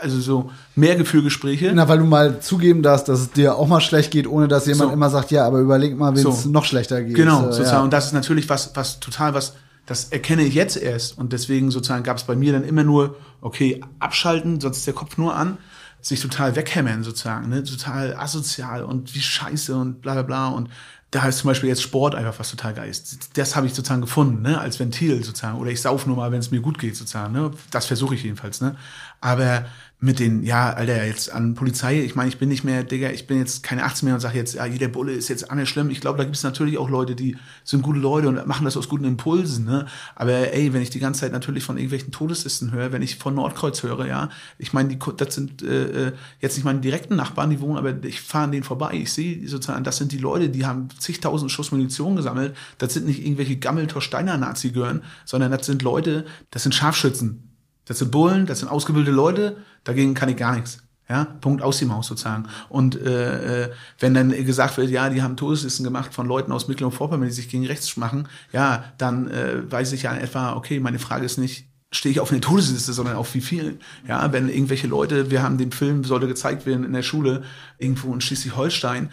also 0.00 0.20
so 0.20 0.50
mehr 0.76 0.96
Gefühlgespräche. 0.96 1.72
Na, 1.74 1.88
weil 1.88 1.98
du 1.98 2.04
mal 2.04 2.40
zugeben 2.40 2.82
darfst, 2.82 3.08
dass 3.08 3.20
es 3.20 3.30
dir 3.32 3.56
auch 3.56 3.66
mal 3.66 3.80
schlecht 3.80 4.10
geht, 4.10 4.26
ohne 4.26 4.48
dass 4.48 4.66
jemand 4.66 4.90
So. 4.90 4.94
immer 4.94 5.08
sagt, 5.10 5.30
ja, 5.30 5.46
aber 5.46 5.60
überleg 5.60 5.96
mal, 5.96 6.14
wenn 6.14 6.26
es 6.26 6.42
So. 6.42 6.50
noch 6.50 6.64
schlechter 6.64 7.02
geht. 7.02 7.14
Genau, 7.16 7.40
Äh, 7.40 7.44
sozusagen. 7.52 7.76
Ja. 7.78 7.82
Und 7.82 7.92
das 7.92 8.06
ist 8.06 8.12
natürlich 8.12 8.48
was, 8.48 8.72
was 8.74 9.00
total 9.00 9.32
was, 9.32 9.54
das 9.86 10.04
erkenne 10.10 10.42
ich 10.42 10.54
jetzt 10.54 10.76
erst. 10.76 11.16
Und 11.16 11.32
deswegen 11.32 11.70
sozusagen 11.70 12.02
gab 12.04 12.18
es 12.18 12.24
bei 12.24 12.36
mir 12.36 12.52
dann 12.52 12.64
immer 12.64 12.84
nur, 12.84 13.16
okay, 13.40 13.80
abschalten, 13.98 14.60
sonst 14.60 14.78
ist 14.78 14.86
der 14.86 14.94
Kopf 14.94 15.16
nur 15.16 15.34
an, 15.34 15.56
sich 16.02 16.20
total 16.20 16.54
weghämmern 16.56 17.02
sozusagen, 17.02 17.48
ne? 17.48 17.62
total 17.64 18.14
asozial 18.16 18.84
und 18.84 19.14
wie 19.14 19.20
scheiße 19.20 19.74
und 19.74 20.02
bla 20.02 20.14
bla 20.14 20.22
bla. 20.22 20.48
Und 20.48 20.68
da 21.10 21.26
ist 21.26 21.38
zum 21.38 21.48
Beispiel 21.48 21.68
jetzt 21.68 21.82
Sport 21.82 22.14
einfach 22.14 22.38
was 22.38 22.50
total 22.50 22.72
geil 22.72 22.88
ist. 22.88 23.36
Das 23.36 23.56
habe 23.56 23.66
ich 23.66 23.74
sozusagen 23.74 24.00
gefunden, 24.00 24.42
ne? 24.42 24.60
als 24.60 24.78
Ventil 24.78 25.24
sozusagen. 25.24 25.58
Oder 25.58 25.70
ich 25.70 25.80
sauf 25.80 26.06
nur 26.06 26.16
mal, 26.16 26.30
wenn 26.30 26.38
es 26.38 26.52
mir 26.52 26.60
gut 26.60 26.78
geht 26.78 26.96
sozusagen. 26.96 27.32
Ne? 27.32 27.50
Das 27.72 27.86
versuche 27.86 28.14
ich 28.14 28.22
jedenfalls. 28.22 28.60
Ne? 28.60 28.76
Aber 29.20 29.66
mit 30.02 30.18
den, 30.18 30.42
ja, 30.42 30.72
Alter, 30.72 31.04
jetzt 31.04 31.30
an 31.30 31.52
Polizei, 31.54 32.00
ich 32.00 32.14
meine, 32.14 32.30
ich 32.30 32.38
bin 32.38 32.48
nicht 32.48 32.64
mehr, 32.64 32.84
Digga, 32.84 33.10
ich 33.10 33.26
bin 33.26 33.36
jetzt 33.36 33.62
keine 33.62 33.84
18 33.84 34.06
mehr 34.06 34.14
und 34.14 34.20
sage 34.20 34.38
jetzt, 34.38 34.54
ja, 34.54 34.64
jeder 34.64 34.88
Bulle 34.88 35.12
ist 35.12 35.28
jetzt 35.28 35.50
anders 35.50 35.68
schlimm. 35.68 35.90
Ich 35.90 36.00
glaube, 36.00 36.16
da 36.16 36.24
gibt 36.24 36.36
es 36.36 36.42
natürlich 36.42 36.78
auch 36.78 36.88
Leute, 36.88 37.14
die 37.14 37.36
sind 37.64 37.82
gute 37.82 37.98
Leute 37.98 38.28
und 38.28 38.46
machen 38.46 38.64
das 38.64 38.78
aus 38.78 38.88
guten 38.88 39.04
Impulsen, 39.04 39.66
ne? 39.66 39.84
Aber 40.16 40.54
ey, 40.54 40.72
wenn 40.72 40.80
ich 40.80 40.88
die 40.88 41.00
ganze 41.00 41.20
Zeit 41.20 41.32
natürlich 41.32 41.64
von 41.64 41.76
irgendwelchen 41.76 42.12
Todeslisten 42.12 42.72
höre, 42.72 42.92
wenn 42.92 43.02
ich 43.02 43.16
von 43.16 43.34
Nordkreuz 43.34 43.82
höre, 43.82 44.06
ja, 44.06 44.30
ich 44.56 44.72
meine, 44.72 44.88
die, 44.88 44.98
das 45.18 45.34
sind 45.34 45.62
äh, 45.62 46.08
äh, 46.08 46.12
jetzt 46.40 46.56
nicht 46.56 46.64
meine 46.64 46.80
direkten 46.80 47.16
Nachbarn, 47.16 47.50
die 47.50 47.60
wohnen, 47.60 47.76
aber 47.76 48.02
ich 48.02 48.22
fahre 48.22 48.44
an 48.44 48.52
denen 48.52 48.64
vorbei. 48.64 48.92
Ich 48.94 49.12
sehe 49.12 49.46
sozusagen, 49.46 49.84
das 49.84 49.98
sind 49.98 50.12
die 50.12 50.18
Leute, 50.18 50.48
die 50.48 50.64
haben 50.64 50.88
zigtausend 50.98 51.50
Schuss 51.50 51.72
Munition 51.72 52.16
gesammelt. 52.16 52.56
Das 52.78 52.94
sind 52.94 53.04
nicht 53.04 53.22
irgendwelche 53.22 53.58
Gammeltor-Steiner-Nazi-Gören, 53.58 55.02
sondern 55.26 55.50
das 55.50 55.66
sind 55.66 55.82
Leute, 55.82 56.24
das 56.50 56.62
sind 56.62 56.74
Scharfschützen. 56.74 57.49
Das 57.90 57.98
sind 57.98 58.12
Bullen, 58.12 58.46
das 58.46 58.60
sind 58.60 58.68
ausgebildete 58.68 59.10
Leute, 59.10 59.56
dagegen 59.82 60.14
kann 60.14 60.28
ich 60.28 60.36
gar 60.36 60.54
nichts. 60.54 60.78
Ja, 61.08 61.24
Punkt 61.24 61.60
aus 61.60 61.78
die 61.78 61.86
Maus 61.86 62.06
sozusagen. 62.06 62.46
Und 62.68 62.94
äh, 62.94 63.64
äh, 63.64 63.70
wenn 63.98 64.14
dann 64.14 64.30
gesagt 64.30 64.76
wird, 64.76 64.90
ja, 64.90 65.10
die 65.10 65.24
haben 65.24 65.36
Todeslisten 65.36 65.82
gemacht 65.82 66.14
von 66.14 66.24
Leuten 66.24 66.52
aus 66.52 66.68
Mecklenburg-Vorpommern, 66.68 67.26
die 67.26 67.34
sich 67.34 67.48
gegen 67.48 67.66
rechts 67.66 67.96
machen, 67.96 68.28
ja, 68.52 68.84
dann 68.96 69.26
äh, 69.26 69.68
weiß 69.68 69.90
ich 69.90 70.02
ja 70.02 70.12
in 70.12 70.20
etwa, 70.20 70.52
okay, 70.52 70.78
meine 70.78 71.00
Frage 71.00 71.24
ist 71.24 71.38
nicht, 71.38 71.66
stehe 71.90 72.12
ich 72.12 72.20
auf 72.20 72.30
eine 72.30 72.40
Todesliste, 72.40 72.92
sondern 72.92 73.16
auf 73.16 73.34
wie 73.34 73.40
viel. 73.40 73.80
Ja, 74.06 74.32
wenn 74.32 74.48
irgendwelche 74.48 74.86
Leute, 74.86 75.32
wir 75.32 75.42
haben 75.42 75.58
den 75.58 75.72
Film, 75.72 76.04
sollte 76.04 76.28
gezeigt 76.28 76.66
werden 76.66 76.84
in 76.84 76.92
der 76.92 77.02
Schule, 77.02 77.42
irgendwo 77.78 78.14
in 78.14 78.20
Schleswig-Holstein, 78.20 79.10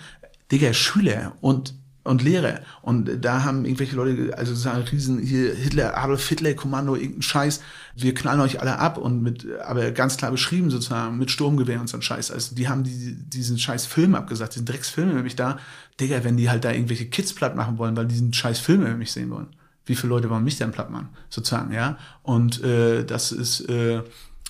Digga, 0.51 0.71
Schüler 0.73 1.33
und 1.41 1.73
und 2.07 2.23
Lehrer. 2.23 2.61
Und 2.81 3.23
da 3.23 3.43
haben 3.43 3.65
irgendwelche 3.65 3.95
Leute, 3.95 4.37
also 4.37 4.55
sagen 4.55 4.83
riesen 4.83 5.19
hier 5.19 5.53
Hitler, 5.53 5.97
Adolf 5.97 6.27
Hitler 6.27 6.53
Kommando, 6.53 6.95
irgendein 6.95 7.21
Scheiß, 7.21 7.61
wir 7.95 8.13
knallen 8.13 8.41
euch 8.41 8.61
alle 8.61 8.79
ab 8.79 8.97
und 8.97 9.21
mit, 9.21 9.45
aber 9.61 9.91
ganz 9.91 10.17
klar 10.17 10.31
beschrieben 10.31 10.69
sozusagen, 10.69 11.17
mit 11.17 11.31
Sturmgewehr 11.31 11.79
und 11.79 11.89
so 11.89 11.97
ein 11.97 12.01
Scheiß. 12.01 12.31
Also 12.31 12.55
die 12.55 12.67
haben 12.67 12.83
die, 12.83 13.15
diesen 13.15 13.59
scheiß 13.59 13.85
Film 13.85 14.15
abgesagt, 14.15 14.55
diesen 14.55 14.65
Drecksfilm 14.65 15.13
nämlich 15.13 15.35
da. 15.35 15.59
Digga, 15.99 16.23
wenn 16.23 16.37
die 16.37 16.49
halt 16.49 16.63
da 16.63 16.71
irgendwelche 16.71 17.07
Kids 17.07 17.33
platt 17.33 17.55
machen 17.55 17.77
wollen, 17.77 17.95
weil 17.97 18.05
die 18.05 18.13
diesen 18.13 18.33
scheiß 18.33 18.59
Film 18.59 18.81
über 18.81 18.95
mich 18.95 19.11
sehen 19.11 19.29
wollen. 19.29 19.47
Wie 19.85 19.95
viele 19.95 20.09
Leute 20.09 20.29
wollen 20.29 20.43
mich 20.43 20.57
denn 20.57 20.71
platt 20.71 20.89
machen? 20.89 21.09
Sozusagen, 21.29 21.73
ja. 21.73 21.97
Und 22.21 22.63
äh, 22.63 23.05
das 23.05 23.31
ist 23.31 23.61
äh, 23.69 24.01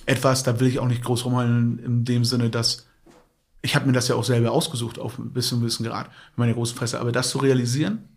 etwas, 0.04 0.42
da 0.42 0.58
will 0.58 0.68
ich 0.68 0.78
auch 0.78 0.88
nicht 0.88 1.04
groß 1.04 1.24
rumheulen 1.24 1.78
in 1.78 2.04
dem 2.04 2.24
Sinne, 2.24 2.50
dass 2.50 2.87
ich 3.62 3.74
habe 3.74 3.86
mir 3.86 3.92
das 3.92 4.08
ja 4.08 4.14
auch 4.14 4.24
selber 4.24 4.52
ausgesucht, 4.52 4.98
auf 4.98 5.14
bis 5.18 5.48
zu 5.48 5.54
einem 5.54 5.62
gewissen 5.62 5.84
Grad, 5.84 6.06
mit 6.30 6.38
meiner 6.38 6.54
großen 6.54 6.76
Fresse. 6.76 7.00
Aber 7.00 7.12
das 7.12 7.30
zu 7.30 7.38
realisieren, 7.38 8.08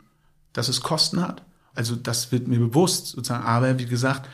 dass 0.54 0.70
es 0.70 0.82
Kosten 0.82 1.22
hat. 1.22 1.44
Also 1.74 1.96
das 1.96 2.32
wird 2.32 2.48
mir 2.48 2.60
bewusst 2.60 3.08
sozusagen. 3.08 3.46
Aber 3.46 3.80
wie 3.80 3.86
gesagt, 3.86 4.30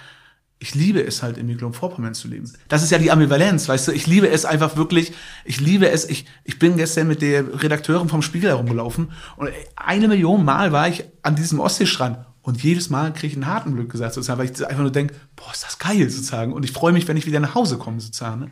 ich 0.60 0.74
liebe 0.74 1.06
es 1.06 1.22
halt 1.22 1.38
in 1.38 1.46
Mecklenburg-Vorpommern 1.46 2.16
zu 2.16 2.28
leben. 2.28 2.52
Das 2.68 2.82
ist 2.82 2.92
ja 2.92 2.98
die 2.98 3.12
Ambivalenz, 3.12 3.70
weißt 3.70 3.90
du. 3.90 3.92
Ich 3.92 4.08
liebe 4.08 4.28
es 4.28 4.44
einfach 4.44 4.76
wirklich. 4.76 5.14
Ich 5.46 5.62
liebe 5.62 5.90
es. 5.90 6.10
Ich, 6.10 6.26
ich 6.44 6.58
bin 6.58 6.78
gestern 6.78 7.08
mit 7.08 7.22
der 7.22 7.62
Redakteurin 7.62 8.10
vom 8.10 8.24
Spiegel 8.24 8.50
herumgelaufen 8.50 9.12
und 9.36 9.50
eine 9.76 10.08
Million 10.08 10.44
Mal 10.44 10.72
war 10.72 10.88
ich 10.88 11.06
an 11.22 11.36
diesem 11.36 11.60
Ostseestrand 11.60 12.26
und 12.42 12.64
jedes 12.64 12.90
Mal 12.90 13.14
kriege 13.14 13.28
ich 13.28 13.34
einen 13.34 13.46
harten 13.46 13.76
Glück 13.76 13.92
gesagt, 13.92 14.14
sozusagen, 14.16 14.40
weil 14.40 14.50
ich 14.50 14.66
einfach 14.66 14.82
nur 14.82 14.92
denke, 14.92 15.14
boah, 15.36 15.52
ist 15.52 15.64
das 15.64 15.78
geil, 15.78 16.10
sozusagen. 16.10 16.54
Und 16.54 16.66
ich 16.66 16.72
freue 16.72 16.94
mich, 16.94 17.08
wenn 17.08 17.18
ich 17.18 17.28
wieder 17.28 17.40
nach 17.40 17.54
Hause 17.54 17.78
komme, 17.78 18.00
sozusagen. 18.00 18.40
Ne? 18.40 18.52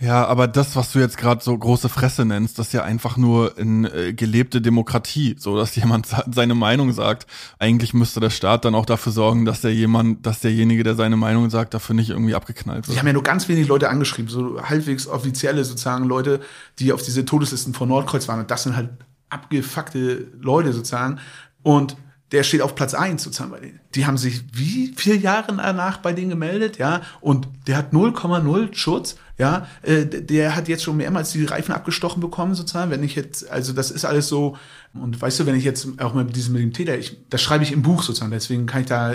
Ja, 0.00 0.24
aber 0.24 0.48
das, 0.48 0.76
was 0.76 0.92
du 0.92 0.98
jetzt 0.98 1.18
gerade 1.18 1.44
so 1.44 1.56
große 1.56 1.90
Fresse 1.90 2.24
nennst, 2.24 2.58
das 2.58 2.68
ist 2.68 2.72
ja 2.72 2.82
einfach 2.82 3.18
nur 3.18 3.58
eine 3.58 3.92
äh, 3.92 4.12
gelebte 4.14 4.62
Demokratie, 4.62 5.36
so 5.38 5.56
dass 5.56 5.76
jemand 5.76 6.08
seine 6.32 6.54
Meinung 6.54 6.92
sagt. 6.92 7.26
Eigentlich 7.58 7.92
müsste 7.92 8.18
der 8.18 8.30
Staat 8.30 8.64
dann 8.64 8.74
auch 8.74 8.86
dafür 8.86 9.12
sorgen, 9.12 9.44
dass 9.44 9.60
der 9.60 9.74
jemand, 9.74 10.24
dass 10.24 10.40
derjenige, 10.40 10.82
der 10.84 10.94
seine 10.94 11.16
Meinung 11.16 11.50
sagt, 11.50 11.74
dafür 11.74 11.94
nicht 11.94 12.10
irgendwie 12.10 12.34
abgeknallt 12.34 12.86
wird. 12.86 12.94
Ich 12.94 12.98
habe 12.98 13.08
ja 13.08 13.12
nur 13.12 13.22
ganz 13.22 13.48
wenig 13.48 13.68
Leute 13.68 13.90
angeschrieben, 13.90 14.30
so 14.30 14.62
halbwegs 14.62 15.06
offizielle 15.06 15.64
sozusagen 15.64 16.06
Leute, 16.06 16.40
die 16.78 16.92
auf 16.92 17.02
diese 17.02 17.26
Todeslisten 17.26 17.74
von 17.74 17.88
Nordkreuz 17.88 18.26
waren. 18.26 18.40
Und 18.40 18.50
das 18.50 18.62
sind 18.62 18.76
halt 18.76 18.88
abgefuckte 19.28 20.28
Leute 20.40 20.72
sozusagen. 20.72 21.18
Und 21.62 21.96
der 22.32 22.44
steht 22.44 22.62
auf 22.62 22.74
Platz 22.74 22.94
eins 22.94 23.24
sozusagen 23.24 23.50
bei 23.50 23.60
denen. 23.60 23.80
Die 23.94 24.06
haben 24.06 24.16
sich 24.16 24.42
wie 24.52 24.92
vier 24.96 25.16
Jahre 25.16 25.56
danach 25.56 25.98
bei 25.98 26.12
denen 26.12 26.30
gemeldet, 26.30 26.78
ja, 26.78 27.02
und 27.20 27.48
der 27.66 27.76
hat 27.76 27.92
0,0 27.92 28.74
Schutz, 28.74 29.16
ja, 29.36 29.66
äh, 29.82 30.04
der 30.06 30.54
hat 30.54 30.68
jetzt 30.68 30.84
schon 30.84 30.96
mehrmals 30.96 31.32
die 31.32 31.44
Reifen 31.44 31.72
abgestochen 31.72 32.20
bekommen 32.20 32.54
sozusagen, 32.54 32.90
wenn 32.90 33.02
ich 33.02 33.16
jetzt, 33.16 33.50
also 33.50 33.72
das 33.72 33.90
ist 33.90 34.04
alles 34.04 34.28
so, 34.28 34.56
und 34.94 35.20
weißt 35.20 35.40
du, 35.40 35.46
wenn 35.46 35.56
ich 35.56 35.64
jetzt 35.64 35.88
auch 36.00 36.14
mit 36.14 36.34
diesem 36.36 36.54
mit 36.54 36.62
dem 36.62 36.72
Täter, 36.72 36.96
ich, 36.98 37.16
das 37.30 37.42
schreibe 37.42 37.64
ich 37.64 37.72
im 37.72 37.82
Buch 37.82 38.02
sozusagen, 38.02 38.30
deswegen 38.30 38.66
kann 38.66 38.82
ich 38.82 38.86
da, 38.86 39.14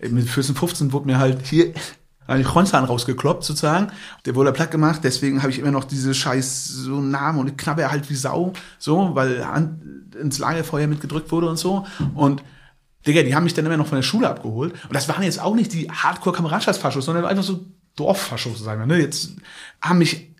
mit 0.00 0.28
14, 0.28 0.54
15 0.54 0.92
wurde 0.92 1.06
mir 1.06 1.18
halt 1.18 1.46
hier 1.46 1.72
einen 2.26 2.44
Kronzahn 2.44 2.84
rausgekloppt 2.84 3.44
sozusagen. 3.44 3.92
Der 4.24 4.34
wurde 4.34 4.52
platt 4.52 4.70
gemacht, 4.70 5.00
deswegen 5.02 5.42
habe 5.42 5.50
ich 5.50 5.58
immer 5.58 5.70
noch 5.70 5.84
diese 5.84 6.14
scheiß 6.14 6.68
so 6.68 7.00
Namen 7.00 7.40
und 7.40 7.48
ich 7.48 7.56
knabber 7.56 7.90
halt 7.90 8.08
wie 8.10 8.14
Sau, 8.14 8.52
so, 8.78 9.14
weil 9.14 9.46
Hand 9.46 10.14
ins 10.14 10.38
Lagerfeuer 10.38 10.86
mitgedrückt 10.86 11.30
wurde 11.32 11.48
und 11.48 11.58
so. 11.58 11.86
Und 12.14 12.42
Digga, 13.06 13.22
die 13.22 13.34
haben 13.34 13.44
mich 13.44 13.54
dann 13.54 13.66
immer 13.66 13.76
noch 13.76 13.86
von 13.86 13.96
der 13.96 14.02
Schule 14.02 14.28
abgeholt. 14.28 14.72
Und 14.72 14.94
das 14.94 15.08
waren 15.08 15.22
jetzt 15.22 15.40
auch 15.40 15.54
nicht 15.54 15.72
die 15.72 15.90
Hardcore-Kameradschaftsfaschos, 15.90 17.04
sondern 17.04 17.24
einfach 17.24 17.42
so 17.42 17.64
Dorffaschos, 17.96 18.62
sagen 18.62 18.80
wir. 18.80 18.86
Ne? 18.86 19.02
Jetzt 19.02 19.36
haben 19.80 19.98
mich 19.98 20.32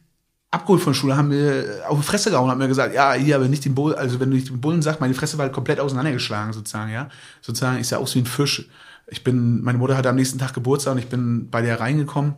abgeholt 0.53 0.83
von 0.83 0.93
der 0.93 0.99
Schule, 0.99 1.17
haben 1.17 1.29
mir 1.29 1.83
auf 1.89 1.99
die 1.99 2.07
Fresse 2.07 2.31
gehauen, 2.31 2.51
haben 2.51 2.59
mir 2.59 2.69
gesagt, 2.69 2.95
ja, 2.95 3.15
hier, 3.15 3.37
aber 3.37 3.49
nicht 3.49 3.65
den 3.65 3.75
Bullen, 3.75 3.97
also 3.97 4.21
wenn 4.21 4.31
du 4.31 4.37
nicht 4.37 4.51
den 4.51 4.61
Bullen 4.61 4.83
sagst, 4.83 5.01
meine 5.01 5.15
Fresse 5.15 5.39
war 5.39 5.45
halt 5.45 5.55
komplett 5.55 5.81
auseinandergeschlagen, 5.81 6.53
sozusagen, 6.53 6.93
ja. 6.93 7.09
Sozusagen, 7.41 7.81
ich 7.81 7.89
sah 7.89 7.97
aus 7.97 8.15
wie 8.15 8.21
ein 8.21 8.27
Fisch. 8.27 8.69
Ich 9.09 9.25
bin, 9.25 9.63
meine 9.63 9.79
Mutter 9.79 9.97
hatte 9.97 10.09
am 10.09 10.17
nächsten 10.17 10.39
Tag 10.39 10.55
Geburtstag 10.55 10.93
und 10.93 10.99
ich 10.99 11.09
bin 11.09 11.51
bei 11.51 11.63
der 11.63 11.81
reingekommen 11.81 12.35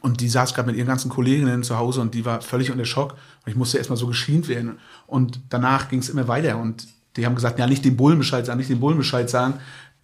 und 0.00 0.20
die 0.20 0.28
saß 0.28 0.54
gerade 0.54 0.68
mit 0.68 0.76
ihren 0.76 0.86
ganzen 0.86 1.10
Kolleginnen 1.10 1.62
zu 1.62 1.78
Hause 1.78 2.00
und 2.00 2.14
die 2.14 2.24
war 2.24 2.40
völlig 2.40 2.70
unter 2.70 2.84
Schock 2.84 3.12
und 3.12 3.50
ich 3.50 3.56
musste 3.56 3.78
erstmal 3.78 3.96
so 3.96 4.06
geschient 4.06 4.48
werden. 4.48 4.78
Und 5.06 5.40
danach 5.48 5.88
ging 5.88 5.98
es 5.98 6.08
immer 6.08 6.28
weiter 6.28 6.58
und 6.58 6.86
die 7.16 7.26
haben 7.26 7.34
gesagt, 7.34 7.58
ja, 7.58 7.66
nicht 7.66 7.84
den 7.84 7.96
Bullen 7.96 8.18
Bescheid 8.18 8.46
sagen, 8.46 8.58
nicht 8.58 8.70
den 8.70 8.80
Bullen 8.80 8.98
Bescheid 8.98 9.28
sagen. 9.28 9.54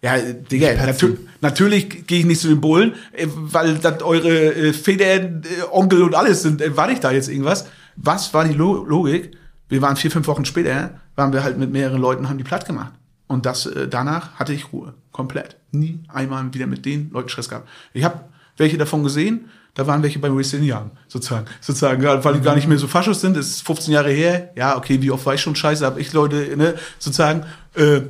Ja, 0.01 0.17
Digga, 0.17 0.73
natür 0.73 1.17
natürlich 1.39 2.05
gehe 2.07 2.19
ich 2.19 2.25
nicht 2.25 2.41
zu 2.41 2.49
den 2.49 2.59
Bullen, 2.59 2.95
äh, 3.13 3.27
weil 3.33 3.75
das 3.75 4.01
eure 4.01 4.53
äh, 4.53 4.73
Federn, 4.73 5.43
äh, 5.43 5.63
Onkel 5.71 6.03
und 6.03 6.15
alles 6.15 6.41
sind. 6.41 6.61
Äh, 6.61 6.75
war 6.75 6.91
ich 6.91 6.99
da 6.99 7.11
jetzt 7.11 7.29
irgendwas? 7.29 7.67
Was 7.95 8.33
war 8.33 8.43
die 8.43 8.53
Lo 8.53 8.83
Logik? 8.83 9.37
Wir 9.69 9.81
waren 9.81 9.95
vier, 9.95 10.11
fünf 10.11 10.27
Wochen 10.27 10.43
später, 10.43 10.99
waren 11.15 11.31
wir 11.31 11.43
halt 11.43 11.57
mit 11.57 11.71
mehreren 11.71 12.01
Leuten, 12.01 12.27
haben 12.27 12.37
die 12.37 12.43
platt 12.43 12.65
gemacht. 12.65 12.91
Und 13.27 13.45
das 13.45 13.65
äh, 13.65 13.87
danach 13.87 14.33
hatte 14.33 14.51
ich 14.51 14.73
Ruhe. 14.73 14.93
Komplett. 15.13 15.55
Nie 15.73 15.99
einmal 16.07 16.53
wieder 16.53 16.67
mit 16.67 16.85
den 16.85 17.09
Leuten 17.11 17.29
Stress 17.29 17.49
gehabt. 17.49 17.67
Ich 17.93 18.03
habe 18.03 18.21
welche 18.57 18.77
davon 18.77 19.03
gesehen, 19.03 19.49
da 19.73 19.87
waren 19.87 20.03
welche 20.03 20.19
beim 20.19 20.37
Young, 20.37 20.91
sozusagen. 21.07 21.47
Sozusagen, 21.59 22.03
weil 22.03 22.33
die 22.35 22.41
gar 22.41 22.55
nicht 22.55 22.67
mehr 22.67 22.77
so 22.77 22.87
Faschos 22.87 23.21
sind, 23.21 23.35
das 23.35 23.47
ist 23.47 23.65
15 23.65 23.93
Jahre 23.93 24.11
her. 24.11 24.51
Ja, 24.55 24.77
okay, 24.77 25.01
wie 25.01 25.09
oft 25.09 25.25
war 25.25 25.33
ich 25.33 25.41
schon 25.41 25.55
scheiße, 25.55 25.83
habe 25.83 25.99
ich 25.99 26.13
Leute, 26.13 26.55
ne, 26.55 26.75
sozusagen, 26.99 27.45
äh, 27.73 28.01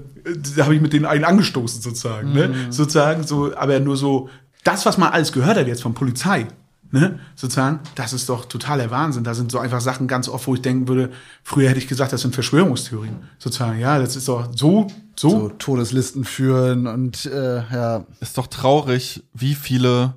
da 0.56 0.66
habe 0.66 0.76
ich 0.76 0.82
mit 0.82 0.92
denen 0.92 1.06
einen 1.06 1.24
angestoßen, 1.24 1.82
sozusagen, 1.82 2.34
ne? 2.34 2.50
Mhm. 2.50 2.72
Sozusagen, 2.72 3.24
so, 3.24 3.56
aber 3.56 3.80
nur 3.80 3.96
so, 3.96 4.30
das, 4.66 4.86
was 4.86 4.98
man 4.98 5.12
alles 5.14 5.32
gehört 5.32 5.58
hat 5.58 5.68
jetzt 5.68 5.82
von 5.82 5.94
Polizei, 5.94 6.48
ne, 6.94 7.20
sozusagen, 7.36 7.80
das 7.96 8.14
ist 8.14 8.30
doch 8.30 8.46
totaler 8.46 8.92
Wahnsinn. 8.92 9.24
Da 9.24 9.34
sind 9.34 9.52
so 9.52 9.58
einfach 9.58 9.82
Sachen 9.82 10.08
ganz 10.08 10.30
oft, 10.30 10.46
wo 10.46 10.54
ich 10.54 10.62
denken 10.62 10.88
würde, 10.88 11.12
früher 11.44 11.70
hätte 11.70 11.80
ich 11.80 11.88
gesagt, 11.88 12.14
das 12.14 12.22
sind 12.22 12.36
Verschwörungstheorien, 12.36 13.16
sozusagen. 13.40 13.80
Ja, 13.80 13.98
das 14.00 14.16
ist 14.16 14.28
doch 14.28 14.48
so, 14.56 14.88
so. 15.16 15.30
So 15.30 15.50
Todeslisten 15.50 16.24
führen 16.24 16.86
und 16.86 17.26
äh, 17.26 17.64
ja. 17.74 18.06
Ist 18.22 18.38
doch 18.38 18.46
traurig, 18.46 19.24
wie 19.34 19.56
viele 19.56 20.14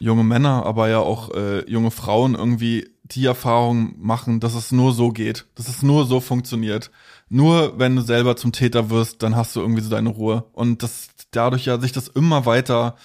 junge 0.00 0.24
Männer, 0.24 0.66
aber 0.66 0.88
ja 0.88 0.98
auch 0.98 1.32
äh, 1.34 1.68
junge 1.70 1.92
Frauen 1.92 2.34
irgendwie 2.34 2.88
die 3.04 3.24
Erfahrung 3.24 3.94
machen, 3.98 4.40
dass 4.40 4.54
es 4.54 4.72
nur 4.72 4.92
so 4.92 5.10
geht, 5.10 5.46
dass 5.54 5.68
es 5.68 5.82
nur 5.82 6.04
so 6.04 6.20
funktioniert. 6.20 6.90
Nur 7.28 7.78
wenn 7.78 7.94
du 7.94 8.02
selber 8.02 8.36
zum 8.36 8.50
Täter 8.50 8.90
wirst, 8.90 9.22
dann 9.22 9.36
hast 9.36 9.54
du 9.54 9.60
irgendwie 9.60 9.82
so 9.82 9.90
deine 9.90 10.08
Ruhe. 10.08 10.44
Und 10.52 10.82
das 10.82 11.08
dadurch 11.30 11.66
ja 11.66 11.78
sich 11.78 11.92
das 11.92 12.08
immer 12.08 12.44
weiter, 12.44 12.96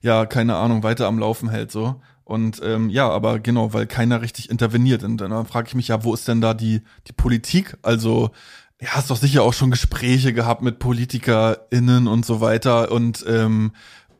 ja, 0.00 0.26
keine 0.26 0.56
Ahnung, 0.56 0.84
weiter 0.84 1.08
am 1.08 1.18
Laufen 1.18 1.48
hält 1.50 1.72
so. 1.72 2.00
Und 2.26 2.60
ähm, 2.64 2.90
ja, 2.90 3.08
aber 3.08 3.38
genau, 3.38 3.72
weil 3.72 3.86
keiner 3.86 4.20
richtig 4.20 4.50
interveniert. 4.50 5.04
Und 5.04 5.18
dann 5.18 5.46
frage 5.46 5.68
ich 5.68 5.76
mich 5.76 5.88
ja, 5.88 6.02
wo 6.02 6.12
ist 6.12 6.26
denn 6.26 6.40
da 6.40 6.54
die, 6.54 6.82
die 7.06 7.12
Politik? 7.12 7.76
Also, 7.82 8.32
ja, 8.82 8.88
hast 8.90 9.10
doch 9.10 9.16
sicher 9.16 9.44
auch 9.44 9.52
schon 9.54 9.70
Gespräche 9.70 10.32
gehabt 10.32 10.60
mit 10.60 10.80
PolitikerInnen 10.80 12.08
und 12.08 12.26
so 12.26 12.40
weiter. 12.40 12.90
Und 12.90 13.24
ähm, 13.28 13.70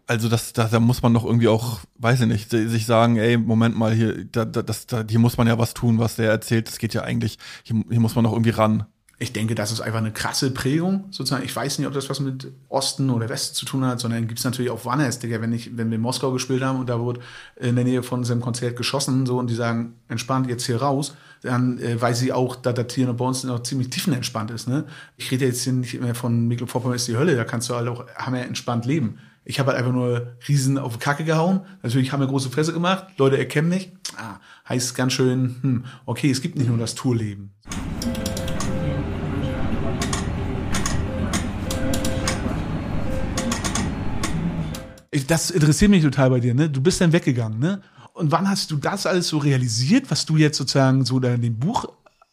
also 0.06 0.28
das, 0.28 0.52
da, 0.52 0.68
da 0.68 0.78
muss 0.78 1.02
man 1.02 1.14
doch 1.14 1.24
irgendwie 1.24 1.48
auch, 1.48 1.80
weiß 1.98 2.20
ich 2.20 2.26
nicht, 2.28 2.50
sich 2.50 2.86
sagen, 2.86 3.16
ey, 3.16 3.36
Moment 3.36 3.76
mal, 3.76 3.92
hier, 3.92 4.24
da, 4.26 4.44
da, 4.44 4.62
das, 4.62 4.86
da, 4.86 5.04
hier 5.08 5.18
muss 5.18 5.36
man 5.36 5.48
ja 5.48 5.58
was 5.58 5.74
tun, 5.74 5.98
was 5.98 6.14
der 6.14 6.30
erzählt. 6.30 6.68
Das 6.68 6.78
geht 6.78 6.94
ja 6.94 7.02
eigentlich, 7.02 7.38
hier, 7.64 7.82
hier 7.90 8.00
muss 8.00 8.14
man 8.14 8.22
doch 8.22 8.32
irgendwie 8.32 8.50
ran. 8.50 8.86
Ich 9.18 9.32
denke, 9.32 9.54
das 9.54 9.72
ist 9.72 9.80
einfach 9.80 10.00
eine 10.00 10.12
krasse 10.12 10.50
Prägung, 10.50 11.04
sozusagen. 11.10 11.42
Ich 11.42 11.56
weiß 11.56 11.78
nicht, 11.78 11.88
ob 11.88 11.94
das 11.94 12.10
was 12.10 12.20
mit 12.20 12.52
Osten 12.68 13.08
oder 13.08 13.30
Westen 13.30 13.54
zu 13.54 13.64
tun 13.64 13.82
hat, 13.84 13.98
sondern 13.98 14.28
gibt's 14.28 14.44
natürlich 14.44 14.70
auch 14.70 14.84
Wanners, 14.84 15.20
Digga, 15.20 15.40
wenn 15.40 15.54
ich, 15.54 15.74
wenn 15.78 15.88
wir 15.88 15.94
in 15.94 16.02
Moskau 16.02 16.32
gespielt 16.32 16.62
haben 16.62 16.78
und 16.78 16.90
da 16.90 17.00
wurde 17.00 17.20
in 17.56 17.76
der 17.76 17.84
Nähe 17.86 18.02
von 18.02 18.18
unserem 18.18 18.42
Konzert 18.42 18.76
geschossen, 18.76 19.24
so, 19.24 19.38
und 19.38 19.48
die 19.48 19.54
sagen, 19.54 19.94
entspannt 20.08 20.48
jetzt 20.48 20.66
hier 20.66 20.82
raus, 20.82 21.14
dann 21.40 21.78
äh, 21.78 21.98
weiß 21.98 22.18
sie 22.18 22.32
auch, 22.32 22.56
dass 22.56 22.74
das 22.74 22.92
hier 22.92 23.10
bei 23.14 23.24
uns 23.24 23.42
noch 23.44 23.62
ziemlich 23.62 23.88
tiefenentspannt 23.88 24.50
ist, 24.50 24.68
ne? 24.68 24.84
Ich 25.16 25.30
rede 25.30 25.46
jetzt 25.46 25.62
hier 25.62 25.72
nicht 25.72 25.98
mehr 25.98 26.14
von 26.14 26.46
Mecklenburg-Vorpommern 26.46 26.96
ist 26.96 27.08
die 27.08 27.16
Hölle, 27.16 27.36
da 27.36 27.44
kannst 27.44 27.70
du 27.70 27.74
halt 27.74 27.88
auch 27.88 28.06
hammer 28.16 28.42
entspannt 28.42 28.84
leben. 28.84 29.18
Ich 29.48 29.60
habe 29.60 29.70
halt 29.70 29.78
einfach 29.78 29.92
nur 29.92 30.32
Riesen 30.48 30.76
auf 30.76 30.94
die 30.94 30.98
Kacke 30.98 31.22
gehauen. 31.22 31.60
Natürlich 31.82 32.12
haben 32.12 32.18
wir 32.18 32.26
große 32.26 32.50
Fresse 32.50 32.72
gemacht. 32.72 33.06
Leute 33.16 33.38
erkennen 33.38 33.68
mich. 33.68 33.92
Ah, 34.16 34.40
heißt 34.68 34.96
ganz 34.96 35.12
schön, 35.12 35.56
hm, 35.62 35.84
okay, 36.04 36.30
es 36.32 36.42
gibt 36.42 36.56
nicht 36.56 36.68
nur 36.68 36.78
das 36.78 36.96
Tourleben. 36.96 37.52
Das 45.24 45.50
interessiert 45.50 45.90
mich 45.90 46.02
total 46.02 46.30
bei 46.30 46.40
dir, 46.40 46.54
ne? 46.54 46.68
Du 46.68 46.80
bist 46.80 47.00
dann 47.00 47.12
weggegangen, 47.12 47.58
ne? 47.58 47.80
Und 48.12 48.32
wann 48.32 48.48
hast 48.48 48.70
du 48.70 48.76
das 48.76 49.06
alles 49.06 49.28
so 49.28 49.38
realisiert, 49.38 50.10
was 50.10 50.24
du 50.26 50.36
jetzt 50.36 50.56
sozusagen 50.56 51.04
so 51.04 51.18
in 51.18 51.42
dem 51.42 51.58
Buch 51.58 51.86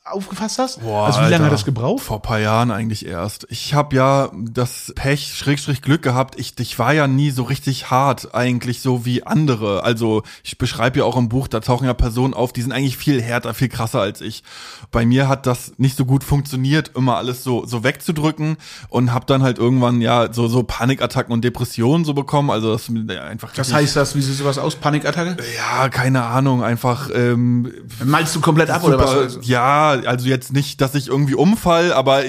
aufgefasst 0.05 0.59
hast? 0.59 0.81
Boah, 0.81 1.05
also 1.05 1.19
wie 1.19 1.23
lange 1.23 1.35
Alter, 1.35 1.45
hat 1.45 1.53
das 1.53 1.65
gebraucht? 1.65 2.03
Vor 2.03 2.21
paar 2.21 2.39
Jahren 2.39 2.71
eigentlich 2.71 3.05
erst. 3.05 3.47
Ich 3.49 3.73
habe 3.73 3.95
ja 3.95 4.29
das 4.33 4.91
Pech, 4.95 5.33
Schrägstrich 5.33 5.81
Glück 5.81 6.01
gehabt. 6.01 6.37
Ich, 6.37 6.53
ich 6.59 6.77
war 6.77 6.93
ja 6.93 7.07
nie 7.07 7.31
so 7.31 7.43
richtig 7.43 7.89
hart 7.89 8.35
eigentlich 8.35 8.81
so 8.81 9.05
wie 9.05 9.23
andere. 9.23 9.83
Also 9.83 10.23
ich 10.43 10.57
beschreibe 10.57 10.99
ja 10.99 11.05
auch 11.05 11.15
im 11.15 11.29
Buch, 11.29 11.47
da 11.47 11.61
tauchen 11.61 11.85
ja 11.85 11.93
Personen 11.93 12.33
auf, 12.33 12.51
die 12.51 12.61
sind 12.61 12.73
eigentlich 12.73 12.97
viel 12.97 13.21
härter, 13.21 13.53
viel 13.53 13.69
krasser 13.69 14.01
als 14.01 14.19
ich. 14.19 14.43
Bei 14.91 15.05
mir 15.05 15.29
hat 15.29 15.45
das 15.45 15.73
nicht 15.77 15.95
so 15.95 16.03
gut 16.03 16.25
funktioniert, 16.25 16.91
immer 16.95 17.15
alles 17.15 17.43
so 17.43 17.65
so 17.65 17.83
wegzudrücken 17.85 18.57
und 18.89 19.13
habe 19.13 19.25
dann 19.25 19.41
halt 19.41 19.57
irgendwann 19.57 20.01
ja 20.01 20.33
so 20.33 20.49
so 20.49 20.63
Panikattacken 20.63 21.31
und 21.31 21.45
Depressionen 21.45 22.03
so 22.03 22.13
bekommen. 22.13 22.49
Also 22.49 22.73
das 22.73 22.89
einfach. 22.89 23.51
Was 23.55 23.71
heißt 23.71 23.95
das? 23.95 24.15
Wie 24.15 24.21
sieht 24.21 24.35
sowas 24.35 24.57
aus? 24.57 24.75
Panikattacke? 24.75 25.37
Ja, 25.55 25.87
keine 25.87 26.23
Ahnung. 26.23 26.61
Einfach. 26.61 27.09
Ähm, 27.13 27.71
Malst 28.03 28.35
du 28.35 28.41
komplett 28.41 28.69
ab 28.69 28.81
super, 28.81 28.95
oder 28.95 29.25
was? 29.25 29.39
Ja, 29.47 29.92
also 30.05 30.27
jetzt 30.27 30.53
nicht, 30.53 30.81
dass 30.81 30.95
ich 30.95 31.07
irgendwie 31.07 31.35
umfall, 31.35 31.93
aber 31.93 32.23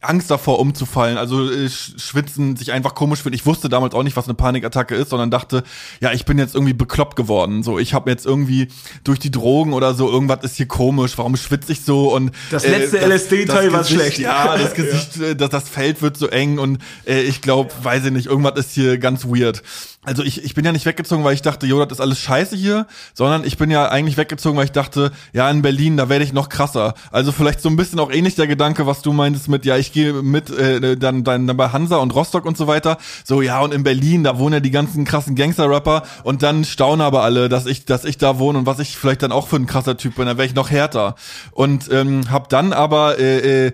Angst 0.00 0.30
davor 0.30 0.58
umzufallen, 0.58 1.18
also 1.18 1.50
äh, 1.50 1.68
schwitzen, 1.68 2.56
sich 2.56 2.72
einfach 2.72 2.94
komisch 2.94 3.22
fühlen. 3.22 3.34
Ich 3.34 3.46
wusste 3.46 3.68
damals 3.68 3.94
auch 3.94 4.02
nicht, 4.02 4.16
was 4.16 4.26
eine 4.26 4.34
Panikattacke 4.34 4.94
ist, 4.94 5.10
sondern 5.10 5.30
dachte, 5.30 5.62
ja, 6.00 6.12
ich 6.12 6.24
bin 6.24 6.38
jetzt 6.38 6.54
irgendwie 6.54 6.72
bekloppt 6.72 7.16
geworden. 7.16 7.62
So, 7.62 7.78
ich 7.78 7.94
habe 7.94 8.10
jetzt 8.10 8.26
irgendwie 8.26 8.68
durch 9.04 9.18
die 9.18 9.30
Drogen 9.30 9.72
oder 9.72 9.94
so 9.94 10.10
irgendwas 10.10 10.44
ist 10.44 10.56
hier 10.56 10.68
komisch. 10.68 11.18
Warum 11.18 11.36
schwitze 11.36 11.72
ich 11.72 11.82
so 11.82 12.14
und 12.14 12.32
das 12.50 12.66
letzte 12.66 12.98
äh, 12.98 13.06
LSD-Teil 13.06 13.72
war 13.72 13.84
schlecht. 13.84 14.18
Ja, 14.18 14.56
das 14.58 14.74
Gesicht, 14.74 15.16
ja. 15.16 15.26
Äh, 15.28 15.36
das, 15.36 15.50
das 15.50 15.68
Feld 15.68 16.02
wird 16.02 16.16
so 16.16 16.28
eng 16.28 16.58
und 16.58 16.78
äh, 17.06 17.20
ich 17.22 17.42
glaube, 17.42 17.70
weiß 17.82 18.04
ich 18.06 18.12
nicht, 18.12 18.26
irgendwas 18.26 18.58
ist 18.58 18.72
hier 18.72 18.98
ganz 18.98 19.24
weird 19.24 19.62
also 20.08 20.22
ich, 20.22 20.42
ich 20.42 20.54
bin 20.54 20.64
ja 20.64 20.72
nicht 20.72 20.86
weggezogen, 20.86 21.22
weil 21.22 21.34
ich 21.34 21.42
dachte, 21.42 21.66
jo, 21.66 21.84
das 21.84 21.98
ist 21.98 22.00
alles 22.00 22.18
scheiße 22.18 22.56
hier, 22.56 22.86
sondern 23.14 23.44
ich 23.44 23.58
bin 23.58 23.70
ja 23.70 23.88
eigentlich 23.88 24.16
weggezogen, 24.16 24.56
weil 24.56 24.64
ich 24.64 24.72
dachte, 24.72 25.12
ja, 25.32 25.48
in 25.50 25.62
Berlin, 25.62 25.96
da 25.96 26.08
werde 26.08 26.24
ich 26.24 26.32
noch 26.32 26.48
krasser. 26.48 26.94
Also 27.12 27.30
vielleicht 27.30 27.60
so 27.60 27.68
ein 27.68 27.76
bisschen 27.76 28.00
auch 28.00 28.10
ähnlich 28.10 28.34
der 28.34 28.46
Gedanke, 28.46 28.86
was 28.86 29.02
du 29.02 29.12
meintest 29.12 29.48
mit, 29.48 29.64
ja, 29.64 29.76
ich 29.76 29.92
gehe 29.92 30.14
mit 30.14 30.50
äh, 30.50 30.96
dann, 30.96 31.24
dann, 31.24 31.46
dann 31.46 31.56
bei 31.56 31.68
Hansa 31.68 31.98
und 31.98 32.14
Rostock 32.14 32.46
und 32.46 32.56
so 32.56 32.66
weiter. 32.66 32.98
So, 33.24 33.42
ja, 33.42 33.60
und 33.60 33.72
in 33.74 33.82
Berlin, 33.82 34.24
da 34.24 34.38
wohnen 34.38 34.54
ja 34.54 34.60
die 34.60 34.70
ganzen 34.70 35.04
krassen 35.04 35.34
Gangster-Rapper 35.34 36.02
und 36.24 36.42
dann 36.42 36.64
staunen 36.64 37.02
aber 37.02 37.22
alle, 37.22 37.48
dass 37.48 37.66
ich, 37.66 37.84
dass 37.84 38.04
ich 38.04 38.18
da 38.18 38.38
wohne 38.38 38.58
und 38.58 38.66
was 38.66 38.78
ich 38.78 38.96
vielleicht 38.96 39.22
dann 39.22 39.32
auch 39.32 39.46
für 39.46 39.56
ein 39.56 39.66
krasser 39.66 39.96
Typ 39.96 40.16
bin, 40.16 40.26
dann 40.26 40.38
wäre 40.38 40.46
ich 40.46 40.54
noch 40.54 40.70
härter. 40.70 41.14
Und 41.52 41.92
ähm, 41.92 42.30
hab 42.30 42.48
dann 42.48 42.72
aber 42.72 43.18
äh, 43.18 43.66
äh, 43.66 43.72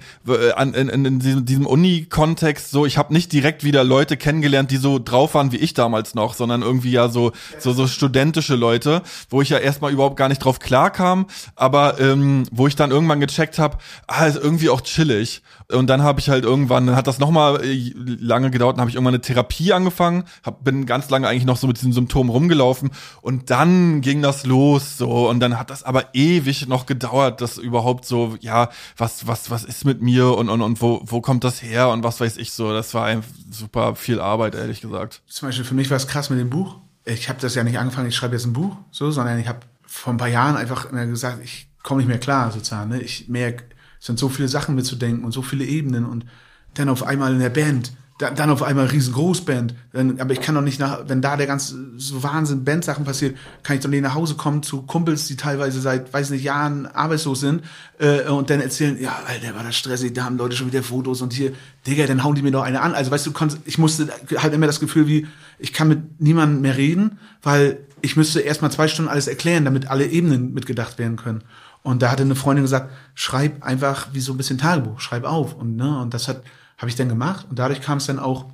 an, 0.57 0.74
in, 0.74 0.89
in 0.89 1.18
diesem, 1.20 1.45
diesem 1.45 1.66
Uni-Kontext 1.66 2.70
so, 2.70 2.87
ich 2.87 2.99
habe 2.99 3.12
nicht 3.12 3.32
direkt 3.32 3.64
wieder 3.64 3.85
Leute 3.85 4.16
kennengelernt, 4.16 4.70
die 4.70 4.76
so 4.76 4.99
drauf 4.99 5.35
waren 5.35 5.53
wie 5.53 5.59
ich 5.59 5.74
damals 5.74 6.14
noch, 6.14 6.24
sondern 6.33 6.62
irgendwie 6.62 6.93
ja 6.93 7.09
so, 7.09 7.33
so, 7.59 7.72
so 7.75 7.87
studentische 7.87 8.55
Leute, 8.55 9.03
wo 9.29 9.43
ich 9.43 9.51
ja 9.51 9.59
erstmal 9.59 9.93
überhaupt 9.93 10.16
gar 10.16 10.31
nicht 10.31 10.43
drauf 10.43 10.59
klarkam, 10.59 11.27
aber 11.57 12.01
ähm, 12.01 12.45
wo 12.51 12.66
ich 12.66 12.77
dann 12.77 12.91
irgendwann 12.91 13.20
gecheckt 13.20 13.59
habe, 13.59 13.77
ah, 14.07 14.25
ist 14.25 14.37
irgendwie 14.37 14.70
auch 14.70 14.81
chillig. 14.81 15.43
Und 15.73 15.89
dann 15.89 16.03
habe 16.03 16.21
ich 16.21 16.29
halt 16.29 16.45
irgendwann, 16.45 16.87
dann 16.87 16.95
hat 16.95 17.07
das 17.07 17.19
nochmal 17.19 17.61
lange 17.65 18.51
gedauert, 18.51 18.77
dann 18.77 18.83
habe 18.83 18.91
ich 18.91 18.97
irgendwann 18.97 19.15
eine 19.15 19.23
Therapie 19.23 19.73
angefangen, 19.73 20.25
hab, 20.43 20.62
bin 20.62 20.85
ganz 20.85 21.09
lange 21.09 21.27
eigentlich 21.27 21.47
noch 21.47 21.57
so 21.57 21.67
mit 21.67 21.79
diesen 21.79 21.93
Symptomen 21.93 22.29
rumgelaufen 22.29 22.91
und 23.23 23.51
dann 23.51 24.03
ging 24.03 24.21
das 24.21 24.45
los 24.45 24.99
so 24.99 25.29
und 25.31 25.41
dann 25.41 25.59
hat 25.59 25.71
das 25.71 25.83
aber 25.83 26.15
ewig 26.15 26.69
noch 26.69 26.85
gedauert, 26.85 27.41
dass 27.41 27.57
überhaupt 27.57 28.05
so, 28.05 28.37
ja, 28.41 28.69
was, 28.99 29.27
was, 29.27 29.51
was 29.51 29.65
ist 29.65 29.87
mit 29.87 30.03
mir 30.03 30.37
und, 30.37 30.51
und, 30.51 30.61
und 30.61 30.83
wo, 30.83 31.01
wo 31.07 31.23
kommt 31.23 31.45
das 31.45 31.62
her 31.62 31.89
und 31.89 32.05
was 32.05 32.21
weiß 32.21 32.37
ich 32.37 32.53
so. 32.53 32.73
Das 32.73 32.93
war 32.93 33.07
einfach 33.07 33.31
super 33.51 33.95
viel 33.95 34.21
Arbeit, 34.21 34.55
ehrlich 34.55 34.83
gesagt. 34.83 35.23
Zum 35.27 35.49
Beispiel 35.49 35.65
für 35.65 35.75
mich 35.75 35.89
war 35.89 35.97
es 35.97 36.07
krass 36.07 36.29
mit 36.29 36.39
dem 36.39 36.51
Buch. 36.51 36.77
Ich 37.07 37.29
habe 37.31 37.41
das 37.41 37.55
ja 37.55 37.65
nicht 37.65 37.79
angefangen, 37.79 38.09
ich 38.09 38.17
schreibe 38.17 38.35
jetzt 38.35 38.47
ein 38.47 38.53
Buch, 38.53 38.77
so, 38.91 39.11
sondern 39.11 39.39
ich 39.39 39.49
habe 39.49 39.61
vor 39.87 40.12
ein 40.12 40.19
paar 40.19 40.29
Jahren 40.29 40.57
einfach 40.57 40.91
gesagt, 40.91 41.39
ich 41.43 41.69
komme 41.83 42.01
nicht 42.01 42.09
mehr 42.09 42.19
klar 42.19 42.51
sozusagen. 42.51 42.91
Ne? 42.91 43.01
Ich 43.01 43.29
merke, 43.29 43.65
sind 44.05 44.19
so 44.19 44.29
viele 44.29 44.49
Sachen 44.49 44.75
mitzudenken 44.75 45.25
und 45.25 45.33
so 45.33 45.41
viele 45.41 45.65
Ebenen 45.65 46.05
und 46.05 46.27
dann 46.75 46.91
auf 46.91 47.05
einmal 47.05 47.33
in 47.33 47.39
der 47.39 47.49
Band, 47.49 47.93
dann, 48.19 48.37
dann 48.37 48.51
auf 48.51 48.63
einmal 48.63 48.87
riesengroß 48.87 49.47
Band. 49.47 49.75
Dann, 49.93 50.21
aber 50.21 50.35
ich 50.35 50.43
kann 50.43 50.55
doch 50.55 50.61
nicht 50.61 50.79
nach, 50.79 51.09
wenn 51.09 51.23
da 51.23 51.39
der 51.39 51.47
ganze 51.47 51.77
so 51.97 52.23
Wahnsinn 52.23 52.65
Bandsachen 52.65 53.07
passiert, 53.07 53.39
kann 53.63 53.77
ich 53.77 53.83
doch 53.83 53.89
nicht 53.89 54.03
nach 54.03 54.15
Hause 54.15 54.35
kommen 54.35 54.63
zu 54.63 54.83
Kumpels, 54.83 55.27
die 55.27 55.37
teilweise 55.37 55.81
seit, 55.81 56.13
weiß 56.13 56.31
nicht, 56.31 56.45
Jahren 56.45 56.87
arbeitslos 56.87 57.41
sind 57.41 57.63
äh, 57.99 58.29
und 58.29 58.51
dann 58.51 58.61
erzählen, 58.61 59.01
ja, 59.01 59.21
Alter, 59.27 59.57
war 59.57 59.65
das 59.65 59.75
stressig, 59.75 60.13
da 60.13 60.25
haben 60.25 60.37
Leute 60.37 60.55
schon 60.55 60.67
wieder 60.67 60.83
Fotos 60.83 61.23
und 61.23 61.33
hier, 61.33 61.53
Digga, 61.87 62.07
dann 62.07 62.23
hauen 62.23 62.35
die 62.35 62.43
mir 62.43 62.51
doch 62.51 62.63
eine 62.63 62.83
an. 62.83 62.95
Also 62.95 63.11
weißt 63.11 63.27
du, 63.27 63.33
ich 63.65 63.79
musste 63.79 64.09
halt 64.37 64.53
immer 64.53 64.67
das 64.67 64.81
Gefühl 64.81 65.07
wie, 65.07 65.27
ich 65.59 65.73
kann 65.73 65.89
mit 65.89 66.21
niemandem 66.21 66.61
mehr 66.61 66.77
reden, 66.77 67.19
weil 67.43 67.79
ich 68.03 68.17
müsste 68.17 68.41
erstmal 68.41 68.71
zwei 68.71 68.87
Stunden 68.87 69.11
alles 69.11 69.29
erklären, 69.29 69.65
damit 69.65 69.87
alle 69.89 70.07
Ebenen 70.07 70.53
mitgedacht 70.53 70.99
werden 70.99 71.17
können. 71.17 71.43
Und 71.85 72.01
da 72.01 72.11
hatte 72.11 72.22
eine 72.22 72.35
Freundin 72.35 72.64
gesagt, 72.64 72.91
schreib 73.14 73.62
einfach 73.62 74.09
wie 74.12 74.20
so 74.20 74.32
ein 74.32 74.39
bisschen 74.39 74.57
Tagebuch, 74.57 75.01
schreib 75.01 75.24
auf. 75.24 75.55
Und, 75.55 75.76
ne, 75.76 76.01
und 76.01 76.14
das 76.14 76.28
hat, 76.28 76.43
habe 76.78 76.89
ich 76.89 76.97
dann 76.97 77.11
gemacht. 77.11 77.47
Und 77.49 77.59
dadurch 77.59 77.82
kam 77.82 77.99
es 77.99 78.07
dann 78.07 78.18
auch 78.18 78.47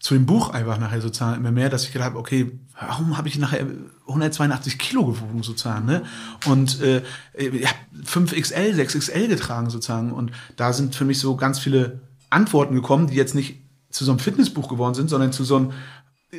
zu 0.00 0.14
dem 0.14 0.26
Buch 0.26 0.50
einfach 0.50 0.78
nachher 0.78 1.00
sozusagen 1.00 1.36
immer 1.36 1.52
mehr, 1.52 1.68
dass 1.68 1.84
ich 1.84 1.92
gedacht 1.92 2.10
habe, 2.10 2.18
okay, 2.18 2.58
warum 2.80 3.16
habe 3.16 3.28
ich 3.28 3.38
nachher 3.38 3.64
182 4.08 4.78
Kilo 4.78 5.06
gewogen 5.06 5.44
sozusagen, 5.44 5.86
ne? 5.86 6.02
Und 6.46 6.80
äh, 6.80 7.02
ich 7.34 7.68
habe 7.68 7.78
5XL, 8.04 8.74
6XL 8.74 9.28
getragen 9.28 9.70
sozusagen. 9.70 10.10
Und 10.12 10.32
da 10.56 10.72
sind 10.72 10.96
für 10.96 11.04
mich 11.04 11.20
so 11.20 11.36
ganz 11.36 11.60
viele 11.60 12.00
Antworten 12.30 12.74
gekommen, 12.74 13.06
die 13.06 13.14
jetzt 13.14 13.36
nicht 13.36 13.60
zu 13.90 14.04
so 14.04 14.10
einem 14.10 14.18
Fitnessbuch 14.18 14.68
geworden 14.68 14.94
sind, 14.94 15.08
sondern 15.08 15.32
zu 15.32 15.44
so 15.44 15.54
einem 15.54 15.72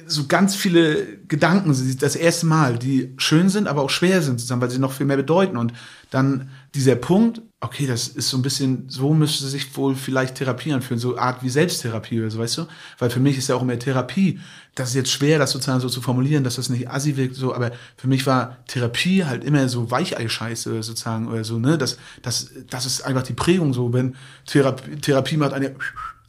so 0.07 0.25
ganz 0.25 0.55
viele 0.55 1.17
Gedanken, 1.27 1.69
das 1.99 2.15
erste 2.15 2.47
Mal, 2.47 2.79
die 2.79 3.13
schön 3.17 3.49
sind, 3.49 3.67
aber 3.67 3.83
auch 3.83 3.91
schwer 3.91 4.23
sind 4.23 4.39
zusammen, 4.39 4.63
weil 4.63 4.71
sie 4.71 4.79
noch 4.79 4.91
viel 4.91 5.05
mehr 5.05 5.17
bedeuten. 5.17 5.55
Und 5.55 5.71
dann 6.09 6.49
dieser 6.73 6.95
Punkt, 6.95 7.43
okay, 7.59 7.85
das 7.85 8.07
ist 8.07 8.29
so 8.29 8.37
ein 8.37 8.41
bisschen, 8.41 8.85
so 8.89 9.13
müsste 9.13 9.45
sich 9.45 9.77
wohl 9.77 9.95
vielleicht 9.95 10.35
Therapie 10.35 10.73
anfühlen, 10.73 10.99
so 10.99 11.17
Art 11.17 11.43
wie 11.43 11.49
Selbsttherapie 11.49 12.19
oder 12.19 12.31
so, 12.31 12.39
weißt 12.39 12.57
du? 12.57 12.67
Weil 12.97 13.11
für 13.11 13.19
mich 13.19 13.37
ist 13.37 13.49
ja 13.49 13.55
auch 13.55 13.61
immer 13.61 13.77
Therapie. 13.77 14.39
Das 14.73 14.89
ist 14.89 14.95
jetzt 14.95 15.11
schwer, 15.11 15.37
das 15.37 15.51
sozusagen 15.51 15.79
so 15.79 15.89
zu 15.89 16.01
formulieren, 16.01 16.43
dass 16.43 16.55
das 16.55 16.69
nicht 16.69 16.89
assi 16.89 17.15
wirkt, 17.15 17.35
so, 17.35 17.53
aber 17.53 17.71
für 17.95 18.07
mich 18.07 18.25
war 18.25 18.57
Therapie 18.65 19.25
halt 19.25 19.43
immer 19.43 19.69
so 19.69 19.91
Weichei-Scheiße 19.91 20.81
sozusagen 20.81 21.27
oder 21.27 21.43
so, 21.43 21.59
ne? 21.59 21.77
Das, 21.77 21.97
das, 22.23 22.49
das 22.67 22.87
ist 22.87 23.01
einfach 23.01 23.23
die 23.23 23.33
Prägung 23.33 23.73
so, 23.73 23.93
wenn 23.93 24.15
Therapie, 24.47 24.95
Therapie 24.95 25.37
macht 25.37 25.53
eine 25.53 25.75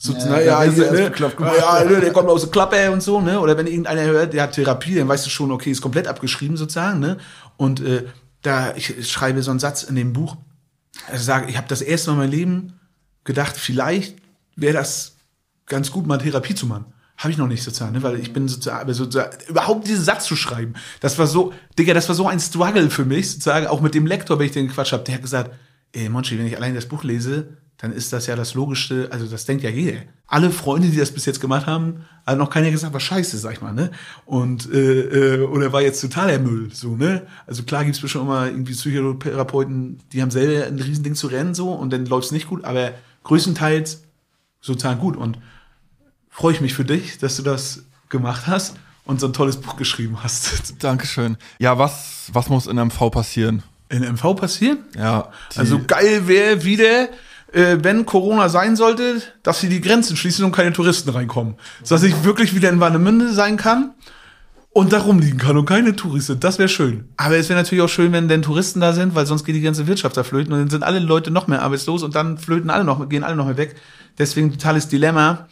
so, 0.05 0.13
ja, 0.13 0.27
naja, 0.27 0.63
hier, 0.65 0.93
ne? 0.93 1.13
ja, 1.59 1.83
ne, 1.83 1.99
der 1.99 2.13
kommt 2.13 2.29
aus 2.29 2.43
der 2.43 2.51
Klappe 2.51 2.91
und 2.91 3.03
so, 3.03 3.23
ne? 3.23 3.41
Oder 3.41 3.57
wenn 3.57 3.67
irgendeiner 3.67 4.03
hört, 4.03 4.35
der 4.35 4.43
hat 4.43 4.53
Therapie, 4.53 4.97
dann 4.97 5.09
weißt 5.09 5.25
du 5.25 5.31
schon, 5.31 5.51
okay, 5.51 5.71
ist 5.71 5.81
komplett 5.81 6.07
abgeschrieben 6.07 6.59
sozusagen, 6.59 7.01
ne? 7.01 7.17
Und 7.57 7.81
äh, 7.81 8.05
da, 8.43 8.75
ich 8.77 9.11
schreibe 9.11 9.43
so 9.43 9.51
einen 9.51 9.61
Satz 9.61 9.83
in 9.83 9.95
dem 9.95 10.13
Buch, 10.13 10.37
also 11.11 11.25
sage, 11.25 11.49
ich 11.49 11.57
habe 11.57 11.69
das 11.69 11.81
erste 11.81 12.11
Mal 12.11 12.15
in 12.15 12.19
meinem 12.19 12.39
Leben 12.39 12.81
gedacht, 13.25 13.57
vielleicht 13.57 14.17
wäre 14.57 14.75
das 14.75 15.17
ganz 15.65 15.91
gut, 15.91 16.07
mal 16.07 16.19
Therapie 16.19 16.55
zu 16.55 16.67
machen. 16.67 16.85
Habe 17.17 17.31
ich 17.31 17.39
noch 17.39 17.49
nicht 17.49 17.63
sozusagen, 17.63 17.93
ne? 17.93 18.03
weil 18.03 18.21
ich 18.21 18.35
bin 18.35 18.47
sozusagen, 18.47 18.93
sozusagen, 18.93 19.35
überhaupt 19.49 19.89
diesen 19.89 20.05
Satz 20.05 20.27
zu 20.27 20.37
schreiben, 20.37 20.75
das 21.01 21.19
war 21.19 21.27
so, 21.27 21.55
Digga, 21.79 21.95
das 21.95 22.09
war 22.09 22.15
so 22.15 22.29
ein 22.29 22.41
Struggle 22.41 22.91
für 22.91 23.07
mich, 23.07 23.31
sozusagen, 23.31 23.69
auch 23.69 23.81
mit 23.81 23.95
dem 23.95 24.07
Lektor, 24.07 24.39
wenn 24.39 24.45
ich 24.45 24.53
den 24.53 24.69
Quatsch 24.69 24.93
habe, 24.93 25.05
der 25.05 25.15
hat 25.15 25.23
gesagt, 25.23 25.51
ey, 25.93 26.11
Monchi, 26.11 26.39
wenn 26.39 26.47
ich 26.47 26.59
allein 26.59 26.75
das 26.75 26.85
Buch 26.85 27.05
lese, 27.05 27.57
dann 27.79 27.93
ist 27.93 28.13
das 28.13 28.27
ja 28.27 28.37
das 28.37 28.55
Logischste, 28.55 29.09
also 29.11 29.27
das 29.27 29.47
denkt 29.47 29.65
ja 29.65 29.71
jeder. 29.71 29.99
Alle 30.27 30.51
Freunde, 30.51 30.89
die 30.89 30.97
das 30.97 31.11
bis 31.11 31.27
jetzt 31.27 31.41
gemacht 31.41 31.67
haben, 31.67 32.05
hat 32.25 32.39
noch 32.39 32.49
keiner 32.49 32.71
gesagt, 32.71 32.95
was 32.95 33.03
scheiße, 33.03 33.37
sag 33.37 33.55
ich 33.55 33.61
mal, 33.61 33.73
ne? 33.73 33.91
Und 34.25 34.73
äh, 34.73 35.37
äh, 35.37 35.43
oder 35.43 35.73
war 35.73 35.83
jetzt 35.83 36.01
totaler 36.01 36.39
Müll, 36.39 36.71
so, 36.73 36.97
ne? 36.97 37.27
Also 37.47 37.65
klar 37.65 37.85
gibt's 37.85 38.01
bestimmt 38.01 38.25
immer 38.25 38.47
irgendwie 38.47 38.73
Psychotherapeuten, 38.73 40.01
die 40.13 40.23
haben 40.23 40.31
selber 40.31 40.67
ein 40.67 40.79
Riesending 40.79 41.15
zu 41.15 41.27
rennen, 41.27 41.55
so, 41.55 41.73
und 41.73 41.93
dann 41.93 42.07
läuft's 42.07 42.33
nicht 42.33 42.49
gut, 42.49 42.65
aber 42.65 42.93
größtenteils 43.25 44.05
sozusagen 44.61 45.01
gut. 45.01 45.17
Und 45.17 45.39
freue 46.31 46.55
ich 46.55 46.61
mich 46.61 46.75
für 46.75 46.85
dich, 46.85 47.19
dass 47.19 47.37
du 47.37 47.43
das 47.43 47.85
gemacht 48.09 48.47
hast 48.47 48.77
und 49.05 49.21
so 49.21 49.27
ein 49.27 49.33
tolles 49.33 49.57
Buch 49.57 49.77
geschrieben 49.77 50.23
hast. 50.23 50.75
Dankeschön. 50.83 51.37
Ja, 51.59 51.79
was, 51.79 52.31
was 52.33 52.49
muss 52.49 52.67
in 52.67 52.77
MV 52.77 53.11
passieren? 53.11 53.63
In 53.89 54.03
MV 54.03 54.35
passieren? 54.35 54.79
Ja. 54.97 55.31
Also 55.55 55.81
geil 55.87 56.27
wäre 56.27 56.65
wieder, 56.65 57.09
äh, 57.55 57.79
wenn 57.83 58.05
Corona 58.05 58.49
sein 58.49 58.77
sollte, 58.77 59.23
dass 59.43 59.61
sie 59.61 59.69
die 59.69 59.81
Grenzen 59.81 60.17
schließen 60.17 60.45
und 60.45 60.53
keine 60.53 60.73
Touristen 60.73 61.11
reinkommen. 61.11 61.55
Dass 61.89 62.03
ich 62.03 62.25
wirklich 62.25 62.55
wieder 62.55 62.69
in 62.69 62.81
Warnemünde 62.81 63.33
sein 63.33 63.57
kann 63.57 63.95
und 64.71 64.93
da 64.93 64.99
rumliegen 64.99 65.39
kann 65.39 65.57
und 65.57 65.67
keine 65.67 65.95
Touristen. 65.95 66.41
Das 66.41 66.59
wäre 66.59 66.69
schön. 66.69 67.09
Aber 67.17 67.37
es 67.37 67.49
wäre 67.49 67.61
natürlich 67.61 67.83
auch 67.83 67.89
schön, 67.89 68.13
wenn 68.13 68.29
denn 68.29 68.43
Touristen 68.43 68.81
da 68.81 68.93
sind, 68.93 69.15
weil 69.15 69.25
sonst 69.25 69.45
geht 69.45 69.55
die 69.55 69.61
ganze 69.61 69.87
Wirtschaft 69.87 70.17
da 70.17 70.25
flöten 70.25 70.53
und 70.53 70.59
dann 70.59 70.71
sind 70.71 70.83
alle 70.83 70.99
Leute 70.99 71.31
noch 71.31 71.47
mehr 71.47 71.63
arbeitslos 71.63 72.03
und 72.03 72.17
dann 72.17 72.39
flöten 72.39 72.71
alle 72.71 72.85
noch, 72.85 73.09
gehen 73.09 73.23
alle 73.23 73.37
noch 73.37 73.47
mehr 73.47 73.57
weg. 73.57 73.77
Deswegen 74.19 74.51
totales 74.51 74.89
Dilemma. 74.89 75.49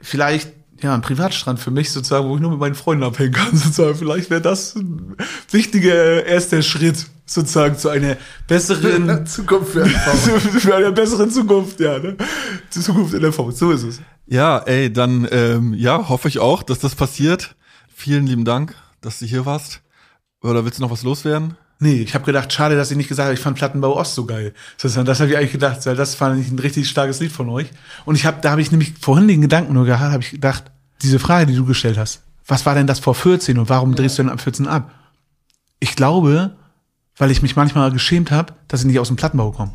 Vielleicht 0.00 0.52
ja, 0.80 0.94
ein 0.94 1.02
Privatstrand 1.02 1.60
für 1.60 1.70
mich 1.70 1.90
sozusagen, 1.90 2.28
wo 2.28 2.34
ich 2.34 2.40
nur 2.40 2.50
mit 2.50 2.60
meinen 2.60 2.74
Freunden 2.74 3.04
abhängen 3.04 3.32
kann, 3.32 3.50
sozusagen. 3.56 3.96
Vielleicht 3.96 4.30
wäre 4.30 4.40
das 4.40 4.74
ein 4.74 5.16
wichtiger 5.50 6.24
erster 6.24 6.62
Schritt 6.62 7.06
sozusagen 7.26 7.78
zu 7.78 7.88
einer 7.88 8.16
besseren 8.46 9.26
Zukunft 9.26 9.72
für 9.72 9.86
für 9.86 10.74
eine 10.76 10.92
bessere 10.92 11.28
Zukunft, 11.28 11.80
ja, 11.80 11.98
ne? 11.98 12.16
Zur 12.70 12.82
Zukunft 12.82 13.14
in 13.14 13.20
der 13.20 13.30
MV, 13.30 13.50
so 13.52 13.70
ist 13.70 13.82
es. 13.84 14.00
Ja, 14.26 14.58
ey, 14.58 14.92
dann 14.92 15.28
ähm, 15.30 15.74
ja, 15.74 16.08
hoffe 16.08 16.28
ich 16.28 16.38
auch, 16.38 16.62
dass 16.62 16.78
das 16.78 16.94
passiert. 16.94 17.56
Vielen 17.94 18.26
lieben 18.26 18.44
Dank, 18.44 18.74
dass 19.00 19.18
du 19.18 19.26
hier 19.26 19.46
warst. 19.46 19.82
Oder 20.42 20.64
willst 20.64 20.78
du 20.78 20.82
noch 20.82 20.90
was 20.90 21.02
loswerden? 21.02 21.56
Nee, 21.84 22.00
ich 22.00 22.14
habe 22.14 22.24
gedacht, 22.24 22.50
schade, 22.50 22.76
dass 22.76 22.90
ich 22.90 22.96
nicht 22.96 23.10
gesagt 23.10 23.26
habe, 23.26 23.34
ich 23.34 23.40
fand 23.40 23.58
Plattenbau 23.58 23.94
Ost 23.98 24.14
so 24.14 24.24
geil. 24.24 24.54
Das, 24.80 24.94
das 24.94 25.20
habe 25.20 25.30
ich 25.30 25.36
eigentlich 25.36 25.52
gedacht, 25.52 25.84
weil 25.84 25.94
das 25.94 26.14
fand 26.14 26.40
ich 26.40 26.50
ein 26.50 26.58
richtig 26.58 26.88
starkes 26.88 27.20
Lied 27.20 27.30
von 27.30 27.50
euch. 27.50 27.66
Und 28.06 28.14
ich 28.14 28.24
habe, 28.24 28.38
da 28.40 28.52
habe 28.52 28.62
ich 28.62 28.70
nämlich 28.70 28.94
vorhin 28.98 29.28
den 29.28 29.42
Gedanken 29.42 29.74
nur 29.74 29.84
gehabt, 29.84 30.10
habe 30.10 30.22
ich 30.22 30.30
gedacht, 30.30 30.64
diese 31.02 31.18
Frage, 31.18 31.44
die 31.44 31.54
du 31.54 31.66
gestellt 31.66 31.98
hast, 31.98 32.22
was 32.46 32.64
war 32.64 32.74
denn 32.74 32.86
das 32.86 33.00
vor 33.00 33.14
14 33.14 33.58
und 33.58 33.68
warum 33.68 33.94
drehst 33.94 34.16
du 34.16 34.22
denn 34.22 34.32
ab 34.32 34.40
14 34.40 34.66
ab? 34.66 34.94
Ich 35.78 35.94
glaube, 35.94 36.56
weil 37.18 37.30
ich 37.30 37.42
mich 37.42 37.54
manchmal 37.54 37.92
geschämt 37.92 38.30
habe, 38.30 38.54
dass 38.66 38.80
ich 38.80 38.86
nicht 38.86 38.98
aus 38.98 39.08
dem 39.08 39.16
Plattenbau 39.16 39.50
komme. 39.50 39.72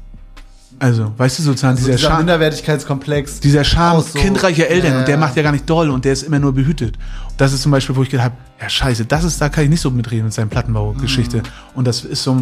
Also, 0.79 1.11
weißt 1.17 1.39
du, 1.39 1.43
sozusagen 1.43 1.75
also 1.75 1.85
dieser, 1.85 1.97
dieser 1.97 2.07
Charme, 2.09 2.19
Minderwertigkeitskomplex. 2.19 3.41
dieser 3.41 3.61
Auch 3.61 4.01
so. 4.01 4.17
kindreicher 4.17 4.67
Eltern 4.67 4.93
Ja, 4.93 4.99
und 4.99 5.07
der 5.07 5.17
macht 5.17 5.35
ja 5.35 5.43
gar 5.43 5.51
nicht 5.51 5.69
doll 5.69 5.89
und 5.89 6.05
der 6.05 6.13
ist 6.13 6.23
immer 6.23 6.39
nur 6.39 6.53
behütet. 6.53 6.97
Das 7.35 7.51
ist 7.51 7.63
zum 7.63 7.71
Beispiel, 7.71 7.95
wo 7.97 8.03
ich 8.03 8.09
gedacht 8.09 8.27
habe, 8.27 8.35
ja 8.61 8.69
scheiße, 8.69 9.05
das 9.05 9.25
ist, 9.25 9.41
da 9.41 9.49
kann 9.49 9.65
ich 9.65 9.69
nicht 9.69 9.81
so 9.81 9.91
mitreden 9.91 10.25
mit 10.25 10.33
seinem 10.33 10.49
Plattenbau-Geschichte. 10.49 11.37
Mhm. 11.37 11.43
Und 11.75 11.85
das 11.85 12.05
ist 12.05 12.23
so, 12.23 12.37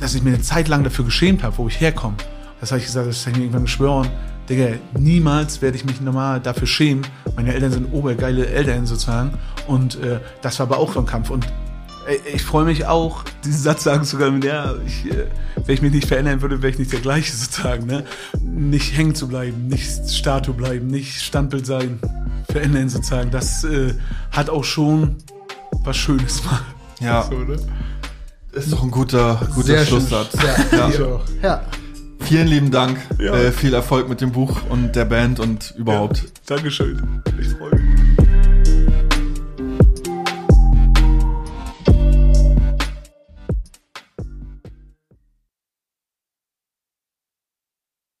dass 0.00 0.14
ich 0.14 0.22
mir 0.22 0.30
eine 0.30 0.40
Zeit 0.40 0.68
lang 0.68 0.82
dafür 0.82 1.04
geschämt 1.04 1.42
habe, 1.42 1.56
wo 1.58 1.68
ich 1.68 1.78
herkomme. 1.78 2.16
Das 2.60 2.70
habe 2.70 2.80
ich 2.80 2.86
gesagt, 2.86 3.06
das 3.06 3.20
habe 3.20 3.32
ich 3.32 3.36
mir 3.36 3.42
irgendwann 3.44 3.64
geschworen. 3.64 4.08
Digga, 4.48 4.68
niemals 4.98 5.60
werde 5.60 5.76
ich 5.76 5.84
mich 5.84 6.00
normal 6.00 6.40
dafür 6.40 6.66
schämen. 6.66 7.06
Meine 7.36 7.52
Eltern 7.52 7.72
sind 7.72 7.92
obergeile 7.92 8.46
Eltern 8.46 8.86
sozusagen. 8.86 9.32
Und 9.66 9.96
äh, 9.96 10.20
das 10.42 10.58
war 10.58 10.66
aber 10.66 10.78
auch 10.78 10.92
so 10.92 11.00
ein 11.00 11.06
Kampf. 11.06 11.30
Und 11.30 11.46
ich 12.32 12.42
freue 12.42 12.64
mich 12.64 12.86
auch, 12.86 13.24
diesen 13.44 13.60
Satz 13.62 13.84
sagen 13.84 14.04
zu 14.04 14.16
können, 14.18 14.42
ja, 14.42 14.74
ich, 14.86 15.10
äh, 15.10 15.26
wenn 15.64 15.74
ich 15.74 15.82
mich 15.82 15.92
nicht 15.92 16.08
verändern 16.08 16.42
würde, 16.42 16.62
wäre 16.62 16.72
ich 16.72 16.78
nicht 16.78 16.92
der 16.92 17.00
gleiche 17.00 17.32
sozusagen. 17.36 17.86
Ne? 17.86 18.04
Nicht 18.40 18.96
hängen 18.96 19.14
zu 19.14 19.28
bleiben, 19.28 19.68
nicht 19.68 20.10
Statue 20.10 20.54
bleiben, 20.54 20.86
nicht 20.88 21.20
Standbild 21.20 21.66
sein, 21.66 21.98
verändern 22.50 22.88
sozusagen. 22.88 23.30
Das 23.30 23.64
äh, 23.64 23.94
hat 24.30 24.50
auch 24.50 24.64
schon 24.64 25.16
was 25.84 25.96
Schönes 25.96 26.42
mal. 26.44 26.60
Ja. 27.00 27.22
So, 27.30 27.38
ne? 27.38 27.56
Ist 28.52 28.72
doch 28.72 28.84
ein 28.84 28.90
guter, 28.92 29.40
guter 29.52 29.66
Sehr 29.66 29.78
schön. 29.84 30.00
Schlusssatz. 30.00 30.28
Ja, 30.72 30.78
Ja. 30.78 30.88
ich 30.88 31.00
auch. 31.02 31.22
ja. 31.42 31.62
Vielen 32.20 32.46
lieben 32.46 32.70
Dank. 32.70 32.98
Ja. 33.18 33.34
Äh, 33.34 33.50
viel 33.52 33.74
Erfolg 33.74 34.08
mit 34.08 34.20
dem 34.20 34.30
Buch 34.32 34.60
und 34.70 34.94
der 34.94 35.04
Band 35.04 35.40
und 35.40 35.74
überhaupt. 35.76 36.24
Dankeschön. 36.46 37.20
Ich 37.40 37.48
freue 37.48 37.74
mich. 37.74 38.23